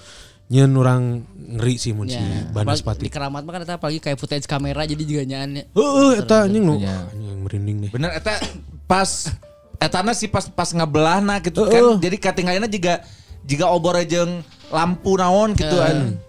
nyeun 0.51 0.75
orang 0.75 1.23
ngeri 1.55 1.75
sih 1.75 1.95
mun 1.95 2.07
si 2.07 2.15
Ya, 2.15 2.19
apalagi 2.19 2.51
Di 2.51 2.55
Banaspati. 2.55 3.03
keramat 3.07 3.47
mah 3.47 3.51
kan 3.51 3.61
eta 3.63 3.75
apalagi 3.79 3.99
kayak 3.99 4.19
footage 4.19 4.43
kamera 4.43 4.83
jadi 4.83 5.03
juga 5.07 5.23
nyaannya. 5.23 5.63
Heeh 5.71 6.11
eta 6.19 6.43
anjing 6.43 6.63
nu 6.67 6.75
Iya. 6.83 7.07
anjing 7.07 7.39
merinding 7.47 7.77
nih. 7.87 7.91
Bener 7.95 8.11
eta 8.11 8.35
pas 8.83 9.31
etana 9.79 10.11
sih 10.11 10.27
pas 10.27 10.51
pas 10.51 10.67
ngebelahna 10.67 11.39
gitu 11.39 11.63
Heeh. 11.63 11.95
kan. 11.95 12.03
Jadi 12.03 12.15
katingalina 12.19 12.67
juga 12.67 13.07
jika 13.47 13.71
obor 13.71 13.95
jeung 14.03 14.43
lampu 14.67 15.15
naon 15.15 15.55
gitu 15.55 15.79
an. 15.79 16.19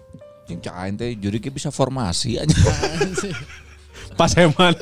Jeung 0.49 0.65
cak 0.65 0.75
aing 0.81 0.97
teh 0.97 1.13
juri 1.13 1.37
bisa 1.53 1.69
formasi 1.69 2.41
aja. 2.41 2.49
Pas 4.19 4.33
Heman. 4.33 4.73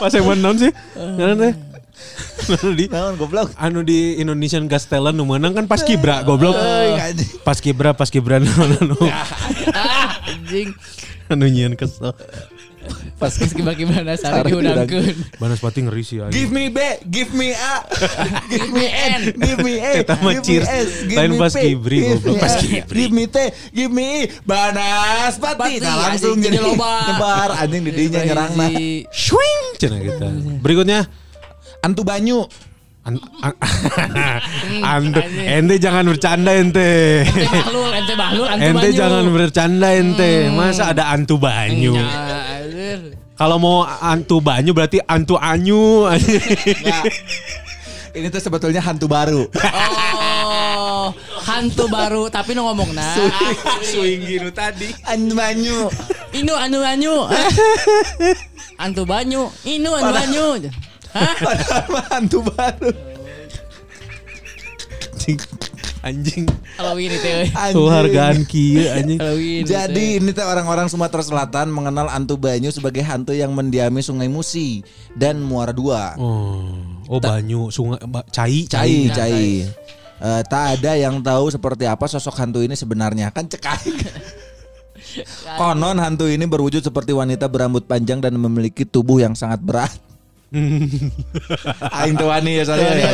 Pas 0.00 0.12
Heman 0.14 0.38
naon 0.38 0.54
sih? 0.54 0.70
Naon 0.94 1.42
teh? 1.42 1.52
Naon 2.46 2.78
di 2.78 2.86
goblok. 3.18 3.50
anu 3.58 3.82
di 3.82 4.22
Indonesian 4.22 4.70
Gas 4.70 4.86
Talent 4.86 5.18
nu 5.18 5.26
menang 5.26 5.50
kan 5.50 5.66
pas 5.66 5.82
Kibra 5.82 6.22
goblok. 6.22 6.54
anjing. 6.54 7.42
Pas 7.42 7.58
Kibra 7.58 7.90
pas 7.90 8.06
Kibra 8.06 8.38
naon 8.38 8.70
anu 8.78 8.94
anjing. 10.30 10.70
anu 11.26 11.50
nyieun 11.50 11.74
kesel. 11.74 12.14
Pas 13.20 13.32
geus 13.32 13.50
gimana 13.52 14.12
sari 14.14 14.44
Sari 14.44 14.50
diundangkeun. 14.52 15.16
Banaspati 15.36 15.78
ngeri 15.82 16.02
sih 16.02 16.20
anjing. 16.20 16.36
Give 16.36 16.50
me 16.50 16.68
B, 16.68 16.78
give 17.08 17.32
me 17.38 17.50
A, 17.50 17.74
Give 18.46 18.68
me 18.70 18.84
N. 18.86 19.20
give 19.32 19.58
me 19.60 19.74
A, 19.78 19.92
Eta 20.04 20.14
mah 20.20 20.36
give 20.36 20.40
me 20.40 20.46
cheers. 20.46 20.68
S, 20.68 20.88
give 21.04 21.16
Lain 21.16 21.30
me 21.32 21.38
pas 21.38 21.52
goblok. 21.52 22.22
me 22.22 22.36
Pas 22.36 22.52
A, 22.52 22.60
Kibri. 22.60 22.98
Give 23.00 23.12
me 23.12 23.24
T, 23.26 23.36
give 23.72 23.90
me 23.90 24.04
I, 24.04 24.20
Banaspati. 24.44 25.56
Pati, 25.56 25.74
Nah 25.80 25.94
langsung 26.06 26.36
jadi 26.36 26.58
loba. 26.58 27.08
nyebar 27.08 27.50
anjing 27.56 27.82
di 27.82 27.92
dinya 27.92 28.20
nyerangna. 28.22 28.66
Swing 29.08 29.64
cenah 29.76 30.00
kita. 30.00 30.28
Berikutnya 30.60 31.08
Antu 31.80 32.02
banyu. 32.02 32.44
An- 33.06 33.22
an- 33.38 33.54
Ante, 34.82 35.22
ente 35.46 35.78
jangan 35.78 36.02
bercanda 36.04 36.50
ente. 36.50 37.22
Ente 37.22 37.46
bahlul, 37.46 37.90
ente 37.94 38.14
bahlul, 38.18 38.46
ente 38.50 38.66
Ente 38.66 38.82
banyu. 38.82 38.98
jangan 38.98 39.24
bercanda 39.30 39.88
ente. 39.94 40.30
Masa 40.50 40.90
ada 40.90 41.14
antu 41.14 41.38
banyu? 41.38 41.94
Ya, 41.94 42.02
anjir. 42.02 42.45
Kalau 43.36 43.56
mau 43.60 43.84
antu 43.84 44.40
banyu 44.40 44.72
berarti 44.72 45.00
antu 45.04 45.36
anyu. 45.36 46.08
Nah, 46.08 47.04
ini 48.16 48.26
tuh 48.32 48.40
sebetulnya 48.40 48.80
hantu 48.80 49.04
baru. 49.06 49.44
Oh, 49.52 51.12
hantu 51.44 51.84
baru 51.92 52.32
tapi 52.32 52.56
nu 52.56 52.64
ngomong 52.64 52.96
nah. 52.96 53.12
Swing 53.84 54.24
gitu 54.24 54.48
tadi. 54.56 54.88
Antu 55.04 55.36
banyu. 55.36 55.92
Inu 56.32 56.54
anu 56.56 56.80
banyu. 56.80 57.28
Hah? 57.28 57.48
Antu 58.80 59.04
banyu. 59.04 59.52
Inu 59.68 59.90
anu 59.92 60.10
banyu. 60.16 60.46
Hah? 61.12 61.34
Padahal 61.36 62.02
hantu 62.08 62.38
baru. 62.44 62.90
Anjing. 66.06 66.46
Halloween 66.78 67.10
itu. 67.18 67.28
hargaan 67.98 68.46
kieu 68.46 68.86
anjing. 68.94 69.18
Halloween. 69.18 69.66
itu. 69.66 69.74
Jadi 69.74 70.22
ini 70.22 70.30
teh 70.30 70.46
orang-orang 70.46 70.86
Sumatera 70.86 71.26
Selatan 71.26 71.74
mengenal 71.74 72.06
Antu 72.06 72.38
Banyu 72.38 72.70
sebagai 72.70 73.02
hantu 73.02 73.34
yang 73.34 73.50
mendiami 73.50 73.98
Sungai 74.06 74.30
Musi 74.30 74.86
dan 75.18 75.42
Muara 75.42 75.74
Dua. 75.74 76.14
Oh, 76.14 76.70
oh 77.10 77.18
banyu 77.18 77.74
sungai 77.74 77.98
ba- 78.06 78.26
cai 78.30 78.70
Cai, 78.70 79.10
cai. 79.10 79.66
Eh, 80.16 80.42
tak 80.48 80.80
ada 80.80 80.96
yang 80.96 81.20
tahu 81.20 81.50
seperti 81.50 81.84
apa 81.84 82.06
sosok 82.08 82.38
hantu 82.38 82.62
ini 82.62 82.78
sebenarnya 82.78 83.34
kan 83.34 83.50
cekai. 83.50 83.90
Konon 85.60 85.98
hantu 85.98 86.30
ini 86.30 86.46
berwujud 86.46 86.80
seperti 86.80 87.12
wanita 87.12 87.50
berambut 87.50 87.84
panjang 87.84 88.22
dan 88.22 88.36
memiliki 88.38 88.86
tubuh 88.86 89.20
yang 89.20 89.34
sangat 89.34 89.60
berat. 89.60 89.92
Aing 91.90 92.14
tuh 92.14 92.28
wani 92.30 92.62
ya 92.62 92.64
saya 92.64 92.90
ya. 92.94 93.10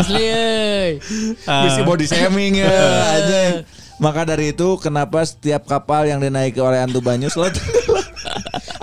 Asli 0.00 0.22
euy. 0.24 0.90
Bisa 1.44 1.80
body 1.84 2.06
shaming 2.08 2.64
ya 2.64 2.72
anjing. 3.16 3.54
Maka 4.00 4.26
dari 4.26 4.50
itu 4.50 4.80
kenapa 4.82 5.22
setiap 5.22 5.68
kapal 5.68 6.08
yang 6.08 6.18
dinaiki 6.18 6.58
oleh 6.58 6.82
Antu 6.82 6.98
Banyu 7.04 7.30
selalu 7.30 7.54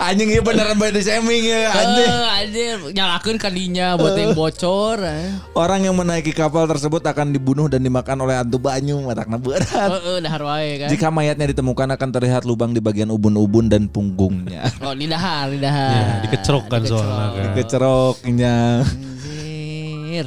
anjing 0.00 0.32
iya 0.32 0.40
beneran 0.40 0.80
body 0.80 1.00
shaming 1.04 1.44
ya 1.44 1.68
anjing. 1.68 2.08
Eh, 2.08 2.38
anjir 2.40 2.76
nyalakeun 2.96 3.36
kadinya 3.36 4.00
buat 4.00 4.16
yang 4.16 4.32
bocor. 4.32 4.96
eh. 5.04 5.28
Orang 5.52 5.84
yang 5.84 5.92
menaiki 5.92 6.32
kapal 6.32 6.64
tersebut 6.64 7.04
akan 7.04 7.36
dibunuh 7.36 7.68
dan 7.68 7.84
dimakan 7.84 8.24
oleh 8.24 8.40
Antu 8.40 8.56
Banyu 8.56 9.04
matakna 9.04 9.36
berat. 9.36 9.68
Heeh, 9.68 10.24
dahar 10.24 10.42
wae 10.42 10.80
kan. 10.80 10.88
Jika 10.88 11.12
mayatnya 11.12 11.52
ditemukan 11.52 11.92
akan 12.00 12.08
terlihat 12.16 12.48
lubang 12.48 12.72
di 12.72 12.80
bagian 12.80 13.12
ubun-ubun 13.12 13.68
dan 13.68 13.86
punggungnya. 13.92 14.64
Oh, 14.80 14.96
di 14.96 15.04
dahar, 15.04 15.52
di 15.52 15.60
dahar. 15.60 15.92
Ya, 15.92 16.04
dikecerok 16.24 16.64
kan 16.72 16.80
soalnya 16.88 17.26
kan. 17.36 17.52
Keceroknya. 17.60 18.56
Anjir. 18.88 20.26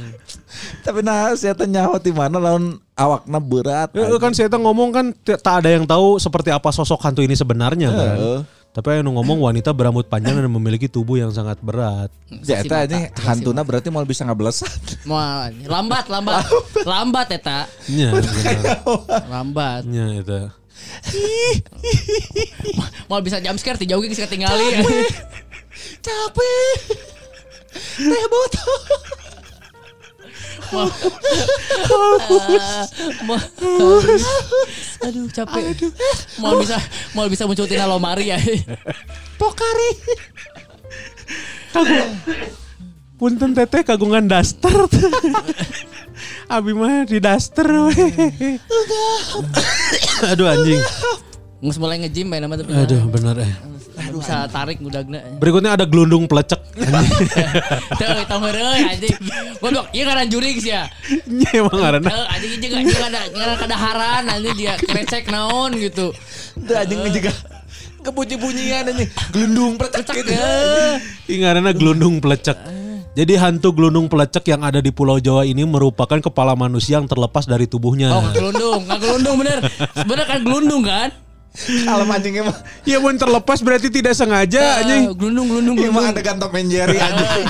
Tapi 0.84 1.00
nah 1.00 1.32
saya 1.32 1.56
nyaho 1.64 1.96
di 1.96 2.12
mana 2.12 2.36
lawan 2.36 2.76
awakna 2.94 3.40
berat. 3.40 3.88
Ya, 3.96 4.04
kan 4.20 4.36
saya 4.36 4.52
tuh 4.52 4.60
ngomong 4.60 4.92
kan 4.92 5.06
tak 5.24 5.64
ada 5.64 5.72
yang 5.72 5.88
tahu 5.88 6.20
seperti 6.20 6.52
apa 6.52 6.68
sosok 6.70 7.00
hantu 7.02 7.24
ini 7.24 7.32
sebenarnya 7.34 7.88
kan. 7.90 8.16
Tapi 8.74 8.98
yang 8.98 9.06
ngomong 9.06 9.38
wanita 9.38 9.70
berambut 9.70 10.10
panjang 10.10 10.34
dan 10.34 10.50
memiliki 10.50 10.90
tubuh 10.90 11.14
yang 11.14 11.30
sangat 11.30 11.62
berat. 11.62 12.10
Ya 12.42 12.58
eta 12.58 12.90
ini 12.90 13.06
hantuna 13.22 13.62
berarti 13.62 13.86
mau 13.86 14.02
bisa 14.02 14.26
ngabelesan. 14.26 14.66
Moal 15.06 15.54
lambat, 15.62 16.10
lambat. 16.10 16.42
lambat 16.82 17.38
eta. 17.38 17.70
Nya. 17.86 18.10
Lambat. 19.30 19.86
Nya 19.86 20.18
itu. 20.18 20.50
Mau 23.10 23.22
bisa 23.22 23.38
jump 23.38 23.62
scare 23.62 23.78
ti 23.78 23.86
jauh 23.86 24.02
geus 24.02 24.18
ketinggali. 24.18 24.82
Capek. 26.02 26.78
Teh 27.94 28.26
botol. 28.26 29.22
Mau 30.74 30.90
Aduh 35.04 35.28
capek. 35.30 35.62
Mau 36.42 36.58
bisa 36.58 36.76
mau 37.14 37.30
bisa 37.30 37.46
muncul 37.46 37.70
tina 37.70 37.86
lomari 37.86 38.34
ya. 38.34 38.38
Pokari. 39.38 39.90
Punten 43.14 43.54
teteh 43.54 43.86
kagungan 43.86 44.26
daster. 44.26 44.74
Abi 46.50 46.74
mah 46.74 47.06
di 47.06 47.22
daster 47.22 47.66
we. 47.66 47.94
Aduh 50.28 50.50
anjing. 50.50 50.82
Ngus 51.64 51.80
mulai 51.80 51.96
nge-gym 52.02 52.28
nama 52.28 52.58
tapi. 52.58 52.74
Aduh 52.74 53.08
bener 53.08 53.36
eh. 53.40 53.52
Bisa 54.18 54.46
tarik 54.48 54.78
budakna. 54.78 55.20
Berikutnya 55.42 55.74
ada 55.74 55.84
gelundung 55.84 56.30
pelecek. 56.30 56.60
Teu 58.00 58.14
eta 58.14 58.36
heureuy 58.38 58.80
anjing. 58.86 59.16
Goblok, 59.58 59.86
ieu 59.90 60.04
ngaran 60.06 60.26
jurig 60.30 60.56
sih 60.62 60.72
ya. 60.72 60.86
Nya 61.26 61.50
emang 61.54 61.78
ngaranna. 61.78 62.10
Anjing 62.30 62.60
juga 62.62 63.06
ada 63.10 63.20
ngaran 63.34 63.56
kadaharan 63.58 64.22
anjing 64.30 64.54
dia 64.54 64.74
krecek 64.78 65.28
naon 65.28 65.74
gitu. 65.76 66.14
Tuh 66.54 66.74
anjing 66.78 67.00
juga 67.10 67.32
kebunyi-bunyian 68.04 68.84
ini 68.92 69.04
gelundung 69.32 69.80
pretek 69.80 70.06
gitu. 70.12 70.32
Ih, 71.26 71.36
ngaranna 71.40 71.72
gelundung 71.72 72.20
pelecek. 72.20 72.56
Jadi 73.14 73.38
hantu 73.38 73.70
gelundung 73.70 74.10
pelecek 74.10 74.42
yang 74.50 74.66
ada 74.66 74.82
di 74.82 74.90
Pulau 74.90 75.22
Jawa 75.22 75.46
ini 75.46 75.62
merupakan 75.62 76.18
kepala 76.18 76.58
manusia 76.58 76.98
yang 76.98 77.06
terlepas 77.06 77.46
dari 77.46 77.70
tubuhnya. 77.70 78.10
Oh, 78.10 78.26
gelundung, 78.34 78.82
nggak 78.90 78.98
gelundung 78.98 79.36
bener. 79.38 79.58
Bener 80.02 80.26
kan 80.26 80.40
gelundung 80.42 80.82
kan? 80.82 81.14
Kalau 81.54 82.02
anjingnya 82.10 82.50
mah 82.50 82.58
Ya 82.82 82.98
mun 82.98 83.14
terlepas 83.14 83.62
berarti 83.62 83.86
tidak 83.86 84.18
sengaja 84.18 84.82
anjing. 84.82 85.02
Ah, 85.06 85.14
gelundung, 85.14 85.46
gelundung, 85.54 85.76
Iya 85.78 85.90
mah 85.94 86.10
gelundung. 86.10 86.26
ada 86.26 86.40
Tom 86.42 86.54
and 86.58 86.68
Jerry 86.68 86.98
anjing. 86.98 87.46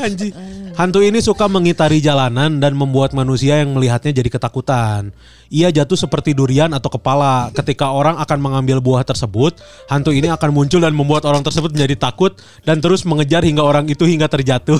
Anjing. 0.00 0.32
Hantu 0.78 1.00
ini 1.02 1.18
suka 1.20 1.50
mengitari 1.50 1.98
jalanan 2.00 2.62
dan 2.62 2.72
membuat 2.78 3.12
manusia 3.12 3.60
yang 3.60 3.74
melihatnya 3.74 4.14
jadi 4.14 4.30
ketakutan. 4.30 5.10
Ia 5.50 5.74
jatuh 5.74 5.98
seperti 5.98 6.30
durian 6.30 6.70
atau 6.70 6.86
kepala. 6.94 7.50
Ketika 7.50 7.90
orang 7.90 8.14
akan 8.22 8.38
mengambil 8.38 8.78
buah 8.78 9.02
tersebut, 9.02 9.58
hantu 9.90 10.14
ini 10.14 10.30
akan 10.30 10.54
muncul 10.54 10.78
dan 10.78 10.94
membuat 10.94 11.26
orang 11.26 11.42
tersebut 11.42 11.74
menjadi 11.74 11.98
takut 11.98 12.38
dan 12.62 12.78
terus 12.78 13.02
mengejar 13.02 13.42
hingga 13.42 13.66
orang 13.66 13.90
itu 13.90 14.06
hingga 14.06 14.30
terjatuh. 14.30 14.78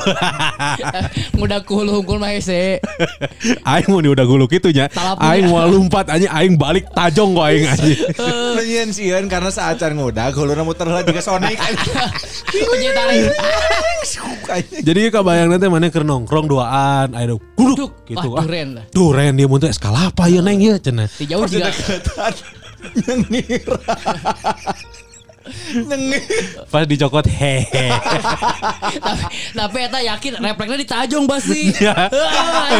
Mudah 1.42 1.66
kuhul 1.66 1.90
hungkul 1.90 2.22
mah 2.22 2.30
hese. 2.30 2.78
aing 3.74 3.90
mau 3.90 3.98
udah 3.98 4.22
guluk 4.22 4.54
itu 4.54 4.70
nya. 4.70 4.86
Talapu 4.86 5.18
Aing 5.26 5.50
ya. 5.50 5.50
mau 5.50 5.66
lompat 5.66 6.06
anjing 6.06 6.30
aing 6.30 6.54
balik 6.54 6.86
tajong 6.94 7.34
kok 7.34 7.46
aing 7.50 7.66
anjing. 7.66 7.98
Nyian 8.70 8.90
sieun 8.94 9.26
karena 9.26 9.50
saat 9.50 9.82
can 9.82 9.98
ngudag 9.98 10.38
huluna 10.38 10.62
muter 10.62 10.86
heula 10.86 11.02
juga 11.02 11.18
Sonic. 11.18 11.58
Anjing. 11.58 11.98
Jadi 14.86 15.00
kebayang 15.10 15.50
nanti 15.50 15.66
mana 15.66 15.90
keur 15.90 16.06
nongkrong 16.06 16.46
duaan, 16.46 17.10
ayo 17.18 17.42
guduk 17.58 17.80
Duk. 17.80 17.92
gitu. 18.08 18.28
Wah, 18.36 18.44
duren 18.44 18.68
lah. 18.76 18.84
Duren 18.92 19.32
dia 19.36 19.46
muntah 19.48 19.72
eskalapa 19.72 20.28
ya 20.28 20.44
neng 20.44 20.59
ya 20.60 20.76
cenah. 20.76 21.08
Di 21.16 21.24
jauh 21.24 21.48
juga. 21.48 21.72
Nyengir. 23.08 23.64
Nyengir. 25.88 26.22
Pas 26.68 26.84
dicokot 26.84 27.26
hehe. 27.26 27.88
tapi 29.00 29.24
tapi 29.56 29.78
eta 29.88 29.98
yakin 30.04 30.32
refleksnya 30.36 30.78
ditajong 30.84 31.24
pasti. 31.24 31.72
Ya, 31.80 32.12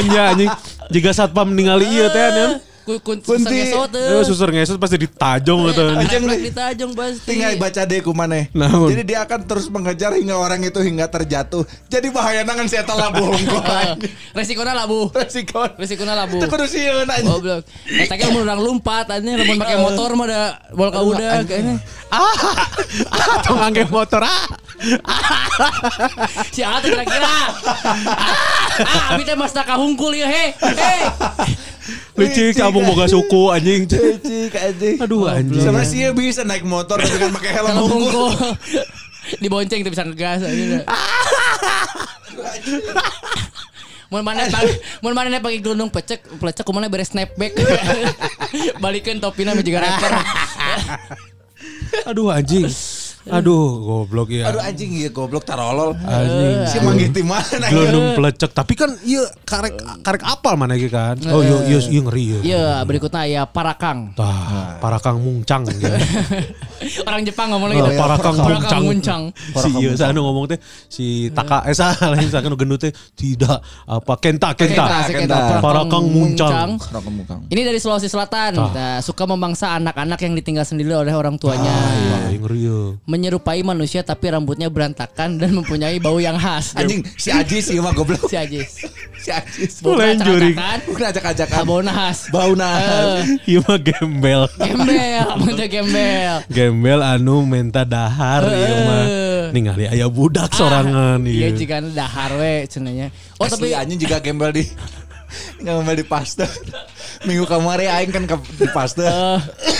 nya 0.04 0.22
anjing. 0.36 0.52
Jika 0.92 1.10
satpam 1.16 1.56
ningali 1.56 1.88
ieu 1.88 2.08
teh 2.12 2.28
nya. 2.30 2.46
Kun 2.80 2.96
kun 3.04 3.18
Kunti. 3.20 3.68
ngesot 3.68 3.92
Eh, 3.92 4.24
susur 4.24 4.48
ngesot 4.48 4.80
pasti 4.80 4.96
ditajong 4.96 5.60
gitu. 5.68 5.82
Refleks 6.00 6.42
ditajong 6.48 6.92
pasti. 6.96 7.28
Tinggal 7.36 7.60
baca 7.60 7.82
deh 7.84 8.00
kumaneh. 8.00 8.44
Naon? 8.56 8.88
Jadi 8.88 9.02
dia 9.04 9.20
akan 9.28 9.40
terus 9.44 9.68
mengejar 9.68 10.16
hingga 10.16 10.40
orang 10.40 10.64
itu 10.64 10.80
hingga 10.80 11.04
terjatuh. 11.06 11.62
Jadi 11.92 12.08
bahaya 12.08 12.40
nangan 12.42 12.64
saya 12.66 12.82
telah 12.88 13.12
bohong 13.12 13.42
kok. 13.44 13.62
anjing. 13.62 14.10
Resikonya 14.32 14.72
labu. 14.72 15.12
Resiko. 15.20 15.60
Resikonya 15.76 16.14
labu. 16.16 16.40
Itu 16.40 16.48
kudu 16.48 16.64
sieun 16.64 17.04
anjing. 17.04 17.28
Goblok. 17.28 17.62
Eta 17.84 18.14
ge 18.16 18.26
mun 18.32 18.42
urang 18.48 18.60
lompat 18.64 19.06
anjing 19.12 19.36
lamun 19.36 19.56
make 19.60 19.76
motor 19.76 20.10
mah 20.16 20.26
da 20.26 20.40
bol 20.72 20.88
ka 20.88 21.00
udah 21.04 21.44
kayaknya. 21.44 21.76
Atau 23.12 23.54
ngangge 23.60 23.84
motor 23.92 24.24
ah. 24.24 24.44
Si 26.48 26.64
Ata 26.64 26.80
kira-kira. 26.88 27.28
Ah, 28.80 29.12
abi 29.12 29.28
teh 29.28 29.36
mas 29.36 29.52
kahungkul 29.52 30.16
ya 30.16 30.24
he. 30.24 30.44
He. 30.56 30.94
Licik 32.16 32.56
kamu 32.60 32.84
boga 32.84 33.08
suku 33.08 33.42
anjing. 33.52 33.88
Cicik 33.88 34.52
anjing. 34.52 34.96
Aduh 35.00 35.26
anjing. 35.26 35.62
Sebenarnya 35.62 35.88
sih 35.88 36.00
bisa 36.12 36.42
naik 36.44 36.64
motor 36.64 37.00
tapi 37.00 37.16
kan 37.16 37.30
pakai 37.32 37.50
helm 37.56 37.76
hungkul. 37.88 38.32
Dibonceng 39.40 39.80
tuh 39.84 39.92
bisa 39.92 40.04
ngegas 40.04 40.44
aja. 40.44 40.84
Mun 44.10 44.26
mana 44.26 44.42
pang, 44.50 44.66
mun 45.06 45.14
mana 45.14 45.38
pakai 45.38 45.62
gelundung 45.62 45.86
pecek, 45.86 46.26
plecek 46.42 46.66
kumaha 46.66 46.90
beres 46.90 47.14
snapback. 47.14 47.54
Balikeun 48.82 49.22
topina 49.22 49.54
mah 49.54 49.62
juga 49.62 49.86
rapper. 49.86 50.10
Aduh 52.10 52.34
anjing. 52.34 52.66
Aduh 53.28 53.84
goblok 53.84 54.32
ya. 54.32 54.48
Aduh 54.48 54.64
anjing 54.64 54.96
iya 54.96 55.12
goblok 55.12 55.44
tarolol. 55.44 55.92
Anjing. 55.92 56.64
Si 56.64 56.78
manggiti 56.80 57.20
mana? 57.20 57.68
Gelundung 57.68 58.16
pelecek 58.16 58.56
tapi 58.56 58.72
kan 58.72 58.88
iya 59.04 59.28
karek 59.44 59.76
karek 60.00 60.24
apal 60.24 60.56
mana 60.56 60.80
gitu 60.80 60.96
kan. 60.96 61.20
Oh 61.28 61.44
iya 61.44 61.58
iya 61.68 61.78
iya 61.84 62.00
ngeri 62.00 62.24
ya. 62.24 62.40
Iya, 62.40 62.64
berikutnya 62.88 63.28
ya 63.28 63.42
Parakang. 63.44 64.16
Tah, 64.16 64.80
para 64.80 64.96
kang 64.96 65.20
mungcang 65.20 65.68
gitu. 65.68 65.84
Orang 67.04 67.22
Jepang 67.28 67.52
ngomong 67.52 67.68
Oh, 67.70 67.76
gitu. 67.76 67.90
para 67.96 68.16
kang 68.16 68.36
Parakang 68.40 68.82
muncang. 68.84 69.22
muncang. 69.32 69.60
Si 69.60 69.68
iya 69.78 69.90
sana 69.94 70.16
ngomong 70.16 70.44
teh 70.48 70.58
si 70.88 71.28
Taka 71.30 71.68
eh 71.68 71.76
salah 71.76 72.16
nu 72.16 72.56
gendut 72.56 72.80
teh 72.80 72.92
tidak 73.14 73.60
apa 73.84 74.12
Kenta 74.16 74.56
Kenta. 74.56 75.06
Para 75.60 75.84
kang 75.86 76.08
muncang. 76.08 76.80
Ini 77.52 77.60
dari 77.62 77.78
Sulawesi 77.78 78.08
Selatan. 78.08 78.56
Nah, 78.56 78.98
suka 79.04 79.28
memangsa 79.28 79.76
anak-anak 79.76 80.18
yang 80.24 80.32
ditinggal 80.34 80.64
sendiri 80.64 80.96
oleh 80.96 81.12
orang 81.12 81.36
tuanya. 81.36 81.68
Wah, 81.70 82.32
ngeri 82.32 82.60
ya. 82.64 82.78
Menyerupai 83.04 83.60
manusia 83.60 84.00
tapi 84.00 84.32
rambutnya 84.32 84.72
berantakan 84.72 85.36
dan 85.36 85.50
mempunyai 85.52 86.00
bau 86.00 86.16
yang 86.16 86.40
khas. 86.40 86.72
Anjing 86.74 87.04
si 87.14 87.28
Aji 87.30 87.60
sih 87.60 87.76
mah 87.78 87.92
goblok. 87.92 88.24
Si 88.26 88.36
Ajis. 88.36 88.88
Si 89.20 89.28
Ajis. 89.28 89.72
Mulai 89.80 90.16
acak-acakan, 90.16 90.78
Bukan 90.88 91.04
ajak-ajakan. 91.06 91.54
ah, 91.54 91.64
bau 91.66 91.80
nahas. 91.80 92.18
Bau 92.30 92.52
nah. 92.54 92.72
Eh, 93.20 93.20
Iya 93.46 93.60
mah 93.60 93.76
gembel. 93.78 94.42
gembel, 94.56 95.26
muntah 95.36 95.68
gembel. 95.68 96.34
Gembel 96.48 97.00
anu 97.00 97.44
menta 97.44 97.84
dahar 97.84 98.48
ieu 98.48 98.76
mah. 98.80 99.04
Ningali 99.50 99.84
aya 99.86 100.06
budak 100.06 100.50
sorangan 100.50 101.20
Iya 101.22 101.48
ieu. 101.48 101.54
jika 101.54 101.84
dahar 101.86 102.32
we 102.34 102.64
cenanya. 102.64 103.12
Oh 103.36 103.44
Oh 103.44 103.46
tapi 103.46 103.72
anjing 103.72 103.98
juga 103.98 104.18
gembel 104.18 104.52
di 104.52 104.64
gembel 105.60 105.94
di 105.94 106.04
paste. 106.04 106.48
Minggu 107.20 107.44
kemarin 107.44 107.92
aing 107.92 108.10
kan 108.10 108.24
ke 108.24 108.36
di 108.56 108.68
paste. 108.68 109.04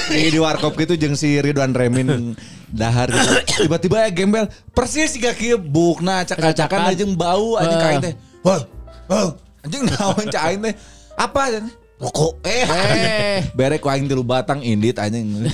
di, 0.07 0.29
di 0.29 0.39
warkop 0.39 0.77
gitu 0.77 0.95
jeung 0.95 1.15
si 1.15 1.41
Ridwan 1.41 1.73
Remin 1.73 2.37
dahar 2.69 3.09
gitu. 3.09 3.65
Tiba-tiba 3.65 4.05
ya 4.05 4.11
gembel 4.11 4.45
persis 4.71 5.11
siga 5.11 5.33
kieu 5.33 5.57
bukna 5.57 6.23
acak-acakan 6.23 6.93
aja 6.93 7.05
bau 7.11 7.57
anjing 7.57 7.73
Eh. 7.73 7.83
kain 7.83 8.01
teh. 8.03 8.15
Wah, 8.41 8.61
wah, 9.11 9.35
anjing 9.61 9.83
naon 9.85 10.25
aing 10.25 10.61
teh. 10.63 10.75
Apa 11.19 11.39
anjing? 11.51 11.67
Rokok. 11.99 12.33
Eh, 12.47 12.65
Eh. 12.65 13.39
berek 13.59 13.83
aing 13.83 14.07
tilu 14.07 14.23
batang 14.23 14.63
indit 14.63 14.97
anjing. 14.97 15.51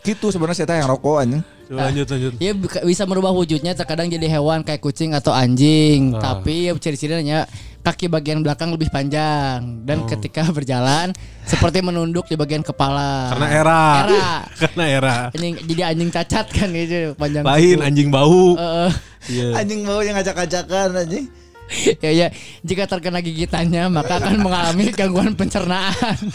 gitu 0.00 0.32
sebenarnya 0.32 0.64
saya 0.64 0.80
yang 0.80 0.88
rokok 0.88 1.20
anjing. 1.20 1.42
Coba 1.68 1.84
lanjut 1.84 2.06
lanjut. 2.08 2.32
Ya 2.40 2.52
bisa- 2.56 2.80
bisa 2.80 3.02
merubah 3.04 3.28
wujudnya 3.28 3.76
terkadang 3.76 4.08
jadi 4.08 4.24
hewan 4.30 4.64
kayak 4.64 4.80
kucing 4.80 5.12
atau 5.12 5.36
anjing. 5.36 6.16
Tapi 6.16 6.64
ya 6.64 6.72
ciri-cirinya 6.72 7.44
kaki 7.78 8.08
bagian 8.08 8.40
belakang 8.40 8.72
lebih 8.72 8.88
panjang 8.88 9.84
dan 9.84 10.08
ketika 10.08 10.48
berjalan 10.48 11.12
seperti 11.44 11.84
menunduk 11.84 12.24
di 12.24 12.40
bagian 12.40 12.64
kepala. 12.64 13.36
Karena 13.36 13.48
era. 13.52 13.82
Era. 14.00 14.28
Karena 14.64 14.84
era. 14.88 15.16
Anjing, 15.28 15.54
jadi 15.68 15.82
anjing 15.92 16.08
cacat 16.08 16.46
kan 16.48 16.68
gitu 16.72 17.12
panjang. 17.12 17.44
Lain 17.44 17.78
anjing 17.84 18.08
bau. 18.08 18.56
Heeh. 18.56 18.90
Iya. 19.28 19.48
Anjing 19.60 19.84
mau 19.84 20.00
yang 20.00 20.16
ngacak-ngacakan 20.16 21.04
anjing. 21.04 21.28
ya 22.04 22.10
ya 22.10 22.28
jika 22.64 22.88
terkena 22.88 23.20
gigitannya 23.20 23.88
maka 23.92 24.18
akan 24.20 24.40
mengalami 24.40 24.90
gangguan 24.92 25.36
pencernaan. 25.36 26.16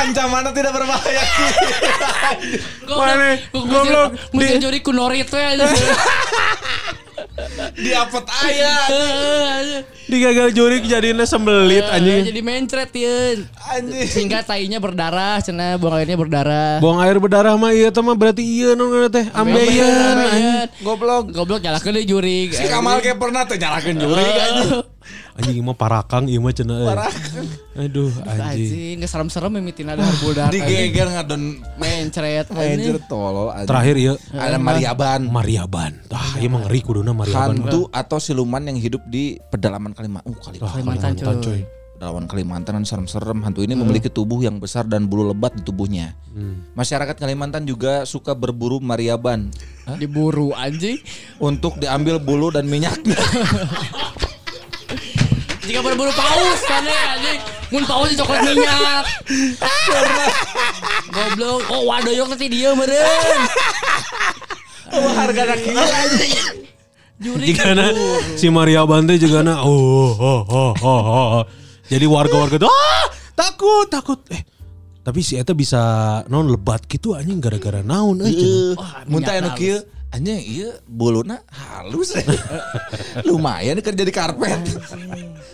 Ancamannya 0.00 0.54
tidak 0.56 0.72
berbahaya 0.72 1.20
sih. 1.20 1.50
Mana? 2.88 3.36
Goblok. 3.52 4.16
Kunorit 4.80 5.28
we 5.28 5.42
aja. 5.44 5.66
Diapet 7.84 8.24
ayah. 8.46 8.82
Digagal 10.10 10.48
juri 10.50 10.82
jadinya 10.82 11.24
sembelit 11.24 11.86
Eh, 11.86 11.94
anjing. 11.94 12.22
Jadi 12.26 12.40
mencret 12.42 12.90
ya. 12.92 13.16
Anjing. 13.70 14.06
Sehingga 14.06 14.42
tainya 14.42 14.82
berdarah, 14.82 15.38
cenah 15.40 15.78
buang 15.78 15.96
airnya 15.96 16.18
berdarah. 16.18 16.76
Buang 16.82 16.98
air 17.00 17.16
berdarah 17.16 17.54
mah 17.54 17.70
iya 17.70 17.88
teh 17.88 18.02
mah 18.02 18.16
berarti 18.18 18.42
iya 18.42 18.74
non 18.74 19.06
teh 19.08 19.24
ambeien 19.30 20.16
anjing. 20.18 20.68
Goblok. 20.82 21.30
Goblok 21.30 21.60
nyalakeun 21.62 21.94
deui 21.94 22.06
juri. 22.08 22.38
Si 22.50 22.66
Kamal 22.66 22.98
kayak 23.00 23.18
pernah 23.18 23.46
tuh 23.46 23.56
nyalakan 23.56 23.94
juri 23.96 24.24
anjing. 24.24 24.70
Anjing 25.40 25.64
mah 25.64 25.76
parakang 25.76 26.28
ieu 26.28 26.40
mah 26.44 26.52
cenah. 26.52 26.76
euy. 26.84 27.88
Aduh 27.88 28.12
anjing. 28.28 28.44
Anjing, 28.44 28.96
geus 29.00 29.10
serem-serem 29.10 29.50
mimitina 29.56 29.96
dahar 29.96 30.12
budak. 30.20 30.52
Digeger 30.52 31.08
ngadon 31.08 31.42
mencret. 31.80 32.46
anjir 32.52 33.00
tolol 33.08 33.48
anjing. 33.48 33.68
Terakhir 33.72 33.94
ieu 33.96 34.14
ada 34.36 34.60
Mariaban. 34.60 35.20
Mariaban. 35.32 35.92
Tah 36.12 36.36
ieu 36.36 36.52
mah 36.52 36.68
ngeri 36.68 36.80
kuduna 36.84 37.16
Mariaban. 37.16 37.56
Hantu 37.56 37.88
atau 37.88 38.20
siluman 38.20 38.60
yang 38.60 38.76
hidup 38.76 39.00
di 39.08 39.40
pedalaman 39.48 39.96
Kalimantan. 39.96 40.28
Uh, 40.28 40.36
Kalimantan. 40.44 41.16
Kalimantan, 41.16 41.36
coy. 41.40 41.60
Pedalaman 41.96 42.24
Kalimantan 42.28 42.72
kan 42.80 42.84
serem-serem. 42.84 43.38
Hantu 43.40 43.64
ini 43.64 43.72
memiliki 43.72 44.12
tubuh 44.12 44.44
yang 44.44 44.60
besar 44.60 44.84
dan 44.84 45.08
bulu 45.08 45.32
lebat 45.32 45.56
di 45.56 45.64
tubuhnya. 45.64 46.16
Masyarakat 46.72 47.16
Kalimantan 47.18 47.66
juga 47.66 48.06
suka 48.06 48.32
berburu 48.32 48.78
Mariaban 48.80 49.52
Hah? 49.84 49.98
Diburu 49.98 50.54
anjing. 50.54 51.02
untuk 51.42 51.76
diambil 51.82 52.22
bulu 52.22 52.54
dan 52.54 52.70
minyaknya. 52.70 53.18
Jika 55.70 55.86
berburu 55.86 56.10
paus 56.10 56.60
kan 56.66 56.82
ya 56.82 57.14
anjing. 57.14 57.40
Mun 57.70 57.86
paus 57.86 58.10
coklat 58.18 58.42
minyak. 58.42 59.06
Goblok. 61.14 61.62
Oh 61.70 61.86
wadoyok 61.86 62.26
nanti 62.34 62.50
dia 62.50 62.74
meureun. 62.74 63.40
Oh, 64.90 65.14
harga 65.14 65.54
rakyat 65.54 65.78
anjing. 65.78 66.66
Juri 67.22 67.54
Jika 67.54 67.78
na 67.78 67.94
si 68.34 68.50
Mariaban 68.50 69.06
teh 69.06 69.14
juga 69.14 69.46
na 69.46 69.62
oh, 69.62 70.10
oh, 70.18 70.42
oh, 70.42 70.74
oh, 70.74 71.02
oh. 71.38 71.44
Jadi 71.86 72.02
warga-warga 72.02 72.66
tuh 72.66 72.66
ah, 72.66 73.06
takut 73.38 73.86
takut 73.86 74.18
eh 74.34 74.42
tapi 75.06 75.22
si 75.22 75.38
Eta 75.38 75.54
bisa 75.54 75.78
non 76.26 76.50
lebat 76.50 76.82
gitu 76.90 77.14
anjing 77.14 77.38
gara-gara 77.38 77.86
naon 77.86 78.26
cenah. 78.26 79.06
Muntah 79.06 79.38
anu 79.38 79.54
minyak 79.54 79.54
kieu 79.54 79.78
anjing 80.10 80.42
ieu 80.42 80.70
buluna 80.86 81.38
halus. 81.50 82.14
Lumayan 83.28 83.78
kerja 83.78 84.02
di 84.02 84.10
karpet. 84.10 84.58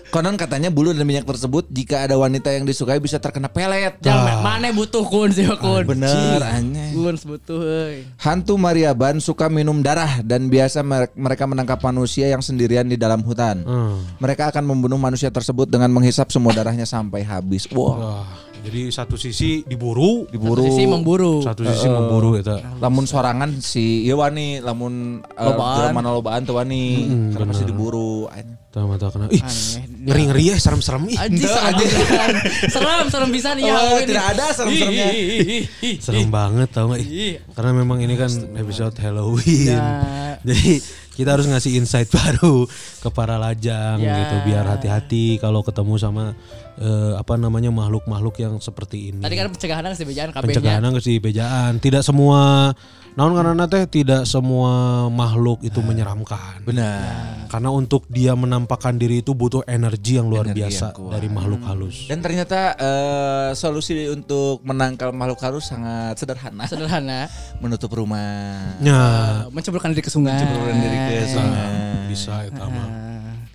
Konon 0.08 0.38
katanya 0.38 0.72
bulu 0.72 0.96
dan 0.96 1.04
minyak 1.04 1.28
tersebut 1.28 1.68
jika 1.68 2.08
ada 2.08 2.16
wanita 2.16 2.48
yang 2.54 2.64
disukai 2.64 2.96
bisa 2.96 3.20
terkena 3.20 3.52
pelet. 3.52 4.00
Jangan 4.00 4.40
mana 4.40 4.72
butuh 4.72 5.04
kun 5.04 5.28
sih 5.28 5.44
kun. 5.60 5.84
Bener 5.84 6.40
anjing. 6.40 6.96
Kun 6.96 7.16
butuh 7.20 7.60
euy. 7.60 8.06
Hantu 8.16 8.56
Mariaban 8.56 9.20
suka 9.20 9.52
minum 9.52 9.84
darah 9.84 10.24
dan 10.24 10.48
biasa 10.48 10.80
mere- 10.80 11.12
mereka 11.12 11.44
menangkap 11.44 11.78
manusia 11.84 12.30
yang 12.30 12.40
sendirian 12.40 12.88
di 12.88 12.96
dalam 12.96 13.20
hutan. 13.20 13.60
Hmm. 13.66 14.00
Mereka 14.22 14.54
akan 14.54 14.64
membunuh 14.64 14.96
manusia 14.96 15.28
tersebut 15.28 15.68
dengan 15.68 15.92
menghisap 15.92 16.32
semua 16.32 16.54
darahnya 16.56 16.88
sampai 16.88 17.20
habis. 17.20 17.68
Wah, 17.74 17.96
Wah, 17.96 18.26
jadi 18.66 18.90
satu 18.90 19.14
sisi 19.14 19.62
diburu, 19.62 20.26
diburu. 20.26 20.66
Sisi 20.66 20.84
memburu. 20.84 21.38
satu 21.38 21.62
sisi 21.62 21.86
memburu 21.86 22.34
eta. 22.34 22.58
Lamun 22.82 23.06
sorangan 23.06 23.62
si 23.62 24.02
ieu 24.02 24.18
wani, 24.18 24.58
lamun 24.58 25.22
uh, 25.22 25.44
Lobaan. 25.46 25.94
mana 25.94 26.10
lobaan 26.10 26.42
tuh 26.42 26.58
wani, 26.58 27.06
karena 27.30 27.46
pasti 27.46 27.64
diburu. 27.64 28.26
Anjing. 28.26 28.58
Tah 28.66 28.84
mata 28.84 29.08
kena. 29.08 29.30
Ih, 29.32 29.40
Aneh. 29.40 30.04
ngeri-ngeri 30.04 30.44
ya 30.50 30.56
serem-serem 30.58 31.08
ih. 31.08 31.16
Anjing 31.16 31.48
Ente, 31.48 31.86
serem. 31.86 32.34
Serem, 32.68 33.06
serem 33.08 33.30
bisa 33.32 33.54
nih 33.56 33.64
ya. 33.64 33.72
Oh, 33.72 33.96
ini. 33.96 34.04
tidak 34.04 34.24
ada 34.36 34.44
serem-seremnya. 34.52 35.06
Ih, 35.08 35.16
ih, 35.16 35.40
ih, 35.40 35.64
ih. 35.80 35.94
Serem 35.96 36.28
banget 36.28 36.68
tau 36.74 36.92
gak? 36.92 37.00
Ih, 37.00 37.40
Karena 37.56 37.72
memang 37.72 38.04
ini 38.04 38.18
kan 38.18 38.28
episode 38.52 38.92
Halloween. 39.00 39.72
Ya. 39.72 40.36
Jadi 40.44 40.82
kita 41.16 41.32
harus 41.32 41.48
ngasih 41.48 41.80
insight 41.80 42.12
baru 42.20 42.68
ke 43.00 43.08
para 43.08 43.40
lajang 43.40 43.96
Ya. 43.96 44.12
gitu 44.20 44.52
biar 44.52 44.68
hati-hati 44.68 45.40
kalau 45.40 45.64
ketemu 45.64 45.96
sama 45.96 46.36
eh, 46.80 47.12
apa 47.16 47.34
namanya 47.40 47.72
makhluk-makhluk 47.72 48.36
yang 48.40 48.54
seperti 48.60 49.12
ini. 49.12 49.20
Tadi 49.24 49.34
kan 49.36 49.48
pencegahan 49.52 49.92
sih 49.96 50.06
bejaan 50.06 50.30
kabehnya. 50.32 50.60
pencegahan 50.60 50.92
ke 50.92 51.00
si 51.00 51.12
bejaan. 51.18 51.72
Tidak 51.80 52.02
semua 52.04 52.72
naon 53.16 53.32
karena 53.32 53.64
teh 53.64 53.88
tidak 53.88 54.28
semua 54.28 55.06
makhluk 55.08 55.64
itu 55.64 55.80
menyeramkan. 55.80 56.60
Benar. 56.68 57.48
Karena 57.48 57.72
untuk 57.72 58.04
dia 58.12 58.36
menampakkan 58.36 59.00
diri 59.00 59.24
itu 59.24 59.32
butuh 59.32 59.64
energi 59.64 60.20
yang 60.20 60.28
luar 60.28 60.44
Energi 60.44 60.60
biasa 60.60 60.86
yang 60.92 61.12
dari 61.16 61.28
makhluk 61.32 61.60
halus. 61.64 61.96
Dan 62.12 62.20
ternyata 62.20 62.76
eh, 62.76 63.50
solusi 63.56 64.12
untuk 64.12 64.60
menangkal 64.66 65.16
makhluk 65.16 65.40
halus 65.40 65.72
sangat 65.72 66.20
sederhana. 66.20 66.68
Sederhana. 66.68 67.20
Menutup 67.64 67.88
rumah. 67.96 68.76
Ya, 68.84 69.48
Menceburkan 69.48 69.96
diri 69.96 70.04
ke 70.04 70.12
sungai. 70.12 70.36
Menceburkan 70.36 70.76
diri 70.76 70.98
ke 71.08 71.16
sungai. 71.32 71.72
bisa 72.06 72.44
itu 72.48 72.60
mah. 72.60 73.05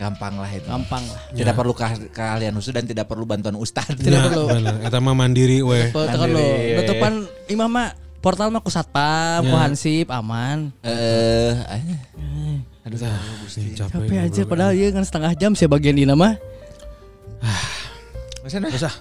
Gampang 0.02 0.34
lah 0.34 0.49
itu. 0.49 0.65
Gampang 0.65 1.03
lah. 1.06 1.22
Tidak 1.30 1.53
perlu 1.53 1.72
ke- 1.72 2.10
keahlian 2.10 2.57
khusus 2.57 2.73
dan 2.73 2.84
tidak 2.84 3.06
perlu 3.06 3.22
bantuan 3.23 3.53
ustad. 3.53 3.86
Tidak 3.94 4.10
Ya, 4.11 4.26
perlu. 4.26 4.49
bener. 4.49 4.82
Eta 4.82 4.98
mah 4.98 5.14
mandiri 5.14 5.61
weh. 5.61 5.94
Lo. 5.94 6.41
Nutupan 6.76 7.14
imam 7.48 7.69
mah 7.69 7.94
portal 8.18 8.49
mah 8.49 8.60
ku 8.60 8.69
satpam, 8.69 9.41
ku 9.44 9.53
Ya. 9.53 9.61
hansip 9.61 10.10
aman. 10.10 10.73
Eh, 10.82 11.53
aduh, 12.82 12.98
Ih, 12.98 13.78
Capek 13.78 13.94
ngobrol. 14.10 14.26
aja 14.26 14.41
padahal 14.44 14.73
iya 14.73 14.90
kan 14.90 15.06
setengah 15.06 15.32
jam 15.36 15.53
sih 15.53 15.65
bagian 15.65 15.94
dina 15.94 16.18
mah. 16.18 16.34
Usah. 18.41 18.94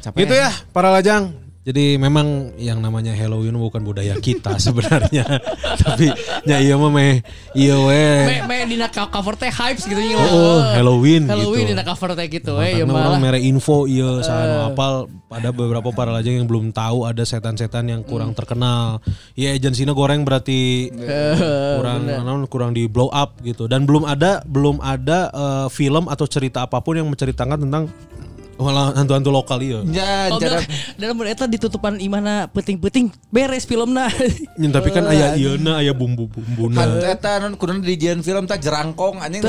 capek. 0.00 0.24
Gitu 0.24 0.34
ya 0.34 0.48
para 0.72 0.88
lajang. 0.88 1.36
Jadi 1.60 2.00
memang 2.00 2.56
yang 2.56 2.80
namanya 2.80 3.12
Halloween 3.12 3.52
bukan 3.54 3.84
budaya 3.84 4.16
kita 4.16 4.56
sebenarnya. 4.64 5.28
Tapi 5.76 6.08
ya 6.42 6.56
iya 6.56 6.72
mah 6.74 6.88
meh 6.88 7.20
iya 7.52 7.76
weh. 7.76 8.20
Me 8.24 8.36
me 8.48 8.56
dina 8.64 8.88
co- 8.88 9.06
cover 9.06 9.36
teh 9.36 9.52
hypes 9.52 9.84
gitu 9.84 10.00
nya. 10.00 10.16
Oh, 10.16 10.64
Halloween, 10.72 11.28
Halloween 11.28 11.68
gitu. 11.68 11.76
dina 11.76 11.84
cover 11.84 12.16
teh 12.16 12.26
gitu 12.26 12.56
we 12.56 12.72
ya 12.72 12.80
Karena 12.80 12.92
malah. 12.96 13.08
orang 13.12 13.20
mere 13.20 13.38
info 13.38 13.84
iya 13.84 14.24
saha 14.24 14.72
apal 14.72 15.04
ada 15.28 15.52
beberapa 15.52 15.92
para 15.92 16.08
lajang 16.10 16.40
yang 16.40 16.48
belum 16.48 16.72
tahu 16.72 17.04
ada 17.04 17.22
setan-setan 17.22 17.84
yang 17.86 18.00
kurang 18.02 18.32
terkenal. 18.32 19.04
Ya 19.36 19.52
agensinya 19.52 19.92
goreng 19.92 20.24
berarti 20.24 20.88
kurang 21.76 22.08
naon, 22.08 22.48
kurang 22.48 22.72
di 22.72 22.88
blow 22.88 23.12
up 23.12 23.36
gitu 23.40 23.68
dan 23.68 23.84
belum 23.84 24.08
ada 24.08 24.40
belum 24.42 24.80
ada 24.80 25.28
eh, 25.28 25.66
film 25.68 26.08
atau 26.08 26.24
cerita 26.24 26.64
apa 26.64 26.80
pun 26.80 26.96
yang 26.96 27.06
menceritakan 27.06 27.68
tentang 27.68 27.92
malah 28.60 28.92
hantu-hantu 28.92 29.32
lokal 29.32 29.58
iya. 29.64 29.80
Ya, 29.88 30.12
Oh, 30.28 30.38
cara 30.38 30.60
dalam 30.94 31.16
eta 31.24 31.48
ditutupan 31.48 31.96
imana 31.98 32.46
penting-penting 32.52 33.08
beres 33.28 33.64
filmna. 33.64 34.12
Ya, 34.60 34.68
tapi 34.68 34.92
kan 34.92 35.08
aya 35.08 35.34
ieuna 35.34 35.80
aya 35.80 35.96
bumbu-bumbuna. 35.96 36.76
hantu 36.76 36.98
eta 37.02 37.40
non 37.40 37.56
kudu 37.56 37.80
dijieun 37.80 38.20
film 38.20 38.44
tah 38.44 38.60
jerangkong 38.60 39.18
anjing 39.18 39.40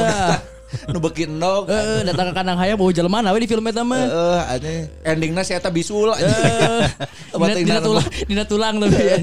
nu 0.87 1.03
beuki 1.03 1.27
endog. 1.27 1.67
Heeh, 1.67 2.07
datang 2.07 2.31
ke 2.31 2.33
kandang 2.33 2.55
hayam 2.55 2.79
bawa 2.79 2.95
jelema 2.95 3.19
we 3.35 3.43
di 3.43 3.47
film 3.51 3.67
eta 3.67 3.83
mah. 3.83 3.99
Heeh, 3.99 4.39
anjing 4.55 4.81
endingna 5.03 5.41
si 5.43 5.51
eta 5.51 5.67
bisul 5.67 6.15
Eh, 6.15 6.87
anjing. 7.35 7.63
Dina 7.67 7.83
tulang, 7.83 8.07
dina 8.25 8.43
tulang 8.47 8.75
tapi 8.79 8.95
ya. 9.03 9.17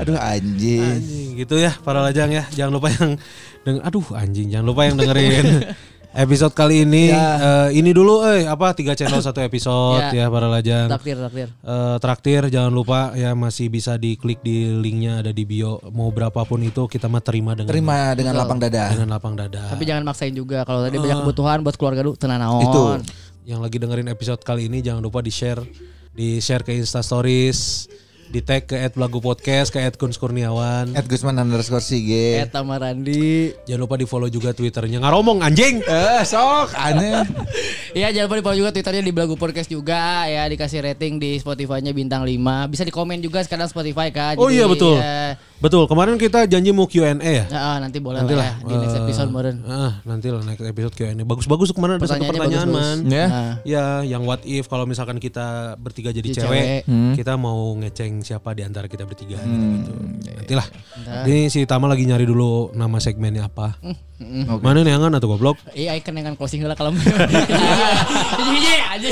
Aduh 0.00 0.16
anjing. 0.16 0.80
Anjing, 0.80 1.28
gitu 1.42 1.58
ya 1.58 1.74
para 1.82 2.00
lajang 2.00 2.30
ya. 2.30 2.46
Jangan 2.54 2.72
lupa 2.72 2.88
yang 2.94 3.18
deng 3.60 3.76
aduh 3.84 4.06
anjing 4.16 4.48
jangan 4.48 4.66
lupa 4.72 4.88
yang 4.88 4.96
dengerin 4.96 5.68
episode 6.12 6.50
kali 6.52 6.82
ini. 6.82 7.08
Eh, 7.08 7.68
ini 7.72 7.90
dulu 7.90 8.22
eh 8.24 8.44
apa 8.44 8.72
tiga 8.72 8.92
channel 8.92 9.20
satu 9.20 9.40
episode 9.40 10.10
Ya. 10.10 10.26
ya 10.26 10.26
para 10.26 10.46
lajang. 10.46 10.88
Takdir 10.88 11.16
takdir. 11.16 11.48
Eh, 11.56 11.96
traktir 11.98 12.42
jangan 12.48 12.70
lupa 12.70 13.14
ya 13.14 13.32
masih 13.32 13.66
bisa 13.66 13.94
diklik 13.94 14.40
di 14.40 14.70
linknya 14.72 15.20
ada 15.20 15.30
di 15.30 15.44
bio 15.44 15.78
mau 15.88 16.10
berapapun 16.10 16.60
itu 16.60 16.84
kita 16.84 17.06
mah 17.06 17.20
terima 17.20 17.54
dengan 17.54 17.70
Terima 17.70 18.12
dengan 18.12 18.34
lapang 18.36 18.58
dada. 18.58 18.84
dengan 18.90 19.08
lapang 19.10 19.34
dada 19.34 19.70
Tapi 19.70 19.84
jangan 19.84 20.02
maksain 20.02 20.32
juga 20.32 20.62
kalau 20.62 20.82
tadi 20.82 20.96
banyak 20.96 21.18
kebutuhan 21.20 21.62
buat 21.62 21.74
keluarga 21.74 22.00
lu 22.02 22.12
tenan 22.14 22.38
naon. 22.38 22.62
Itu. 22.62 22.82
yang 23.42 23.58
lagi 23.58 23.76
dengerin 23.76 24.06
episode 24.08 24.38
kali 24.40 24.66
ini 24.66 24.78
jangan 24.78 25.00
lupa 25.00 25.18
di 25.18 25.32
share 25.32 25.58
di 26.12 26.38
share 26.38 26.60
ke 26.60 26.70
Insta 26.70 27.00
Stories 27.00 27.88
Di 28.30 28.38
tag 28.46 28.62
ke 28.62 28.78
@belagu 28.94 29.18
podcast, 29.18 29.74
ke 29.74 29.82
@kuns 29.98 30.14
Kurniawan. 30.14 30.94
At 30.94 31.02
Gusman 31.10 31.34
underscore 31.34 31.82
Sige. 31.82 32.38
Eta 32.38 32.62
Marandi. 32.62 33.50
Jangan 33.66 33.80
lupa 33.82 33.98
di 33.98 34.06
follow 34.06 34.30
juga 34.30 34.54
twitternya 34.54 35.02
ngaromong 35.02 35.42
anjing. 35.42 35.82
Eh, 35.82 36.22
sok 36.22 36.70
aneh. 36.78 37.26
Iya 37.90 38.14
jangan 38.14 38.30
lupa 38.30 38.38
di 38.38 38.44
follow 38.46 38.58
juga 38.62 38.70
twitternya 38.70 39.02
di 39.02 39.10
Belagu 39.10 39.34
Podcast 39.34 39.66
juga 39.66 40.30
ya 40.30 40.46
dikasih 40.46 40.78
rating 40.78 41.18
di 41.18 41.42
Spotify-nya 41.42 41.90
bintang 41.90 42.22
5 42.22 42.70
bisa 42.70 42.86
di 42.86 42.94
komen 42.94 43.18
juga 43.18 43.42
sekarang 43.42 43.66
Spotify 43.66 44.14
kan 44.14 44.38
Oh 44.38 44.46
Jadi, 44.46 44.62
iya 44.62 44.64
betul. 44.70 44.94
ya, 44.94 45.34
Betul. 45.60 45.84
Kemarin 45.84 46.16
kita 46.16 46.44
janji 46.44 46.72
mau 46.72 46.84
Q&A 46.84 47.12
ya. 47.20 47.44
ya, 47.44 47.76
nanti 47.78 48.00
boleh 48.00 48.18
Nanti 48.18 48.32
lah 48.32 48.48
ya 48.48 48.54
di 48.60 48.74
next 48.74 48.96
episode 48.96 49.28
meren 49.28 49.60
ah, 49.62 50.00
nanti 50.02 50.28
lah 50.28 50.40
next 50.40 50.60
episode 50.62 50.94
Q&A. 50.94 51.12
Bagus-bagus 51.20 51.70
kemarin 51.70 51.96
ada 51.96 52.08
satu 52.08 52.24
pertanyaan 52.24 52.68
bagus-bagus. 52.68 53.04
man. 53.04 53.12
Ya. 53.12 53.26
Nah, 53.26 53.52
Ya, 53.62 53.84
yang 54.02 54.24
what 54.24 54.40
if 54.42 54.66
kalau 54.66 54.84
misalkan 54.84 55.16
kita 55.16 55.76
bertiga 55.76 56.10
jadi 56.10 56.24
Jadi 56.24 56.34
cewek, 56.34 56.64
cewek. 56.82 57.12
kita 57.14 57.36
mau 57.36 57.76
ngeceng 57.76 58.20
siapa 58.20 58.52
di 58.52 58.62
antara 58.62 58.88
kita 58.88 59.04
bertiga 59.04 59.36
Hmm. 59.36 59.78
gitu. 59.78 59.92
Nantilah. 60.32 60.66
Ini 61.22 61.46
si 61.46 61.62
Tama 61.62 61.86
lagi 61.86 62.02
nyari 62.02 62.24
dulu 62.24 62.72
nama 62.72 62.96
segmennya 62.96 63.46
apa. 63.46 63.76
Hmm, 64.20 64.60
Mana 64.60 64.80
nih 64.80 64.92
angan 64.92 65.16
atau 65.16 65.28
goblok? 65.28 65.56
Iya, 65.72 65.96
icon 65.96 66.12
yang 66.14 66.36
closing 66.36 66.60
lah 66.62 66.72
kalau 66.74 66.92
Jadi 66.92 68.72
aja. 68.90 69.08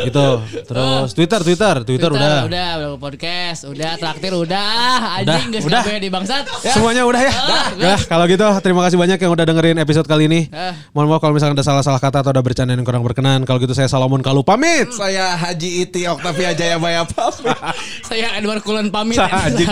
Itu. 0.00 0.26
Terus 0.64 1.08
Twitter, 1.12 1.40
Twitter, 1.42 1.74
Twitter, 1.84 2.10
udah. 2.10 2.48
Udah, 2.48 2.68
Belagu 2.78 2.96
Podcast, 2.96 3.68
udah 3.68 4.00
traktir 4.00 4.32
udah, 4.32 4.48
anjing 4.58 5.54
geus 5.54 5.64
udah. 5.68 5.82
di 5.86 6.10
bangsat. 6.10 6.44
Semuanya 6.66 7.06
udah 7.06 7.20
ya. 7.22 7.32
Ah, 7.32 7.66
Ya, 7.78 7.94
kalau 8.08 8.26
gitu 8.26 8.42
terima 8.64 8.82
kasih 8.82 8.98
banyak 8.98 9.18
yang 9.20 9.32
udah 9.32 9.44
dengerin 9.46 9.78
episode 9.78 10.08
kali 10.08 10.26
ini. 10.26 10.40
Ah. 10.50 10.74
Mohon 10.90 11.06
maaf 11.14 11.20
kalau 11.22 11.34
misalkan 11.38 11.54
ada 11.54 11.66
salah-salah 11.66 12.00
kata 12.02 12.24
atau 12.24 12.30
ada 12.34 12.42
bercanda 12.42 12.74
yang 12.74 12.82
kurang 12.82 13.04
berkenan. 13.06 13.46
Kalau 13.46 13.62
gitu 13.62 13.72
saya 13.76 13.86
Salomon 13.86 14.24
Kalu 14.24 14.42
pamit. 14.42 14.90
Saya 14.90 15.38
Haji 15.38 15.86
Iti 15.86 16.08
Oktavia 16.10 16.56
Jayabaya 16.56 17.06
pamit. 17.06 17.54
Saya 18.08 18.34
Edward 18.40 18.64
Kulon 18.66 18.90
pamit. 18.90 19.20
Anjing. 19.20 19.66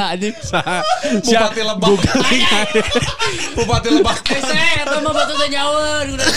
Saha, 0.44 0.80
anjing. 1.02 1.34
Bupati 1.38 1.62
Lebak. 1.64 1.90
Bupati 3.59 3.88
Lebak. 3.92 4.18
Eh, 4.30 4.42
saya 4.42 5.00
mah 5.02 5.12
batu 5.14 5.34
teh 5.34 5.48
nyawer, 5.50 6.05
udah. 6.14 6.28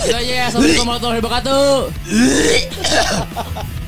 Itu 0.00 0.16
ya, 0.24 0.48
Assalamualaikum 0.48 0.86
warahmatullahi 0.88 1.20
wabarakatuh. 1.20 1.68